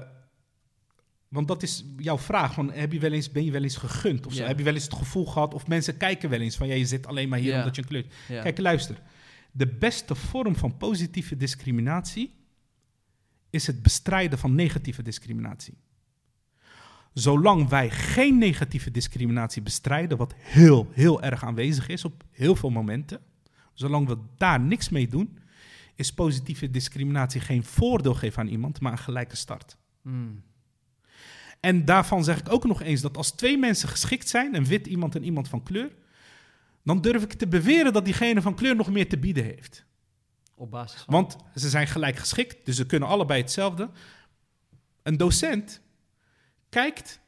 want 1.27 1.47
dat 1.47 1.63
is 1.63 1.85
jouw 1.97 2.17
vraag. 2.17 2.53
Van, 2.53 2.71
heb 2.71 2.91
je 2.91 2.99
wel 2.99 3.11
eens, 3.11 3.31
ben 3.31 3.45
je 3.45 3.51
wel 3.51 3.63
eens 3.63 3.77
gegund? 3.77 4.25
Of 4.25 4.33
zo? 4.33 4.41
Ja. 4.41 4.47
Heb 4.47 4.57
je 4.57 4.63
wel 4.63 4.73
eens 4.73 4.83
het 4.83 4.93
gevoel 4.93 5.25
gehad? 5.25 5.53
Of 5.53 5.67
mensen 5.67 5.97
kijken 5.97 6.29
wel 6.29 6.39
eens 6.39 6.55
van... 6.55 6.67
Ja, 6.67 6.73
je 6.73 6.85
zit 6.85 7.07
alleen 7.07 7.29
maar 7.29 7.39
hier 7.39 7.51
Ja. 7.51 7.57
omdat 7.57 7.75
je 7.75 7.81
een 7.81 7.87
kleur... 7.87 8.05
Kijk, 8.27 8.57
luister. 8.57 9.01
De 9.51 9.67
beste 9.67 10.15
vorm 10.15 10.55
van 10.55 10.77
positieve 10.77 11.37
discriminatie... 11.37 12.33
is 13.49 13.67
het 13.67 13.81
bestrijden 13.81 14.39
van 14.39 14.55
negatieve 14.55 15.01
discriminatie. 15.01 15.77
Zolang 17.17 17.69
wij 17.69 17.89
geen 17.89 18.37
negatieve 18.37 18.91
discriminatie 18.91 19.61
bestrijden... 19.61 20.17
wat 20.17 20.33
heel, 20.37 20.87
heel 20.91 21.21
erg 21.21 21.43
aanwezig 21.43 21.87
is 21.87 22.05
op 22.05 22.23
heel 22.31 22.55
veel 22.55 22.69
momenten... 22.69 23.19
zolang 23.73 24.07
we 24.07 24.17
daar 24.37 24.59
niks 24.59 24.89
mee 24.89 25.07
doen... 25.07 25.39
is 25.95 26.13
positieve 26.13 26.71
discriminatie 26.71 27.41
geen 27.41 27.63
voordeel 27.63 28.13
geven 28.13 28.41
aan 28.41 28.47
iemand... 28.47 28.79
maar 28.79 28.91
een 28.91 28.97
gelijke 28.97 29.35
start. 29.35 29.77
Mm. 30.01 30.43
En 31.59 31.85
daarvan 31.85 32.23
zeg 32.23 32.39
ik 32.39 32.51
ook 32.51 32.65
nog 32.65 32.81
eens 32.81 33.01
dat 33.01 33.17
als 33.17 33.31
twee 33.31 33.57
mensen 33.57 33.89
geschikt 33.89 34.29
zijn, 34.29 34.55
een 34.55 34.65
wit 34.65 34.87
iemand 34.87 35.15
en 35.15 35.23
iemand 35.23 35.47
van 35.47 35.63
kleur, 35.63 35.91
dan 36.83 37.01
durf 37.01 37.23
ik 37.23 37.33
te 37.33 37.47
beweren 37.47 37.93
dat 37.93 38.05
diegene 38.05 38.41
van 38.41 38.55
kleur 38.55 38.75
nog 38.75 38.91
meer 38.91 39.09
te 39.09 39.17
bieden 39.17 39.43
heeft. 39.43 39.85
Op 40.55 40.71
basis 40.71 41.01
van... 41.01 41.13
Want 41.13 41.37
ze 41.55 41.69
zijn 41.69 41.87
gelijk 41.87 42.15
geschikt, 42.15 42.65
dus 42.65 42.75
ze 42.75 42.85
kunnen 42.85 43.09
allebei 43.09 43.41
hetzelfde. 43.41 43.89
Een 45.03 45.17
docent 45.17 45.85
kijkt 46.77 47.19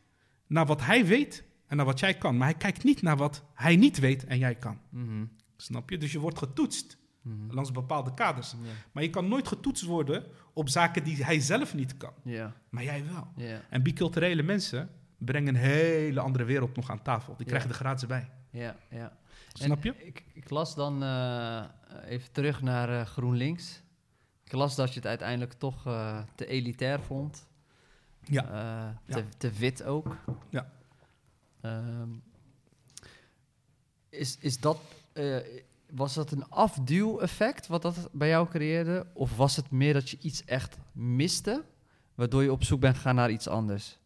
naar 0.47 0.65
wat 0.65 0.81
hij 0.81 1.05
weet 1.05 1.43
en 1.67 1.77
naar 1.77 1.85
wat 1.85 1.99
jij 1.99 2.13
kan, 2.13 2.37
maar 2.37 2.47
hij 2.47 2.57
kijkt 2.57 2.83
niet 2.83 3.01
naar 3.01 3.17
wat 3.17 3.43
hij 3.53 3.75
niet 3.75 3.99
weet 3.99 4.25
en 4.25 4.37
jij 4.37 4.55
kan. 4.55 4.79
Mhm. 4.89 5.25
Snap 5.57 5.89
je? 5.89 5.97
Dus 5.97 6.11
je 6.11 6.19
wordt 6.19 6.37
getoetst 6.37 6.97
Mhm. 7.21 7.53
langs 7.53 7.71
bepaalde 7.71 8.13
kaders. 8.13 8.55
Maar 8.91 9.03
je 9.03 9.09
kan 9.09 9.27
nooit 9.27 9.47
getoetst 9.47 9.83
worden 9.83 10.25
op 10.53 10.69
zaken 10.69 11.03
die 11.03 11.23
hij 11.23 11.39
zelf 11.39 11.73
niet 11.73 11.97
kan, 11.97 12.13
maar 12.69 12.83
jij 12.83 13.05
wel. 13.05 13.27
Ja. 13.35 13.61
En 13.69 13.83
biculturele 13.83 14.43
mensen 14.43 14.89
brengen 15.17 15.55
een 15.55 15.61
hele 15.61 16.19
andere 16.19 16.43
wereld 16.43 16.75
nog 16.75 16.91
aan 16.91 17.01
tafel. 17.01 17.35
Die 17.37 17.45
krijgen 17.45 17.69
er 17.69 17.75
gratis 17.75 18.07
bij. 18.07 18.29
Ja. 18.51 18.75
Ja. 18.89 19.17
Snap 19.53 19.83
je? 19.83 19.93
Ik, 19.97 20.25
ik 20.33 20.49
las 20.49 20.75
dan 20.75 21.03
eh, 21.03 21.63
even 22.05 22.31
terug 22.31 22.61
naar 22.61 22.99
eh, 22.99 23.05
GroenLinks. 23.05 23.81
Ik 24.43 24.51
las 24.51 24.75
dat 24.75 24.89
je 24.89 24.95
het 24.95 25.07
uiteindelijk 25.07 25.53
toch 25.53 25.85
eh, 25.85 26.19
te 26.35 26.45
elitair 26.45 27.01
vond. 27.01 27.47
Ja. 28.29 28.43
Eh, 28.43 29.13
te, 29.13 29.19
Ja. 29.19 29.25
te 29.37 29.51
wit 29.51 29.83
ook. 29.83 30.15
Ja. 30.49 30.71
Ehm, 31.61 32.09
is, 34.09 34.37
is 34.39 34.59
dat, 34.59 34.79
eh, 35.13 35.37
was 35.89 36.13
dat 36.13 36.31
een 36.31 36.49
afduw-effect 36.49 37.67
wat 37.67 37.81
dat 37.81 38.09
bij 38.11 38.27
jou 38.27 38.47
creëerde? 38.47 39.05
Of 39.13 39.37
was 39.37 39.55
het 39.55 39.71
meer 39.71 39.93
dat 39.93 40.09
je 40.09 40.17
iets 40.21 40.45
echt 40.45 40.77
miste, 40.91 41.63
waardoor 42.15 42.43
je 42.43 42.51
op 42.51 42.63
zoek 42.63 42.79
bent 42.79 42.95
gegaan 42.95 43.15
naar 43.15 43.31
iets 43.31 43.47
anders? 43.47 43.97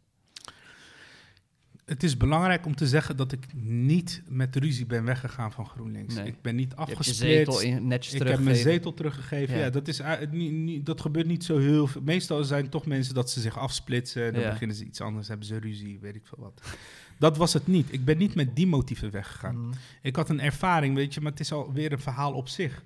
Het 1.85 2.03
is 2.03 2.17
belangrijk 2.17 2.65
om 2.65 2.75
te 2.75 2.87
zeggen 2.87 3.17
dat 3.17 3.31
ik 3.31 3.45
niet 3.63 4.23
met 4.27 4.55
ruzie 4.55 4.85
ben 4.85 5.03
weggegaan 5.03 5.51
van 5.51 5.65
GroenLinks. 5.65 6.15
Nee. 6.15 6.25
Ik 6.25 6.41
ben 6.41 6.55
niet 6.55 6.75
afgesplitst. 6.75 7.61
Ik 8.13 8.27
heb 8.27 8.39
mijn 8.39 8.55
zetel 8.55 8.93
teruggegeven. 8.93 9.55
Ja. 9.57 9.63
Ja. 9.63 9.69
dat, 9.69 9.87
is, 9.87 9.99
uh, 9.99 10.83
dat 10.83 11.01
gebeurt 11.01 11.27
niet 11.27 11.43
zo 11.43 11.57
heel 11.57 11.87
veel. 11.87 12.01
Meestal 12.01 12.43
zijn 12.43 12.69
toch 12.69 12.85
mensen 12.85 13.13
dat 13.13 13.29
ze 13.29 13.41
zich 13.41 13.57
afsplitsen. 13.57 14.33
Dan 14.33 14.41
Ja. 14.41 14.49
beginnen 14.49 14.75
ze 14.75 14.85
iets 14.85 15.01
anders, 15.01 15.27
hebben 15.27 15.47
ze 15.47 15.59
ruzie, 15.59 15.99
weet 16.01 16.15
ik 16.15 16.27
veel 16.27 16.37
wat. 16.41 16.61
Dat 17.19 17.37
was 17.37 17.53
het 17.53 17.67
niet. 17.67 17.93
Ik 17.93 18.05
ben 18.05 18.17
niet 18.17 18.35
met 18.35 18.55
die 18.55 18.67
motieven 18.67 19.11
weggegaan. 19.11 19.57
Mhm. 19.67 19.73
Ik 20.01 20.15
had 20.15 20.29
een 20.29 20.41
ervaring, 20.41 20.95
weet 20.95 21.13
je, 21.13 21.21
maar 21.21 21.31
het 21.31 21.39
is 21.39 21.51
alweer 21.51 21.91
een 21.91 21.99
verhaal 21.99 22.33
op 22.33 22.47
zich. 22.47 22.83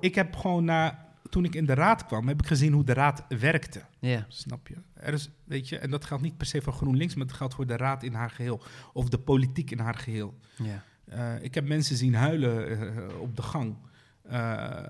Ik 0.00 0.14
heb 0.14 0.36
gewoon 0.36 0.64
na, 0.64 1.08
toen 1.30 1.44
ik 1.44 1.54
in 1.54 1.66
de 1.66 1.74
raad 1.74 2.06
kwam, 2.06 2.28
heb 2.28 2.40
ik 2.40 2.46
gezien 2.46 2.72
hoe 2.72 2.84
de 2.84 2.92
raad 2.92 3.24
werkte. 3.28 3.82
Ja. 3.98 4.24
Snap 4.28 4.68
je? 4.68 4.74
Er 4.94 5.12
is, 5.12 5.30
weet 5.44 5.68
je? 5.68 5.78
En 5.78 5.90
dat 5.90 6.04
geldt 6.04 6.22
niet 6.22 6.36
per 6.36 6.46
se 6.46 6.62
voor 6.62 6.72
GroenLinks, 6.72 7.14
maar 7.14 7.26
het 7.26 7.36
geldt 7.36 7.54
voor 7.54 7.66
de 7.66 7.76
raad 7.76 8.02
in 8.02 8.14
haar 8.14 8.30
geheel. 8.30 8.62
Of 8.92 9.08
de 9.08 9.18
politiek 9.18 9.70
in 9.70 9.78
haar 9.78 9.94
geheel. 9.94 10.38
Ja. 10.56 10.84
Eh, 11.04 11.42
ik 11.42 11.54
heb 11.54 11.66
mensen 11.66 11.96
zien 11.96 12.14
huilen 12.14 12.68
eh, 12.68 13.20
op 13.20 13.36
de 13.36 13.42
gang. 13.42 13.76
Eh, 14.22 14.82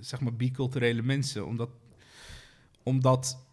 zeg 0.00 0.20
maar 0.20 0.34
biculturele 0.34 1.02
mensen. 1.02 1.46
Omdat, 1.46 1.70
omdat 2.82 3.46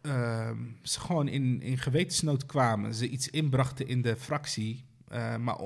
ehm, 0.00 0.58
ze 0.82 1.00
gewoon 1.00 1.28
in, 1.28 1.62
in 1.62 1.78
gewetensnood 1.78 2.46
kwamen. 2.46 2.94
Ze 2.94 3.08
iets 3.08 3.28
inbrachten 3.28 3.88
in 3.88 4.02
de 4.02 4.16
fractie. 4.16 4.84
maar 5.40 5.56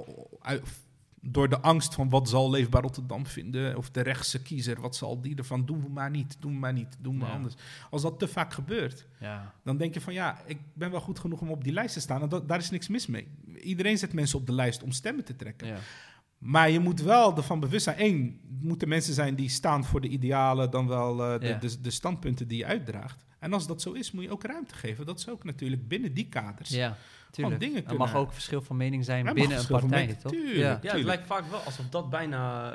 door 1.23 1.49
de 1.49 1.61
angst 1.61 1.95
van 1.95 2.09
wat 2.09 2.29
zal 2.29 2.51
Leefbaar 2.51 2.83
Rotterdam 2.83 3.27
vinden, 3.27 3.77
of 3.77 3.91
de 3.91 4.01
rechtse 4.01 4.43
kiezer, 4.43 4.81
wat 4.81 4.97
zal 4.97 5.21
die 5.21 5.37
ervan, 5.37 5.67
doen 5.67 5.83
we 5.83 5.89
maar 5.89 6.11
niet, 6.11 6.37
doen 6.41 6.53
we 6.53 6.59
maar 6.59 6.73
niet, 6.73 6.97
doen 7.01 7.19
Ja. 7.19 7.27
anders. 7.31 7.55
Als 7.91 8.03
dat 8.03 8.19
te 8.19 8.29
vaak 8.29 8.53
gebeurt, 8.53 9.07
Ja. 9.21 9.55
dan 9.65 9.77
denk 9.77 9.95
je 9.95 10.01
van 10.01 10.13
ja, 10.13 10.41
ik 10.47 10.59
ben 10.75 10.91
wel 10.91 11.01
goed 11.01 11.19
genoeg 11.19 11.41
om 11.41 11.51
op 11.51 11.65
die 11.65 11.73
lijst 11.73 11.95
te 11.95 12.01
staan 12.01 12.23
en 12.23 12.29
dat, 12.29 12.49
daar 12.49 12.59
is 12.59 12.71
niks 12.71 12.89
mis 12.89 13.07
mee. 13.07 13.29
Iedereen 13.63 13.99
zet 13.99 14.13
mensen 14.13 14.39
op 14.39 14.47
de 14.47 14.53
lijst 14.53 14.83
om 14.83 14.91
stemmen 14.93 15.25
te 15.25 15.37
trekken. 15.37 15.67
Ja. 15.67 15.77
Maar 16.39 16.71
je 16.71 16.79
moet 16.81 17.01
wel 17.03 17.37
ervan 17.37 17.61
bewust 17.61 17.85
zijn. 17.85 17.97
Eén, 18.01 18.41
het 18.51 18.63
moeten 18.63 18.89
mensen 18.89 19.15
zijn 19.15 19.35
die 19.35 19.49
staan 19.49 19.85
voor 19.85 20.01
de 20.01 20.09
idealen, 20.09 20.71
dan 20.71 20.87
wel 20.89 21.25
eh, 21.25 21.61
de, 21.61 21.81
de 21.81 21.91
standpunten 21.91 22.49
die 22.49 22.59
je 22.59 22.67
uitdraagt. 22.67 23.25
En 23.39 23.53
als 23.53 23.67
dat 23.67 23.83
zo 23.83 23.93
is, 23.93 24.11
moet 24.13 24.25
je 24.25 24.31
ook 24.31 24.45
ruimte 24.45 24.75
geven. 24.75 25.07
Dat 25.07 25.19
is 25.19 25.29
ook 25.29 25.45
natuurlijk 25.45 25.89
binnen 25.89 26.15
die 26.15 26.29
kaders. 26.29 26.69
Ja, 26.71 26.97
tuurlijk. 27.31 27.61
dingen 27.61 27.87
er 27.87 27.97
mag 27.97 28.15
ook 28.15 28.33
verschil 28.33 28.63
van 28.63 28.77
mening 28.77 29.05
zijn 29.05 29.27
Er 29.27 29.35
binnen 29.35 29.59
een 29.59 29.65
van 29.65 29.81
partij, 29.81 30.01
mening- 30.01 30.21
toch? 30.21 30.33
tuurlijk. 30.33 30.57
Ja. 30.57 30.79
Ja, 30.83 30.97
het 30.97 31.05
lijkt 31.05 31.27
vaak 31.27 31.51
wel 31.51 31.61
alsof 31.61 31.89
dat 31.89 32.11
bijna, 32.11 32.73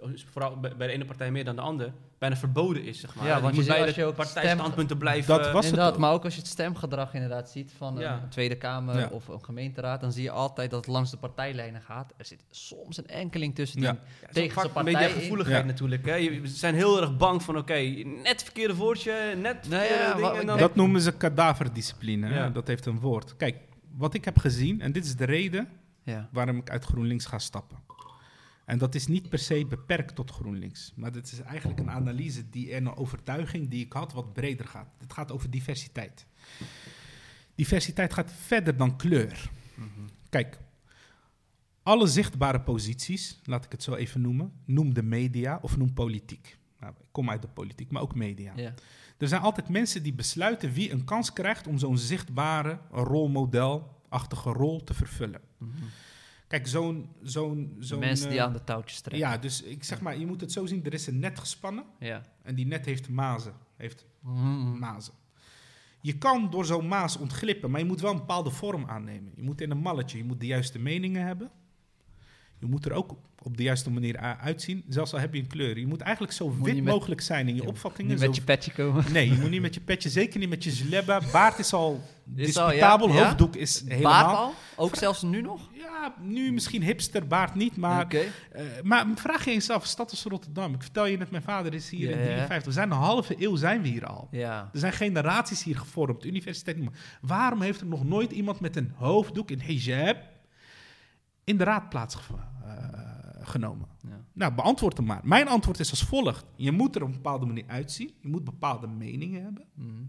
eh, 0.00 0.08
vooral 0.30 0.60
bij 0.60 0.76
bij 0.76 0.86
de 0.86 0.92
ene 0.92 1.04
partij 1.04 1.30
meer 1.30 1.44
dan 1.44 1.56
de 1.56 1.62
andere, 1.62 1.92
bijna 2.18 2.36
verboden 2.36 2.84
is, 2.84 3.00
zeg 3.00 3.14
maar. 3.14 3.26
Ja, 3.26 3.34
Je 3.36 3.42
want 3.42 3.54
moet 3.54 3.64
je 3.64 3.70
bij 3.70 3.86
als 3.86 3.94
je 3.94 4.04
ook 4.04 4.14
partijstandpunten 4.14 4.98
blijven. 4.98 5.28
Dat 5.36 5.44
was 5.46 5.54
het 5.54 5.64
Inderdaad, 5.64 5.92
ook. 5.92 5.98
maar 5.98 6.12
ook 6.12 6.24
als 6.24 6.34
je 6.34 6.40
het 6.40 6.48
stemgedrag 6.48 7.14
inderdaad 7.14 7.50
ziet 7.50 7.72
van 7.76 7.96
Ja. 7.98 8.20
een 8.22 8.28
Tweede 8.28 8.56
Kamer 8.56 8.98
Ja. 8.98 9.08
of 9.12 9.28
een 9.28 9.44
gemeenteraad, 9.44 10.00
dan 10.00 10.12
zie 10.12 10.22
je 10.22 10.30
altijd 10.30 10.70
dat 10.70 10.84
het 10.84 10.94
langs 10.94 11.10
de 11.10 11.16
partijlijnen 11.16 11.80
gaat. 11.82 12.12
Er 12.16 12.24
zit 12.24 12.44
soms 12.50 12.96
een 12.96 13.06
enkeling 13.06 13.54
tussen 13.54 13.80
Ja. 13.80 13.90
die 13.90 14.00
Ja, 14.20 14.28
tegen 14.32 14.70
partij 14.72 15.10
in. 15.12 15.48
Ja. 15.48 15.62
natuurlijk. 15.62 16.06
Hè. 16.06 16.14
Je- 16.14 16.40
We 16.40 16.48
zijn 16.48 16.74
heel 16.74 17.00
erg 17.00 17.16
bang 17.16 17.42
van, 17.42 17.56
oké, 17.56 17.78
net 18.22 18.42
verkeerde 18.42 18.74
woordje, 18.74 19.12
net 19.36 19.42
Nou 19.42 19.54
verkeerde 19.62 19.94
ja, 20.02 20.10
ding, 20.12 20.20
wat 20.20 20.34
en 20.34 20.40
ik 20.40 20.46
dan... 20.46 20.58
Dat 20.58 20.74
noemen 20.74 21.00
ze 21.00 21.12
kadaverdiscipline. 21.12 22.52
Dat 22.52 22.66
heeft 22.66 22.86
een 22.86 23.00
woord. 23.00 23.36
Kijk, 23.36 23.56
wat 23.96 24.14
ik 24.14 24.24
heb 24.24 24.38
gezien, 24.38 24.80
en 24.80 24.92
dit 24.92 25.04
is 25.04 25.16
de 25.16 25.24
reden 25.24 25.68
Ja. 26.02 26.28
waarom 26.32 26.56
ik 26.56 26.70
uit 26.70 26.84
GroenLinks 26.84 27.26
ga 27.26 27.38
stappen. 27.38 27.76
En 28.68 28.78
dat 28.78 28.94
is 28.94 29.06
niet 29.06 29.28
per 29.28 29.38
se 29.38 29.66
beperkt 29.68 30.14
tot 30.14 30.30
GroenLinks. 30.30 30.92
Maar 30.96 31.12
dit 31.12 31.32
is 31.32 31.40
eigenlijk 31.40 31.80
een 31.80 31.90
analyse 31.90 32.50
die, 32.50 32.72
en 32.72 32.86
een 32.86 32.96
overtuiging 32.96 33.68
die 33.68 33.84
ik 33.84 33.92
had 33.92 34.12
wat 34.12 34.32
breder 34.32 34.66
gaat. 34.66 34.88
Het 34.98 35.12
gaat 35.12 35.32
over 35.32 35.50
diversiteit. 35.50 36.26
Diversiteit 37.54 38.12
gaat 38.12 38.32
verder 38.32 38.76
dan 38.76 38.96
kleur. 38.96 39.50
Kijk, 40.28 40.58
alle 41.82 42.06
zichtbare 42.06 42.60
posities, 42.60 43.40
laat 43.44 43.64
ik 43.64 43.72
het 43.72 43.82
zo 43.82 43.94
even 43.94 44.20
noemen, 44.20 44.52
noem 44.64 44.94
de 44.94 45.02
media 45.02 45.58
of 45.62 45.76
noem 45.76 45.94
politiek. 45.94 46.58
Nou, 46.80 46.92
ik 46.92 47.06
kom 47.10 47.30
uit 47.30 47.42
de 47.42 47.48
politiek, 47.48 47.90
maar 47.90 48.02
ook 48.02 48.14
media. 48.14 48.52
Er 49.18 49.28
zijn 49.28 49.42
altijd 49.42 49.68
mensen 49.68 50.02
die 50.02 50.14
besluiten 50.14 50.72
wie 50.72 50.92
een 50.92 51.04
kans 51.04 51.32
krijgt 51.32 51.66
om 51.66 51.78
zo'n 51.78 51.98
zichtbare 51.98 52.80
rolmodelachtige 52.90 54.50
rol 54.52 54.84
te 54.84 54.94
vervullen. 54.94 55.40
Mhm. 55.58 55.72
Kijk, 56.48 56.66
zo'n... 56.66 57.08
zo'n 57.22 57.76
mensen 57.98 58.28
die 58.28 58.38
eh, 58.38 58.44
aan 58.44 58.52
de 58.52 58.64
touwtjes 58.64 59.00
trekken. 59.00 59.28
Ja, 59.28 59.38
dus 59.38 59.62
ik 59.62 59.84
zeg 59.84 60.00
maar, 60.00 60.18
je 60.18 60.26
moet 60.26 60.40
het 60.40 60.52
zo 60.52 60.66
zien, 60.66 60.84
er 60.84 60.92
is 60.94 61.06
een 61.06 61.18
net 61.18 61.38
gespannen 61.38 61.84
Ja. 61.98 62.22
en 62.42 62.54
die 62.54 62.66
net 62.66 62.84
heeft 62.86 63.08
mazen. 63.08 63.52
Heeft 63.76 64.06
Mhm. 64.20 64.78
mazen. 64.78 65.12
Je 66.00 66.18
kan 66.18 66.50
door 66.50 66.64
zo'n 66.64 66.88
maas 66.88 67.16
ontglippen, 67.16 67.70
maar 67.70 67.80
je 67.80 67.86
moet 67.86 68.00
wel 68.00 68.10
een 68.10 68.16
bepaalde 68.16 68.50
vorm 68.50 68.84
aannemen. 68.86 69.32
Je 69.36 69.42
moet 69.42 69.60
in 69.60 69.70
een 69.70 69.78
malletje, 69.78 70.18
je 70.18 70.24
moet 70.24 70.40
de 70.40 70.46
juiste 70.46 70.78
meningen 70.78 71.26
hebben. 71.26 71.50
Je 72.58 72.66
moet 72.66 72.84
er 72.84 72.92
ook 72.92 73.16
op 73.42 73.56
de 73.56 73.62
juiste 73.62 73.90
manier 73.90 74.16
uitzien, 74.18 74.84
zelfs 74.88 75.12
al 75.12 75.18
heb 75.18 75.34
je 75.34 75.40
een 75.40 75.46
kleur. 75.46 75.78
Je 75.78 75.86
moet 75.86 76.00
eigenlijk 76.00 76.32
zo 76.32 76.48
Moet 76.48 76.66
wit 76.66 76.84
mogelijk 76.84 77.20
zijn 77.20 77.48
in 77.48 77.54
je 77.54 77.62
Ja, 77.62 77.68
opvattingen. 77.68 78.10
Niet 78.10 78.20
met 78.26 78.36
je 78.36 78.42
petje 78.42 78.72
komen. 78.72 79.12
Nee, 79.12 79.28
je 79.32 79.38
moet 79.38 79.50
niet 79.50 79.60
met 79.60 79.74
je 79.74 79.80
petje, 79.80 80.08
zeker 80.08 80.38
niet 80.38 80.48
met 80.48 80.64
je 80.64 80.70
zlebba. 80.70 81.20
Baard 81.32 81.58
is 81.58 81.72
al 81.72 82.00
Is 82.36 82.56
al, 82.56 82.72
ja, 82.72 82.98
hoofddoek 82.98 83.56
is 83.56 83.84
helemaal... 83.86 84.24
Baard 84.24 84.36
al? 84.36 84.54
Ook 84.76 84.96
zelfs 84.96 85.22
nu 85.22 85.40
nog? 85.40 85.68
Ja, 85.72 86.14
nu 86.20 86.52
misschien 86.52 86.82
hipster, 86.82 87.26
baard 87.26 87.54
niet, 87.54 87.76
maar... 87.76 88.04
Oké. 88.04 88.22
eh, 88.52 88.64
maar 88.82 89.06
vraag 89.14 89.44
je 89.44 89.50
eens 89.50 89.70
af, 89.70 89.86
stad 89.86 90.10
als 90.10 90.22
Rotterdam. 90.22 90.74
Ik 90.74 90.82
vertel 90.82 91.06
je 91.06 91.16
net, 91.16 91.30
mijn 91.30 91.42
vader 91.42 91.74
is 91.74 91.90
hier 91.90 92.10
in 92.10 92.18
ja. 92.18 92.24
53. 92.24 92.64
We 92.64 92.72
zijn 92.72 92.90
een 92.90 92.96
halve 92.96 93.34
eeuw 93.38 93.56
zijn 93.56 93.82
we 93.82 93.88
hier 93.88 94.06
al. 94.06 94.28
Ja. 94.30 94.68
Er 94.72 94.78
zijn 94.78 94.92
generaties 94.92 95.62
hier 95.62 95.76
gevormd, 95.76 96.24
universiteit. 96.24 96.76
Waarom 97.20 97.60
heeft 97.60 97.80
er 97.80 97.86
nog 97.86 98.04
nooit 98.04 98.32
iemand 98.32 98.60
met 98.60 98.76
een 98.76 98.92
hoofddoek, 98.96 99.50
een 99.50 99.62
hijab, 99.62 100.16
in 101.44 101.56
de 101.56 101.64
raad 101.64 101.88
plaatsgenomen? 103.48 103.88
ja. 104.08 104.24
Nou, 104.32 104.54
beantwoord 104.54 104.96
hem 104.96 105.06
maar. 105.06 105.20
Mijn 105.24 105.48
antwoord 105.48 105.80
is 105.80 105.90
als 105.90 106.02
volgt. 106.02 106.44
Je 106.56 106.72
moet 106.72 106.96
er 106.96 107.02
op 107.02 107.08
een 107.08 107.14
bepaalde 107.14 107.46
manier 107.46 107.64
uitzien. 107.66 108.10
Je 108.20 108.28
moet 108.28 108.44
bepaalde 108.44 108.86
meningen 108.86 109.42
hebben. 109.42 109.64
Mhm. 109.74 110.02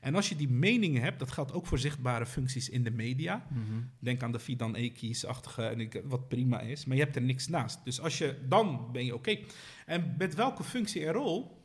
En 0.00 0.14
als 0.14 0.28
je 0.28 0.36
die 0.36 0.48
meningen 0.48 1.02
hebt, 1.02 1.18
dat 1.18 1.30
geldt 1.30 1.52
ook 1.52 1.66
voor 1.66 1.78
zichtbare 1.78 2.26
functies 2.26 2.68
in 2.68 2.84
de 2.84 2.90
media. 2.90 3.46
Mhm. 3.48 3.62
Denk 3.98 4.22
aan 4.22 4.32
de 4.32 4.40
Fidan 4.40 4.74
Ekies-achtige, 4.74 6.02
wat 6.04 6.28
prima 6.28 6.60
is. 6.60 6.84
Maar 6.84 6.96
je 6.96 7.02
hebt 7.02 7.16
er 7.16 7.22
niks 7.22 7.48
naast. 7.48 7.80
Dus 7.84 8.00
als 8.00 8.18
je, 8.18 8.38
dan 8.48 8.88
ben 8.92 9.04
je 9.04 9.14
oké. 9.14 9.38
En 9.86 10.14
met 10.18 10.34
welke 10.34 10.64
functie 10.64 11.06
en 11.06 11.12
rol, 11.12 11.60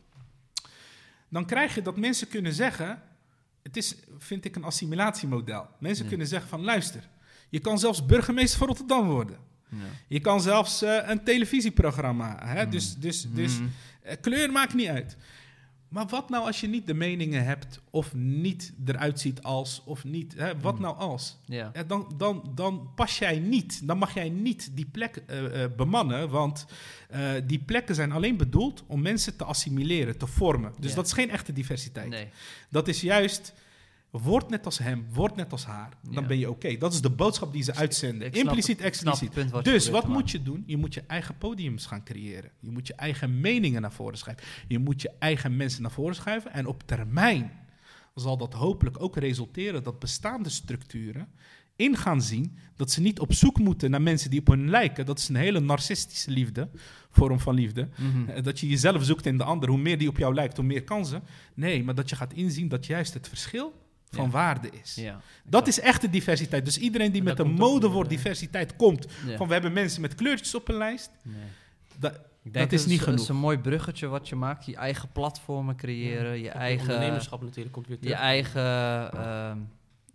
dan 1.30 1.46
krijg 1.46 1.76
je 1.76 1.82
dat 1.82 1.98
mensen 1.98 2.28
kunnen 2.28 2.54
zeggen... 2.54 3.02
Het 3.64 3.78
is, 3.78 3.96
vind 4.18 4.46
ik, 4.46 4.56
een 4.56 4.64
assimilatiemodel. 4.64 5.68
Mensen 5.80 6.08
kunnen 6.08 6.28
zeggen 6.28 6.50
van, 6.50 6.64
luister... 6.64 7.10
Je 7.50 7.60
kan 7.60 7.80
zelfs 7.80 8.06
burgemeester 8.06 8.58
van 8.58 8.68
Rotterdam 8.68 9.08
worden. 9.08 9.38
Ja. 9.70 9.78
Je 10.08 10.20
kan 10.20 10.42
zelfs 10.42 10.82
eh, 10.82 10.98
een 11.06 11.24
televisieprogramma. 11.24 12.40
Hè? 12.46 12.64
Mm. 12.66 12.70
Dus, 12.72 12.96
dus, 12.96 13.28
dus 13.32 13.54
Mhm. 13.60 13.68
eh, 14.02 14.16
kleur 14.22 14.52
maakt 14.52 14.74
niet 14.74 14.88
uit. 14.88 15.18
Maar 15.88 16.08
wat 16.08 16.30
nou 16.30 16.46
als 16.46 16.60
je 16.62 16.68
niet 16.68 16.88
de 16.88 16.94
meningen 16.94 17.46
hebt, 17.46 17.80
of 17.90 18.14
niet 18.14 18.74
eruit 18.86 19.20
ziet 19.20 19.44
als, 19.44 19.82
of 19.86 20.04
niet, 20.04 20.34
hè, 20.38 20.60
wat 20.60 20.76
Mm. 20.76 20.82
nou 20.82 20.98
als? 20.98 21.38
Ja. 21.46 21.70
Ja, 21.74 21.84
dan, 21.84 22.14
dan, 22.18 22.52
dan 22.56 22.90
pas 22.96 23.18
jij 23.20 23.40
niet, 23.40 23.88
dan 23.88 23.98
mag 23.98 24.14
jij 24.14 24.30
niet 24.30 24.70
die 24.74 24.86
plek 24.92 25.16
eh, 25.28 25.64
eh, 25.64 25.72
bemannen, 25.78 26.30
want 26.30 26.66
eh, 27.10 27.32
die 27.46 27.60
plekken 27.60 27.96
zijn 27.96 28.12
alleen 28.12 28.38
bedoeld 28.38 28.84
om 28.88 29.02
mensen 29.02 29.36
te 29.36 29.44
assimileren, 29.44 30.18
te 30.18 30.28
vormen. 30.28 30.74
Dus 30.80 30.90
Ja. 30.90 30.96
dat 30.96 31.06
is 31.06 31.14
geen 31.14 31.30
echte 31.30 31.54
diversiteit. 31.54 32.10
Nee. 32.10 32.28
Dat 32.70 32.88
is 32.88 33.02
juist, 33.02 33.54
word 34.12 34.50
net 34.50 34.66
als 34.66 34.78
hem, 34.78 35.06
word 35.14 35.36
net 35.36 35.52
als 35.52 35.66
haar, 35.66 35.90
dan 36.04 36.22
Ja. 36.22 36.28
ben 36.28 36.40
je 36.40 36.50
oké. 36.50 36.78
Dat 36.78 36.94
is 36.94 37.02
de 37.02 37.10
boodschap 37.10 37.54
die 37.54 37.64
ze 37.64 37.76
uitzenden, 37.76 38.32
impliciet, 38.32 38.82
expliciet. 38.82 39.50
wat 39.52 39.64
Dus 39.64 39.90
wat 39.90 40.08
moet 40.08 40.32
je 40.32 40.42
doen? 40.44 40.64
Je 40.66 40.78
moet 40.78 40.94
je 40.94 41.04
eigen 41.08 41.38
podiums 41.38 41.86
gaan 41.86 42.04
creëren. 42.04 42.52
Je 42.60 42.70
moet 42.72 42.88
je 42.88 42.94
eigen 42.94 43.40
meningen 43.40 43.82
naar 43.82 43.92
voren 43.92 44.18
schuiven. 44.18 44.46
Je 44.68 44.80
moet 44.80 45.02
je 45.02 45.12
eigen 45.20 45.56
mensen 45.56 45.82
naar 45.82 45.92
voren 45.92 46.16
schuiven. 46.16 46.54
En 46.54 46.66
op 46.66 46.84
termijn 46.86 47.52
zal 48.16 48.38
dat 48.38 48.54
hopelijk 48.54 49.02
ook 49.02 49.18
resulteren 49.18 49.84
dat 49.84 50.00
bestaande 50.00 50.50
structuren 50.50 51.28
in 51.76 51.98
gaan 51.98 52.22
zien 52.22 52.58
dat 52.76 52.92
ze 52.92 53.02
niet 53.02 53.20
op 53.20 53.34
zoek 53.34 53.60
moeten 53.60 53.92
naar 53.92 54.02
mensen 54.02 54.30
die 54.30 54.40
op 54.40 54.48
hun 54.48 54.70
lijken. 54.70 55.06
Dat 55.06 55.18
is 55.20 55.30
een 55.30 55.36
hele 55.36 55.60
narcistische 55.60 56.32
liefde, 56.32 56.70
vorm 57.10 57.40
van 57.40 57.54
liefde. 57.56 57.90
Mhm. 57.98 58.30
Eh, 58.30 58.44
Dat 58.44 58.60
je 58.60 58.68
jezelf 58.68 59.04
zoekt 59.04 59.26
in 59.26 59.38
de 59.38 59.44
ander. 59.44 59.70
Hoe 59.70 59.78
meer 59.78 59.98
die 59.98 60.08
op 60.10 60.18
jou 60.18 60.34
lijkt, 60.34 60.58
hoe 60.58 60.66
meer 60.66 60.84
kansen. 60.84 61.24
Nee, 61.54 61.84
maar 61.84 61.96
dat 61.96 62.10
je 62.10 62.16
gaat 62.16 62.34
inzien 62.34 62.68
dat 62.68 62.86
juist 62.86 63.14
het 63.14 63.28
verschil 63.28 63.74
van 64.18 64.26
Ja. 64.26 64.32
waarde 64.32 64.70
is. 64.82 64.96
Ja. 64.96 65.20
Dat 65.44 65.68
is 65.68 65.80
echte 65.80 66.10
diversiteit. 66.10 66.66
Dus 66.66 66.78
iedereen 66.78 67.12
die 67.12 67.24
met 67.24 67.38
dat 67.38 67.46
een 67.46 67.52
modewoord 67.54 68.08
eh, 68.12 68.18
diversiteit 68.18 68.76
komt, 68.76 69.08
Ja. 69.26 69.38
van 69.38 69.48
we 69.48 69.54
hebben 69.54 69.74
mensen 69.74 70.02
met 70.02 70.16
kleurtjes 70.16 70.56
op 70.56 70.68
een 70.70 70.76
lijst, 70.78 71.10
Nee. 71.24 71.36
dat, 72.00 72.20
Ik 72.44 72.54
denk 72.54 72.70
Dat 72.70 72.80
is 72.80 72.86
niet 72.86 72.98
Dat 72.98 73.08
genoeg. 73.08 73.22
is 73.22 73.30
een 73.30 73.36
mooi 73.36 73.58
bruggetje 73.58 74.08
wat 74.08 74.30
je 74.30 74.36
maakt. 74.36 74.66
Je 74.66 74.76
eigen 74.76 75.12
platformen 75.12 75.76
creëren. 75.76 76.40
Je 76.40 76.50
eigen... 76.50 76.88
Ondernemerschap 76.90 77.42
natuurlijk 77.42 77.72
komt 77.74 77.88
weer 77.88 77.98
Je 78.02 78.14
eigen... 78.14 78.62
ehm, 79.14 79.58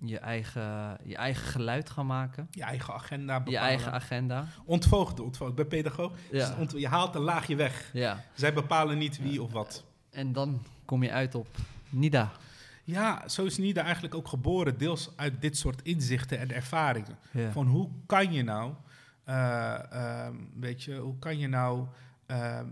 je 0.04 0.18
eigen, 0.18 0.98
je 1.04 1.16
eigen 1.16 1.46
geluid 1.46 1.90
gaan 1.90 2.06
maken. 2.06 2.48
je 2.50 2.62
eigen 2.62 2.94
agenda 2.94 3.38
bepalen. 3.38 3.60
Je 3.60 3.66
eigen 3.66 3.92
agenda. 3.92 4.46
Ontvoogde, 4.64 5.22
ontvoogd. 5.22 5.54
Bij 5.54 5.64
pedagoog, 5.64 6.12
Ja. 6.30 6.46
dus 6.48 6.56
ont- 6.58 6.72
je 6.80 6.88
haalt 6.88 7.14
een 7.14 7.20
laagje 7.22 7.56
weg. 7.56 7.90
ja. 7.92 8.24
Zij 8.34 8.52
bepalen 8.52 8.98
niet 8.98 9.18
wie 9.22 9.42
of 9.42 9.52
wat. 9.52 9.84
En 10.10 10.32
dan 10.32 10.62
kom 10.84 11.02
je 11.02 11.10
uit 11.10 11.34
op 11.34 11.46
NIDA. 11.88 12.32
Ja, 12.84 13.28
zo 13.28 13.44
is 13.44 13.58
Nida 13.58 13.82
eigenlijk 13.82 14.14
ook 14.14 14.28
geboren, 14.28 14.78
deels 14.78 15.10
uit 15.16 15.40
dit 15.40 15.56
soort 15.56 15.82
inzichten 15.82 16.38
en 16.38 16.50
ervaringen. 16.50 17.18
Van 17.50 17.66
hoe 17.66 17.90
kan 18.06 18.32
je 18.32 18.42
nou, 18.42 18.72
eh, 19.24 19.92
ehm, 19.92 20.34
weet 20.54 20.82
je, 20.82 20.96
hoe 20.96 21.18
kan 21.18 21.38
je 21.38 21.48
nou 21.48 21.86
ehm, 22.26 22.66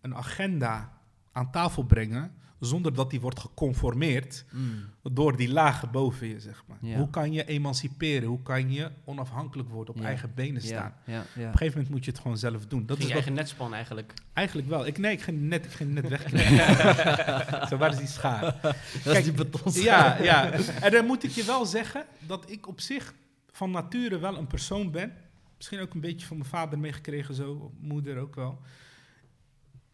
een 0.00 0.16
agenda 0.16 0.92
aan 1.32 1.50
tafel 1.50 1.82
brengen 1.82 2.34
zonder 2.58 2.94
dat 2.94 3.10
die 3.10 3.20
wordt 3.20 3.40
geconformeerd 3.40 4.44
Mm. 4.50 4.84
door 5.02 5.36
die 5.36 5.48
lagen 5.48 5.90
boven 5.90 6.26
je, 6.26 6.40
zeg 6.40 6.64
maar. 6.66 6.76
Ja. 6.80 6.96
Hoe 6.98 7.10
kan 7.10 7.32
je 7.32 7.44
emanciperen? 7.44 8.28
Hoe 8.28 8.42
kan 8.42 8.72
je 8.72 8.90
onafhankelijk 9.04 9.68
worden, 9.68 9.94
op 9.94 10.00
Ja. 10.00 10.06
eigen 10.06 10.32
benen 10.34 10.62
staan? 10.62 10.94
Ja, 11.04 11.12
ja, 11.12 11.12
ja. 11.14 11.22
Op 11.22 11.36
een 11.36 11.42
gegeven 11.58 11.72
moment 11.72 11.88
moet 11.90 12.04
je 12.04 12.10
het 12.10 12.20
gewoon 12.20 12.38
zelf 12.38 12.66
doen. 12.66 12.86
Dat 12.86 12.98
is 12.98 13.06
je 13.06 13.12
eigen 13.12 13.32
netspan 13.32 13.74
eigenlijk. 13.74 14.14
eigenlijk 14.32 14.68
wel. 14.68 14.86
Ik, 14.86 14.98
nee, 14.98 15.12
ik 15.12 15.22
ging 15.22 15.40
net, 15.40 15.64
ik 15.64 15.70
ging 15.70 15.92
net 15.92 16.08
weg. 16.08 16.22
Zo, 17.68 17.76
waar 17.76 17.90
is 17.92 17.98
die 17.98 18.06
schaar? 18.06 18.40
Dat 18.62 18.76
Kijk, 19.02 19.16
is 19.18 19.24
die 19.24 19.32
beton. 19.32 19.72
Ja, 19.72 20.22
ja. 20.22 20.52
En 20.80 20.90
dan 20.92 21.06
moet 21.06 21.24
ik 21.24 21.30
je 21.30 21.44
wel 21.44 21.66
zeggen 21.66 22.04
dat 22.26 22.50
ik 22.50 22.68
op 22.68 22.80
zich 22.80 23.14
van 23.50 23.70
nature 23.70 24.18
wel 24.18 24.36
een 24.38 24.46
persoon 24.46 24.90
ben. 24.90 25.12
Misschien 25.56 25.80
ook 25.80 25.94
een 25.94 26.00
beetje 26.00 26.26
van 26.26 26.36
mijn 26.38 26.48
vader 26.48 26.78
meegekregen, 26.78 27.34
zo, 27.34 27.72
moeder 27.80 28.18
ook 28.18 28.34
wel. 28.34 28.58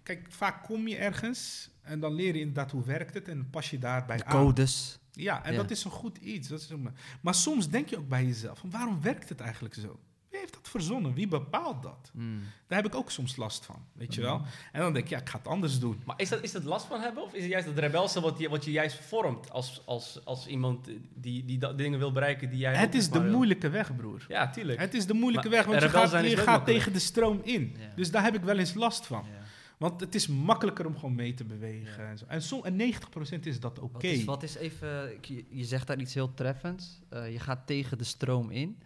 Kijk, 0.03 0.27
vaak 0.29 0.65
kom 0.65 0.89
je 0.89 0.97
ergens 0.97 1.71
en 1.91 2.01
dan 2.01 2.13
leer 2.15 2.35
je 2.35 2.41
inderdaad 2.41 2.71
hoe 2.71 2.85
werkt 2.85 3.15
het 3.15 3.29
en 3.29 3.51
pas 3.51 3.71
je 3.71 3.79
daarbij 3.79 4.17
De 4.17 4.25
aan. 4.25 4.37
codes. 4.45 4.99
Ja, 5.13 5.45
en 5.45 5.53
Ja. 5.53 5.57
dat 5.57 5.71
is 5.71 5.85
een 5.85 5.91
goed 5.91 6.17
iets. 6.19 6.49
Dat 6.49 6.61
is 6.61 6.71
een, 6.71 6.89
maar 7.21 7.35
soms 7.35 7.69
denk 7.69 7.89
je 7.89 7.99
ook 7.99 8.09
bij 8.09 8.25
jezelf, 8.25 8.59
van 8.59 8.71
waarom 8.71 9.03
werkt 9.03 9.29
het 9.29 9.41
eigenlijk 9.41 9.75
zo? 9.75 9.99
Wie 10.31 10.39
heeft 10.39 10.53
dat 10.55 10.69
verzonnen? 10.69 11.15
Wie 11.15 11.29
bepaalt 11.29 11.83
dat? 11.83 12.11
Mm. 12.15 12.43
Daar 12.67 12.83
heb 12.83 12.93
ik 12.93 12.99
ook 12.99 13.11
soms 13.11 13.37
last 13.37 13.65
van, 13.65 13.85
weet 13.93 14.15
je 14.15 14.21
Mhm. 14.21 14.31
wel? 14.31 14.43
En 14.73 14.81
dan 14.81 14.93
denk 14.93 15.05
ik, 15.05 15.11
ja, 15.11 15.19
ik 15.19 15.29
ga 15.29 15.39
het 15.39 15.47
anders 15.47 15.79
doen. 15.79 16.03
Maar 16.05 16.21
is 16.21 16.29
dat, 16.29 16.43
is 16.43 16.53
dat 16.53 16.65
last 16.65 16.87
van 16.87 17.01
hebben? 17.01 17.23
Of 17.23 17.33
is 17.35 17.43
het 17.43 17.51
juist 17.51 17.67
het 17.67 17.79
rebelse 17.79 18.21
wat 18.21 18.39
je, 18.39 18.49
wat 18.49 18.65
je 18.65 18.71
juist 18.71 18.97
vormt 19.05 19.51
als, 19.51 19.83
als, 19.85 20.21
als 20.25 20.47
iemand 20.47 20.89
die, 21.15 21.45
die 21.45 21.59
dat 21.59 21.79
dingen 21.79 21.99
wil 21.99 22.13
bereiken 22.13 22.51
die 22.51 22.59
jij 22.59 22.75
Het 22.75 22.95
is 22.95 23.11
de 23.11 23.21
wil? 23.21 23.31
moeilijke 23.33 23.69
weg, 23.71 23.97
broer. 23.97 24.25
Ja, 24.29 24.51
tuurlijk. 24.51 24.79
Het 24.79 24.95
is 24.95 25.07
de 25.07 25.15
moeilijke 25.15 25.49
Maar 25.49 25.57
weg, 25.57 25.67
want 25.67 25.81
je 25.81 25.87
rebel 25.87 26.01
gaat, 26.01 26.11
zijn 26.11 26.25
is 26.25 26.31
je 26.31 26.37
gaat 26.37 26.65
tegen 26.67 26.93
de 26.93 26.99
stroom 26.99 27.41
in. 27.45 27.77
Ja. 27.79 27.93
Dus 27.97 28.11
daar 28.11 28.23
heb 28.23 28.35
ik 28.35 28.43
wel 28.43 28.59
eens 28.59 28.75
last 28.75 29.07
van. 29.07 29.25
Ja. 29.33 29.39
Want 29.81 30.01
het 30.01 30.15
is 30.15 30.27
makkelijker 30.27 30.87
om 30.87 30.95
gewoon 30.95 31.15
mee 31.15 31.35
te 31.35 31.45
bewegen. 31.45 32.09
En, 32.09 32.19
zo. 32.19 32.25
en, 32.29 32.43
som, 32.43 32.65
en 32.65 32.93
90% 33.37 33.41
is 33.41 33.61
dat 33.61 33.79
oké. 33.79 33.93
Wat, 33.93 34.03
is, 34.03 34.25
wat 34.25 34.43
is 34.43 34.55
even, 34.55 35.13
je, 35.49 35.65
zegt 35.65 35.87
daar 35.87 36.01
iets 36.01 36.15
heel 36.15 36.35
treffends. 36.35 37.01
Eh, 37.09 37.33
je 37.33 37.39
gaat 37.39 37.67
tegen 37.67 37.99
de 37.99 38.05
stroom 38.05 38.51
in. 38.51 38.83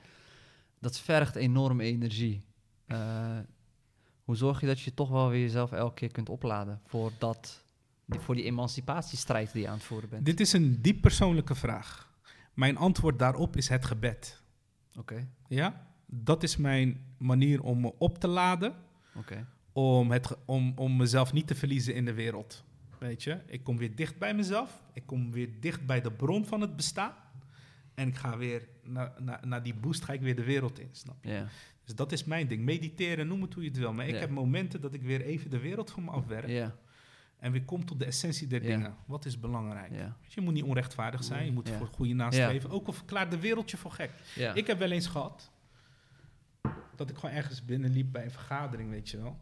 Dat 0.79 0.99
vergt 0.99 1.37
enorm 1.37 1.81
energie. 1.81 2.45
Eh, 2.87 3.39
hoe 4.25 4.37
zorg 4.37 4.61
je 4.61 4.67
dat 4.67 4.81
je 4.81 4.95
toch 4.95 5.09
wel 5.09 5.29
weer 5.29 5.41
jezelf 5.41 5.73
elke 5.73 5.95
keer 5.95 6.13
kunt 6.13 6.29
opladen 6.29 6.81
voor, 6.87 7.13
dat, 7.19 7.65
voor 8.09 8.35
die 8.35 8.45
emancipatiestrijd 8.45 9.53
die 9.53 9.63
je 9.63 9.69
aan 9.69 9.75
het 9.75 9.85
voeren 9.85 10.09
bent? 10.09 10.25
Dit 10.25 10.41
is 10.41 10.53
een 10.53 10.83
diep 10.83 11.01
persoonlijke 11.01 11.55
vraag. 11.55 12.13
Mijn 12.53 12.77
antwoord 12.77 13.19
daarop 13.19 13.57
is 13.57 13.69
het 13.69 13.85
gebed. 13.85 14.43
Oké, 14.99 15.29
Ja? 15.49 15.93
Dat 16.07 16.43
is 16.43 16.57
mijn 16.57 17.15
manier 17.19 17.63
om 17.63 17.81
me 17.81 17.95
op 17.99 18.19
te 18.19 18.29
laden. 18.29 18.75
oké. 19.15 19.47
Om, 19.75 20.11
het, 20.11 20.37
om, 20.45 20.73
om 20.77 20.97
mezelf 20.97 21.33
niet 21.33 21.47
te 21.47 21.55
verliezen 21.55 21.95
in 21.95 22.05
de 22.05 22.13
wereld. 22.15 22.65
Weet 22.99 23.23
je? 23.23 23.39
Ik 23.47 23.65
kom 23.65 23.77
weer 23.77 23.95
dicht 23.95 24.19
bij 24.19 24.35
mezelf. 24.35 24.83
Ik 24.93 25.03
kom 25.07 25.33
weer 25.33 25.49
dicht 25.61 25.87
bij 25.87 26.01
de 26.01 26.13
bron 26.13 26.45
van 26.47 26.61
het 26.61 26.77
bestaan. 26.77 27.15
En 27.95 28.09
ik 28.09 28.17
ga 28.17 28.37
weer 28.37 28.69
naar, 28.83 29.13
naar, 29.19 29.41
naar 29.47 29.63
die 29.63 29.75
boost 29.75 30.05
ga 30.05 30.13
ik 30.13 30.21
weer 30.21 30.37
de 30.37 30.45
wereld 30.45 30.79
in. 30.79 30.89
Snap 30.93 31.17
je? 31.25 31.31
Dus 31.85 31.95
dat 31.95 32.13
is 32.13 32.25
mijn 32.25 32.47
ding. 32.49 32.65
Mediteren, 32.65 33.27
noem 33.27 33.43
het 33.43 33.55
hoe 33.55 33.63
je 33.63 33.69
het 33.69 33.79
wil. 33.79 33.93
Maar 33.93 34.07
ik 34.07 34.15
heb 34.21 34.31
momenten 34.31 34.81
dat 34.81 34.95
ik 34.95 35.03
weer 35.03 35.21
even 35.21 35.51
de 35.51 35.59
wereld 35.59 35.91
van 35.91 36.05
me 36.05 36.11
afwerk. 36.11 36.49
ja, 36.49 36.75
En 37.39 37.53
weer 37.53 37.65
kom 37.65 37.85
tot 37.85 37.99
de 37.99 38.05
essentie 38.05 38.47
der 38.47 38.61
dingen. 38.61 38.95
Wat 39.07 39.25
is 39.25 39.41
belangrijk? 39.41 39.93
Je 40.29 40.41
moet 40.41 40.55
niet 40.55 40.63
onrechtvaardig 40.65 41.25
zijn. 41.25 41.45
Je 41.45 41.53
moet 41.53 41.69
voor 41.79 41.87
goede 41.87 42.15
nastreven. 42.15 42.71
Ook 42.71 42.87
al 42.87 42.93
verklaart 42.93 43.31
de 43.31 43.39
wereld 43.41 43.71
je 43.71 43.77
voor 43.77 43.91
gek. 43.91 44.11
Ik 44.55 44.67
heb 44.67 44.79
wel 44.79 44.91
eens 44.91 45.07
gehad 45.07 45.51
dat 46.97 47.11
ik 47.11 47.17
gewoon 47.19 47.35
ergens 47.35 47.65
binnenliep 47.65 48.13
bij 48.13 48.25
een 48.25 48.31
vergadering, 48.31 48.91
weet 48.91 49.11
je 49.11 49.17
wel. 49.17 49.39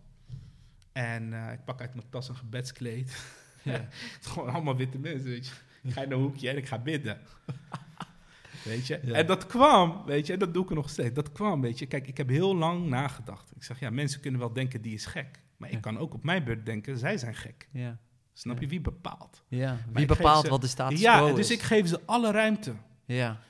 En 0.92 1.32
eh, 1.46 1.52
ik 1.52 1.64
pak 1.64 1.80
uit 1.80 1.94
mijn 1.94 2.08
tas 2.10 2.28
een 2.28 2.36
gebedskleed. 2.36 3.16
Ja. 3.64 3.72
Het 3.72 4.18
is 4.20 4.26
gewoon 4.26 4.48
allemaal 4.48 4.76
witte 4.76 4.98
mensen, 4.98 5.28
weet 5.28 5.46
je. 5.46 5.52
Ik 5.82 5.92
ga 5.92 6.02
in 6.02 6.12
een 6.12 6.18
hoekje 6.18 6.48
en 6.48 6.56
ik 6.56 6.66
ga 6.66 6.78
bidden. 6.78 7.18
Weet 8.64 8.86
je? 8.86 9.00
Ja. 9.02 9.12
En 9.14 9.26
dat 9.26 9.46
kwam, 9.46 10.02
weet 10.06 10.26
je, 10.26 10.32
en 10.32 10.38
dat 10.38 10.54
doe 10.54 10.64
ik 10.64 10.70
nog 10.70 10.90
steeds. 10.90 11.14
Dat 11.14 11.32
kwam, 11.32 11.60
weet 11.60 11.78
je. 11.78 11.86
Kijk, 11.86 12.06
ik 12.06 12.16
heb 12.16 12.28
heel 12.28 12.56
lang 12.56 12.86
nagedacht. 12.86 13.52
Ik 13.56 13.62
zeg, 13.62 13.80
ja, 13.80 13.90
mensen 13.90 14.20
kunnen 14.20 14.40
wel 14.40 14.52
denken, 14.52 14.80
die 14.82 14.94
is 14.94 15.06
gek. 15.06 15.40
Maar 15.56 15.68
ik 15.68 15.74
Ja. 15.74 15.80
kan 15.80 15.98
ook 15.98 16.14
op 16.14 16.24
mijn 16.24 16.44
beurt 16.44 16.66
denken, 16.66 16.98
zij 16.98 17.18
zijn 17.18 17.34
gek. 17.34 17.68
ja. 17.72 17.98
Snap 18.32 18.54
Ja. 18.54 18.60
je 18.62 18.68
wie 18.68 18.80
bepaalt? 18.80 19.42
ja. 19.48 19.76
Wie 19.92 20.06
bepaalt 20.06 20.44
ze- 20.44 20.50
wat 20.50 20.60
de 20.60 20.66
status 20.66 21.00
ja, 21.00 21.16
quo 21.16 21.34
dus 21.34 21.50
is? 21.50 21.56
ik 21.56 21.62
geef 21.62 21.88
ze 21.88 22.00
alle 22.06 22.30
ruimte. 22.30 22.72
Ja. 23.04 23.40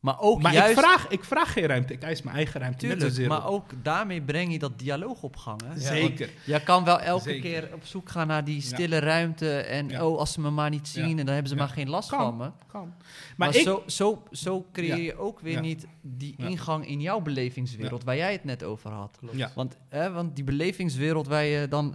Maar 0.00 0.20
ook 0.20 0.42
maar 0.42 0.52
juist... 0.52 0.72
ik, 0.72 0.78
vraag, 0.84 1.08
ik 1.08 1.24
vraag 1.24 1.52
geen 1.52 1.66
ruimte. 1.66 1.92
Ik 1.92 2.02
eis 2.02 2.22
mijn 2.22 2.36
eigen 2.36 2.60
ruimte. 2.60 2.78
Tuurlijk, 2.86 3.28
maar 3.28 3.46
ook 3.46 3.70
daarmee 3.82 4.22
breng 4.22 4.52
je 4.52 4.58
dat 4.58 4.78
dialoog 4.78 5.22
op 5.22 5.36
gang. 5.36 5.60
Hè? 5.64 5.80
Zeker. 5.80 6.30
Je 6.44 6.62
kan 6.62 6.84
wel 6.84 7.00
elke 7.00 7.22
Zeker. 7.22 7.40
keer 7.42 7.74
op 7.74 7.84
zoek 7.84 8.08
gaan 8.10 8.26
naar 8.26 8.44
die 8.44 8.60
stille 8.62 8.98
ruimte. 8.98 9.56
En 9.60 9.88
Ja. 9.88 10.06
oh, 10.06 10.18
als 10.18 10.32
ze 10.32 10.40
me 10.40 10.50
maar 10.50 10.70
niet 10.70 10.88
zien, 10.88 11.04
Ja. 11.04 11.10
en 11.10 11.16
dan 11.16 11.26
hebben 11.26 11.48
ze 11.48 11.54
Ja. 11.54 11.60
maar 11.60 11.70
geen 11.72 11.88
last 11.88 12.08
Kan. 12.08 12.18
van 12.18 12.36
me. 12.36 12.50
Kan. 12.66 12.86
Maar, 12.96 13.48
Maar, 13.48 13.56
ik, 13.56 13.62
zo, 13.62 13.82
zo, 13.86 14.22
zo 14.30 14.66
creëer 14.72 14.96
Ja. 14.96 15.02
je 15.02 15.16
ook 15.18 15.40
weer 15.40 15.52
Ja. 15.52 15.60
niet 15.60 15.86
die 16.00 16.34
Ja. 16.36 16.46
ingang 16.46 16.86
in 16.86 17.00
jouw 17.00 17.20
belevingswereld, 17.20 18.04
waar 18.04 18.16
jij 18.16 18.32
het 18.32 18.44
net 18.44 18.62
over 18.64 18.90
had. 18.90 19.18
Ja. 19.32 19.50
Want, 19.54 19.76
hè, 19.88 20.10
want 20.12 20.34
die 20.36 20.44
belevingswereld 20.44 21.26
waar 21.26 21.44
je 21.44 21.68
dan 21.68 21.94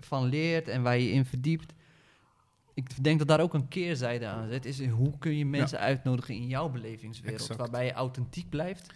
van 0.00 0.24
leert 0.24 0.68
en 0.68 0.82
waar 0.82 0.98
je 0.98 1.10
in 1.10 1.24
verdiept. 1.24 1.72
Ik 2.78 3.04
denk 3.04 3.18
dat 3.18 3.28
daar 3.28 3.40
ook 3.40 3.54
een 3.54 3.68
keerzijde 3.68 4.26
aan 4.26 4.48
zit. 4.48 4.64
Is 4.64 4.86
hoe 4.86 5.18
kun 5.18 5.36
je 5.36 5.46
mensen 5.46 5.78
uitnodigen 5.78 6.34
in 6.34 6.46
jouw 6.46 6.68
belevingswereld? 6.68 7.40
Exact. 7.40 7.58
Waarbij 7.60 7.84
je 7.84 7.92
authentiek 7.92 8.48
blijft. 8.48 8.92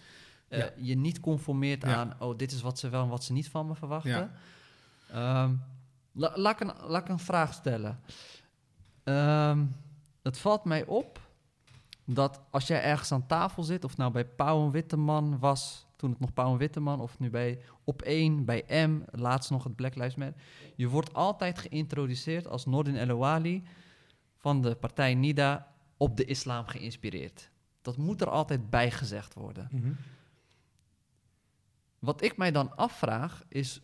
Ja. 0.49 0.69
Je 0.77 0.95
niet 0.95 1.19
conformeert 1.19 1.81
Ja. 1.83 1.95
aan, 1.95 2.13
oh, 2.19 2.37
dit 2.37 2.51
is 2.51 2.61
wat 2.61 2.79
ze 2.79 2.89
wel 2.89 3.03
en 3.03 3.09
wat 3.09 3.23
ze 3.23 3.33
niet 3.33 3.49
van 3.49 3.67
me 3.67 3.75
verwachten. 3.75 4.31
La- 5.11 6.31
laat, 6.35 6.61
ik 6.61 6.67
een, 6.67 6.73
laat 6.87 7.01
ik 7.01 7.09
een 7.09 7.19
vraag 7.19 7.53
stellen. 7.53 7.99
Ehm, 9.03 9.65
het 10.21 10.37
valt 10.37 10.63
mij 10.63 10.85
op 10.85 11.19
dat 12.05 12.39
als 12.49 12.67
jij 12.67 12.83
ergens 12.83 13.11
aan 13.11 13.27
tafel 13.27 13.63
zit, 13.63 13.83
of 13.83 13.97
nou 13.97 14.11
bij 14.11 14.25
Pauw 14.25 14.65
en 14.65 14.71
Witteman 14.71 15.39
was, 15.39 15.85
toen 16.03 16.11
het 16.11 16.21
nog 16.21 16.33
Pauw 16.33 16.51
en 16.51 16.57
Witteman, 16.57 16.99
of 16.99 17.19
nu 17.19 17.29
bij 17.29 17.59
Op 17.83 18.01
1, 18.01 18.45
bij 18.45 18.87
M, 18.87 19.01
laatst 19.11 19.51
nog 19.51 19.63
het 19.63 19.75
Black 19.75 19.95
Lives 19.95 20.15
Matter, 20.15 20.41
je 20.75 20.87
wordt 20.87 21.13
altijd 21.13 21.59
geïntroduceerd 21.59 22.47
als 22.47 22.65
Nordin 22.65 22.95
El 22.95 23.09
Ouali 23.09 23.63
van 24.37 24.61
de 24.61 24.75
partij 24.75 25.13
NIDA 25.15 25.73
op 25.97 26.17
de 26.17 26.25
islam 26.25 26.65
geïnspireerd. 26.65 27.49
Dat 27.81 27.97
moet 27.97 28.21
er 28.21 28.29
altijd 28.29 28.69
bij 28.69 28.91
gezegd 28.91 29.33
worden. 29.33 29.67
Mhm. 29.71 29.91
Wat 31.99 32.21
ik 32.23 32.37
mij 32.37 32.51
dan 32.51 32.75
afvraag 32.75 33.43
is, 33.47 33.81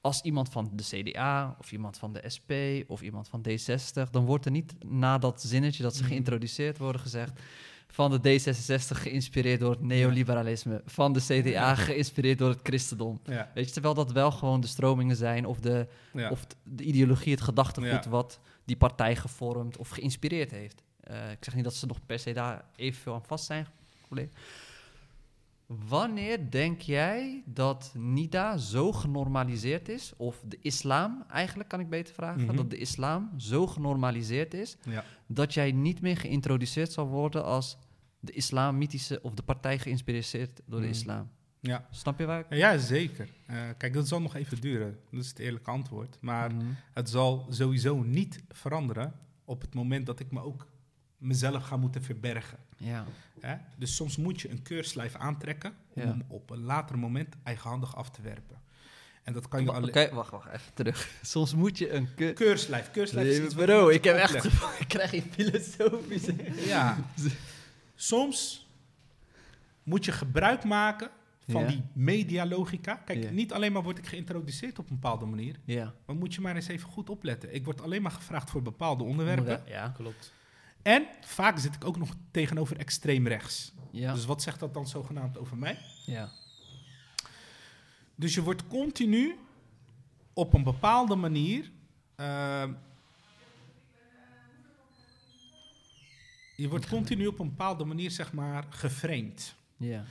als 0.00 0.20
iemand 0.22 0.48
van 0.48 0.70
de 0.72 0.82
CDA 0.82 1.56
of 1.58 1.72
iemand 1.72 1.98
van 1.98 2.12
de 2.12 2.30
SP 2.34 2.50
of 2.86 3.02
iemand 3.02 3.28
van 3.28 3.44
D60, 3.48 4.10
dan 4.10 4.24
wordt 4.24 4.44
er 4.44 4.50
niet 4.50 4.84
na 4.84 5.18
dat 5.18 5.42
zinnetje 5.42 5.82
dat 5.82 5.94
ze 5.94 6.02
Mhm. 6.02 6.10
geïntroduceerd 6.10 6.78
worden 6.78 7.00
gezegd 7.00 7.40
van 7.88 8.10
de 8.20 8.40
D66 8.40 8.96
geïnspireerd 8.96 9.60
door 9.60 9.70
het 9.70 9.80
neoliberalisme, 9.82 10.82
van 10.86 11.12
de 11.12 11.20
CDA 11.20 11.74
geïnspireerd 11.74 12.38
door 12.38 12.48
het 12.48 12.60
christendom. 12.62 13.20
Ja. 13.24 13.50
Weet 13.54 13.66
je, 13.66 13.72
terwijl 13.72 13.94
dat 13.94 14.12
wel 14.12 14.30
gewoon 14.30 14.60
de 14.60 14.66
stromingen 14.66 15.16
zijn 15.16 15.46
of 15.46 15.60
de, 15.60 15.86
Ja. 16.12 16.30
of 16.30 16.46
de 16.62 16.82
ideologie, 16.84 17.32
het 17.32 17.40
gedachtegoed 17.42 18.04
Ja. 18.04 18.10
wat 18.10 18.40
die 18.64 18.76
partij 18.76 19.16
gevormd 19.16 19.76
of 19.76 19.88
geïnspireerd 19.88 20.50
heeft. 20.50 20.82
Eh, 21.00 21.30
ik 21.30 21.44
zeg 21.44 21.54
niet 21.54 21.64
dat 21.64 21.74
ze 21.74 21.86
nog 21.86 21.98
per 22.06 22.18
se 22.18 22.32
daar 22.32 22.64
evenveel 22.76 23.14
aan 23.14 23.24
vast 23.26 23.44
zijn. 23.44 23.66
Wanneer 25.66 26.50
denk 26.50 26.80
jij 26.80 27.42
dat 27.46 27.92
NIDA 27.96 28.56
zo 28.56 28.92
genormaliseerd 28.92 29.88
is, 29.88 30.12
of 30.16 30.42
de 30.46 30.58
islam 30.62 31.24
eigenlijk 31.28 31.68
kan 31.68 31.80
ik 31.80 31.88
beter 31.90 32.14
vragen, 32.14 32.44
Mhm. 32.46 32.56
dat 32.56 32.70
de 32.70 32.76
islam 32.78 33.30
zo 33.36 33.66
genormaliseerd 33.66 34.54
is 34.54 34.76
Ja. 34.82 35.04
dat 35.26 35.54
jij 35.54 35.72
niet 35.72 36.00
meer 36.00 36.16
geïntroduceerd 36.16 36.92
zal 36.92 37.06
worden 37.06 37.44
als 37.44 37.78
de 38.20 38.32
islamitische 38.32 39.22
of 39.22 39.34
de 39.34 39.42
partij 39.42 39.78
geïnspireerd 39.78 40.60
door 40.66 40.80
de 40.80 40.86
Mhm. 40.86 40.94
islam? 40.94 41.30
Ja. 41.60 41.86
Snap 41.90 42.18
je 42.18 42.24
waar 42.26 42.40
ik... 42.40 42.46
ja, 42.54 42.78
zeker. 42.78 43.28
Eh, 43.46 43.56
kijk, 43.76 43.92
dat 43.92 44.08
zal 44.08 44.20
nog 44.20 44.34
even 44.34 44.60
duren. 44.60 44.98
Dat 45.10 45.20
is 45.20 45.28
het 45.28 45.38
eerlijke 45.38 45.70
antwoord. 45.70 46.18
Maar 46.20 46.54
Mhm. 46.54 46.64
het 46.94 47.10
zal 47.10 47.46
sowieso 47.50 48.02
niet 48.02 48.42
veranderen 48.48 49.12
op 49.44 49.60
het 49.60 49.74
moment 49.74 50.06
dat 50.06 50.20
ik 50.20 50.30
me 50.32 50.40
ook 50.40 50.66
mezelf 51.18 51.62
ga 51.64 51.76
moeten 51.76 52.02
verbergen. 52.02 52.58
Ja. 52.76 53.04
Hè? 53.40 53.56
Dus 53.76 53.94
soms 53.96 54.16
moet 54.16 54.40
je 54.40 54.50
een 54.50 54.62
keurslijf 54.62 55.14
aantrekken 55.14 55.74
om 55.94 56.02
Ja. 56.02 56.08
hem 56.08 56.24
op 56.28 56.50
een 56.50 56.62
later 56.62 56.98
moment 56.98 57.34
eigenhandig 57.42 57.96
af 57.96 58.10
te 58.10 58.22
werpen. 58.22 58.60
En 59.22 59.32
dat 59.32 59.48
kan 59.48 59.62
je 59.62 59.68
Oké, 59.68 59.76
alleen... 59.76 60.14
wacht, 60.14 60.30
wacht, 60.30 60.48
even 60.52 60.74
terug. 60.74 61.10
Soms 61.22 61.54
moet 61.54 61.78
je 61.78 61.90
een 61.92 62.14
ke- 62.14 62.32
Keurslijf, 62.32 62.90
keurslijf 62.90 63.26
is 63.28 63.38
iets 63.44 63.54
bro, 63.54 63.88
je 63.90 63.94
ik 63.96 64.04
heb 64.04 64.16
echt... 64.16 64.44
ik 64.80 64.88
krijg 64.88 65.10
hier 65.10 65.22
filosofische... 65.30 66.34
Ja. 66.72 66.96
Soms 67.94 68.66
moet 69.82 70.04
je 70.04 70.12
gebruik 70.12 70.64
maken 70.64 71.10
van 71.48 71.60
Ja. 71.60 71.66
die 71.68 71.82
medialogica. 71.92 72.94
Kijk, 72.94 73.22
Ja. 73.22 73.30
niet 73.30 73.52
alleen 73.52 73.72
maar 73.72 73.82
word 73.82 73.98
ik 73.98 74.06
geïntroduceerd 74.06 74.78
op 74.78 74.90
een 74.90 74.94
bepaalde 75.00 75.24
manier, 75.26 75.56
Ja. 75.64 75.94
maar 76.06 76.16
moet 76.16 76.34
je 76.34 76.40
maar 76.40 76.54
eens 76.54 76.68
even 76.68 76.88
goed 76.88 77.10
opletten. 77.10 77.54
Ik 77.54 77.64
word 77.64 77.80
alleen 77.82 78.02
maar 78.02 78.10
gevraagd 78.10 78.50
voor 78.50 78.62
bepaalde 78.62 79.04
onderwerpen. 79.04 79.62
Ja. 79.66 79.88
Klopt. 79.88 80.32
En 80.86 81.06
vaak 81.20 81.58
zit 81.58 81.74
ik 81.74 81.84
ook 81.84 81.96
nog 81.96 82.14
tegenover 82.30 82.76
extreem 82.76 83.26
rechts. 83.26 83.72
Ja. 83.90 84.12
Dus 84.12 84.24
wat 84.24 84.42
zegt 84.42 84.60
dat 84.60 84.74
dan 84.74 84.88
zogenaamd 84.88 85.38
over 85.38 85.56
mij? 85.56 85.78
ja. 86.04 86.30
Dus 88.14 88.34
je 88.34 88.42
wordt 88.42 88.66
continu 88.66 89.38
op 90.32 90.52
een 90.52 90.62
bepaalde 90.62 91.14
manier. 91.14 91.70
ehm, 92.16 92.72
je 96.56 96.68
wordt 96.68 96.88
continu 96.88 97.26
op 97.26 97.38
een 97.38 97.48
bepaalde 97.48 97.84
manier, 97.84 98.10
zeg 98.10 98.32
maar, 98.32 98.66
geframed. 98.70 99.54
Ja. 99.76 100.04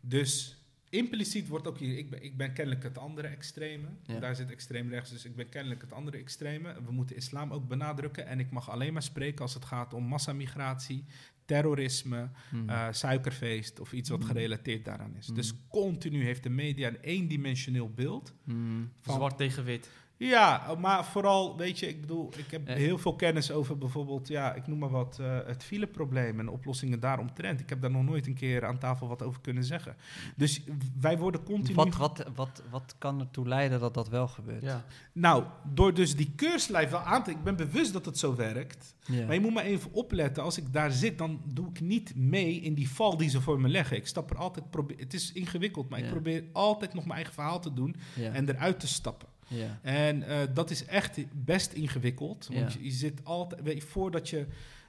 Dus 0.00 0.56
impliciet 0.90 1.48
wordt 1.48 1.66
ook 1.66 1.78
hier, 1.78 1.98
ik 1.98 2.10
ben, 2.10 2.24
ik 2.24 2.36
ben 2.36 2.52
kennelijk 2.52 2.82
het 2.84 2.98
andere 2.98 3.28
extreme. 3.28 3.86
Ja. 4.06 4.18
Daar 4.20 4.36
zit 4.36 4.50
extreem 4.50 4.88
rechts, 4.88 5.10
dus 5.10 5.24
ik 5.24 5.36
ben 5.36 5.48
kennelijk 5.48 5.80
het 5.80 5.92
andere 5.92 6.16
extreme. 6.18 6.74
We 6.84 6.92
moeten 6.92 7.16
islam 7.16 7.52
ook 7.52 7.68
benadrukken. 7.68 8.26
En 8.26 8.40
ik 8.40 8.50
mag 8.50 8.70
alleen 8.70 8.92
maar 8.92 9.02
spreken 9.02 9.40
als 9.42 9.54
het 9.54 9.64
gaat 9.64 9.94
om 9.94 10.04
massamigratie, 10.04 11.04
terrorisme, 11.44 12.28
Mhm. 12.50 12.68
eh, 12.68 12.86
suikerfeest 12.90 13.80
of 13.80 13.92
iets 13.92 14.08
wat 14.08 14.18
Mhm. 14.18 14.28
gerelateerd 14.28 14.84
daaraan 14.84 15.14
is. 15.16 15.26
Mhm. 15.26 15.34
Dus 15.36 15.52
continu 15.68 16.24
heeft 16.24 16.42
de 16.42 16.48
media 16.50 16.88
een 16.88 17.00
eendimensioneel 17.00 17.90
beeld. 17.90 18.34
Mhm. 18.44 18.56
van- 19.00 19.14
Zwart 19.14 19.36
tegen 19.36 19.64
wit. 19.64 19.90
Ja, 20.18 20.74
maar 20.78 21.04
vooral, 21.04 21.56
weet 21.56 21.78
je, 21.78 21.88
ik 21.88 22.00
bedoel, 22.00 22.30
ik 22.36 22.50
heb 22.50 22.68
Eh. 22.68 22.74
heel 22.74 22.98
veel 22.98 23.14
kennis 23.16 23.50
over 23.50 23.78
bijvoorbeeld, 23.78 24.28
ja, 24.28 24.54
ik 24.54 24.66
noem 24.66 24.78
maar 24.78 24.88
wat, 24.90 25.18
eh, 25.20 25.38
het 25.46 25.64
fileprobleem 25.64 26.40
en 26.40 26.48
oplossingen 26.48 27.00
daaromtrent. 27.00 27.60
Ik 27.60 27.68
heb 27.68 27.80
daar 27.80 27.90
nog 27.90 28.04
nooit 28.04 28.26
een 28.26 28.34
keer 28.34 28.64
aan 28.64 28.78
tafel 28.78 29.08
wat 29.08 29.22
over 29.22 29.40
kunnen 29.40 29.64
zeggen. 29.64 29.96
Dus 30.36 30.62
wij 31.00 31.18
worden 31.18 31.42
continu... 31.42 31.74
Wat, 31.74 31.96
wat, 31.96 32.24
wat, 32.34 32.62
wat 32.70 32.94
kan 32.98 33.20
ertoe 33.20 33.48
leiden 33.48 33.80
dat 33.80 33.94
dat 33.94 34.08
wel 34.08 34.28
gebeurt? 34.28 34.62
Ja. 34.62 34.84
Nou, 35.12 35.44
door 35.72 35.94
dus 35.94 36.16
die 36.16 36.32
keurslijf 36.36 36.90
wel 36.90 37.00
aan 37.00 37.24
te... 37.24 37.30
Ik 37.30 37.42
ben 37.42 37.56
bewust 37.56 37.92
dat 37.92 38.04
het 38.04 38.18
zo 38.18 38.34
werkt. 38.36 38.94
Ja. 39.06 39.24
Maar 39.26 39.34
je 39.34 39.40
moet 39.40 39.54
maar 39.54 39.64
even 39.64 39.92
opletten. 39.92 40.42
Als 40.42 40.58
ik 40.58 40.72
daar 40.72 40.90
zit, 40.92 41.18
dan 41.18 41.40
doe 41.52 41.68
ik 41.68 41.80
niet 41.80 42.16
mee 42.16 42.54
in 42.60 42.74
die 42.74 42.90
val 42.90 43.16
die 43.16 43.28
ze 43.28 43.40
voor 43.40 43.60
me 43.60 43.68
leggen. 43.68 43.96
Ik 43.96 44.06
stap 44.06 44.30
er 44.30 44.36
altijd... 44.36 44.70
Probeer, 44.70 44.98
het 44.98 45.14
is 45.14 45.32
ingewikkeld, 45.32 45.88
maar 45.88 45.98
ik 45.98 46.10
probeer 46.10 46.44
altijd 46.52 46.94
nog 46.94 47.02
mijn 47.04 47.14
eigen 47.16 47.34
verhaal 47.34 47.60
te 47.60 47.72
doen 47.74 47.96
en 48.32 48.48
eruit 48.48 48.80
te 48.80 48.86
stappen. 48.88 49.28
Ja. 49.48 49.78
En 49.82 50.22
eh, 50.22 50.36
dat 50.54 50.70
is 50.70 50.84
echt 50.84 51.18
best 51.44 51.72
ingewikkeld. 51.72 52.48
Want 52.52 52.72
Ja. 52.72 52.78
je, 52.78 52.84
je 52.84 52.90
zit 52.90 53.24
altijd... 53.24 53.62
Weet 53.62 53.84
voordat 53.84 54.28
je 54.28 54.46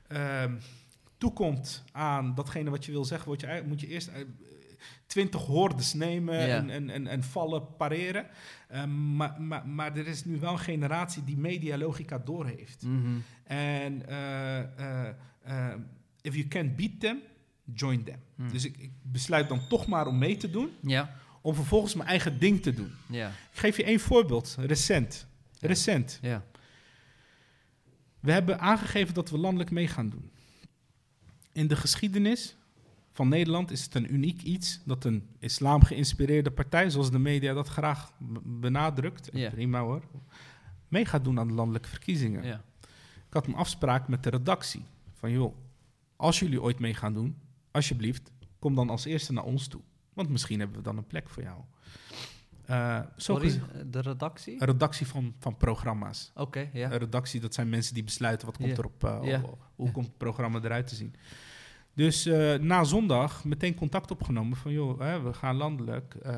ehm, 0.07 0.53
toekomt 1.17 1.83
aan 1.91 2.35
datgene 2.35 2.69
wat 2.69 2.85
je 2.85 2.91
wil 2.91 3.05
zeggen... 3.05 3.27
Word 3.27 3.41
je, 3.41 3.63
moet 3.67 3.81
je 3.81 3.87
eerst... 3.87 4.07
eh, 4.07 4.21
Twintig 5.05 5.41
hordes 5.41 5.93
nemen 5.93 6.47
Ja. 6.47 6.55
en, 6.57 6.69
en, 6.69 6.89
en, 6.89 7.07
en 7.07 7.23
vallen 7.23 7.75
pareren. 7.77 8.25
Ehm, 8.67 9.15
maar, 9.15 9.41
maar, 9.41 9.67
maar 9.67 9.97
er 9.97 10.07
is 10.07 10.25
nu 10.25 10.39
wel 10.39 10.51
een 10.51 10.59
generatie 10.59 11.23
die 11.23 11.37
medialogica 11.37 12.17
doorheeft. 12.17 12.83
Mhm. 12.83 13.17
En 13.43 14.07
eh, 14.07 15.73
if 16.21 16.35
you 16.35 16.47
can't 16.47 16.75
beat 16.75 16.99
them, 16.99 17.19
join 17.73 18.03
them. 18.03 18.19
Hm. 18.35 18.47
Dus 18.49 18.65
ik, 18.65 18.77
ik 18.77 18.91
besluit 19.01 19.49
dan 19.49 19.67
toch 19.67 19.87
maar 19.87 20.07
om 20.07 20.17
mee 20.17 20.37
te 20.37 20.49
doen, 20.49 20.69
Ja, 20.81 21.15
om 21.41 21.55
vervolgens 21.55 21.93
mijn 21.93 22.09
eigen 22.09 22.39
ding 22.39 22.61
te 22.61 22.73
doen. 22.73 22.91
ja, 23.07 23.27
Ik 23.27 23.59
geef 23.59 23.77
je 23.77 23.83
één 23.83 23.99
voorbeeld, 23.99 24.55
recent. 24.59 25.27
Ja. 25.59 25.67
Recent. 25.67 26.19
ja. 26.21 26.43
We 28.19 28.31
hebben 28.31 28.59
aangegeven 28.59 29.13
dat 29.13 29.29
we 29.29 29.37
landelijk 29.37 29.71
mee 29.71 29.87
gaan 29.87 30.09
doen. 30.09 30.29
In 31.51 31.67
de 31.67 31.75
geschiedenis 31.75 32.55
van 33.11 33.27
Nederland 33.27 33.71
is 33.71 33.83
het 33.83 33.95
een 33.95 34.13
uniek 34.13 34.41
iets 34.41 34.79
dat 34.85 35.03
een 35.05 35.27
islam 35.39 35.83
geïnspireerde 35.83 36.51
partij, 36.51 36.89
zoals 36.89 37.11
de 37.11 37.19
media 37.19 37.53
dat 37.53 37.67
graag 37.67 38.11
benadrukt, 38.43 39.29
Ja. 39.33 39.49
prima 39.49 39.79
hoor, 39.79 40.03
mee 40.87 41.05
gaat 41.05 41.23
doen 41.23 41.39
aan 41.39 41.47
de 41.47 41.53
landelijke 41.53 41.89
verkiezingen. 41.89 42.43
ja. 42.43 42.63
Ik 43.27 43.35
had 43.35 43.47
een 43.47 43.55
afspraak 43.55 44.07
met 44.07 44.23
de 44.23 44.29
redactie. 44.29 44.83
Van 45.13 45.31
joh, 45.31 45.55
als 46.15 46.39
jullie 46.39 46.61
ooit 46.61 46.79
mee 46.79 46.93
gaan 46.93 47.13
doen, 47.13 47.35
alsjeblieft, 47.71 48.31
kom 48.59 48.75
dan 48.75 48.89
als 48.89 49.05
eerste 49.05 49.33
naar 49.33 49.43
ons 49.43 49.67
toe. 49.67 49.81
Want 50.19 50.31
misschien 50.31 50.59
hebben 50.59 50.77
we 50.77 50.83
dan 50.83 50.97
een 50.97 51.07
plek 51.07 51.29
voor 51.29 51.43
jou. 51.43 51.57
Eh, 52.65 52.99
zo 52.99 53.05
Sorry, 53.15 53.49
gez- 53.49 53.59
de 53.91 53.99
redactie? 54.01 54.53
een 54.61 54.65
redactie 54.67 55.07
van, 55.07 55.33
van 55.39 55.57
programma's. 55.57 56.31
Oké, 56.35 56.69
ja. 56.73 56.91
Een 56.91 56.97
redactie, 56.97 57.39
dat 57.39 57.53
zijn 57.53 57.69
mensen 57.69 57.93
die 57.93 58.03
besluiten 58.03 58.47
wat 58.47 58.57
komt 58.57 58.69
Ja. 58.69 58.75
erop, 58.77 59.03
eh, 59.03 59.19
Ja. 59.21 59.41
hoe, 59.75 59.91
komt 59.91 60.05
het 60.05 60.17
programma 60.17 60.59
eruit 60.63 60.87
te 60.87 60.95
zien. 60.95 61.15
Dus 61.93 62.25
eh, 62.25 62.55
na 62.59 62.83
zondag 62.83 63.43
meteen 63.43 63.75
contact 63.75 64.11
opgenomen 64.11 64.57
van 64.57 64.71
joh, 64.71 64.99
hè, 64.99 65.21
we 65.21 65.33
gaan 65.33 65.55
landelijk. 65.55 66.15
eh, 66.15 66.33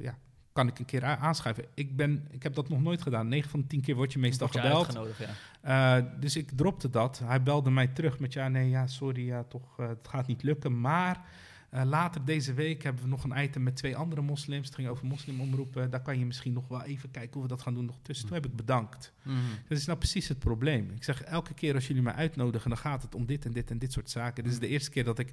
ja, 0.00 0.18
kan 0.52 0.66
ik 0.68 0.78
een 0.78 0.84
keer 0.84 1.04
a- 1.04 1.18
aanschuiven? 1.18 1.64
Ik, 1.74 1.96
ben, 1.96 2.26
ik 2.30 2.42
heb 2.42 2.54
dat 2.54 2.68
nog 2.68 2.82
nooit 2.82 3.02
gedaan. 3.02 3.28
9 3.28 3.50
van 3.50 3.60
de 3.60 3.66
10 3.66 3.80
keer 3.80 3.94
word 3.94 4.12
je 4.12 4.18
meestal 4.18 4.46
Word 4.48 4.58
je 4.62 4.68
gebeld. 4.68 4.86
uitgenodigd, 4.86 5.18
ja. 5.62 5.98
Eh, 6.00 6.04
dus 6.20 6.36
ik 6.36 6.50
dropte 6.50 6.90
dat. 6.90 7.18
Hij 7.24 7.42
belde 7.42 7.70
mij 7.70 7.86
terug 7.86 8.18
met 8.18 8.32
ja, 8.32 8.48
nee, 8.48 8.68
ja, 8.68 8.86
sorry, 8.86 9.26
ja, 9.26 9.42
toch, 9.42 9.78
eh, 9.80 9.88
het 9.88 10.08
gaat 10.08 10.26
niet 10.26 10.42
lukken. 10.42 10.80
Maar 10.80 11.24
eh, 11.72 11.82
later 11.84 12.24
deze 12.24 12.54
week 12.54 12.82
hebben 12.82 13.02
we 13.02 13.08
nog 13.08 13.24
een 13.24 13.42
item 13.42 13.62
met 13.62 13.76
twee 13.76 13.96
andere 13.96 14.22
moslims. 14.22 14.66
Het 14.66 14.74
ging 14.74 14.88
over 14.88 15.06
moslimomroepen. 15.06 15.90
Daar 15.90 16.02
kan 16.02 16.18
je 16.18 16.26
misschien 16.26 16.52
nog 16.52 16.68
wel 16.68 16.82
even 16.82 17.10
kijken 17.10 17.32
hoe 17.32 17.42
we 17.42 17.48
dat 17.48 17.62
gaan 17.62 17.74
doen 17.74 17.84
nog 17.84 17.98
tussen. 18.02 18.26
Toen 18.26 18.36
heb 18.36 18.46
ik 18.46 18.56
bedankt. 18.56 19.12
Mhm. 19.22 19.36
Dat 19.68 19.78
is 19.78 19.86
nou 19.86 19.98
precies 19.98 20.28
het 20.28 20.38
probleem. 20.38 20.90
Ik 20.90 21.04
zeg 21.04 21.22
elke 21.22 21.54
keer 21.54 21.74
als 21.74 21.86
jullie 21.86 22.02
mij 22.02 22.12
uitnodigen, 22.12 22.68
dan 22.68 22.78
gaat 22.78 23.02
het 23.02 23.14
om 23.14 23.26
dit 23.26 23.44
en 23.44 23.52
dit 23.52 23.70
en 23.70 23.78
dit 23.78 23.92
soort 23.92 24.10
zaken. 24.10 24.44
Dit 24.44 24.52
is 24.52 24.58
de 24.58 24.68
eerste 24.68 24.90
keer 24.90 25.04
dat 25.04 25.18
ik, 25.18 25.32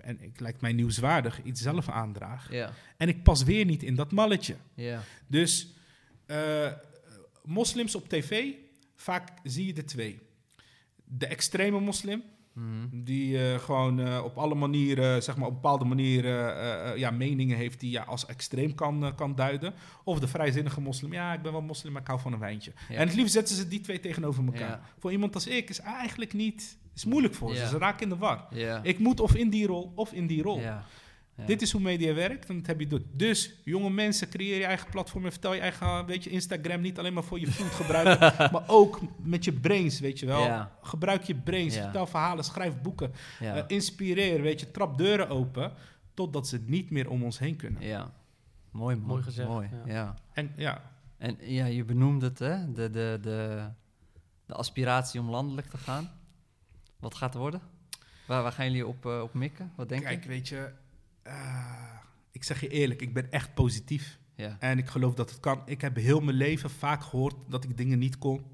en 0.00 0.20
ik 0.20 0.40
lijkt 0.40 0.60
mij 0.60 0.72
nieuwswaardig, 0.72 1.42
iets 1.42 1.60
zelf 1.60 1.88
aandraag. 1.88 2.50
En 2.96 3.08
ik 3.08 3.22
pas 3.22 3.42
weer 3.42 3.64
niet 3.64 3.82
in 3.82 3.94
dat 3.94 4.12
malletje. 4.12 4.56
Dus 5.26 5.74
eh, 6.26 6.72
moslims 7.44 7.94
op 7.94 8.08
tv, 8.08 8.52
vaak 8.96 9.28
zie 9.42 9.66
je 9.66 9.72
de 9.72 9.84
twee. 9.84 10.20
De 11.04 11.26
extreme 11.26 11.80
moslim, 11.80 12.22
Mhm. 12.52 13.02
die 13.04 13.38
eh, 13.38 13.58
gewoon 13.58 14.00
eh, 14.00 14.24
op 14.24 14.38
alle 14.38 14.54
manieren, 14.54 15.22
zeg 15.22 15.36
maar 15.36 15.46
op 15.46 15.54
bepaalde 15.54 15.84
manieren, 15.84 16.60
eh, 16.84 16.96
ja, 16.96 17.10
meningen 17.10 17.56
heeft 17.56 17.80
die 17.80 17.90
je 17.90 18.04
als 18.04 18.26
extreem 18.26 18.74
kan, 18.74 19.12
kan 19.16 19.34
duiden. 19.34 19.74
Of 20.04 20.20
de 20.20 20.28
vrijzinnige 20.28 20.80
moslim, 20.80 21.12
ja, 21.12 21.32
ik 21.32 21.42
ben 21.42 21.52
wel 21.52 21.62
moslim, 21.62 21.92
maar 21.92 22.02
ik 22.02 22.06
hou 22.08 22.20
van 22.20 22.32
een 22.32 22.38
wijntje. 22.38 22.72
Ja. 22.88 22.94
En 22.94 23.06
het 23.06 23.16
liefst 23.16 23.32
zetten 23.32 23.56
ze 23.56 23.68
die 23.68 23.80
twee 23.80 24.00
tegenover 24.00 24.44
elkaar. 24.44 24.60
Ja. 24.60 24.80
Voor 24.98 25.12
iemand 25.12 25.34
als 25.34 25.46
ik 25.46 25.68
is 25.68 25.80
eigenlijk 25.80 26.32
niet, 26.32 26.78
is 26.94 27.04
moeilijk 27.04 27.34
voor 27.34 27.54
ze. 27.54 27.60
Ja. 27.60 27.68
Ze 27.68 27.78
raken 27.78 28.02
in 28.02 28.08
de 28.08 28.16
war. 28.16 28.46
Ja. 28.50 28.80
Ik 28.82 28.98
moet 28.98 29.20
of 29.20 29.34
in 29.34 29.50
die 29.50 29.66
rol 29.66 29.92
of 29.94 30.12
in 30.12 30.26
die 30.26 30.42
rol. 30.42 30.62
Ja. 31.40 31.46
Dit 31.46 31.62
is 31.62 31.72
hoe 31.72 31.80
media 31.80 32.14
werkt 32.14 32.48
en 32.48 32.56
dat 32.56 32.66
heb 32.66 32.80
je 32.80 32.86
door. 32.86 33.00
Dus, 33.12 33.52
jonge 33.64 33.90
mensen, 33.90 34.28
creëer 34.28 34.58
je 34.58 34.64
eigen 34.64 34.90
platform 34.90 35.24
en 35.24 35.30
vertel 35.30 35.54
je 35.54 35.60
eigen, 35.60 36.06
weet 36.06 36.24
je, 36.24 36.30
Instagram 36.30 36.80
niet 36.80 36.98
alleen 36.98 37.12
maar 37.12 37.22
voor 37.24 37.40
je 37.40 37.46
food 37.46 37.70
gebruiken, 37.70 38.18
maar 38.52 38.62
ook 38.66 39.00
met 39.22 39.44
je 39.44 39.52
brains, 39.52 40.00
weet 40.00 40.18
je 40.18 40.26
wel. 40.26 40.42
Ja. 40.44 40.76
Gebruik 40.82 41.22
je 41.22 41.34
brains, 41.34 41.74
Ja. 41.74 41.82
vertel 41.82 42.06
verhalen, 42.06 42.44
schrijf 42.44 42.80
boeken, 42.82 43.12
Ja. 43.40 43.54
eh, 43.56 43.62
inspireer, 43.66 44.42
weet 44.42 44.60
je, 44.60 44.70
trap 44.70 44.98
deuren 44.98 45.28
open, 45.28 45.72
totdat 46.14 46.48
ze 46.48 46.60
niet 46.66 46.90
meer 46.90 47.10
om 47.10 47.22
ons 47.22 47.38
heen 47.38 47.56
kunnen. 47.56 47.82
ja. 47.82 48.12
Mooi, 48.70 48.96
man. 48.96 49.06
Mooi 49.06 49.22
gezegd, 49.22 49.48
Mooi, 49.48 49.68
ja. 49.86 49.92
ja. 49.92 50.14
En 50.32 50.52
ja, 50.56 50.82
En 51.18 51.36
ja, 51.40 51.66
je 51.66 51.84
benoemde 51.84 52.26
het, 52.26 52.38
hè? 52.38 52.72
De, 52.72 52.90
de, 52.90 53.18
de, 53.22 53.64
de 54.46 54.54
aspiratie 54.54 55.20
om 55.20 55.30
landelijk 55.30 55.66
te 55.66 55.76
gaan. 55.78 56.10
Wat 56.98 57.14
gaat 57.14 57.32
het 57.32 57.42
worden? 57.42 57.60
Waar, 58.26 58.42
waar 58.42 58.52
gaan 58.52 58.64
jullie 58.66 58.86
op, 58.86 59.06
eh, 59.06 59.20
op 59.22 59.34
mikken? 59.34 59.72
Wat 59.76 59.88
denk 59.88 60.02
kijk, 60.02 60.22
je? 60.22 60.28
weet 60.28 60.48
je, 60.48 60.56
eh, 60.56 60.64
ik 62.30 62.44
zeg 62.44 62.60
je 62.60 62.68
eerlijk, 62.68 63.02
ik 63.02 63.14
ben 63.14 63.30
echt 63.30 63.54
positief. 63.54 64.18
Ja. 64.34 64.56
En 64.58 64.78
ik 64.78 64.88
geloof 64.88 65.14
dat 65.14 65.30
het 65.30 65.40
kan. 65.40 65.62
Ik 65.66 65.80
heb 65.80 65.96
heel 65.96 66.20
mijn 66.20 66.36
leven 66.36 66.70
vaak 66.70 67.02
gehoord 67.02 67.36
dat 67.48 67.64
ik 67.64 67.76
dingen 67.76 67.98
niet 67.98 68.18
kon. 68.18 68.44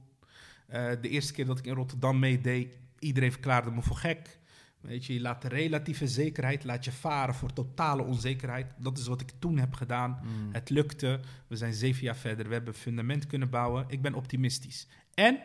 Eh, 0.67 0.91
de 1.01 1.09
eerste 1.09 1.33
keer 1.33 1.47
dat 1.47 1.59
ik 1.59 1.67
in 1.67 1.75
Rotterdam 1.75 2.19
meedeed, 2.19 2.79
iedereen 2.99 3.33
verklaarde 3.33 3.71
me 3.71 3.83
voor 3.83 3.97
gek. 3.97 4.39
Weet 4.81 5.05
je, 5.05 5.13
je 5.13 5.21
laat 5.21 5.43
de 5.43 5.49
relatieve 5.49 6.07
zekerheid 6.07 6.65
laat 6.65 6.85
je 6.85 6.93
varen 6.93 7.35
voor 7.35 7.53
totale 7.53 8.03
onzekerheid. 8.03 8.67
Dat 8.79 8.99
is 8.99 9.07
wat 9.07 9.21
ik 9.21 9.31
toen 9.39 9.59
heb 9.59 9.75
gedaan. 9.75 10.19
Mm. 10.23 10.53
Het 10.53 10.71
lukte. 10.71 11.21
We 11.47 11.57
zijn 11.57 11.75
zeven 11.75 12.03
jaar 12.03 12.17
verder. 12.17 12.47
We 12.47 12.55
hebben 12.55 12.75
een 12.75 12.81
fundament 12.81 13.27
kunnen 13.27 13.51
bouwen. 13.51 13.85
Ik 13.89 14.03
ben 14.03 14.15
optimistisch. 14.15 14.89
En 15.15 15.41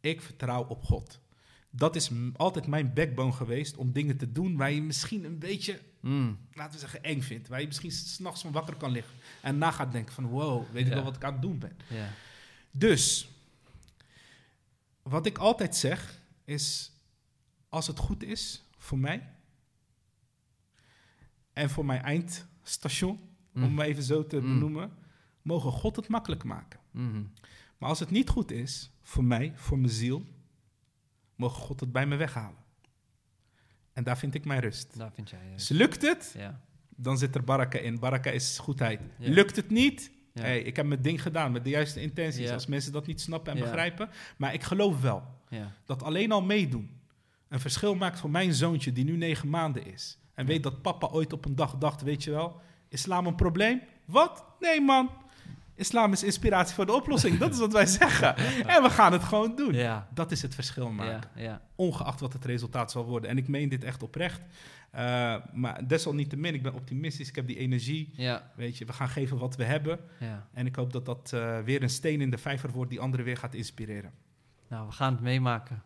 ik 0.00 0.22
vertrouw 0.22 0.64
op 0.64 0.82
God. 0.82 1.20
Dat 1.70 1.96
is 1.96 2.10
altijd 2.36 2.66
mijn 2.66 2.94
backbone 2.94 3.32
geweest 3.32 3.76
om 3.76 3.92
dingen 3.92 4.16
te 4.16 4.32
doen 4.32 4.56
waar 4.56 4.72
je 4.72 4.82
misschien 4.82 5.24
een 5.24 5.38
beetje 5.38 5.80
Mm. 6.00 6.38
laten 6.52 6.72
we 6.72 6.78
zeggen, 6.78 7.02
eng 7.02 7.20
vindt. 7.20 7.48
Waar 7.48 7.60
je 7.60 7.66
misschien 7.66 7.90
s'nachts 7.92 8.40
van 8.42 8.52
wakker 8.52 8.76
kan 8.76 8.90
liggen. 8.90 9.14
En 9.42 9.58
na 9.58 9.70
gaat 9.70 9.92
denken 9.92 10.14
van, 10.14 10.26
wow, 10.26 10.70
weet 10.72 10.86
ik 10.86 10.92
wel 10.92 11.02
wat 11.04 11.16
ik 11.16 11.24
aan 11.24 11.32
het 11.32 11.42
doen 11.42 11.58
ben. 11.58 11.76
Ja. 11.88 12.08
Dus, 12.70 13.28
wat 15.02 15.26
ik 15.26 15.38
altijd 15.38 15.76
zeg, 15.76 16.20
is... 16.44 16.92
Als 17.68 17.86
het 17.86 17.98
goed 17.98 18.22
is 18.22 18.62
voor 18.78 18.98
mij... 18.98 19.28
En 21.52 21.70
voor 21.70 21.84
mijn 21.84 22.02
eindstation, 22.02 23.28
Mm. 23.52 23.64
om 23.64 23.74
me 23.74 23.84
even 23.84 24.02
zo 24.02 24.26
te 24.26 24.36
Mm. 24.40 24.42
benoemen... 24.42 24.92
Mogen 25.42 25.72
God 25.72 25.96
het 25.96 26.08
makkelijk 26.08 26.44
maken. 26.44 26.80
Mhm. 26.90 27.22
Maar 27.78 27.88
als 27.88 27.98
het 28.00 28.10
niet 28.10 28.28
goed 28.28 28.50
is, 28.50 28.90
voor 29.02 29.24
mij, 29.24 29.52
voor 29.56 29.78
mijn 29.78 29.92
ziel... 29.92 30.24
Mogen 31.34 31.62
God 31.62 31.80
het 31.80 31.92
bij 31.92 32.06
me 32.06 32.16
weghalen. 32.16 32.59
En 34.00 34.06
daar 34.06 34.18
vind 34.18 34.34
ik 34.34 34.44
mijn 34.44 34.60
rust. 34.60 34.98
Daar 34.98 35.12
vind 35.12 35.30
jij... 35.30 35.38
Dus 35.54 35.68
lukt 35.68 36.02
het, 36.02 36.34
ja. 36.36 36.60
dan 36.96 37.18
zit 37.18 37.34
er 37.34 37.44
baraka 37.44 37.78
in. 37.78 37.98
Baraka 37.98 38.30
is 38.30 38.58
goedheid. 38.58 39.00
Ja. 39.18 39.30
Lukt 39.30 39.56
het 39.56 39.70
niet? 39.70 40.10
Ja. 40.32 40.42
Hey, 40.42 40.60
ik 40.60 40.76
heb 40.76 40.86
mijn 40.86 41.02
ding 41.02 41.22
gedaan 41.22 41.52
met 41.52 41.64
de 41.64 41.70
juiste 41.70 42.00
intenties. 42.00 42.50
Als 42.50 42.66
mensen 42.66 42.92
dat 42.92 43.06
niet 43.06 43.20
snappen 43.20 43.52
en 43.52 43.58
begrijpen. 43.58 44.08
Maar 44.36 44.54
ik 44.54 44.62
geloof 44.62 45.00
wel 45.00 45.22
ja. 45.48 45.72
dat 45.84 46.02
alleen 46.02 46.32
al 46.32 46.42
meedoen 46.42 46.90
een 47.48 47.60
verschil 47.60 47.94
maakt 47.94 48.18
voor 48.20 48.30
mijn 48.30 48.54
zoontje 48.54 48.92
die 48.92 49.04
nu 49.04 49.16
negen 49.16 49.48
maanden 49.48 49.86
is. 49.86 50.18
En 50.34 50.46
weet 50.46 50.62
dat 50.62 50.82
papa 50.82 51.06
ooit 51.06 51.32
op 51.32 51.44
een 51.44 51.56
dag 51.56 51.78
dacht, 51.78 52.02
weet 52.02 52.24
je 52.24 52.30
wel, 52.30 52.60
islam 52.88 53.26
een 53.26 53.34
probleem? 53.34 53.80
Wat? 54.04 54.44
Nee 54.60 54.80
man. 54.80 55.10
Islam 55.80 56.12
is 56.12 56.22
inspiratie 56.22 56.74
voor 56.74 56.86
de 56.86 56.92
oplossing. 56.92 57.38
Dat 57.38 57.52
is 57.52 57.58
wat 57.58 57.72
wij 57.72 57.86
zeggen. 57.86 58.36
En 58.74 58.82
we 58.82 58.90
gaan 58.90 59.12
het 59.12 59.22
gewoon 59.22 59.54
doen. 59.56 59.74
Ja. 59.74 60.08
Dat 60.14 60.30
is 60.30 60.42
het 60.42 60.54
verschil 60.54 60.90
maken 60.90 61.30
Ja. 61.34 61.42
Ja. 61.42 61.62
ongeacht 61.74 62.20
wat 62.20 62.32
het 62.32 62.44
resultaat 62.44 62.90
zal 62.90 63.04
worden. 63.04 63.30
En 63.30 63.38
ik 63.38 63.48
meen 63.48 63.68
dit 63.68 63.84
echt 63.84 64.02
oprecht. 64.02 64.40
Uh, 64.94 65.36
maar 65.52 65.86
desalniettemin, 65.88 66.54
ik 66.54 66.62
ben 66.62 66.74
optimistisch. 66.74 67.28
Ik 67.28 67.34
heb 67.34 67.46
die 67.46 67.56
energie. 67.56 68.14
Weet 68.56 68.78
je, 68.78 68.84
we 68.84 68.92
gaan 68.92 69.08
geven 69.08 69.38
wat 69.38 69.56
we 69.56 69.64
hebben. 69.64 70.00
Ja. 70.20 70.48
En 70.52 70.66
ik 70.66 70.76
hoop 70.76 70.92
dat 70.92 71.06
dat 71.06 71.30
uh, 71.34 71.58
weer 71.58 71.82
een 71.82 71.90
steen 71.90 72.20
in 72.20 72.30
de 72.30 72.38
vijver 72.38 72.70
wordt 72.70 72.90
die 72.90 73.00
anderen 73.00 73.26
weer 73.26 73.36
gaat 73.36 73.54
inspireren. 73.54 74.12
Nou, 74.68 74.86
we 74.86 74.92
gaan 74.92 75.12
het 75.12 75.22
meemaken. 75.22 75.82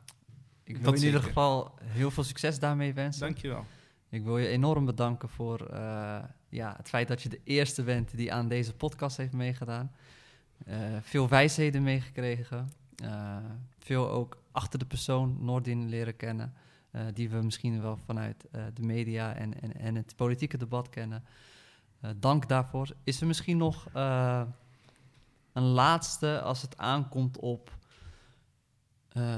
Ik 0.64 0.76
wil 0.76 0.84
Dat 0.84 1.00
in 1.00 1.06
ieder 1.06 1.22
geval 1.22 1.78
heel 1.82 2.10
veel 2.10 2.24
succes 2.24 2.58
daarmee 2.58 2.94
wensen. 2.94 3.20
Dankjewel. 3.20 3.64
Ik 4.08 4.24
wil 4.24 4.38
je 4.38 4.46
enorm 4.46 4.84
bedanken 4.84 5.28
voor 5.28 5.66
eh, 5.66 6.24
ja, 6.54 6.74
het 6.76 6.88
feit 6.88 7.08
dat 7.08 7.22
je 7.22 7.28
de 7.28 7.40
eerste 7.44 7.82
bent 7.82 8.16
die 8.16 8.32
aan 8.32 8.48
deze 8.48 8.74
podcast 8.74 9.16
heeft 9.16 9.32
meegedaan. 9.32 9.92
Eh, 10.66 10.76
veel 11.00 11.28
wijsheden 11.28 11.82
meegekregen. 11.82 12.72
Eh, 12.96 13.36
veel 13.78 14.10
ook 14.10 14.38
achter 14.52 14.78
de 14.78 14.86
persoon 14.86 15.36
Noordin 15.40 15.88
leren 15.88 16.16
kennen. 16.16 16.54
eh, 16.90 17.02
die 17.14 17.28
we 17.28 17.42
misschien 17.42 17.82
wel 17.82 17.96
vanuit 17.96 18.44
de 18.74 18.82
media 18.82 19.34
en, 19.34 19.62
en, 19.62 19.76
en 19.76 19.94
het 19.94 20.16
politieke 20.16 20.56
debat 20.56 20.88
kennen. 20.88 21.24
Dank 22.16 22.48
daarvoor. 22.48 22.94
Is 23.04 23.20
er 23.20 23.26
misschien 23.26 23.56
nog 23.56 23.88
een 25.52 25.62
laatste 25.62 26.40
als 26.40 26.62
het 26.62 26.78
aankomt 26.78 27.38
op 27.38 27.78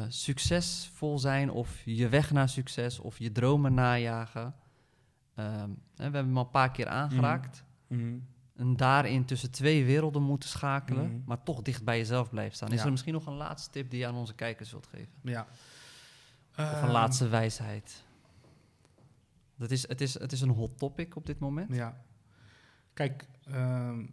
succesvol 0.08 1.18
zijn 1.18 1.50
of 1.50 1.82
je 1.84 2.08
weg 2.08 2.30
naar 2.30 2.48
succes 2.48 2.98
of 2.98 3.18
je 3.18 3.32
dromen 3.32 3.74
najagen? 3.74 4.54
Ehm, 5.36 5.70
we 5.94 6.02
hebben 6.02 6.24
hem 6.24 6.36
al 6.36 6.44
een 6.44 6.50
paar 6.50 6.70
keer 6.70 6.86
aangeraakt. 6.88 7.64
En 8.56 8.76
daarin 8.76 9.24
tussen 9.24 9.50
twee 9.50 9.84
werelden 9.84 10.22
moeten 10.22 10.48
schakelen, 10.48 11.10
Mhm. 11.10 11.20
maar 11.26 11.42
toch 11.42 11.62
dicht 11.62 11.84
bij 11.84 11.98
jezelf 11.98 12.30
blijven 12.30 12.56
staan. 12.56 12.72
Is 12.72 12.78
Ja. 12.78 12.84
er 12.84 12.90
misschien 12.90 13.12
nog 13.12 13.26
een 13.26 13.34
laatste 13.34 13.70
tip 13.70 13.90
die 13.90 13.98
je 13.98 14.06
aan 14.06 14.14
onze 14.14 14.34
kijkers 14.34 14.70
wilt 14.70 14.86
geven? 14.86 15.12
Ja. 15.22 15.46
Of 16.50 16.56
een 16.58 16.64
Ehm, 16.64 16.90
laatste 16.90 17.28
wijsheid? 17.28 18.04
Dat 19.56 19.70
is, 19.70 19.88
het, 19.88 20.00
is, 20.00 20.18
het 20.18 20.32
is 20.32 20.40
een 20.40 20.48
hot 20.50 20.78
topic 20.78 21.16
op 21.16 21.26
dit 21.26 21.38
moment. 21.38 21.74
Ja. 21.74 22.00
Kijk, 22.92 23.26
ehm, 23.44 24.06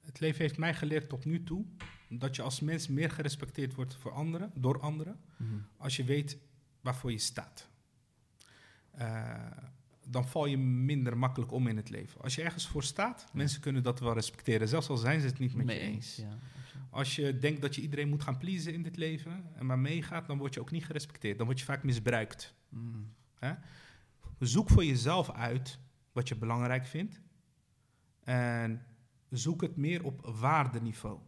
het 0.00 0.20
leven 0.20 0.40
heeft 0.40 0.58
mij 0.58 0.74
geleerd 0.74 1.08
tot 1.08 1.24
nu 1.24 1.42
toe 1.44 1.64
dat 2.08 2.36
je 2.36 2.42
als 2.42 2.60
mens 2.60 2.88
meer 2.88 3.10
gerespecteerd 3.10 3.74
wordt 3.74 3.94
voor 3.94 4.12
anderen, 4.12 4.50
door 4.54 4.80
anderen, 4.80 5.20
Mhm. 5.36 5.54
als 5.76 5.96
je 5.96 6.04
weet 6.04 6.38
waarvoor 6.80 7.10
je 7.12 7.18
staat. 7.18 7.68
Eh, 8.96 9.34
dan 10.06 10.28
val 10.28 10.46
je 10.46 10.58
minder 10.58 11.18
makkelijk 11.18 11.52
om 11.52 11.66
in 11.66 11.76
het 11.76 11.90
leven. 11.90 12.20
Als 12.20 12.34
je 12.34 12.42
ergens 12.42 12.68
voor 12.68 12.82
staat, 12.82 13.26
mensen 13.32 13.60
kunnen 13.60 13.82
dat 13.82 14.00
wel 14.00 14.14
respecteren, 14.14 14.68
zelfs 14.68 14.88
al 14.88 14.96
zijn 14.96 15.20
ze 15.20 15.26
het 15.26 15.38
niet 15.38 15.54
met 15.54 15.66
Mee 15.66 15.78
je 15.78 15.84
eens. 15.84 16.16
Ja. 16.16 16.38
Als 16.90 17.16
je 17.16 17.38
denkt 17.38 17.60
dat 17.60 17.74
je 17.74 17.82
iedereen 17.82 18.08
moet 18.08 18.22
gaan 18.22 18.38
pleasen 18.38 18.72
in 18.72 18.82
dit 18.82 18.96
leven 18.96 19.44
en 19.54 19.66
maar 19.66 19.78
meegaat, 19.78 20.26
dan 20.26 20.38
word 20.38 20.54
je 20.54 20.60
ook 20.60 20.70
niet 20.70 20.84
gerespecteerd. 20.84 21.36
Dan 21.38 21.46
word 21.46 21.58
je 21.58 21.64
vaak 21.64 21.82
misbruikt. 21.82 22.54
Mhm. 22.68 23.54
Zoek 24.38 24.70
voor 24.70 24.84
jezelf 24.84 25.30
uit 25.30 25.78
wat 26.12 26.28
je 26.28 26.36
belangrijk 26.36 26.86
vindt. 26.86 27.20
En 28.24 28.82
zoek 29.30 29.62
het 29.62 29.76
meer 29.76 30.04
op 30.04 30.20
waardeniveau. 30.40 31.18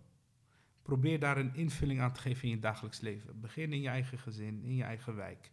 Probeer 0.82 1.18
daar 1.18 1.36
een 1.36 1.54
invulling 1.54 2.00
aan 2.00 2.12
te 2.12 2.20
geven 2.20 2.42
in 2.42 2.50
je 2.50 2.58
dagelijks 2.58 3.00
leven. 3.00 3.40
Begin 3.40 3.72
in 3.72 3.80
je 3.80 3.88
eigen 3.88 4.18
gezin, 4.18 4.62
in 4.62 4.74
je 4.74 4.82
eigen 4.82 5.14
wijk. 5.14 5.50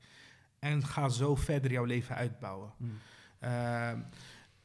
En 0.64 0.86
ga 0.86 1.10
zo 1.10 1.36
verder 1.36 1.72
jouw 1.72 1.84
leven 1.84 2.16
uitbouwen. 2.16 2.74
Mhm. 2.78 2.92
Ehm, 3.40 4.00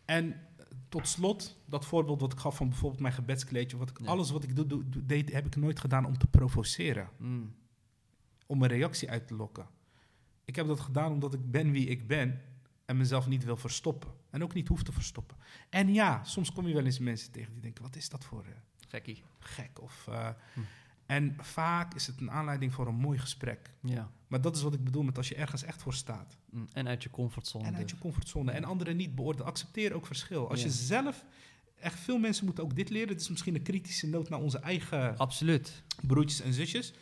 en 0.04 0.40
tot 0.88 1.08
slot, 1.08 1.58
dat 1.66 1.86
voorbeeld 1.86 2.20
wat 2.20 2.32
ik 2.32 2.38
gaf 2.38 2.56
van 2.56 2.68
bijvoorbeeld 2.68 3.00
mijn 3.00 3.14
gebedskleedje. 3.14 3.76
Wat 3.76 3.90
ik, 3.90 3.98
Ja. 4.00 4.06
Alles 4.06 4.30
wat 4.30 4.42
ik 4.42 4.56
doe, 4.68 4.84
deed, 5.06 5.32
heb 5.32 5.46
ik 5.46 5.56
nooit 5.56 5.80
gedaan 5.80 6.04
om 6.04 6.18
te 6.18 6.26
provoceren. 6.26 7.08
Mhm. 7.16 7.40
Om 8.46 8.62
een 8.62 8.68
reactie 8.68 9.10
uit 9.10 9.26
te 9.26 9.34
lokken. 9.34 9.66
Ik 10.44 10.56
heb 10.56 10.66
dat 10.66 10.80
gedaan 10.80 11.12
omdat 11.12 11.34
ik 11.34 11.50
ben 11.50 11.70
wie 11.70 11.86
ik 11.86 12.06
ben. 12.06 12.40
En 12.84 12.96
mezelf 12.96 13.26
niet 13.26 13.44
wil 13.44 13.56
verstoppen. 13.56 14.10
En 14.30 14.42
ook 14.42 14.54
niet 14.54 14.68
hoef 14.68 14.82
te 14.82 14.92
verstoppen. 14.92 15.36
En 15.68 15.92
ja, 15.92 16.24
soms 16.24 16.52
kom 16.52 16.66
je 16.68 16.74
wel 16.74 16.84
eens 16.84 16.98
mensen 16.98 17.32
tegen 17.32 17.52
die 17.52 17.62
denken: 17.62 17.82
wat 17.82 17.96
is 17.96 18.08
dat 18.08 18.24
voor 18.24 18.44
eh, 18.44 18.50
Gekkie. 18.88 19.22
gek? 19.38 19.82
Of, 19.82 20.06
eh, 20.10 20.28
Hm. 20.54 20.60
En 21.09 21.36
vaak 21.40 21.94
is 21.94 22.06
het 22.06 22.20
een 22.20 22.30
aanleiding 22.30 22.74
voor 22.74 22.86
een 22.86 22.94
mooi 22.94 23.18
gesprek. 23.18 23.70
Ja. 23.82 24.10
Maar 24.26 24.40
dat 24.40 24.56
is 24.56 24.62
wat 24.62 24.74
ik 24.74 24.85
bedoel 24.85 25.02
met 25.02 25.16
als 25.16 25.28
je 25.28 25.35
ergens 25.35 25.62
echt 25.62 25.82
voor 25.82 25.94
staat. 25.94 26.36
Mhm. 26.51 26.64
En 26.72 26.89
uit 26.89 27.02
je 27.02 27.10
comfortzone. 27.10 27.64
En 27.64 27.74
uit 27.76 27.90
je 27.90 27.98
comfortzone. 27.98 28.51
En 28.52 28.64
anderen 28.64 28.97
niet 28.97 29.14
beoordelen. 29.14 29.47
Accepteer 29.47 29.93
ook 29.93 30.06
verschil. 30.06 30.48
Als 30.51 30.60
Ja. 30.60 30.66
je 30.66 30.72
zelf. 30.72 31.24
Echt 31.74 32.01
veel 32.01 32.18
mensen 32.18 32.44
moeten 32.44 32.64
ook 32.64 32.76
dit 32.76 32.90
leren. 32.90 33.09
Het 33.09 33.20
is 33.20 33.28
misschien 33.28 33.55
een 33.55 33.62
kritische 33.62 34.06
noot 34.09 34.28
naar 34.28 34.40
onze 34.40 34.59
eigen 34.59 35.16
Absoluut. 35.18 35.82
broertjes 36.06 36.40
en 36.40 36.52
zusjes. 36.52 36.93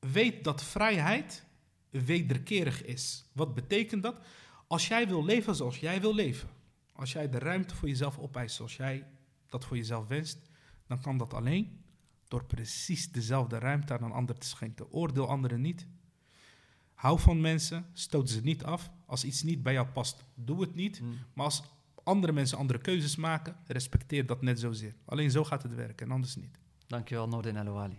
Weet 0.00 0.44
dat 0.44 0.62
vrijheid 0.64 1.44
wederkerig 1.90 2.84
is. 2.84 3.24
Wat 3.32 3.54
betekent 3.54 4.02
dat? 4.02 4.20
Als 4.66 4.88
jij 4.88 5.08
wil 5.08 5.24
leven 5.24 5.54
zoals 5.54 5.78
jij 5.78 6.00
wil 6.00 6.14
leven. 6.14 6.48
Als 6.92 7.12
jij 7.12 7.28
de 7.28 7.38
ruimte 7.38 7.74
voor 7.74 7.88
jezelf 7.88 8.18
opeist 8.18 8.56
zoals 8.56 8.76
jij 8.76 9.06
dat 9.46 9.64
voor 9.64 9.76
jezelf 9.76 10.06
wenst. 10.06 10.38
Dan 10.86 11.00
kan 11.00 11.18
dat 11.18 11.34
alleen 11.34 11.82
door 12.28 12.44
precies 12.44 13.12
dezelfde 13.12 13.58
ruimte 13.58 13.92
aan 13.92 14.02
een 14.02 14.12
ander 14.12 14.38
te 14.38 14.46
schenken. 14.46 14.92
Oordeel 14.92 15.28
anderen 15.28 15.60
niet. 15.60 15.86
Hou 16.94 17.18
van 17.20 17.40
mensen, 17.40 17.86
stoot 17.92 18.30
ze 18.30 18.40
niet 18.40 18.64
af. 18.64 18.90
Als 19.06 19.24
iets 19.24 19.42
niet 19.42 19.62
bij 19.62 19.72
jou 19.72 19.86
past, 19.86 20.24
doe 20.34 20.60
het 20.60 20.74
niet. 20.74 21.00
Mhm. 21.00 21.10
Maar 21.32 21.44
als 21.44 21.62
andere 22.02 22.32
mensen 22.32 22.58
andere 22.58 22.78
keuzes 22.78 23.16
maken, 23.16 23.56
respecteer 23.66 24.26
dat 24.26 24.42
net 24.42 24.60
zozeer. 24.60 24.94
Alleen 25.04 25.30
zo 25.30 25.44
gaat 25.44 25.62
het 25.62 25.74
werken 25.74 26.06
en 26.06 26.12
anders 26.12 26.36
niet. 26.36 26.58
Dankjewel, 26.86 27.28
Noordin 27.28 27.56
Elouali. 27.56 27.98